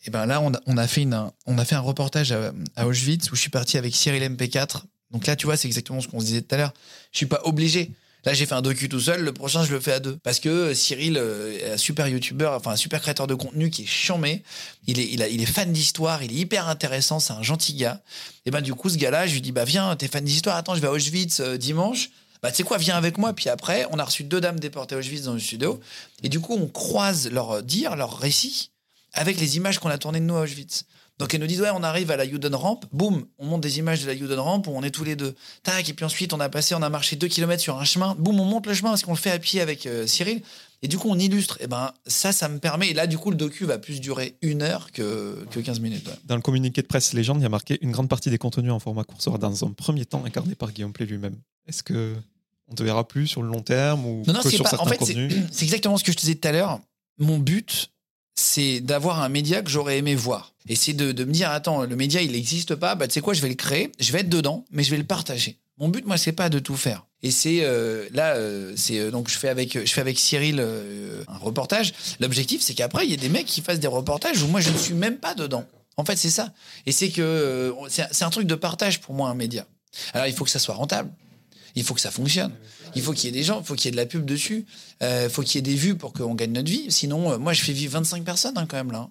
Et 0.04 0.10
ben 0.10 0.26
là, 0.26 0.40
on 0.40 0.76
a, 0.76 0.86
fait 0.86 1.02
une, 1.02 1.30
on 1.46 1.58
a 1.58 1.64
fait 1.64 1.74
un 1.74 1.80
reportage 1.80 2.32
à, 2.76 2.86
Auschwitz 2.86 3.30
où 3.30 3.36
je 3.36 3.40
suis 3.40 3.50
parti 3.50 3.76
avec 3.76 3.94
Cyril 3.94 4.22
MP4. 4.22 4.82
Donc 5.10 5.26
là, 5.26 5.36
tu 5.36 5.46
vois, 5.46 5.56
c'est 5.56 5.68
exactement 5.68 6.00
ce 6.00 6.08
qu'on 6.08 6.20
se 6.20 6.26
disait 6.26 6.42
tout 6.42 6.54
à 6.54 6.58
l'heure. 6.58 6.72
Je 7.12 7.18
suis 7.18 7.26
pas 7.26 7.40
obligé. 7.44 7.90
Là, 8.24 8.34
j'ai 8.34 8.46
fait 8.46 8.54
un 8.54 8.62
docu 8.62 8.88
tout 8.88 9.00
seul. 9.00 9.22
Le 9.22 9.32
prochain, 9.32 9.64
je 9.64 9.72
le 9.72 9.80
fais 9.80 9.92
à 9.92 10.00
deux. 10.00 10.16
Parce 10.22 10.40
que 10.40 10.74
Cyril 10.74 11.16
euh, 11.18 11.56
est 11.58 11.72
un 11.72 11.76
super 11.76 12.08
youtubeur, 12.08 12.52
enfin 12.54 12.72
un 12.72 12.76
super 12.76 13.00
créateur 13.00 13.26
de 13.26 13.34
contenu 13.34 13.70
qui 13.70 13.82
est 13.82 13.86
chambé. 13.86 14.42
Il 14.86 14.98
est, 14.98 15.08
il, 15.10 15.22
a, 15.22 15.28
il 15.28 15.40
est 15.40 15.46
fan 15.46 15.72
d'histoire. 15.72 16.22
Il 16.22 16.32
est 16.32 16.40
hyper 16.40 16.68
intéressant. 16.68 17.20
C'est 17.20 17.32
un 17.32 17.42
gentil 17.42 17.74
gars. 17.74 18.02
Et 18.44 18.50
ben 18.50 18.60
du 18.60 18.74
coup, 18.74 18.90
ce 18.90 18.96
gars-là, 18.96 19.26
je 19.26 19.34
lui 19.34 19.40
dis 19.40 19.52
bah 19.52 19.64
viens, 19.64 19.94
t'es 19.96 20.08
fan 20.08 20.24
d'histoire. 20.24 20.56
Attends, 20.56 20.74
je 20.74 20.80
vais 20.80 20.88
à 20.88 20.92
Auschwitz 20.92 21.40
euh, 21.40 21.56
dimanche 21.56 22.10
bah, 22.42 22.50
tu 22.50 22.58
sais 22.58 22.62
quoi, 22.62 22.78
viens 22.78 22.96
avec 22.96 23.18
moi. 23.18 23.32
Puis 23.32 23.48
après, 23.48 23.86
on 23.90 23.98
a 23.98 24.04
reçu 24.04 24.24
deux 24.24 24.40
dames 24.40 24.60
déportées 24.60 24.94
à 24.94 24.98
Auschwitz 24.98 25.22
dans 25.22 25.34
le 25.34 25.40
studio. 25.40 25.80
Et 26.22 26.28
du 26.28 26.40
coup, 26.40 26.54
on 26.54 26.66
croise 26.68 27.30
leur 27.30 27.62
dire, 27.62 27.96
leur 27.96 28.18
récit, 28.18 28.70
avec 29.12 29.40
les 29.40 29.56
images 29.56 29.78
qu'on 29.78 29.88
a 29.88 29.98
tournées 29.98 30.20
de 30.20 30.24
nous 30.24 30.36
à 30.36 30.42
Auschwitz. 30.42 30.84
Donc 31.18 31.34
elles 31.34 31.40
nous 31.40 31.46
disent 31.46 31.60
ouais 31.60 31.70
on 31.74 31.82
arrive 31.82 32.10
à 32.10 32.16
la 32.16 32.28
Juden 32.28 32.54
Ramp, 32.54 32.80
boum, 32.92 33.26
on 33.38 33.46
monte 33.46 33.60
des 33.60 33.78
images 33.78 34.02
de 34.02 34.06
la 34.06 34.16
Juden 34.16 34.38
Ramp 34.38 34.62
où 34.66 34.70
on 34.70 34.82
est 34.82 34.90
tous 34.90 35.04
les 35.04 35.16
deux. 35.16 35.34
Tac 35.64 35.88
et 35.88 35.92
puis 35.92 36.04
ensuite 36.04 36.32
on 36.32 36.40
a 36.40 36.48
passé, 36.48 36.74
on 36.74 36.82
a 36.82 36.90
marché 36.90 37.16
deux 37.16 37.26
kilomètres 37.26 37.62
sur 37.62 37.76
un 37.78 37.84
chemin, 37.84 38.14
boum 38.18 38.38
on 38.38 38.44
monte 38.44 38.66
le 38.66 38.74
chemin 38.74 38.90
parce 38.90 39.02
qu'on 39.02 39.12
le 39.12 39.18
fait 39.18 39.32
à 39.32 39.38
pied 39.38 39.60
avec 39.60 39.86
euh, 39.86 40.06
Cyril 40.06 40.42
et 40.82 40.86
du 40.86 40.96
coup 40.96 41.08
on 41.10 41.18
illustre. 41.18 41.58
Et 41.60 41.66
ben 41.66 41.92
ça 42.06 42.30
ça 42.30 42.48
me 42.48 42.58
permet 42.58 42.90
et 42.90 42.94
là 42.94 43.08
du 43.08 43.18
coup 43.18 43.30
le 43.30 43.36
docu 43.36 43.64
va 43.64 43.78
plus 43.78 44.00
durer 44.00 44.36
une 44.42 44.62
heure 44.62 44.92
que, 44.92 45.44
que 45.50 45.58
15 45.58 45.80
minutes. 45.80 46.08
Dans 46.24 46.36
le 46.36 46.42
communiqué 46.42 46.82
de 46.82 46.86
presse 46.86 47.12
légende 47.12 47.40
il 47.40 47.42
y 47.42 47.46
a 47.46 47.50
marqué 47.50 47.78
une 47.80 47.90
grande 47.90 48.08
partie 48.08 48.30
des 48.30 48.38
contenus 48.38 48.70
en 48.70 48.78
format 48.78 49.02
court 49.02 49.20
sera 49.20 49.38
dans 49.38 49.64
un 49.64 49.72
premier 49.72 50.04
temps 50.04 50.24
incarné 50.24 50.54
par 50.54 50.70
Guillaume 50.70 50.92
Play 50.92 51.06
lui-même. 51.06 51.36
Est-ce 51.66 51.82
que 51.82 52.14
on 52.70 52.74
te 52.74 52.82
verra 52.82 53.06
plus 53.06 53.26
sur 53.26 53.42
le 53.42 53.48
long 53.48 53.62
terme 53.62 54.06
ou 54.06 54.22
non, 54.26 54.34
non, 54.34 54.40
que 54.40 54.50
sur 54.50 54.64
pas, 54.64 54.76
en 54.78 54.86
fait, 54.86 55.02
C'est 55.50 55.64
exactement 55.64 55.96
ce 55.96 56.04
que 56.04 56.12
je 56.12 56.16
te 56.16 56.20
disais 56.20 56.34
tout 56.34 56.46
à 56.46 56.52
l'heure. 56.52 56.80
Mon 57.18 57.38
but, 57.38 57.90
c'est 58.38 58.78
d'avoir 58.80 59.20
un 59.20 59.28
média 59.28 59.62
que 59.62 59.68
j'aurais 59.68 59.98
aimé 59.98 60.14
voir. 60.14 60.52
Et 60.68 60.76
c'est 60.76 60.92
de, 60.92 61.24
me 61.24 61.32
dire, 61.32 61.50
attends, 61.50 61.82
le 61.82 61.96
média, 61.96 62.22
il 62.22 62.32
n'existe 62.32 62.76
pas, 62.76 62.94
bah, 62.94 63.08
tu 63.08 63.14
sais 63.14 63.20
quoi, 63.20 63.34
je 63.34 63.42
vais 63.42 63.48
le 63.48 63.56
créer, 63.56 63.90
je 63.98 64.12
vais 64.12 64.20
être 64.20 64.28
dedans, 64.28 64.64
mais 64.70 64.84
je 64.84 64.90
vais 64.90 64.96
le 64.96 65.04
partager. 65.04 65.58
Mon 65.78 65.88
but, 65.88 66.06
moi, 66.06 66.16
c'est 66.16 66.32
pas 66.32 66.48
de 66.48 66.60
tout 66.60 66.76
faire. 66.76 67.04
Et 67.24 67.32
c'est 67.32 67.60
euh, 67.62 68.08
là, 68.12 68.36
euh, 68.36 68.74
c'est 68.76 69.00
euh, 69.00 69.10
donc 69.10 69.28
je 69.28 69.36
fais 69.36 69.48
avec 69.48 69.76
je 69.84 69.92
fais 69.92 70.00
avec 70.00 70.20
Cyril 70.20 70.60
un 70.60 71.38
reportage. 71.38 71.92
L'objectif, 72.20 72.62
c'est 72.62 72.74
qu'après, 72.74 73.04
il 73.06 73.10
y 73.10 73.14
ait 73.14 73.16
des 73.16 73.28
mecs 73.28 73.46
qui 73.46 73.60
fassent 73.60 73.80
des 73.80 73.88
reportages 73.88 74.40
où 74.40 74.46
moi, 74.46 74.60
je 74.60 74.70
ne 74.70 74.78
suis 74.78 74.94
même 74.94 75.16
pas 75.16 75.34
dedans. 75.34 75.64
En 75.96 76.04
fait, 76.04 76.16
c'est 76.16 76.30
ça. 76.30 76.52
Et 76.86 76.92
c'est 76.92 77.10
que 77.10 77.74
c'est 77.88 78.22
un 78.24 78.30
truc 78.30 78.46
de 78.46 78.54
partage 78.54 79.00
pour 79.00 79.14
moi, 79.14 79.30
un 79.30 79.34
média. 79.34 79.66
Alors, 80.14 80.28
il 80.28 80.32
faut 80.32 80.44
que 80.44 80.50
ça 80.50 80.60
soit 80.60 80.76
rentable. 80.76 81.10
Il 81.74 81.82
faut 81.82 81.94
que 81.94 82.00
ça 82.00 82.12
fonctionne. 82.12 82.52
Il 82.98 83.04
faut 83.04 83.12
qu'il 83.12 83.26
y 83.26 83.28
ait 83.28 83.32
des 83.32 83.44
gens, 83.44 83.60
il 83.60 83.64
faut 83.64 83.74
qu'il 83.74 83.84
y 83.84 83.88
ait 83.88 83.92
de 83.92 83.96
la 83.96 84.06
pub 84.06 84.24
dessus, 84.24 84.66
il 85.00 85.04
euh, 85.04 85.30
faut 85.30 85.42
qu'il 85.42 85.54
y 85.54 85.58
ait 85.58 85.62
des 85.62 85.76
vues 85.76 85.94
pour 85.94 86.12
qu'on 86.12 86.34
gagne 86.34 86.50
notre 86.50 86.68
vie. 86.68 86.86
Sinon, 86.90 87.30
euh, 87.30 87.38
moi, 87.38 87.52
je 87.52 87.62
fais 87.62 87.72
vivre 87.72 87.92
25 87.92 88.24
personnes 88.24 88.58
hein, 88.58 88.66
quand 88.68 88.76
même 88.76 88.90
là. 88.90 89.08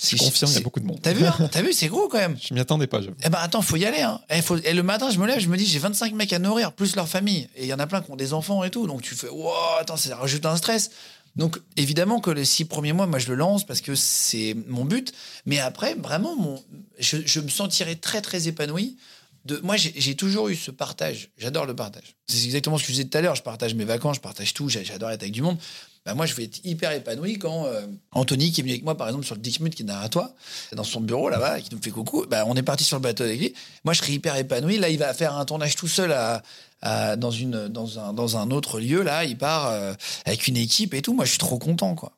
Je 0.00 0.16
confirme, 0.16 0.50
il 0.50 0.54
y 0.54 0.58
a 0.58 0.62
beaucoup 0.62 0.80
de 0.80 0.84
monde. 0.84 0.98
T'as 1.00 1.12
vu, 1.12 1.24
hein 1.24 1.48
T'as 1.52 1.62
vu, 1.62 1.72
c'est 1.72 1.86
gros 1.86 2.08
quand 2.08 2.18
même. 2.18 2.36
Je 2.40 2.52
m'y 2.54 2.60
attendais 2.60 2.88
pas. 2.88 3.00
Eh 3.24 3.28
ben 3.28 3.38
attends, 3.40 3.62
faut 3.62 3.76
y 3.76 3.84
aller. 3.84 4.00
Hein. 4.00 4.20
Et, 4.30 4.42
faut... 4.42 4.56
et, 4.56 4.74
le 4.74 4.82
matin, 4.82 5.10
je 5.10 5.18
me 5.18 5.26
lève, 5.26 5.38
je 5.38 5.48
me 5.48 5.56
dis, 5.56 5.66
j'ai 5.66 5.78
25 5.78 6.12
mecs 6.14 6.32
à 6.32 6.40
nourrir, 6.40 6.72
plus 6.72 6.96
leur 6.96 7.08
famille. 7.08 7.48
Et 7.54 7.64
il 7.64 7.66
y 7.66 7.72
en 7.72 7.78
a 7.78 7.86
plein 7.86 8.00
qui 8.00 8.10
ont 8.10 8.16
des 8.16 8.32
enfants 8.32 8.64
et 8.64 8.70
tout. 8.70 8.88
Donc 8.88 9.02
tu 9.02 9.14
fais, 9.14 9.28
wow, 9.28 9.52
attends, 9.80 9.96
ça 9.96 10.16
rajoute 10.16 10.44
un 10.44 10.56
stress. 10.56 10.90
Donc 11.36 11.60
évidemment 11.76 12.20
que 12.20 12.30
les 12.30 12.44
six 12.44 12.64
premiers 12.64 12.92
mois, 12.92 13.06
moi 13.06 13.20
je 13.20 13.28
le 13.28 13.36
lance 13.36 13.64
parce 13.64 13.80
que 13.80 13.94
c'est 13.94 14.56
mon 14.66 14.84
but. 14.84 15.12
Mais 15.46 15.60
après, 15.60 15.94
vraiment, 15.94 16.34
mon... 16.36 16.60
je, 16.98 17.18
je 17.24 17.40
me 17.40 17.48
sentirais 17.48 17.94
très 17.94 18.20
très 18.20 18.48
épanoui 18.48 18.96
moi, 19.62 19.76
j'ai 19.76 20.14
toujours 20.14 20.48
eu 20.48 20.56
ce 20.56 20.70
partage. 20.70 21.30
J'adore 21.36 21.66
le 21.66 21.74
partage. 21.74 22.16
C'est 22.26 22.44
exactement 22.44 22.78
ce 22.78 22.82
que 22.82 22.88
je 22.88 22.92
disais 22.92 23.04
tout 23.04 23.18
à 23.18 23.20
l'heure. 23.20 23.34
Je 23.34 23.42
partage 23.42 23.74
mes 23.74 23.84
vacances, 23.84 24.16
je 24.16 24.20
partage 24.20 24.54
tout. 24.54 24.68
J'adore 24.68 25.10
être 25.10 25.22
avec 25.22 25.32
du 25.32 25.42
monde. 25.42 25.58
Bah, 26.04 26.14
moi, 26.14 26.26
je 26.26 26.34
vais 26.34 26.44
être 26.44 26.64
hyper 26.64 26.92
épanoui 26.92 27.38
quand 27.38 27.66
euh, 27.66 27.82
Anthony, 28.12 28.50
qui 28.50 28.60
est 28.60 28.62
venu 28.62 28.72
avec 28.72 28.84
moi, 28.84 28.96
par 28.96 29.08
exemple, 29.08 29.26
sur 29.26 29.34
le 29.34 29.40
Dixmude, 29.40 29.74
qui 29.74 29.82
est 29.82 29.86
derrière 29.86 30.08
toi, 30.08 30.32
dans 30.72 30.84
son 30.84 31.00
bureau 31.00 31.28
là-bas, 31.28 31.60
qui 31.60 31.74
nous 31.74 31.82
fait 31.82 31.90
coucou, 31.90 32.24
bah, 32.28 32.44
on 32.46 32.54
est 32.56 32.62
parti 32.62 32.84
sur 32.84 32.96
le 32.96 33.02
bateau 33.02 33.24
avec 33.24 33.38
lui. 33.38 33.54
Moi, 33.84 33.92
je 33.92 33.98
serais 33.98 34.12
hyper 34.12 34.36
épanoui. 34.36 34.78
Là, 34.78 34.88
il 34.88 34.98
va 34.98 35.12
faire 35.12 35.36
un 35.36 35.44
tournage 35.44 35.76
tout 35.76 35.88
seul 35.88 36.16
dans 36.82 38.36
un 38.38 38.50
autre 38.50 38.80
lieu. 38.80 39.02
Là, 39.02 39.24
il 39.24 39.36
part 39.36 39.68
euh, 39.68 39.94
avec 40.24 40.48
une 40.48 40.56
équipe 40.56 40.94
et 40.94 41.02
tout. 41.02 41.14
Moi, 41.14 41.24
je 41.24 41.30
suis 41.30 41.38
trop 41.38 41.58
content, 41.58 41.94
quoi. 41.94 42.17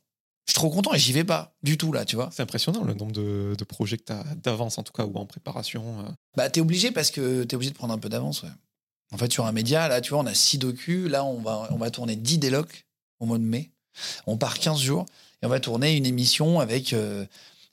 Je 0.50 0.54
suis 0.54 0.58
trop 0.58 0.70
content 0.70 0.92
et 0.92 0.98
j'y 0.98 1.12
vais 1.12 1.22
pas 1.22 1.54
du 1.62 1.78
tout, 1.78 1.92
là, 1.92 2.04
tu 2.04 2.16
vois. 2.16 2.28
C'est 2.32 2.42
impressionnant 2.42 2.82
le 2.82 2.92
nombre 2.92 3.12
de, 3.12 3.54
de 3.56 3.64
projets 3.64 3.98
que 3.98 4.02
tu 4.02 4.12
as 4.12 4.24
d'avance, 4.42 4.78
en 4.78 4.82
tout 4.82 4.92
cas, 4.92 5.04
ou 5.04 5.14
en 5.14 5.24
préparation. 5.24 6.00
euh. 6.00 6.10
Bah, 6.36 6.50
t'es 6.50 6.60
obligé 6.60 6.90
parce 6.90 7.12
que 7.12 7.44
t'es 7.44 7.54
obligé 7.54 7.70
de 7.70 7.76
prendre 7.76 7.94
un 7.94 7.98
peu 7.98 8.08
d'avance, 8.08 8.42
ouais. 8.42 8.48
En 9.12 9.16
fait, 9.16 9.30
sur 9.32 9.46
un 9.46 9.52
média, 9.52 9.86
là, 9.86 10.00
tu 10.00 10.10
vois, 10.10 10.18
on 10.18 10.26
a 10.26 10.34
6 10.34 10.58
docus. 10.58 11.08
Là, 11.08 11.24
on 11.24 11.40
va, 11.40 11.68
on 11.70 11.76
va 11.76 11.92
tourner 11.92 12.16
10 12.16 12.38
délocs 12.38 12.84
au 13.20 13.26
mois 13.26 13.38
de 13.38 13.44
mai. 13.44 13.70
On 14.26 14.36
part 14.36 14.58
15 14.58 14.80
jours 14.80 15.06
et 15.40 15.46
on 15.46 15.48
va 15.48 15.60
tourner 15.60 15.96
une 15.96 16.04
émission 16.06 16.58
avec. 16.58 16.94
euh, 16.94 17.24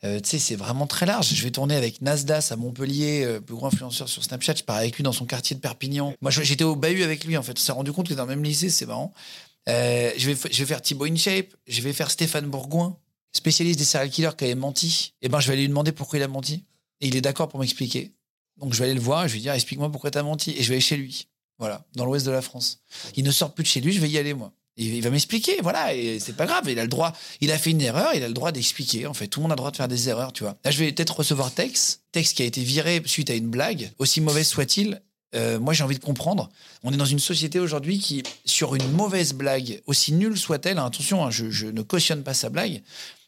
euh, 0.03 0.19
tu 0.19 0.30
sais, 0.30 0.38
c'est 0.38 0.55
vraiment 0.55 0.86
très 0.86 1.07
large. 1.07 1.34
Je 1.34 1.43
vais 1.43 1.49
tourner 1.49 1.75
avec 1.75 2.03
Nasdas 2.03 2.49
à 2.51 2.55
Montpellier, 2.57 3.23
euh, 3.25 3.39
plus 3.39 3.55
grand 3.55 3.67
influenceur 3.73 4.07
sur 4.07 4.23
Snapchat. 4.23 4.53
Je 4.57 4.63
pars 4.63 4.75
avec 4.75 4.95
lui 4.97 5.03
dans 5.03 5.11
son 5.13 5.25
quartier 5.25 5.55
de 5.55 5.61
Perpignan. 5.61 6.13
Moi, 6.21 6.30
j'étais 6.30 6.63
au 6.63 6.75
bahut 6.75 7.01
avec 7.01 7.23
lui, 7.23 7.36
en 7.38 7.41
fait. 7.41 7.53
On 7.57 7.61
s'est 7.61 7.71
rendu 7.71 7.91
compte 7.91 8.07
que 8.07 8.13
dans 8.13 8.25
le 8.25 8.30
même 8.30 8.43
lycée, 8.43 8.69
c'est 8.69 8.86
marrant. 8.86 9.11
Euh, 9.68 10.11
je, 10.18 10.32
vais, 10.32 10.36
faire 10.36 10.82
Thibaut 10.82 11.05
InShape. 11.05 11.53
Je 11.68 11.82
vais 11.82 11.93
faire 11.93 12.09
Stéphane 12.11 12.47
Bourgoin, 12.47 12.97
spécialiste 13.34 13.80
des 13.80 13.86
serial 13.86 14.09
killers 14.09 14.36
qui 14.38 14.45
avait 14.45 14.55
menti. 14.55 15.13
Et 15.22 15.30
ben, 15.30 15.39
je 15.39 15.47
vais 15.47 15.53
aller 15.53 15.63
lui 15.63 15.70
demander 15.70 15.91
pourquoi 15.91 16.20
il 16.20 16.24
a 16.24 16.28
menti. 16.28 16.63
Et 17.01 17.07
il 17.07 17.15
est 17.15 17.22
d'accord 17.22 17.49
pour 17.49 17.59
m'expliquer. 17.59 18.13
Donc 18.57 18.74
je 18.74 18.80
vais 18.80 18.86
aller 18.86 18.95
le 18.95 19.01
voir 19.01 19.28
je 19.28 19.34
vais 19.34 19.36
lui 19.36 19.41
dire 19.41 19.53
explique-moi 19.53 19.91
pourquoi 19.91 20.11
t'as 20.11 20.24
menti. 20.24 20.51
Et 20.51 20.63
je 20.63 20.70
vais 20.70 20.76
aller 20.76 20.82
chez 20.82 20.97
lui. 20.97 21.28
Voilà, 21.59 21.86
dans 21.95 22.05
l'ouest 22.05 22.26
de 22.26 22.32
la 22.32 22.41
France. 22.41 22.82
Il 23.15 23.24
ne 23.24 23.32
sort 23.32 23.53
plus 23.53 23.63
de 23.63 23.68
chez 23.68 23.82
lui, 23.82 23.91
je 23.91 23.99
vais 23.99 24.09
y 24.09 24.18
aller 24.18 24.34
moi. 24.34 24.53
Et 24.78 24.86
il 24.86 25.01
va 25.01 25.09
m'expliquer, 25.09 25.57
voilà, 25.63 25.95
et 25.95 26.20
c'est 26.20 26.36
pas 26.36 26.45
grave, 26.45 26.65
il 26.70 26.78
a 26.78 26.84
le 26.84 26.88
droit, 26.88 27.11
il 27.41 27.51
a 27.51 27.57
fait 27.57 27.72
une 27.72 27.82
erreur, 27.82 28.11
il 28.13 28.22
a 28.22 28.28
le 28.28 28.34
droit 28.36 28.51
d'expliquer, 28.51 29.07
en 29.07 29.13
fait, 29.15 29.28
tout 29.28 29.39
le 29.39 29.43
monde 29.43 29.51
a 29.53 29.55
le 29.55 29.57
droit 29.57 29.72
de 29.72 29.76
faire 29.76 29.88
des 29.88 30.07
erreurs, 30.07 30.34
tu 30.34 30.43
vois. 30.43 30.55
Là, 30.63 30.70
je 30.70 30.78
vais 30.78 30.91
peut-être 30.91 31.18
recevoir 31.18 31.51
Tex, 31.51 32.01
Tex 32.11 32.34
qui 32.34 32.43
a 32.43 32.45
été 32.45 32.61
viré 32.61 33.01
suite 33.07 33.32
à 33.32 33.34
une 33.34 33.47
blague, 33.47 33.91
aussi 33.97 34.22
mauvaise 34.22 34.47
soit-il, 34.47 35.01
euh, 35.36 35.59
moi 35.59 35.73
j'ai 35.73 35.84
envie 35.84 35.97
de 35.97 36.03
comprendre. 36.03 36.49
On 36.84 36.93
est 36.93 36.97
dans 36.97 37.05
une 37.05 37.19
société 37.19 37.59
aujourd'hui 37.59 37.99
qui, 37.99 38.23
sur 38.45 38.75
une 38.75 38.91
mauvaise 38.91 39.34
blague, 39.34 39.82
aussi 39.86 40.13
nulle 40.13 40.38
soit-elle, 40.38 40.78
hein, 40.78 40.86
attention, 40.86 41.25
hein, 41.25 41.32
je, 41.32 41.49
je 41.49 41.67
ne 41.67 41.82
cautionne 41.82 42.23
pas 42.23 42.34
sa 42.34 42.49
blague, 42.49 42.82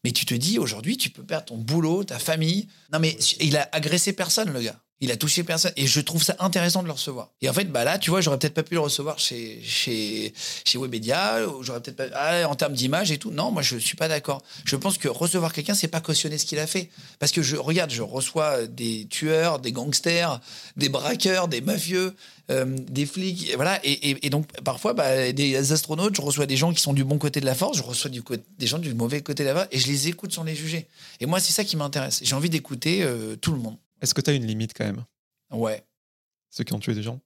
mais 0.03 0.11
tu 0.11 0.25
te 0.25 0.33
dis 0.33 0.59
aujourd'hui, 0.59 0.97
tu 0.97 1.09
peux 1.09 1.23
perdre 1.23 1.45
ton 1.45 1.57
boulot, 1.57 2.03
ta 2.03 2.19
famille. 2.19 2.67
Non, 2.93 2.99
mais 2.99 3.17
il 3.39 3.57
a 3.57 3.67
agressé 3.71 4.13
personne, 4.13 4.51
le 4.51 4.61
gars. 4.61 4.79
Il 5.01 5.11
a 5.11 5.15
touché 5.17 5.43
personne. 5.43 5.71
Et 5.77 5.87
je 5.87 6.01
trouve 6.01 6.21
ça 6.23 6.35
intéressant 6.39 6.81
de 6.81 6.87
le 6.87 6.93
recevoir. 6.93 7.29
Et 7.41 7.49
en 7.49 7.53
fait, 7.53 7.65
bah 7.65 7.85
là, 7.85 7.97
tu 7.97 8.09
vois, 8.09 8.19
j'aurais 8.19 8.37
peut-être 8.37 8.53
pas 8.53 8.63
pu 8.63 8.73
le 8.73 8.81
recevoir 8.81 9.17
chez, 9.17 9.61
chez, 9.63 10.33
chez 10.65 10.77
Webedia, 10.77 11.39
j'aurais 11.61 11.79
peut-être 11.81 11.95
pas. 11.95 12.07
Ah, 12.13 12.49
en 12.49 12.55
termes 12.55 12.73
d'image 12.73 13.09
et 13.11 13.17
tout. 13.17 13.31
Non, 13.31 13.49
moi, 13.51 13.61
je 13.61 13.77
suis 13.77 13.95
pas 13.95 14.07
d'accord. 14.09 14.41
Je 14.65 14.75
pense 14.75 14.97
que 14.97 15.07
recevoir 15.07 15.53
quelqu'un, 15.53 15.73
c'est 15.73 15.87
pas 15.87 16.01
cautionner 16.01 16.37
ce 16.37 16.45
qu'il 16.45 16.59
a 16.59 16.67
fait. 16.67 16.89
Parce 17.19 17.31
que 17.31 17.41
je 17.41 17.55
regarde, 17.55 17.91
je 17.91 18.01
reçois 18.01 18.67
des 18.67 19.07
tueurs, 19.09 19.59
des 19.59 19.71
gangsters, 19.71 20.41
des 20.75 20.89
braqueurs, 20.89 21.47
des 21.47 21.61
mafieux, 21.61 22.13
euh, 22.51 22.65
des 22.89 23.05
flics. 23.05 23.49
et 23.51 23.55
Voilà. 23.55 23.79
Et, 23.85 24.09
et- 24.09 24.25
et 24.25 24.29
donc, 24.29 24.47
parfois, 24.63 24.93
bah, 24.93 25.31
des 25.31 25.71
astronautes, 25.71 26.15
je 26.17 26.21
reçois 26.21 26.45
des 26.45 26.57
gens 26.57 26.73
qui 26.73 26.81
sont 26.81 26.93
du 26.93 27.05
bon 27.05 27.17
côté 27.17 27.39
de 27.39 27.45
la 27.45 27.55
force, 27.55 27.77
je 27.77 27.83
reçois 27.83 28.09
du 28.11 28.21
des 28.57 28.67
gens 28.67 28.79
du 28.79 28.93
mauvais 28.93 29.21
côté 29.21 29.43
de 29.43 29.47
la 29.49 29.55
force, 29.55 29.67
et 29.71 29.79
je 29.79 29.87
les 29.87 30.07
écoute 30.09 30.33
sans 30.33 30.43
les 30.43 30.55
juger. 30.55 30.87
Et 31.21 31.25
moi, 31.25 31.39
c'est 31.39 31.53
ça 31.53 31.63
qui 31.63 31.77
m'intéresse. 31.77 32.19
J'ai 32.23 32.35
envie 32.35 32.49
d'écouter 32.49 33.03
euh, 33.03 33.37
tout 33.37 33.53
le 33.53 33.59
monde. 33.59 33.77
Est-ce 34.01 34.13
que 34.13 34.21
tu 34.21 34.29
as 34.29 34.33
une 34.33 34.45
limite 34.45 34.73
quand 34.75 34.85
même? 34.85 35.05
Ouais. 35.51 35.83
Ceux 36.49 36.63
qui 36.63 36.73
ont 36.73 36.79
tué 36.79 36.93
des 36.95 37.03
gens? 37.03 37.19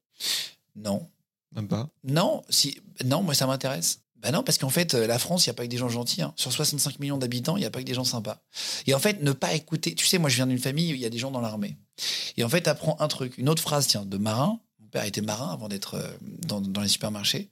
Non. 0.76 1.08
Même 1.56 1.68
pas? 1.68 1.90
Non, 2.04 2.44
si, 2.50 2.82
non, 3.06 3.22
moi 3.24 3.34
ça 3.34 3.46
m'intéresse. 3.46 4.00
Ben 4.18 4.32
non, 4.32 4.42
parce 4.42 4.58
qu'en 4.58 4.70
fait, 4.70 4.94
euh, 4.94 5.06
la 5.06 5.20
France, 5.20 5.46
il 5.46 5.50
n'y 5.50 5.52
a 5.52 5.54
pas 5.56 5.64
que 5.64 5.70
des 5.70 5.78
gens 5.78 5.90
gentils. 5.90 6.22
hein. 6.22 6.34
Sur 6.38 6.52
65 6.54 7.00
millions 7.00 7.18
d'habitants, 7.18 7.58
il 7.58 7.60
n'y 7.60 7.66
a 7.66 7.70
pas 7.70 7.80
que 7.80 7.86
des 7.86 7.94
gens 7.94 8.06
sympas. 8.06 8.42
Et 8.88 8.94
en 8.94 9.00
fait, 9.00 9.22
ne 9.22 9.34
pas 9.34 9.54
écouter. 9.54 9.96
Tu 9.96 10.06
sais, 10.06 10.18
moi, 10.18 10.30
je 10.30 10.38
viens 10.38 10.48
d'une 10.48 10.60
famille 10.60 10.94
où 10.94 10.96
il 10.96 11.02
y 11.02 11.06
a 11.06 11.10
des 11.10 11.18
gens 11.18 11.30
dans 11.30 11.42
l'armée. 11.42 11.78
Et 12.38 12.44
en 12.46 12.50
fait, 12.50 12.70
apprends 12.70 12.96
un 13.02 13.10
truc. 13.10 13.38
Une 13.38 13.50
autre 13.50 13.62
phrase, 13.62 13.86
tiens, 13.88 14.06
de 14.06 14.18
marin. 14.18 14.62
Mon 14.80 14.88
père 14.88 15.04
était 15.04 15.20
marin 15.22 15.52
avant 15.52 15.68
d'être 15.68 15.96
euh, 15.96 16.08
dans, 16.48 16.62
dans 16.62 16.82
les 16.82 16.88
supermarchés. 16.88 17.50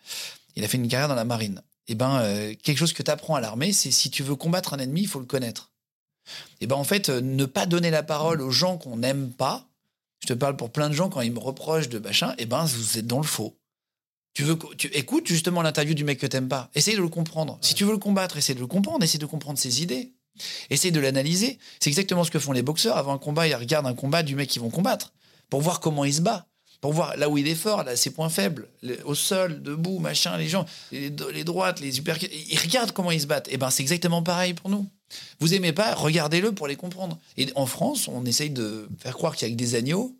Il 0.55 0.63
a 0.63 0.69
fait 0.69 0.77
une 0.77 0.87
carrière 0.87 1.09
dans 1.09 1.15
la 1.15 1.25
marine. 1.25 1.61
Et 1.89 1.95
ben, 1.95 2.19
euh, 2.21 2.53
quelque 2.63 2.77
chose 2.77 2.93
que 2.93 3.03
tu 3.03 3.11
apprends 3.11 3.35
à 3.35 3.41
l'armée, 3.41 3.73
c'est 3.73 3.91
si 3.91 4.09
tu 4.09 4.23
veux 4.23 4.35
combattre 4.37 4.73
un 4.73 4.77
ennemi, 4.79 5.01
il 5.01 5.07
faut 5.07 5.19
le 5.19 5.25
connaître. 5.25 5.70
Et 6.61 6.67
ben, 6.67 6.75
en 6.75 6.83
fait, 6.83 7.09
euh, 7.09 7.21
ne 7.21 7.45
pas 7.45 7.65
donner 7.65 7.89
la 7.89 8.03
parole 8.03 8.41
aux 8.41 8.51
gens 8.51 8.77
qu'on 8.77 8.97
n'aime 8.97 9.31
pas. 9.31 9.67
Je 10.21 10.27
te 10.27 10.33
parle 10.33 10.55
pour 10.55 10.69
plein 10.71 10.89
de 10.89 10.93
gens 10.93 11.09
quand 11.09 11.21
ils 11.21 11.31
me 11.31 11.39
reprochent 11.39 11.89
de 11.89 11.99
machin. 11.99 12.35
Et 12.37 12.45
ben, 12.45 12.63
vous 12.65 12.97
êtes 12.97 13.07
dans 13.07 13.17
le 13.19 13.25
faux. 13.27 13.55
Tu 14.33 14.43
veux, 14.43 14.57
tu 14.77 14.87
écoutes 14.93 15.27
justement 15.27 15.61
l'interview 15.61 15.93
du 15.93 16.03
mec 16.05 16.19
que 16.19 16.27
t'aimes 16.27 16.47
pas. 16.47 16.69
Essaye 16.75 16.95
de 16.95 17.01
le 17.01 17.09
comprendre. 17.09 17.57
Si 17.61 17.73
tu 17.73 17.83
veux 17.83 17.91
le 17.91 17.97
combattre, 17.97 18.37
essaye 18.37 18.55
de 18.55 18.61
le 18.61 18.67
comprendre. 18.67 19.03
Essaye 19.03 19.19
de 19.19 19.25
comprendre 19.25 19.59
ses 19.59 19.81
idées. 19.81 20.13
Essaye 20.69 20.91
de 20.93 20.99
l'analyser. 21.01 21.59
C'est 21.81 21.89
exactement 21.89 22.23
ce 22.23 22.31
que 22.31 22.39
font 22.39 22.53
les 22.53 22.61
boxeurs. 22.61 22.95
Avant 22.97 23.13
un 23.13 23.17
combat, 23.17 23.47
ils 23.47 23.55
regardent 23.55 23.87
un 23.87 23.93
combat 23.93 24.23
du 24.23 24.35
mec 24.35 24.47
qu'ils 24.49 24.61
vont 24.61 24.69
combattre 24.69 25.11
pour 25.49 25.59
voir 25.61 25.79
comment 25.81 26.05
il 26.05 26.13
se 26.13 26.21
bat. 26.21 26.47
Pour 26.79 26.93
voir 26.93 27.15
là 27.17 27.29
où 27.29 27.37
il 27.37 27.47
est 27.47 27.53
fort, 27.55 27.83
là, 27.83 27.95
ses 27.95 28.09
points 28.09 28.29
faibles, 28.29 28.67
le- 28.81 28.97
au 29.05 29.13
sol, 29.13 29.61
debout, 29.61 29.99
machin, 29.99 30.35
les 30.37 30.47
gens, 30.47 30.65
les, 30.91 31.11
les 31.33 31.43
droites, 31.43 31.79
les 31.79 31.91
super. 31.91 32.17
Ils 32.23 32.57
regardent 32.57 32.91
comment 32.91 33.11
ils 33.11 33.21
se 33.21 33.27
battent. 33.27 33.49
Et 33.51 33.57
ben, 33.57 33.69
c'est 33.69 33.83
exactement 33.83 34.23
pareil 34.23 34.53
pour 34.55 34.69
nous. 34.69 34.87
Vous 35.39 35.53
aimez 35.53 35.73
pas, 35.73 35.95
regardez-le 35.95 36.51
pour 36.51 36.67
les 36.67 36.75
comprendre. 36.75 37.17
Et 37.37 37.47
en 37.55 37.65
France, 37.65 38.07
on 38.07 38.25
essaye 38.25 38.49
de 38.49 38.87
faire 38.99 39.13
croire 39.13 39.35
qu'il 39.35 39.47
y 39.47 39.51
a 39.51 39.53
que 39.53 39.57
des 39.59 39.75
agneaux 39.75 40.15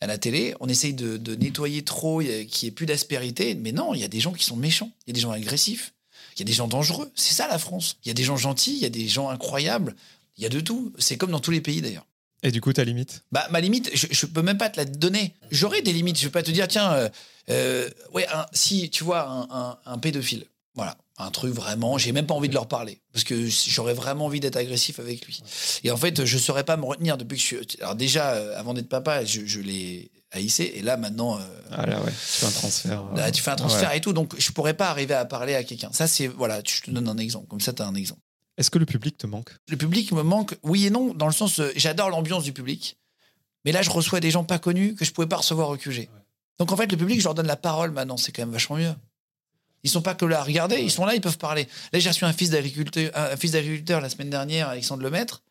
à 0.00 0.06
la 0.06 0.18
télé, 0.18 0.54
on 0.60 0.68
essaye 0.68 0.92
de, 0.92 1.16
de 1.16 1.34
nettoyer 1.34 1.82
trop, 1.82 2.20
qu'il 2.20 2.28
n'y 2.30 2.68
ait 2.68 2.70
plus 2.72 2.86
d'aspérité. 2.86 3.54
Mais 3.54 3.72
non, 3.72 3.94
il 3.94 4.00
y 4.00 4.04
a 4.04 4.08
des 4.08 4.20
gens 4.20 4.32
qui 4.32 4.44
sont 4.44 4.56
méchants, 4.56 4.90
il 5.06 5.10
y 5.10 5.12
a 5.12 5.14
des 5.14 5.20
gens 5.20 5.30
agressifs, 5.30 5.94
il 6.36 6.40
y 6.40 6.42
a 6.42 6.44
des 6.44 6.52
gens 6.52 6.68
dangereux. 6.68 7.10
C'est 7.14 7.34
ça 7.34 7.48
la 7.48 7.58
France. 7.58 7.96
Il 8.04 8.08
y 8.08 8.10
a 8.10 8.14
des 8.14 8.24
gens 8.24 8.36
gentils, 8.36 8.74
il 8.74 8.80
y 8.82 8.86
a 8.86 8.90
des 8.90 9.08
gens 9.08 9.28
incroyables, 9.30 9.94
il 10.36 10.42
y 10.42 10.46
a 10.46 10.50
de 10.50 10.60
tout. 10.60 10.92
C'est 10.98 11.16
comme 11.16 11.30
dans 11.30 11.40
tous 11.40 11.52
les 11.52 11.60
pays 11.60 11.80
d'ailleurs. 11.80 12.06
Et 12.42 12.50
du 12.50 12.60
coup, 12.60 12.72
ta 12.74 12.84
limite? 12.84 13.24
Bah, 13.32 13.46
ma 13.50 13.60
limite, 13.60 13.90
je, 13.94 14.06
je 14.10 14.26
peux 14.26 14.42
même 14.42 14.58
pas 14.58 14.68
te 14.68 14.76
la 14.76 14.84
donner. 14.84 15.32
J'aurais 15.50 15.80
des 15.80 15.94
limites. 15.94 16.18
Je 16.18 16.24
vais 16.26 16.30
pas 16.30 16.42
te 16.42 16.50
dire, 16.50 16.68
tiens, 16.68 16.92
euh, 16.92 17.08
euh, 17.48 17.88
ouais, 18.12 18.26
un- 18.28 18.44
si 18.52 18.90
tu 18.90 19.02
vois 19.04 19.26
un, 19.26 19.48
un- 19.50 19.78
un 19.86 19.98
pédophile, 19.98 20.44
voilà, 20.74 20.98
un 21.16 21.30
truc 21.30 21.52
vraiment, 21.54 21.96
j'ai 21.96 22.10
même 22.12 22.26
pas 22.26 22.34
envie 22.34 22.48
de 22.48 22.54
leur 22.54 22.66
parler 22.66 23.00
parce 23.12 23.22
que 23.24 23.46
j'aurais 23.48 23.94
vraiment 23.94 24.24
envie 24.26 24.40
d'être 24.40 24.56
agressif 24.56 24.98
avec 24.98 25.24
lui. 25.26 25.40
Et 25.84 25.90
en 25.92 25.96
fait, 25.96 26.24
je 26.24 26.38
saurais 26.38 26.64
pas 26.64 26.76
me 26.76 26.84
retenir 26.84 27.16
depuis 27.16 27.36
que 27.36 27.40
je 27.42 27.46
suis. 27.46 27.58
Alors 27.80 27.94
déjà, 27.94 28.32
euh, 28.34 28.58
avant 28.58 28.74
d'être 28.74 28.88
papa, 28.88 29.24
je, 29.24 29.46
je 29.46 29.60
l'ai 29.60 30.10
haïssé, 30.32 30.72
et 30.74 30.82
là 30.82 30.96
maintenant. 30.96 31.38
euh, 31.38 31.42
Ah 31.70 31.86
là, 31.86 32.00
ouais, 32.00 32.10
tu 32.10 32.16
fais 32.16 32.46
un 32.46 32.50
transfert. 32.50 33.04
euh, 33.12 33.16
Là, 33.16 33.30
tu 33.30 33.40
fais 33.42 33.50
un 33.52 33.56
transfert 33.56 33.90
ouais. 33.90 33.98
et 33.98 34.00
tout, 34.00 34.12
donc 34.12 34.34
je 34.38 34.50
pourrais 34.50 34.74
pas 34.74 34.90
arriver 34.90 35.14
à 35.14 35.24
parler 35.24 35.54
à 35.54 35.62
quelqu'un. 35.62 35.90
Ça, 35.92 36.08
c'est 36.08 36.26
voilà, 36.26 36.60
je 36.66 36.80
te 36.80 36.90
donne 36.90 37.08
un 37.08 37.18
exemple. 37.18 37.46
Comme 37.46 37.60
ça, 37.60 37.72
tu 37.72 37.82
as 37.82 37.86
un 37.86 37.94
exemple. 37.94 38.20
Est-ce 38.58 38.70
que 38.70 38.78
le 38.80 38.86
public 38.86 39.16
te 39.16 39.26
manque? 39.28 39.50
Le 39.68 39.76
public 39.76 40.10
me 40.12 40.22
manque, 40.22 40.56
oui 40.64 40.86
et 40.86 40.90
non, 40.90 41.14
dans 41.14 41.26
le 41.26 41.32
sens, 41.32 41.60
j'adore 41.76 42.10
l'ambiance 42.10 42.42
du 42.42 42.52
public, 42.52 42.96
mais 43.64 43.70
là, 43.72 43.82
je 43.82 43.90
reçois 43.90 44.18
des 44.18 44.32
gens 44.32 44.42
pas 44.44 44.58
connus 44.58 44.94
que 44.96 45.04
je 45.04 45.12
pouvais 45.12 45.28
pas 45.28 45.36
recevoir 45.36 45.68
au 45.70 45.76
QG. 45.76 46.08
Donc 46.58 46.70
en 46.72 46.76
fait, 46.76 46.90
le 46.90 46.96
public, 46.98 47.18
je 47.20 47.24
leur 47.24 47.34
donne 47.34 47.46
la 47.48 47.56
parole 47.56 47.90
maintenant, 47.92 48.16
c'est 48.16 48.30
quand 48.32 48.42
même 48.42 48.50
vachement 48.52 48.76
mieux. 48.76 48.94
Ils 49.84 49.90
sont 49.90 50.02
pas 50.02 50.14
que 50.14 50.24
là 50.24 50.40
à 50.40 50.42
regarder, 50.42 50.80
ils 50.80 50.90
sont 50.90 51.04
là, 51.04 51.14
ils 51.14 51.20
peuvent 51.20 51.38
parler. 51.38 51.68
Là, 51.92 51.98
j'ai 51.98 52.08
reçu 52.08 52.24
un 52.24 52.32
fils 52.32 52.50
d'agriculteur, 52.50 53.10
un 53.14 53.36
fils 53.36 53.52
d'agriculteur 53.52 54.00
la 54.00 54.08
semaine 54.08 54.30
dernière, 54.30 54.68
Alexandre 54.68 55.02
Lemaître, 55.02 55.42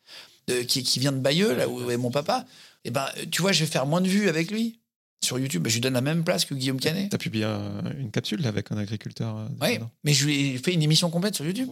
euh, 0.50 0.64
qui, 0.64 0.82
qui 0.82 0.98
vient 0.98 1.12
de 1.12 1.18
Bayeux, 1.18 1.54
là 1.54 1.68
où 1.68 1.90
est 1.90 1.96
mon 1.96 2.10
papa. 2.10 2.44
Et 2.84 2.90
ben, 2.90 3.06
euh, 3.16 3.24
tu 3.30 3.40
vois, 3.40 3.52
je 3.52 3.64
vais 3.64 3.70
faire 3.70 3.86
moins 3.86 4.00
de 4.00 4.08
vues 4.08 4.28
avec 4.28 4.50
lui 4.50 4.78
sur 5.24 5.38
YouTube. 5.38 5.62
Ben, 5.62 5.70
je 5.70 5.74
lui 5.74 5.80
donne 5.80 5.94
la 5.94 6.00
même 6.00 6.22
place 6.22 6.44
que 6.44 6.54
Guillaume 6.54 6.78
Canet. 6.78 7.08
Tu 7.10 7.14
as 7.14 7.18
publié 7.18 7.44
un- 7.44 7.82
une 7.98 8.10
capsule 8.10 8.40
là, 8.42 8.48
avec 8.48 8.70
un 8.70 8.76
agriculteur 8.78 9.36
euh, 9.36 9.46
Oui, 9.60 9.78
mais 10.04 10.12
je 10.14 10.24
lui 10.26 10.50
ai 10.54 10.58
fait 10.58 10.72
une 10.72 10.82
émission 10.82 11.10
complète 11.10 11.34
sur 11.34 11.44
YouTube. 11.44 11.68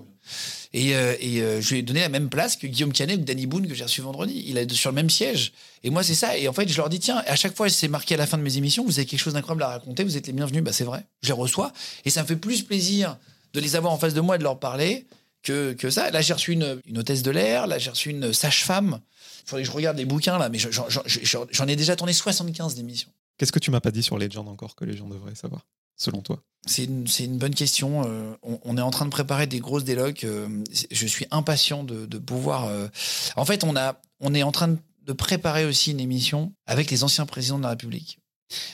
Et, 0.73 0.95
euh, 0.97 1.15
et 1.21 1.43
euh, 1.43 1.61
je 1.61 1.71
lui 1.75 1.79
ai 1.81 1.83
donné 1.83 2.01
la 2.01 2.09
même 2.09 2.29
place 2.31 2.57
que 2.57 2.67
Guillaume 2.67 2.93
Canet 2.93 3.21
ou 3.21 3.25
Danny 3.25 3.47
Boone 3.47 3.69
que 3.69 3.75
j'ai 3.75 3.85
reçu 3.85 4.01
vendredi. 4.01 4.43
Il 4.47 4.57
est 4.57 4.73
sur 4.73 4.91
le 4.91 4.95
même 4.95 5.11
siège. 5.11 5.53
Et 5.85 5.91
moi, 5.91 6.03
c'est 6.03 6.15
ça. 6.15 6.37
Et 6.39 6.49
en 6.49 6.53
fait, 6.53 6.69
je 6.69 6.77
leur 6.77 6.89
dis, 6.89 6.99
tiens, 6.99 7.23
à 7.27 7.37
chaque 7.37 7.55
fois, 7.57 7.69
c'est 7.69 7.89
marqué 7.89 8.15
à 8.15 8.19
la 8.19 8.27
fin 8.27 8.39
de 8.39 8.43
mes 8.43 8.57
émissions, 8.57 8.85
vous 8.85 8.99
avez 8.99 9.07
quelque 9.07 9.21
chose 9.21 9.35
d'incroyable 9.35 9.63
à 9.65 9.69
raconter, 9.69 10.03
vous 10.05 10.17
êtes 10.17 10.27
les 10.27 10.33
bienvenus. 10.33 10.63
Bah, 10.65 10.73
c'est 10.73 10.85
vrai. 10.85 11.05
Je 11.23 11.29
les 11.29 11.33
reçois. 11.35 11.73
Et 12.05 12.11
ça 12.11 12.23
me 12.23 12.27
fait 12.27 12.37
plus 12.37 12.63
plaisir 12.63 13.19
de 13.53 13.61
les 13.61 13.77
avoir 13.77 13.93
en 13.93 13.99
face 13.99 14.15
de 14.15 14.21
moi 14.21 14.37
et 14.37 14.39
de 14.39 14.45
leur 14.45 14.59
parler 14.59 15.05
que, 15.43 15.73
que 15.75 15.91
ça. 15.91 16.11
Là, 16.11 16.23
j'ai 16.23 16.33
reçu 16.33 16.53
une, 16.53 16.81
une 16.87 16.99
hôtesse 16.99 17.23
de 17.23 17.31
l'air. 17.31 17.67
Là, 17.67 17.79
j'ai 17.79 17.91
reçu 17.91 18.11
une 18.11 18.33
sage-femme. 18.33 19.01
Il 19.45 19.49
faudrait 19.51 19.63
que 19.65 19.69
je 19.69 19.75
regarde 19.75 19.99
les 19.99 20.05
bouquins, 20.05 20.39
là. 20.39 20.49
Mais 20.49 20.59
j'en 20.59 21.67
ai 21.67 21.77
déjà 21.77 21.97
tourné 21.97 22.13
75 22.13 22.77
d'émissions. 22.77 23.11
Qu'est-ce 23.37 23.53
que 23.53 23.59
tu 23.59 23.70
m'as 23.70 23.80
pas 23.80 23.91
dit 23.91 24.03
sur 24.03 24.18
Legend 24.18 24.49
encore 24.49 24.76
que 24.76 24.85
les 24.85 24.97
gens 24.97 25.09
devraient 25.09 25.35
savoir, 25.35 25.66
selon 25.97 26.20
toi? 26.22 26.43
C'est 26.66 26.85
une, 26.85 27.39
bonne 27.39 27.55
question. 27.55 28.05
Euh, 28.07 28.35
on, 28.43 28.76
est 28.76 28.83
en 28.83 28.91
train 28.91 29.05
de 29.05 29.11
préparer 29.11 29.49
des 29.49 29.59
grosses 29.59 29.85
délocs. 29.85 30.22
Euh, 30.22 30.62
je 30.91 31.07
suis 31.07 31.26
impatient 31.33 31.83
de, 31.83 32.18
pouvoir. 32.18 32.66
euh, 32.66 32.87
En 33.37 33.45
fait, 33.45 33.64
on, 33.64 33.74
est 34.35 34.43
en 34.43 34.53
train 34.53 34.68
de- 34.68 35.12
préparer 35.12 35.64
aussi 35.64 35.91
une 35.91 36.01
émission 36.01 36.53
avec 36.66 36.91
les 36.91 37.03
anciens 37.03 37.26
présidents 37.26 37.59
de 37.59 37.64
la 37.64 37.70
République. 37.70 38.20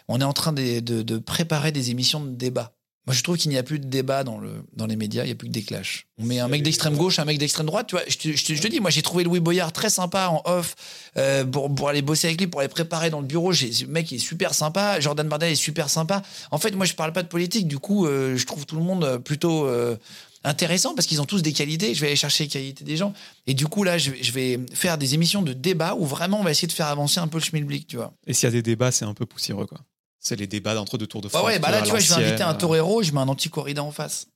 On 0.07 0.21
est 0.21 0.25
en 0.25 0.35
train 0.35 0.53
de 0.53 1.19
préparer 1.19 1.73
des 1.73 1.91
émissions 1.91 2.23
de 2.23 2.35
débat. 2.35 2.78
Moi, 3.09 3.15
je 3.15 3.23
trouve 3.23 3.39
qu'il 3.39 3.51
n'y 3.51 3.57
a 3.57 3.63
plus 3.63 3.79
de 3.79 3.87
débat 3.87 4.23
dans, 4.23 4.37
le, 4.39 4.63
dans 4.77 4.85
les 4.85 4.95
médias, 4.97 5.23
il 5.23 5.29
n'y 5.29 5.33
a 5.33 5.35
plus 5.35 5.49
que 5.49 5.53
des 5.55 5.63
clashs. 5.63 6.05
On 6.19 6.25
met 6.27 6.41
un 6.41 6.49
mec 6.49 6.63
d'extrême 6.63 6.95
gauche, 6.95 7.19
un 7.19 7.25
mec 7.25 7.39
d'extrême 7.39 7.65
droite. 7.65 7.87
Tu 7.87 7.95
vois, 7.95 8.05
je 8.07 8.19
te, 8.19 8.33
je 8.37 8.45
te- 8.45 8.55
je 8.55 8.61
te 8.61 8.69
dis, 8.69 8.81
moi, 8.81 8.91
j'ai 8.91 9.01
trouvé 9.01 9.25
Louis 9.25 9.41
Boyard 9.41 9.73
très 9.73 9.89
sympa 9.89 10.29
en 10.29 10.43
off 10.45 10.75
euh, 11.17 11.43
pour, 11.47 11.75
pour 11.75 11.89
aller 11.89 12.03
bosser 12.03 12.27
avec 12.27 12.39
lui, 12.39 12.49
pour 12.49 12.61
aller 12.61 12.69
préparer 12.69 13.09
dans 13.09 13.21
le 13.21 13.27
bureau. 13.27 13.51
J'ai, 13.53 13.73
ce 13.73 13.87
mec 13.87 14.13
est 14.13 14.19
super 14.19 14.53
sympa. 14.53 15.01
Jordan 15.01 15.27
Bardella 15.27 15.53
est 15.53 15.55
super 15.55 15.89
sympa. 15.89 16.23
En 16.51 16.59
fait, 16.59 16.73
moi, 16.73 16.85
je 16.85 16.93
parle 16.93 17.15
pas 17.15 17.23
de 17.23 17.29
politique. 17.29 17.67
Du 17.67 17.79
coup, 17.79 18.07
euh, 18.07 18.37
je 18.37 18.45
trouve 18.45 18.67
tout 18.67 18.77
le 18.77 18.83
monde 18.85 19.03
euh, 19.05 19.19
plutôt 19.19 19.65
euh, 19.65 19.97
intéressant 20.45 20.95
parce 20.95 21.07
qu'ils 21.07 21.23
ont 21.23 21.25
tous 21.27 21.41
des 21.41 21.55
qualités. 21.55 21.95
Je 21.95 22.03
vais 22.03 22.09
aller 22.09 22.17
chercher 22.17 22.45
les 22.45 22.51
qualités 22.51 22.85
des 22.85 22.99
gens. 22.99 23.15
Et 23.47 23.55
du 23.55 23.67
coup, 23.69 23.85
là, 23.85 23.97
je, 23.97 24.11
vais- 24.11 24.23
je 24.23 24.33
vais 24.33 24.61
faire 24.75 24.99
des 24.99 25.15
émissions 25.15 25.41
de 25.41 25.55
débat 25.55 25.95
où 25.99 26.05
vraiment 26.05 26.41
on 26.41 26.45
va 26.45 26.51
essayer 26.51 26.69
de 26.69 26.73
faire 26.75 26.89
avancer 26.89 27.21
un 27.21 27.29
peu 27.29 27.39
le 27.39 27.45
schmilblick, 27.45 27.87
tu 27.87 27.97
vois. 27.97 28.13
Et 28.27 28.35
s'il 28.35 28.45
y 28.47 28.49
a 28.49 28.53
des 28.53 28.61
débats, 28.63 28.93
c'est 28.93 29.07
un 29.07 29.15
peu 29.15 29.25
poussiéreux, 29.25 29.65
quoi. 29.67 29.79
C'est 30.21 30.37
les 30.37 30.47
débats 30.47 30.75
d'entre 30.75 30.99
deux 30.99 31.07
tours 31.07 31.21
de 31.21 31.29
Bah 31.29 31.39
France. 31.39 31.47
ouais, 31.47 31.59
bah 31.59 31.71
là, 31.71 31.79
à 31.79 31.83
tu 31.83 31.91
vois, 31.91 32.01
je 32.01 32.09
vais 32.09 32.15
inviter 32.25 32.43
un 32.43 32.47
l'ancienne. 32.47 32.59
torero, 32.59 33.03
je 33.03 33.13
mets 33.13 33.21
un 33.21 33.29
anti-corrida 33.29 33.83
en 33.83 33.93
face. 33.93 34.27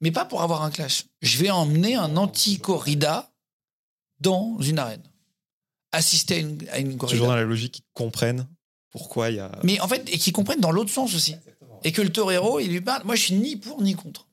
Mais 0.00 0.10
pas 0.10 0.24
pour 0.24 0.42
avoir 0.42 0.62
un 0.62 0.70
clash. 0.70 1.04
Je 1.20 1.38
vais 1.38 1.50
emmener 1.50 1.94
un 1.96 2.16
anti-corrida 2.16 3.30
dans 4.20 4.56
une 4.60 4.78
arène. 4.78 5.02
Assister 5.92 6.36
à 6.36 6.38
une, 6.38 6.58
à 6.70 6.78
une 6.78 6.96
corrida. 6.96 7.16
Toujours 7.16 7.26
dans 7.28 7.36
la 7.36 7.42
logique 7.44 7.72
qu'ils 7.74 7.84
comprennent 7.92 8.46
pourquoi 8.90 9.30
il 9.30 9.36
y 9.36 9.40
a. 9.40 9.50
Mais 9.62 9.80
en 9.80 9.88
fait, 9.88 10.08
et 10.12 10.18
qu'ils 10.18 10.32
comprennent 10.32 10.60
dans 10.60 10.70
l'autre 10.70 10.90
sens 10.90 11.14
aussi. 11.14 11.34
Et 11.84 11.92
que 11.92 12.02
le 12.02 12.10
torero, 12.12 12.60
il 12.60 12.70
lui 12.70 12.80
parle. 12.80 13.02
Moi, 13.04 13.14
je 13.16 13.22
suis 13.22 13.34
ni 13.34 13.56
pour 13.56 13.82
ni 13.82 13.94
contre. 13.94 14.26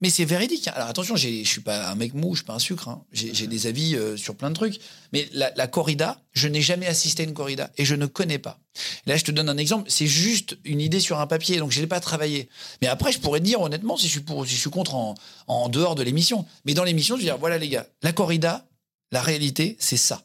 Mais 0.00 0.10
c'est 0.10 0.24
véridique. 0.24 0.68
Alors 0.68 0.88
attention, 0.88 1.16
j'ai- 1.16 1.42
je 1.42 1.48
suis 1.48 1.60
pas 1.60 1.90
un 1.90 1.94
mec 1.96 2.14
mou, 2.14 2.34
je 2.34 2.38
suis 2.40 2.46
pas 2.46 2.54
un 2.54 2.60
sucre. 2.60 2.88
hein. 2.88 3.02
J'ai 3.10 3.48
des 3.48 3.66
avis 3.66 3.96
euh, 3.96 4.16
sur 4.16 4.36
plein 4.36 4.48
de 4.50 4.54
trucs. 4.54 4.78
Mais 5.12 5.28
la, 5.32 5.52
la 5.56 5.66
corrida, 5.66 6.22
je 6.32 6.46
n'ai 6.46 6.62
jamais 6.62 6.86
assisté 6.86 7.24
à 7.24 7.26
une 7.26 7.34
corrida 7.34 7.70
et 7.78 7.84
je 7.84 7.96
ne 7.96 8.06
connais 8.06 8.38
pas. 8.38 8.60
Là, 9.06 9.16
je 9.16 9.24
te 9.24 9.32
donne 9.32 9.48
un 9.48 9.56
exemple. 9.56 9.90
C'est 9.90 10.06
juste 10.06 10.56
une 10.64 10.80
idée 10.80 11.00
sur 11.00 11.18
un 11.18 11.26
papier, 11.26 11.56
donc 11.56 11.72
je 11.72 11.80
l'ai 11.80 11.88
pas 11.88 11.98
travaillé. 11.98 12.48
Mais 12.80 12.86
après, 12.86 13.10
je 13.10 13.18
pourrais 13.18 13.40
te 13.40 13.44
dire 13.44 13.60
honnêtement 13.60 13.96
si 13.96 14.06
je 14.06 14.12
suis 14.12 14.20
pour, 14.20 14.46
si 14.46 14.54
je 14.54 14.60
suis 14.60 14.70
contre 14.70 14.94
en, 14.94 15.14
en 15.48 15.68
dehors 15.68 15.96
de 15.96 16.04
l'émission. 16.04 16.46
Mais 16.64 16.74
dans 16.74 16.84
l'émission, 16.84 17.16
je 17.16 17.22
veux 17.22 17.26
dire 17.26 17.38
voilà 17.38 17.58
les 17.58 17.68
gars, 17.68 17.86
la 18.02 18.12
corrida, 18.12 18.68
la 19.10 19.20
réalité, 19.20 19.76
c'est 19.80 19.96
ça. 19.96 20.22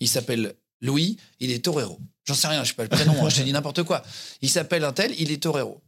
Il 0.00 0.08
s'appelle 0.08 0.54
Louis, 0.80 1.18
il 1.40 1.50
est 1.50 1.62
torero. 1.62 1.98
J'en 2.24 2.34
sais 2.34 2.46
rien, 2.48 2.62
je 2.64 2.68
sais 2.68 2.74
pas 2.74 2.84
le 2.84 2.88
prénom, 2.88 3.24
hein, 3.24 3.28
je 3.28 3.36
te 3.36 3.42
dis 3.42 3.52
n'importe 3.52 3.82
quoi. 3.82 4.02
Il 4.42 4.48
s'appelle 4.48 4.84
un 4.84 4.92
tel, 4.92 5.12
il 5.18 5.30
est 5.32 5.42
torero. 5.42 5.82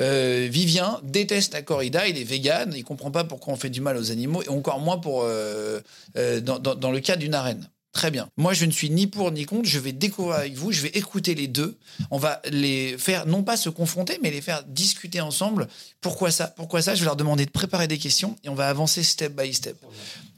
Euh, 0.00 0.48
Vivien 0.50 1.00
déteste 1.02 1.54
la 1.54 1.62
corrida, 1.62 2.06
il 2.06 2.18
est 2.18 2.24
vegan, 2.24 2.72
il 2.76 2.84
comprend 2.84 3.10
pas 3.10 3.24
pourquoi 3.24 3.54
on 3.54 3.56
fait 3.56 3.70
du 3.70 3.80
mal 3.80 3.96
aux 3.96 4.10
animaux, 4.10 4.42
et 4.42 4.48
encore 4.48 4.80
moins 4.80 4.98
pour 4.98 5.22
euh, 5.22 5.80
euh, 6.16 6.40
dans, 6.40 6.90
le 6.90 7.00
cas 7.00 7.16
d'une 7.16 7.34
arène. 7.34 7.68
Très 7.92 8.10
bien. 8.10 8.28
Moi, 8.36 8.52
je 8.52 8.66
ne 8.66 8.70
suis 8.70 8.90
ni 8.90 9.06
pour 9.06 9.32
ni 9.32 9.46
contre. 9.46 9.66
Je 9.66 9.78
vais 9.78 9.92
découvrir 9.92 10.36
avec 10.36 10.52
vous. 10.52 10.70
Je 10.70 10.82
vais 10.82 10.90
écouter 10.90 11.34
les 11.34 11.48
deux. 11.48 11.78
On 12.10 12.18
va 12.18 12.42
les 12.50 12.98
faire, 12.98 13.24
non 13.24 13.42
pas 13.42 13.56
se 13.56 13.70
confronter, 13.70 14.18
mais 14.22 14.30
les 14.30 14.42
faire 14.42 14.62
discuter 14.64 15.22
ensemble. 15.22 15.66
Pourquoi 16.02 16.30
ça? 16.30 16.48
Pourquoi 16.48 16.82
ça? 16.82 16.94
Je 16.94 17.00
vais 17.00 17.06
leur 17.06 17.16
demander 17.16 17.46
de 17.46 17.50
préparer 17.50 17.88
des 17.88 17.96
questions 17.96 18.36
et 18.44 18.50
on 18.50 18.54
va 18.54 18.68
avancer 18.68 19.02
step 19.02 19.34
by 19.34 19.54
step. 19.54 19.78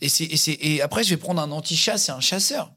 Et, 0.01 0.09
et 0.61 0.83
après, 0.83 1.03
je 1.03 1.11
vais 1.11 1.17
prendre 1.17 1.43
un 1.43 1.51
anti-chasse 1.51 2.09
et 2.09 2.13
un 2.13 2.21
chasseur. 2.21 2.71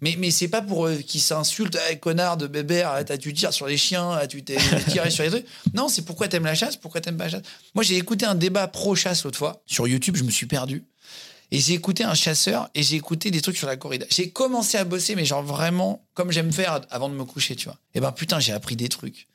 Mais, 0.00 0.14
mais 0.18 0.30
c'est 0.30 0.48
pas 0.48 0.62
pour 0.62 0.86
euh, 0.86 0.96
qu'ils 0.96 1.20
s'insultent, 1.20 1.76
hey, 1.88 1.98
connard 1.98 2.36
de 2.36 2.46
bébert, 2.46 3.02
t'as- 3.04 3.18
tu 3.18 3.32
tires 3.34 3.52
sur 3.52 3.66
les 3.66 3.76
chiens, 3.76 4.18
tu 4.28 4.42
t'es 4.44 4.56
tiré 4.88 5.10
sur 5.10 5.24
les 5.24 5.30
trucs. 5.30 5.46
Non, 5.74 5.88
c'est 5.88 6.02
pourquoi 6.02 6.28
t'aimes 6.28 6.44
la 6.44 6.54
chasse, 6.54 6.76
pourquoi 6.76 7.00
t'aimes 7.00 7.16
pas 7.16 7.24
la 7.24 7.30
chasse. 7.30 7.42
Moi, 7.74 7.82
j'ai 7.84 7.96
écouté 7.96 8.24
un 8.26 8.34
débat 8.34 8.68
pro-chasse 8.68 9.24
l'autre 9.24 9.38
fois. 9.38 9.62
Sur 9.66 9.88
YouTube, 9.88 10.16
je 10.16 10.22
me 10.24 10.30
suis 10.30 10.46
perdu. 10.46 10.84
Et 11.50 11.60
j'ai 11.60 11.72
écouté 11.72 12.04
un 12.04 12.12
chasseur 12.12 12.68
et 12.74 12.82
j'ai 12.82 12.96
écouté 12.96 13.30
des 13.30 13.40
trucs 13.40 13.56
sur 13.56 13.66
la 13.66 13.76
corrida. 13.78 14.04
J'ai 14.10 14.30
commencé 14.30 14.76
à 14.76 14.84
bosser, 14.84 15.14
mais 15.14 15.24
genre 15.24 15.42
vraiment, 15.42 16.06
comme 16.12 16.30
j'aime 16.30 16.52
faire 16.52 16.82
avant 16.90 17.08
de 17.08 17.14
me 17.14 17.24
coucher, 17.24 17.56
tu 17.56 17.64
vois. 17.64 17.78
Et 17.94 18.00
ben 18.00 18.12
putain, 18.12 18.38
j'ai 18.38 18.52
appris 18.52 18.76
des 18.76 18.90
trucs. 18.90 19.26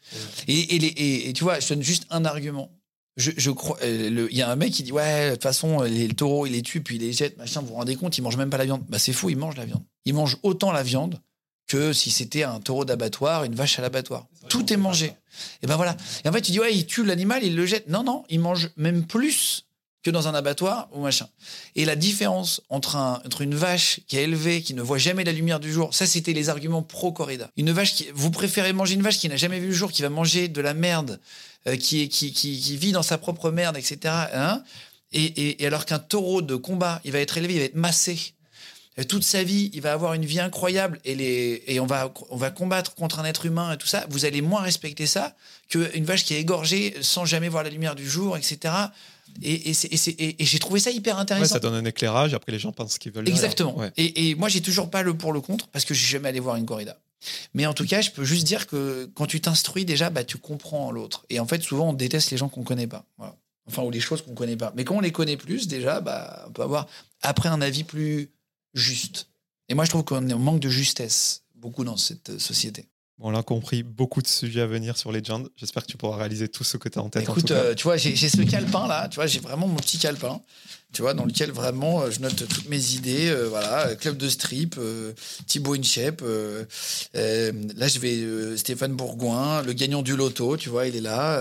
Et, 0.47 0.76
et, 0.76 0.80
les- 0.80 0.88
et- 0.89 1.30
et 1.30 1.34
tu 1.34 1.43
vois, 1.43 1.59
je 1.59 1.70
donne 1.70 1.82
juste 1.82 2.05
un 2.11 2.24
argument. 2.26 2.70
Je, 3.18 3.32
je 3.36 3.49
crois, 3.49 3.78
euh, 3.84 4.28
il 4.30 4.38
y 4.38 4.43
a 4.43 4.49
un 4.51 4.55
mec 4.55 4.72
qui 4.72 4.84
dit 4.84 4.91
ouais, 4.91 5.30
de 5.30 5.34
toute 5.34 5.43
façon, 5.43 5.82
les, 5.82 6.07
le 6.07 6.14
taureau, 6.14 6.45
il 6.45 6.51
les 6.53 6.61
tue 6.61 6.82
puis 6.82 6.97
il 6.97 7.01
les 7.01 7.14
jette, 7.14 7.36
machin. 7.39 7.61
Vous 7.61 7.68
vous 7.70 7.74
rendez 7.74 7.95
compte, 7.95 8.16
il 8.18 8.22
mange 8.22 8.38
même 8.38 8.51
pas 8.51 8.57
la 8.57 8.66
viande. 8.66 8.84
Bah 8.89 8.99
c'est 8.99 9.14
faux, 9.14 9.30
il 9.32 9.36
mange 9.38 9.57
la 9.57 9.66
viande. 9.66 9.84
Il 10.06 10.14
mange 10.14 10.38
autant 10.43 10.72
la 10.72 10.84
viande 10.84 11.20
que 11.68 11.93
si 11.93 12.12
c'était 12.12 12.43
un 12.43 12.60
taureau 12.60 12.86
d'abattoir, 12.86 13.43
une 13.45 13.56
vache 13.56 13.80
à 13.80 13.82
l'abattoir. 13.82 14.28
Tout 14.49 14.72
est 14.72 14.78
mangé. 14.78 15.14
Et 15.62 15.68
ben 15.68 15.76
voilà. 15.76 15.95
Et 16.24 16.30
en 16.30 16.32
fait, 16.32 16.41
tu 16.41 16.51
dis 16.51 16.60
ouais, 16.60 16.76
il 16.76 16.86
tue 16.86 17.04
l'animal, 17.04 17.43
il 17.43 17.56
le 17.56 17.66
jette. 17.66 17.88
Non, 17.88 18.04
non, 18.04 18.24
il 18.30 18.39
mange 18.39 18.70
même 18.76 19.06
plus 19.08 19.66
que 20.04 20.12
dans 20.12 20.28
un 20.28 20.34
abattoir 20.34 20.89
ou 20.91 21.01
machin. 21.01 21.28
Et 21.76 21.86
la 21.86 21.95
différence 21.95 22.62
entre, 22.70 22.97
un, 22.97 23.22
entre 23.26 23.41
une 23.41 23.56
vache 23.56 24.01
qui 24.08 24.18
est 24.18 24.24
élevée, 24.24 24.62
qui 24.62 24.74
ne 24.74 24.82
voit 24.82 24.97
jamais 24.97 25.24
la 25.24 25.32
lumière 25.32 25.62
du 25.62 25.72
jour, 25.72 25.93
ça 25.93 26.06
c'était 26.06 26.34
les 26.34 26.49
arguments 26.49 26.84
pro-corrida. 26.84 27.49
Une 27.56 27.72
vache 27.72 27.95
qui, 27.95 28.08
vous 28.14 28.30
préférez 28.30 28.74
manger 28.74 28.95
une 28.95 29.01
vache 29.01 29.18
qui 29.18 29.30
n'a 29.30 29.38
jamais 29.38 29.60
vu 29.60 29.68
le 29.68 29.74
jour, 29.74 29.91
qui 29.91 30.01
va 30.01 30.10
manger 30.10 30.49
de 30.49 30.62
la 30.62 30.74
merde, 30.74 31.22
euh, 31.68 31.78
qui, 31.78 32.10
qui, 32.10 32.34
qui, 32.34 32.60
qui 32.60 32.78
vit 32.78 32.91
dans 32.91 33.01
sa 33.01 33.18
propre 33.18 33.49
merde, 33.49 33.78
etc. 33.78 33.97
hein 34.34 34.62
et, 35.14 35.24
et, 35.24 35.64
et 35.64 35.68
alors 35.68 35.86
qu'un 35.86 35.99
taureau 35.99 36.41
de 36.41 36.56
combat, 36.56 36.99
il 37.06 37.12
va 37.14 37.20
être 37.20 37.38
élevé, 37.38 37.54
il 37.54 37.60
va 37.60 37.66
être 37.66 37.76
massé. 37.76 38.34
Euh, 38.99 39.03
Toute 39.03 39.23
sa 39.23 39.43
vie, 39.43 39.71
il 39.73 39.81
va 39.81 39.93
avoir 39.93 40.13
une 40.13 40.25
vie 40.25 40.39
incroyable 40.39 40.99
et, 41.05 41.15
les, 41.15 41.63
et 41.67 41.79
on, 41.79 41.85
va, 41.85 42.13
on 42.29 42.37
va 42.37 42.51
combattre 42.51 42.93
contre 42.95 43.19
un 43.19 43.25
être 43.25 43.45
humain 43.45 43.73
et 43.73 43.77
tout 43.77 43.87
ça. 43.87 44.05
Vous 44.09 44.25
allez 44.25 44.41
moins 44.41 44.61
respecter 44.61 45.07
ça 45.07 45.35
qu'une 45.69 46.05
vache 46.05 46.23
qui 46.25 46.33
est 46.35 46.39
égorgée 46.41 46.95
sans 47.01 47.25
jamais 47.25 47.49
voir 47.49 47.63
la 47.63 47.69
lumière 47.71 47.95
du 47.95 48.07
jour, 48.07 48.37
etc. 48.37 48.73
Et, 49.41 49.69
et, 49.69 49.73
c'est- 49.73 49.91
et 49.91 49.97
c'est- 49.97 50.11
et- 50.11 50.41
et 50.41 50.45
j'ai 50.45 50.59
trouvé 50.59 50.79
ça 50.79 50.91
hyper 50.91 51.15
Ouais, 51.15 51.21
intéressant. 51.21 51.53
ça 51.53 51.59
donne 51.59 51.73
un 51.73 51.85
éclairage, 51.85 52.33
après 52.35 52.51
les 52.51 52.59
gens 52.59 52.71
pensent 52.71 52.93
ce 52.93 52.99
qu'ils 52.99 53.11
veulent. 53.11 53.27
Exactement. 53.27 53.75
Ouais. 53.77 53.91
Et, 53.97 54.29
et 54.29 54.35
moi, 54.35 54.47
j'ai 54.49 54.61
toujours 54.61 54.91
pas 54.91 55.01
le 55.01 55.15
pour 55.15 55.33
le 55.33 55.41
contre 55.41 55.67
parce 55.69 55.85
que 55.85 55.93
je 55.95 55.99
suis 55.99 56.11
jamais 56.11 56.29
allé 56.29 56.39
voir 56.39 56.55
une 56.57 56.65
corrida. 56.67 56.99
Mais 57.55 57.65
en 57.65 57.73
tout 57.73 57.85
cas, 57.87 58.01
je 58.01 58.11
peux 58.11 58.25
juste 58.25 58.45
dire 58.45 58.67
que 58.67 59.09
quand 59.15 59.25
tu 59.25 59.39
t'instruis 59.41 59.85
déjà, 59.85 60.09
bah, 60.11 60.23
tu 60.25 60.37
comprends 60.37 60.91
l'autre. 60.91 61.25
Et 61.29 61.39
en 61.39 61.47
fait, 61.47 61.63
souvent, 61.63 61.89
on 61.89 61.93
déteste 61.93 62.29
les 62.31 62.37
gens 62.37 62.49
qu'on 62.49 62.63
connaît 62.63 62.85
pas. 62.85 63.05
Voilà. 63.17 63.35
Enfin, 63.65 63.81
ou 63.81 63.89
les 63.91 64.01
choses 64.01 64.21
qu'on 64.21 64.33
connaît 64.35 64.57
pas. 64.57 64.73
Mais 64.75 64.83
quand 64.83 64.95
on 64.97 64.99
les 64.99 65.13
connaît 65.13 65.37
plus, 65.37 65.67
déjà, 65.69 66.01
bah, 66.01 66.43
on 66.47 66.51
peut 66.51 66.63
avoir 66.63 66.85
après 67.21 67.47
un 67.49 67.61
avis 67.61 67.85
plus 67.85 68.29
juste. 68.74 69.30
Et 69.69 69.76
moi, 69.76 69.86
je 69.86 69.89
trouve 69.89 70.03
qu'on 70.03 70.21
manque 70.21 70.59
de 70.59 70.69
justesse 70.69 71.43
beaucoup 71.55 71.84
dans 71.84 71.97
cette 71.97 72.32
euh, 72.32 72.39
société. 72.39 72.88
On 73.20 73.32
l'a 73.32 73.43
compris, 73.43 73.84
beaucoup 73.84 74.22
de 74.22 74.28
sujets 74.28 74.61
à 74.61 74.66
venir 74.66 74.97
sur 74.97 75.11
Legend. 75.11 75.47
J'espère 75.55 75.84
que 75.84 75.91
tu 75.91 75.97
pourras 75.97 76.18
réaliser 76.18 76.47
tout 76.47 76.64
ce 76.64 76.78
que 76.78 76.89
tu 76.89 76.97
as 76.97 77.01
en 77.01 77.09
tête. 77.09 77.30
en 77.30 77.32
Écoute, 77.32 77.47
tout 77.47 77.53
euh, 77.53 77.76
tu 77.76 77.84
vois, 77.84 77.95
j'ai 77.95 78.16
ce 78.16 78.41
calepin 78.41 78.88
là, 78.88 79.07
tu 79.07 79.16
vois, 79.16 79.28
j'ai 79.28 79.39
vraiment 79.39 79.68
mon 79.68 79.76
petit 79.76 79.99
calepin, 79.99 80.41
tu 80.93 81.03
vois, 81.03 81.14
dans 81.14 81.26
lequel 81.26 81.51
vraiment 81.51 82.01
euh, 82.01 82.11
je 82.11 82.20
note 82.22 82.36
toutes 82.36 82.70
mes 82.70 82.93
idées, 82.93 83.30
euh, 83.30 83.47
voilà, 83.49 83.95
club 83.95 84.18
de 84.18 84.28
strip, 84.30 84.80
Thibaut 85.45 85.76
Inchep, 85.76 86.22
euh, 86.24 86.66
là 87.14 87.88
je 87.88 87.99
vais 87.99 88.57
Stéphane 88.57 88.93
Bourgoin, 88.93 89.61
le 89.61 89.74
gagnant 89.74 90.01
du 90.01 90.16
loto, 90.16 90.57
tu 90.57 90.70
vois, 90.70 90.88
il 90.88 90.95
est 90.95 91.01
là, 91.01 91.39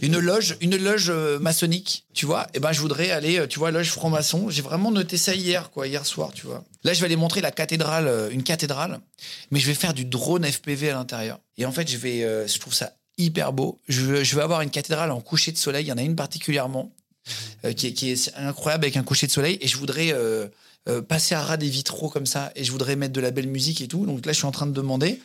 une 0.00 0.18
loge, 0.18 0.56
une 0.60 0.76
loge 0.76 1.12
maçonnique, 1.40 2.06
tu 2.12 2.26
vois, 2.26 2.48
et 2.54 2.60
ben 2.60 2.72
je 2.72 2.80
voudrais 2.80 3.12
aller, 3.12 3.46
tu 3.48 3.60
vois, 3.60 3.70
loge 3.70 3.90
franc-maçon, 3.90 4.50
j'ai 4.50 4.62
vraiment 4.62 4.90
noté 4.90 5.16
ça 5.16 5.34
hier, 5.34 5.70
quoi, 5.70 5.86
hier 5.86 6.04
soir, 6.04 6.32
tu 6.34 6.46
vois. 6.46 6.64
Là 6.84 6.92
je 6.92 7.00
vais 7.00 7.06
aller 7.06 7.16
montrer 7.16 7.40
la 7.40 7.50
cathédrale, 7.50 8.08
euh, 8.08 8.30
une 8.30 8.42
cathédrale, 8.42 9.00
mais 9.50 9.60
je 9.60 9.66
vais 9.66 9.74
faire 9.74 9.94
du 9.94 10.04
drone 10.04 10.44
FPV 10.44 10.90
à 10.90 10.94
l'intérieur. 10.94 11.38
Et 11.58 11.66
en 11.66 11.72
fait, 11.72 11.88
je 11.90 11.96
vais, 11.96 12.24
euh, 12.24 12.46
je 12.46 12.58
trouve 12.58 12.74
ça 12.74 12.94
hyper 13.18 13.52
beau. 13.52 13.78
Je, 13.88 14.24
je 14.24 14.36
vais 14.36 14.42
avoir 14.42 14.62
une 14.62 14.70
cathédrale 14.70 15.10
en 15.10 15.20
coucher 15.20 15.52
de 15.52 15.58
soleil. 15.58 15.84
Il 15.84 15.88
y 15.88 15.92
en 15.92 15.98
a 15.98 16.02
une 16.02 16.16
particulièrement 16.16 16.92
euh, 17.64 17.72
qui, 17.72 18.10
est, 18.10 18.32
incroyable 18.36 18.84
avec 18.84 18.96
un 18.96 19.04
coucher 19.04 19.26
de 19.26 19.32
soleil. 19.32 19.58
Et 19.60 19.68
je 19.68 19.76
voudrais 19.76 20.14
passer 21.08 21.34
à 21.34 21.42
ras 21.42 21.56
des 21.56 21.68
vitraux 21.68 22.08
comme 22.08 22.26
ça. 22.26 22.50
Et 22.56 22.64
je 22.64 22.72
voudrais 22.72 22.96
mettre 22.96 23.12
de 23.12 23.20
la 23.20 23.30
belle 23.30 23.48
musique 23.48 23.80
et 23.80 23.88
tout. 23.88 24.06
Donc 24.06 24.26
là, 24.26 24.32
je 24.32 24.38
suis 24.38 24.46
en 24.46 24.50
train 24.50 24.66
de 24.66 24.72
demander. 24.72 25.20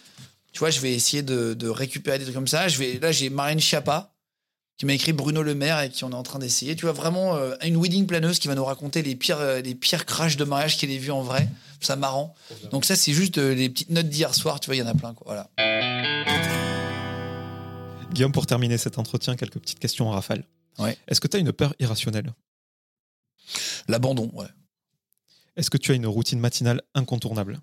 Tu 0.51 0.59
vois, 0.59 0.69
je 0.69 0.79
vais 0.79 0.93
essayer 0.93 1.23
de, 1.23 1.69
récupérer 1.69 2.19
des 2.19 2.25
trucs 2.25 2.35
comme 2.35 2.47
ça. 2.47 2.67
Je 2.67 2.77
vais, 2.77 2.99
là, 2.99 3.11
j'ai 3.11 3.29
Marine 3.29 3.59
Chiappa 3.59 4.11
qui 4.77 4.85
m'a 4.85 4.93
écrit 4.93 5.13
Bruno 5.13 5.41
Le 5.41 5.55
Maire 5.55 5.81
et 5.81 5.89
qui 5.89 6.03
on 6.03 6.11
est 6.11 6.15
en 6.15 6.23
train 6.23 6.39
d'essayer. 6.39 6.75
Tu 6.75 6.85
vois, 6.85 6.93
vraiment 6.93 7.35
euh, 7.35 7.55
une 7.63 7.77
wedding 7.77 8.05
planeuse 8.05 8.39
qui 8.39 8.47
va 8.47 8.55
nous 8.55 8.65
raconter 8.65 9.01
les 9.01 9.15
pires, 9.15 9.39
euh, 9.39 9.61
les 9.61 9.75
pires 9.75 10.05
crashs 10.05 10.37
de 10.37 10.43
mariage 10.43 10.77
qu'elle 10.77 10.91
ait 10.91 10.97
vu 10.97 11.11
en 11.11 11.21
vrai. 11.21 11.49
Ça 11.79 11.95
marrant. 11.95 12.35
Donc 12.71 12.85
ça, 12.85 12.95
c'est 12.95 13.13
juste 13.13 13.37
euh, 13.37 13.53
les 13.53 13.69
petites 13.69 13.89
notes 13.91 14.09
d'hier 14.09 14.33
soir. 14.33 14.59
Tu 14.59 14.67
vois, 14.67 14.75
il 14.75 14.79
y 14.79 14.81
en 14.81 14.87
a 14.87 14.95
plein. 14.95 15.13
Quoi. 15.13 15.25
Voilà. 15.27 15.49
Guillaume, 18.11 18.31
pour 18.31 18.47
terminer 18.47 18.77
cet 18.77 18.97
entretien, 18.97 19.35
quelques 19.35 19.59
petites 19.59 19.79
questions 19.79 20.07
en 20.07 20.11
rafale. 20.11 20.43
Ouais. 20.79 20.97
Est-ce 21.07 21.21
que 21.21 21.27
tu 21.27 21.37
as 21.37 21.39
une 21.39 21.51
peur 21.51 21.73
irrationnelle? 21.79 22.33
L'abandon, 23.87 24.31
ouais. 24.33 24.47
Est-ce 25.55 25.69
que 25.69 25.77
tu 25.77 25.91
as 25.91 25.95
une 25.95 26.05
routine 26.05 26.39
matinale 26.39 26.81
incontournable? 26.93 27.59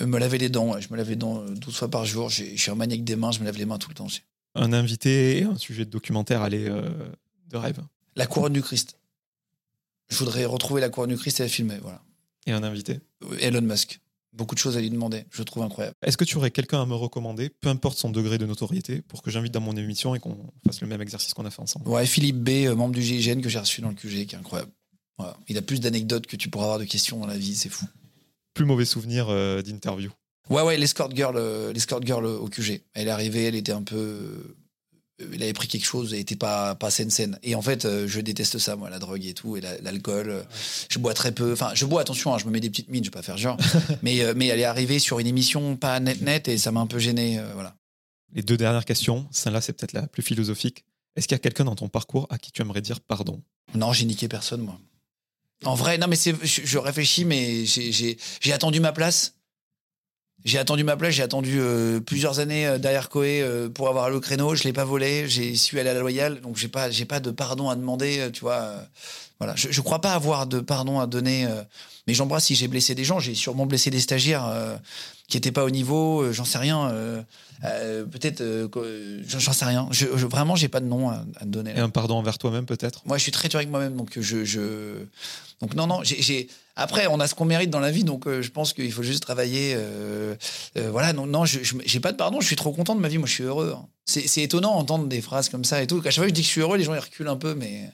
Euh, 0.00 0.06
me 0.06 0.18
laver 0.18 0.38
les 0.38 0.48
dents, 0.48 0.72
ouais. 0.72 0.82
je 0.82 0.88
me 0.90 0.96
lave 0.96 1.08
les 1.08 1.16
dents 1.16 1.42
euh, 1.42 1.50
12 1.50 1.76
fois 1.76 1.88
par 1.88 2.04
jour. 2.04 2.28
Je 2.30 2.44
suis 2.56 2.70
un 2.70 2.74
maniaque 2.74 3.04
des 3.04 3.16
mains, 3.16 3.32
je 3.32 3.40
me 3.40 3.44
lave 3.44 3.58
les 3.58 3.66
mains 3.66 3.78
tout 3.78 3.90
le 3.90 3.94
temps. 3.94 4.08
Un 4.58 4.72
invité 4.72 5.38
et 5.38 5.44
un 5.44 5.56
sujet 5.56 5.84
de 5.84 5.90
documentaire 5.90 6.42
aller 6.42 6.68
euh, 6.68 6.90
de 7.48 7.56
rêve 7.56 7.78
La 8.16 8.26
couronne 8.26 8.52
du 8.52 8.62
Christ. 8.62 8.98
Je 10.08 10.16
voudrais 10.18 10.44
retrouver 10.46 10.80
la 10.80 10.88
couronne 10.88 11.10
du 11.10 11.16
Christ 11.16 11.40
et 11.40 11.44
la 11.44 11.48
filmer, 11.48 11.78
voilà. 11.80 12.02
et 12.46 12.52
un 12.52 12.62
invité. 12.62 13.00
Elon 13.40 13.62
Musk. 13.62 14.00
Beaucoup 14.32 14.54
de 14.54 14.60
choses 14.60 14.76
à 14.76 14.80
lui 14.80 14.90
demander, 14.90 15.24
je 15.30 15.42
trouve 15.42 15.62
incroyable. 15.62 15.96
Est-ce 16.02 16.16
que 16.16 16.24
tu 16.24 16.36
aurais 16.36 16.50
quelqu'un 16.50 16.82
à 16.82 16.86
me 16.86 16.94
recommander, 16.94 17.48
peu 17.48 17.68
importe 17.68 17.98
son 17.98 18.10
degré 18.10 18.36
de 18.36 18.46
notoriété, 18.46 19.00
pour 19.02 19.22
que 19.22 19.30
j'invite 19.30 19.52
dans 19.52 19.60
mon 19.60 19.76
émission 19.76 20.14
et 20.14 20.20
qu'on 20.20 20.36
fasse 20.66 20.80
le 20.80 20.86
même 20.86 21.00
exercice 21.00 21.34
qu'on 21.34 21.46
a 21.46 21.50
fait 21.50 21.62
ensemble? 21.62 21.88
Ouais, 21.88 22.04
Philippe 22.04 22.36
B, 22.36 22.48
euh, 22.66 22.74
membre 22.74 22.94
du 22.94 23.02
GIGN 23.02 23.40
que 23.40 23.48
j'ai 23.48 23.58
reçu 23.58 23.80
dans 23.80 23.88
le 23.88 23.94
QG, 23.94 24.26
qui 24.26 24.34
est 24.34 24.38
incroyable. 24.38 24.70
Voilà. 25.16 25.36
Il 25.48 25.56
a 25.56 25.62
plus 25.62 25.80
d'anecdotes 25.80 26.26
que 26.26 26.36
tu 26.36 26.50
pourras 26.50 26.64
avoir 26.64 26.78
de 26.78 26.84
questions 26.84 27.18
dans 27.18 27.26
la 27.26 27.38
vie, 27.38 27.56
c'est 27.56 27.68
fou. 27.68 27.86
Plus 28.54 28.64
mauvais 28.64 28.84
souvenir 28.84 29.28
euh, 29.28 29.62
d'interview. 29.62 30.10
Ouais, 30.50 30.62
ouais, 30.62 30.76
l'escort 30.76 31.10
girl, 31.14 31.36
euh, 31.36 31.72
l'escort 31.72 32.00
girl 32.04 32.24
au 32.26 32.48
QG. 32.48 32.82
Elle 32.94 33.08
est 33.08 33.10
arrivée, 33.10 33.44
elle 33.44 33.54
était 33.56 33.72
un 33.72 33.82
peu. 33.82 34.54
il 35.32 35.42
avait 35.42 35.52
pris 35.52 35.66
quelque 35.68 35.84
chose 35.84 36.14
et 36.14 36.20
était 36.20 36.36
pas 36.36 36.74
pas 36.76 36.90
saine 36.90 37.10
saine. 37.10 37.38
Et 37.42 37.54
en 37.56 37.62
fait, 37.62 37.84
euh, 37.84 38.06
je 38.06 38.20
déteste 38.20 38.58
ça, 38.58 38.76
moi, 38.76 38.88
la 38.88 38.98
drogue 39.00 39.24
et 39.26 39.34
tout, 39.34 39.56
et 39.56 39.60
la- 39.60 39.78
l'alcool. 39.80 40.30
euh, 40.30 40.42
Je 40.88 40.98
bois 41.00 41.12
très 41.12 41.32
peu. 41.32 41.52
Enfin, 41.52 41.72
je 41.74 41.84
bois, 41.86 42.00
attention, 42.02 42.32
hein, 42.32 42.38
je 42.38 42.44
me 42.46 42.50
mets 42.50 42.60
des 42.60 42.70
petites 42.70 42.88
mines, 42.88 43.02
je 43.04 43.08
vais 43.10 43.14
pas 43.14 43.22
faire 43.22 43.36
genre. 43.36 43.56
mais, 44.02 44.22
euh, 44.22 44.32
mais 44.36 44.46
elle 44.46 44.60
est 44.60 44.64
arrivée 44.64 44.98
sur 45.00 45.18
une 45.18 45.26
émission 45.26 45.76
pas 45.76 45.98
net 46.00 46.20
net 46.22 46.46
et 46.48 46.56
ça 46.56 46.70
m'a 46.72 46.80
un 46.80 46.86
peu 46.86 46.98
gêné. 47.00 47.38
euh, 47.38 47.50
voilà. 47.54 47.74
Les 48.34 48.42
deux 48.42 48.56
dernières 48.56 48.84
questions, 48.84 49.26
celle-là, 49.32 49.60
c'est 49.60 49.72
peut-être 49.72 49.92
la 49.94 50.06
plus 50.06 50.22
philosophique. 50.22 50.84
Est-ce 51.16 51.26
qu'il 51.26 51.34
y 51.34 51.40
a 51.40 51.40
quelqu'un 51.40 51.64
dans 51.64 51.74
ton 51.74 51.88
parcours 51.88 52.26
à 52.30 52.38
qui 52.38 52.52
tu 52.52 52.62
aimerais 52.62 52.80
dire 52.82 53.00
pardon? 53.00 53.42
Non, 53.74 53.92
j'ai 53.92 54.04
niqué 54.04 54.28
personne, 54.28 54.60
moi. 54.60 54.78
En 55.64 55.74
vrai, 55.74 55.98
non, 55.98 56.06
mais 56.06 56.14
je, 56.16 56.30
je 56.44 56.78
réfléchis, 56.78 57.24
mais 57.24 57.64
j'ai 57.64 58.52
attendu 58.52 58.78
ma 58.78 58.92
place. 58.92 59.34
J'ai 60.44 60.58
attendu 60.58 60.84
ma 60.84 60.96
place, 60.96 61.14
j'ai 61.14 61.22
attendu 61.22 61.58
euh, 61.60 62.00
plusieurs 62.00 62.38
années 62.38 62.66
euh, 62.66 62.78
derrière 62.78 63.08
Coé 63.08 63.42
euh, 63.42 63.68
pour 63.68 63.88
avoir 63.88 64.08
le 64.08 64.20
créneau. 64.20 64.54
Je 64.54 64.64
l'ai 64.64 64.72
pas 64.72 64.84
volé, 64.84 65.28
j'ai 65.28 65.54
su 65.56 65.78
aller 65.80 65.90
à 65.90 65.94
la 65.94 66.00
loyale, 66.00 66.40
donc 66.40 66.56
j'ai 66.56 66.68
pas, 66.68 66.90
j'ai 66.90 67.04
pas 67.04 67.18
de 67.20 67.30
pardon 67.30 67.68
à 67.68 67.76
demander, 67.76 68.30
tu 68.32 68.40
vois. 68.40 68.74
voilà, 69.40 69.54
je, 69.56 69.68
je 69.70 69.80
crois 69.80 70.00
pas 70.00 70.12
avoir 70.12 70.46
de 70.46 70.60
pardon 70.60 71.00
à 71.00 71.06
donner, 71.06 71.46
mais 72.08 72.14
j'embrasse 72.14 72.46
si 72.46 72.54
j'ai 72.56 72.66
blessé 72.66 72.96
des 72.96 73.04
gens. 73.04 73.20
J'ai 73.20 73.34
sûrement 73.36 73.66
blessé 73.66 73.90
des 73.90 74.00
stagiaires 74.00 74.46
euh, 74.48 74.76
qui 75.28 75.36
étaient 75.36 75.52
pas 75.52 75.62
au 75.64 75.70
niveau. 75.70 76.22
euh, 76.22 76.32
j'en 76.32 76.44
sais 76.46 76.58
rien. 76.58 76.90
euh, 76.90 77.22
peut-être, 78.06 78.42
j'en 79.26 79.52
sais 79.52 79.64
rien. 79.64 79.88
Je, 79.90 80.06
je- 80.16 80.26
vraiment, 80.26 80.56
j'ai 80.56 80.68
pas 80.68 80.80
de 80.80 80.86
nom 80.86 81.10
à, 81.10 81.24
à 81.36 81.40
te 81.40 81.44
donner. 81.46 81.72
Et 81.76 81.80
un 81.80 81.90
pardon 81.90 82.16
envers 82.16 82.38
toi-même, 82.38 82.66
peut-être? 82.66 83.02
Moi, 83.04 83.18
je 83.18 83.22
suis 83.24 83.32
très 83.32 83.48
dur 83.48 83.58
avec 83.58 83.68
moi-même, 83.70 83.94
donc 83.96 84.18
je, 84.18 84.44
je... 84.44 85.04
donc 85.60 85.74
non, 85.74 85.86
non. 85.86 86.00
J'ai, 86.02 86.48
Après, 86.76 87.06
on 87.08 87.20
a 87.20 87.26
ce 87.26 87.34
qu'on 87.34 87.44
mérite 87.44 87.70
dans 87.70 87.80
la 87.80 87.90
vie, 87.90 88.04
donc 88.04 88.26
euh, 88.26 88.40
je 88.42 88.50
pense 88.50 88.72
qu'il 88.72 88.92
faut 88.92 89.02
juste 89.02 89.22
travailler. 89.22 89.74
euh, 89.76 90.34
euh, 90.76 90.90
voilà, 90.90 91.12
non, 91.12 91.26
non, 91.26 91.44
je, 91.44 91.58
j'ai 91.84 92.00
pas 92.00 92.12
de 92.12 92.16
pardon. 92.16 92.40
Je 92.40 92.46
suis 92.46 92.56
trop 92.56 92.72
content 92.72 92.94
de 92.94 93.00
ma 93.00 93.08
vie. 93.08 93.18
Moi, 93.18 93.26
je 93.28 93.34
suis 93.34 93.44
heureux. 93.44 93.74
hein. 93.76 93.84
C'est, 94.06 94.26
c'est 94.26 94.40
étonnant 94.42 94.74
d'entendre 94.78 95.06
des 95.06 95.20
phrases 95.20 95.48
comme 95.50 95.64
ça 95.64 95.82
et 95.82 95.86
tout. 95.86 95.98
À 95.98 96.04
chaque 96.04 96.14
fois 96.14 96.22
que 96.24 96.30
je 96.30 96.34
dis 96.34 96.40
que 96.40 96.46
je 96.46 96.52
suis 96.52 96.60
heureux, 96.62 96.78
les 96.78 96.84
gens 96.84 96.94
ils 96.94 96.98
reculent 97.00 97.28
un 97.28 97.36
peu, 97.36 97.54
mais 97.54 97.90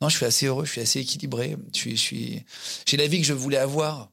non, 0.00 0.08
je 0.08 0.16
suis 0.16 0.26
assez 0.26 0.46
heureux. 0.46 0.64
Je 0.64 0.72
suis 0.72 0.80
assez 0.80 1.00
équilibré. 1.00 1.56
Je 1.74 1.94
suis, 1.94 2.44
j'ai 2.86 2.96
la 2.96 3.06
vie 3.06 3.20
que 3.20 3.26
je 3.26 3.32
voulais 3.32 3.56
avoir. 3.56 4.10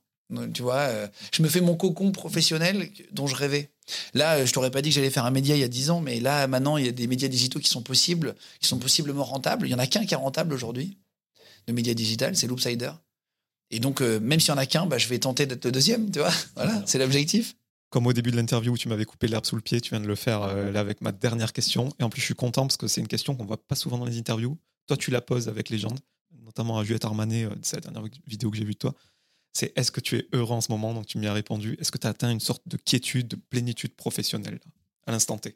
Tu 0.53 0.61
vois, 0.61 0.75
euh, 0.75 1.07
je 1.33 1.43
me 1.43 1.49
fais 1.49 1.61
mon 1.61 1.75
cocon 1.75 2.11
professionnel 2.11 2.89
dont 3.11 3.27
je 3.27 3.35
rêvais. 3.35 3.69
Là, 4.13 4.37
euh, 4.37 4.45
je 4.45 4.53
t'aurais 4.53 4.71
pas 4.71 4.81
dit 4.81 4.89
que 4.89 4.95
j'allais 4.95 5.09
faire 5.09 5.25
un 5.25 5.31
média 5.31 5.55
il 5.55 5.59
y 5.59 5.63
a 5.63 5.67
10 5.67 5.89
ans, 5.89 5.99
mais 5.99 6.19
là, 6.19 6.47
maintenant, 6.47 6.77
il 6.77 6.85
y 6.85 6.89
a 6.89 6.93
des 6.93 7.07
médias 7.07 7.27
digitaux 7.27 7.59
qui 7.59 7.69
sont 7.69 7.81
possibles, 7.81 8.35
qui 8.61 8.67
sont 8.67 8.79
possiblement 8.79 9.25
rentables. 9.25 9.67
Il 9.67 9.71
y 9.71 9.75
en 9.75 9.79
a 9.79 9.87
qu'un 9.87 10.05
qui 10.05 10.13
est 10.13 10.17
rentable 10.17 10.53
aujourd'hui, 10.53 10.97
de 11.67 11.73
médias 11.73 11.93
digital, 11.93 12.35
c'est 12.37 12.47
Loopsider. 12.47 12.91
Et 13.71 13.79
donc, 13.79 14.01
euh, 14.01 14.19
même 14.21 14.39
s'il 14.39 14.49
y 14.49 14.53
en 14.53 14.57
a 14.57 14.65
qu'un, 14.65 14.85
bah, 14.85 14.97
je 14.97 15.09
vais 15.09 15.19
tenter 15.19 15.45
d'être 15.45 15.65
le 15.65 15.71
deuxième, 15.71 16.09
tu 16.09 16.19
vois. 16.19 16.31
Voilà, 16.55 16.81
c'est 16.85 16.99
l'objectif. 16.99 17.55
Comme 17.89 18.07
au 18.07 18.13
début 18.13 18.31
de 18.31 18.37
l'interview 18.37 18.71
où 18.71 18.77
tu 18.77 18.87
m'avais 18.87 19.03
coupé 19.03 19.27
l'herbe 19.27 19.45
sous 19.45 19.57
le 19.57 19.61
pied, 19.61 19.81
tu 19.81 19.89
viens 19.89 19.99
de 19.99 20.07
le 20.07 20.15
faire 20.15 20.47
là 20.71 20.79
avec 20.79 21.01
ma 21.01 21.11
dernière 21.11 21.51
question. 21.51 21.89
Et 21.99 22.03
en 22.03 22.09
plus, 22.09 22.21
je 22.21 22.25
suis 22.25 22.35
content 22.35 22.61
parce 22.61 22.77
que 22.77 22.87
c'est 22.87 23.01
une 23.01 23.09
question 23.09 23.35
qu'on 23.35 23.43
voit 23.43 23.61
pas 23.61 23.75
souvent 23.75 23.97
dans 23.97 24.05
les 24.05 24.17
interviews. 24.17 24.57
Toi, 24.87 24.97
tu 24.97 25.11
la 25.11 25.21
poses 25.21 25.47
avec 25.47 25.69
légende, 25.69 25.99
notamment 26.43 26.79
à 26.79 26.83
Juliette 26.83 27.05
Armanet, 27.05 27.45
euh, 27.45 27.49
c'est 27.61 27.77
la 27.77 27.91
dernière 27.91 28.11
vidéo 28.27 28.51
que 28.51 28.57
j'ai 28.57 28.65
vue 28.65 28.73
de 28.73 28.77
toi. 28.77 28.93
C'est 29.53 29.77
est-ce 29.77 29.91
que 29.91 29.99
tu 29.99 30.17
es 30.17 30.27
heureux 30.33 30.55
en 30.55 30.61
ce 30.61 30.71
moment? 30.71 30.93
Donc, 30.93 31.05
tu 31.05 31.17
m'y 31.17 31.27
as 31.27 31.33
répondu. 31.33 31.77
Est-ce 31.79 31.91
que 31.91 31.97
tu 31.97 32.07
as 32.07 32.11
atteint 32.11 32.31
une 32.31 32.39
sorte 32.39 32.63
de 32.67 32.77
quiétude, 32.77 33.27
de 33.27 33.35
plénitude 33.35 33.95
professionnelle 33.95 34.59
à 35.05 35.11
l'instant 35.11 35.37
T? 35.37 35.55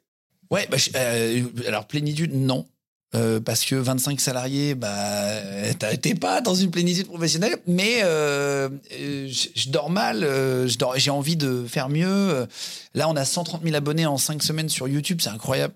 Ouais, 0.50 0.66
bah, 0.70 0.76
euh, 0.94 1.44
alors 1.66 1.86
plénitude, 1.86 2.34
non. 2.34 2.66
Euh, 3.14 3.40
parce 3.40 3.64
que 3.64 3.76
25 3.76 4.20
salariés, 4.20 4.74
bah, 4.74 5.40
t'es 5.78 6.14
pas 6.14 6.40
dans 6.40 6.54
une 6.54 6.70
plénitude 6.70 7.06
professionnelle, 7.06 7.56
mais 7.66 8.00
je, 8.00 9.48
je 9.54 9.68
dors 9.70 9.90
mal, 9.90 10.28
j'ai 10.96 11.10
envie 11.10 11.36
de 11.36 11.64
faire 11.66 11.88
mieux. 11.88 12.46
Là, 12.94 13.08
on 13.08 13.16
a 13.16 13.24
130 13.24 13.62
000 13.62 13.74
abonnés 13.74 14.06
en 14.06 14.18
5 14.18 14.42
semaines 14.42 14.68
sur 14.68 14.88
YouTube, 14.88 15.20
c'est 15.22 15.30
incroyable. 15.30 15.74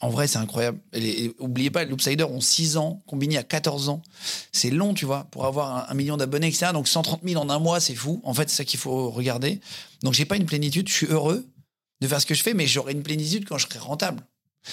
En 0.00 0.10
vrai, 0.10 0.26
c'est 0.26 0.38
incroyable. 0.38 0.78
Et 0.92 1.32
oubliez 1.38 1.70
pas, 1.70 1.84
les 1.84 1.90
Loopsiders 1.90 2.30
ont 2.30 2.40
6 2.40 2.76
ans, 2.76 3.02
combiné 3.06 3.38
à 3.38 3.42
14 3.42 3.88
ans. 3.88 4.02
C'est 4.52 4.70
long, 4.70 4.92
tu 4.92 5.06
vois, 5.06 5.28
pour 5.30 5.46
avoir 5.46 5.90
un, 5.90 5.94
million 5.94 6.16
d'abonnés, 6.16 6.48
etc. 6.48 6.72
Donc 6.72 6.88
130 6.88 7.20
000 7.24 7.40
en 7.40 7.48
un 7.48 7.58
mois, 7.58 7.80
c'est 7.80 7.94
fou. 7.94 8.20
En 8.24 8.34
fait, 8.34 8.50
c'est 8.50 8.56
ça 8.56 8.64
qu'il 8.64 8.80
faut 8.80 9.10
regarder. 9.10 9.60
Donc 10.02 10.12
j'ai 10.12 10.24
pas 10.24 10.36
une 10.36 10.46
plénitude, 10.46 10.88
je 10.88 10.94
suis 10.94 11.06
heureux 11.06 11.46
de 12.00 12.08
faire 12.08 12.20
ce 12.20 12.26
que 12.26 12.34
je 12.34 12.42
fais, 12.42 12.54
mais 12.54 12.66
j'aurai 12.66 12.92
une 12.92 13.02
plénitude 13.02 13.46
quand 13.48 13.56
je 13.56 13.66
serai 13.66 13.78
rentable. 13.78 14.22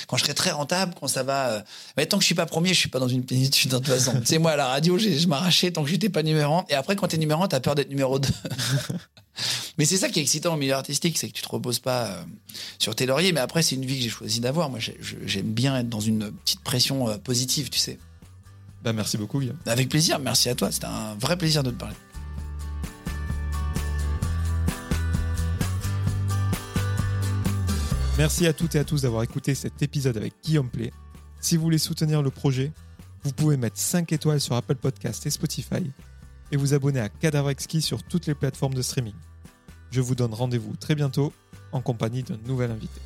Quand 0.07 0.17
je 0.17 0.23
serai 0.23 0.33
très 0.33 0.51
rentable, 0.51 0.95
quand 0.99 1.07
ça 1.07 1.23
va. 1.23 1.49
euh, 1.49 1.61
mais 1.97 2.05
tant 2.05 2.17
que 2.17 2.23
je 2.23 2.27
suis 2.27 2.35
pas 2.35 2.45
premier, 2.45 2.69
je 2.69 2.79
suis 2.79 2.89
pas 2.89 2.99
dans 2.99 3.09
une 3.09 3.25
plénitude 3.25 3.71
de 3.71 3.77
toute 3.77 3.87
façon. 3.87 4.13
tu 4.19 4.25
sais, 4.25 4.37
moi 4.37 4.51
à 4.51 4.55
la 4.55 4.67
radio, 4.67 4.97
je 4.97 5.27
m'arrachais 5.27 5.71
tant 5.71 5.83
que 5.83 5.89
j'étais 5.89 6.09
pas 6.09 6.23
numéro 6.23 6.55
un. 6.55 6.65
Et 6.69 6.73
après, 6.73 6.95
quand 6.95 7.07
t'es 7.07 7.17
numéro 7.17 7.43
un, 7.43 7.47
t'as 7.47 7.59
peur 7.59 7.75
d'être 7.75 7.89
numéro 7.89 8.17
2. 8.17 8.27
mais 9.77 9.85
c'est 9.85 9.97
ça 9.97 10.09
qui 10.09 10.19
est 10.19 10.21
excitant 10.21 10.53
au 10.53 10.57
milieu 10.57 10.73
artistique, 10.73 11.17
c'est 11.17 11.27
que 11.27 11.33
tu 11.33 11.41
te 11.41 11.49
reposes 11.49 11.79
pas 11.79 12.05
euh, 12.07 12.23
sur 12.79 12.95
tes 12.95 13.05
lauriers. 13.05 13.31
Mais 13.31 13.39
après, 13.39 13.61
c'est 13.63 13.75
une 13.75 13.85
vie 13.85 13.97
que 13.97 14.03
j'ai 14.03 14.09
choisi 14.09 14.39
d'avoir. 14.39 14.69
Moi, 14.69 14.79
j'aime 15.25 15.51
bien 15.51 15.77
être 15.79 15.89
dans 15.89 15.99
une 15.99 16.31
petite 16.31 16.61
pression 16.61 17.07
euh, 17.09 17.17
positive, 17.17 17.69
tu 17.69 17.79
sais. 17.79 17.97
bah, 18.83 18.93
Merci 18.93 19.17
beaucoup, 19.17 19.39
Guillaume. 19.39 19.57
Avec 19.65 19.89
plaisir, 19.89 20.19
merci 20.19 20.49
à 20.49 20.55
toi. 20.55 20.71
C'était 20.71 20.85
un 20.87 21.15
vrai 21.15 21.37
plaisir 21.37 21.63
de 21.63 21.71
te 21.71 21.75
parler. 21.77 21.95
Merci 28.17 28.45
à 28.45 28.53
toutes 28.53 28.75
et 28.75 28.79
à 28.79 28.83
tous 28.83 29.01
d'avoir 29.01 29.23
écouté 29.23 29.55
cet 29.55 29.81
épisode 29.81 30.17
avec 30.17 30.33
Guillaume 30.43 30.69
Play. 30.69 30.91
Si 31.39 31.55
vous 31.57 31.63
voulez 31.63 31.77
soutenir 31.77 32.21
le 32.21 32.29
projet, 32.29 32.71
vous 33.23 33.31
pouvez 33.31 33.57
mettre 33.57 33.77
5 33.79 34.11
étoiles 34.11 34.41
sur 34.41 34.55
Apple 34.55 34.75
Podcast 34.75 35.25
et 35.25 35.29
Spotify 35.29 35.89
et 36.51 36.57
vous 36.57 36.73
abonner 36.73 36.99
à 36.99 37.09
Cadavre 37.09 37.51
sur 37.57 38.03
toutes 38.03 38.27
les 38.27 38.35
plateformes 38.35 38.73
de 38.73 38.81
streaming. 38.81 39.13
Je 39.91 40.01
vous 40.01 40.15
donne 40.15 40.33
rendez-vous 40.33 40.75
très 40.75 40.95
bientôt 40.95 41.33
en 41.71 41.81
compagnie 41.81 42.23
d'un 42.23 42.37
nouvel 42.45 42.71
invité. 42.71 42.99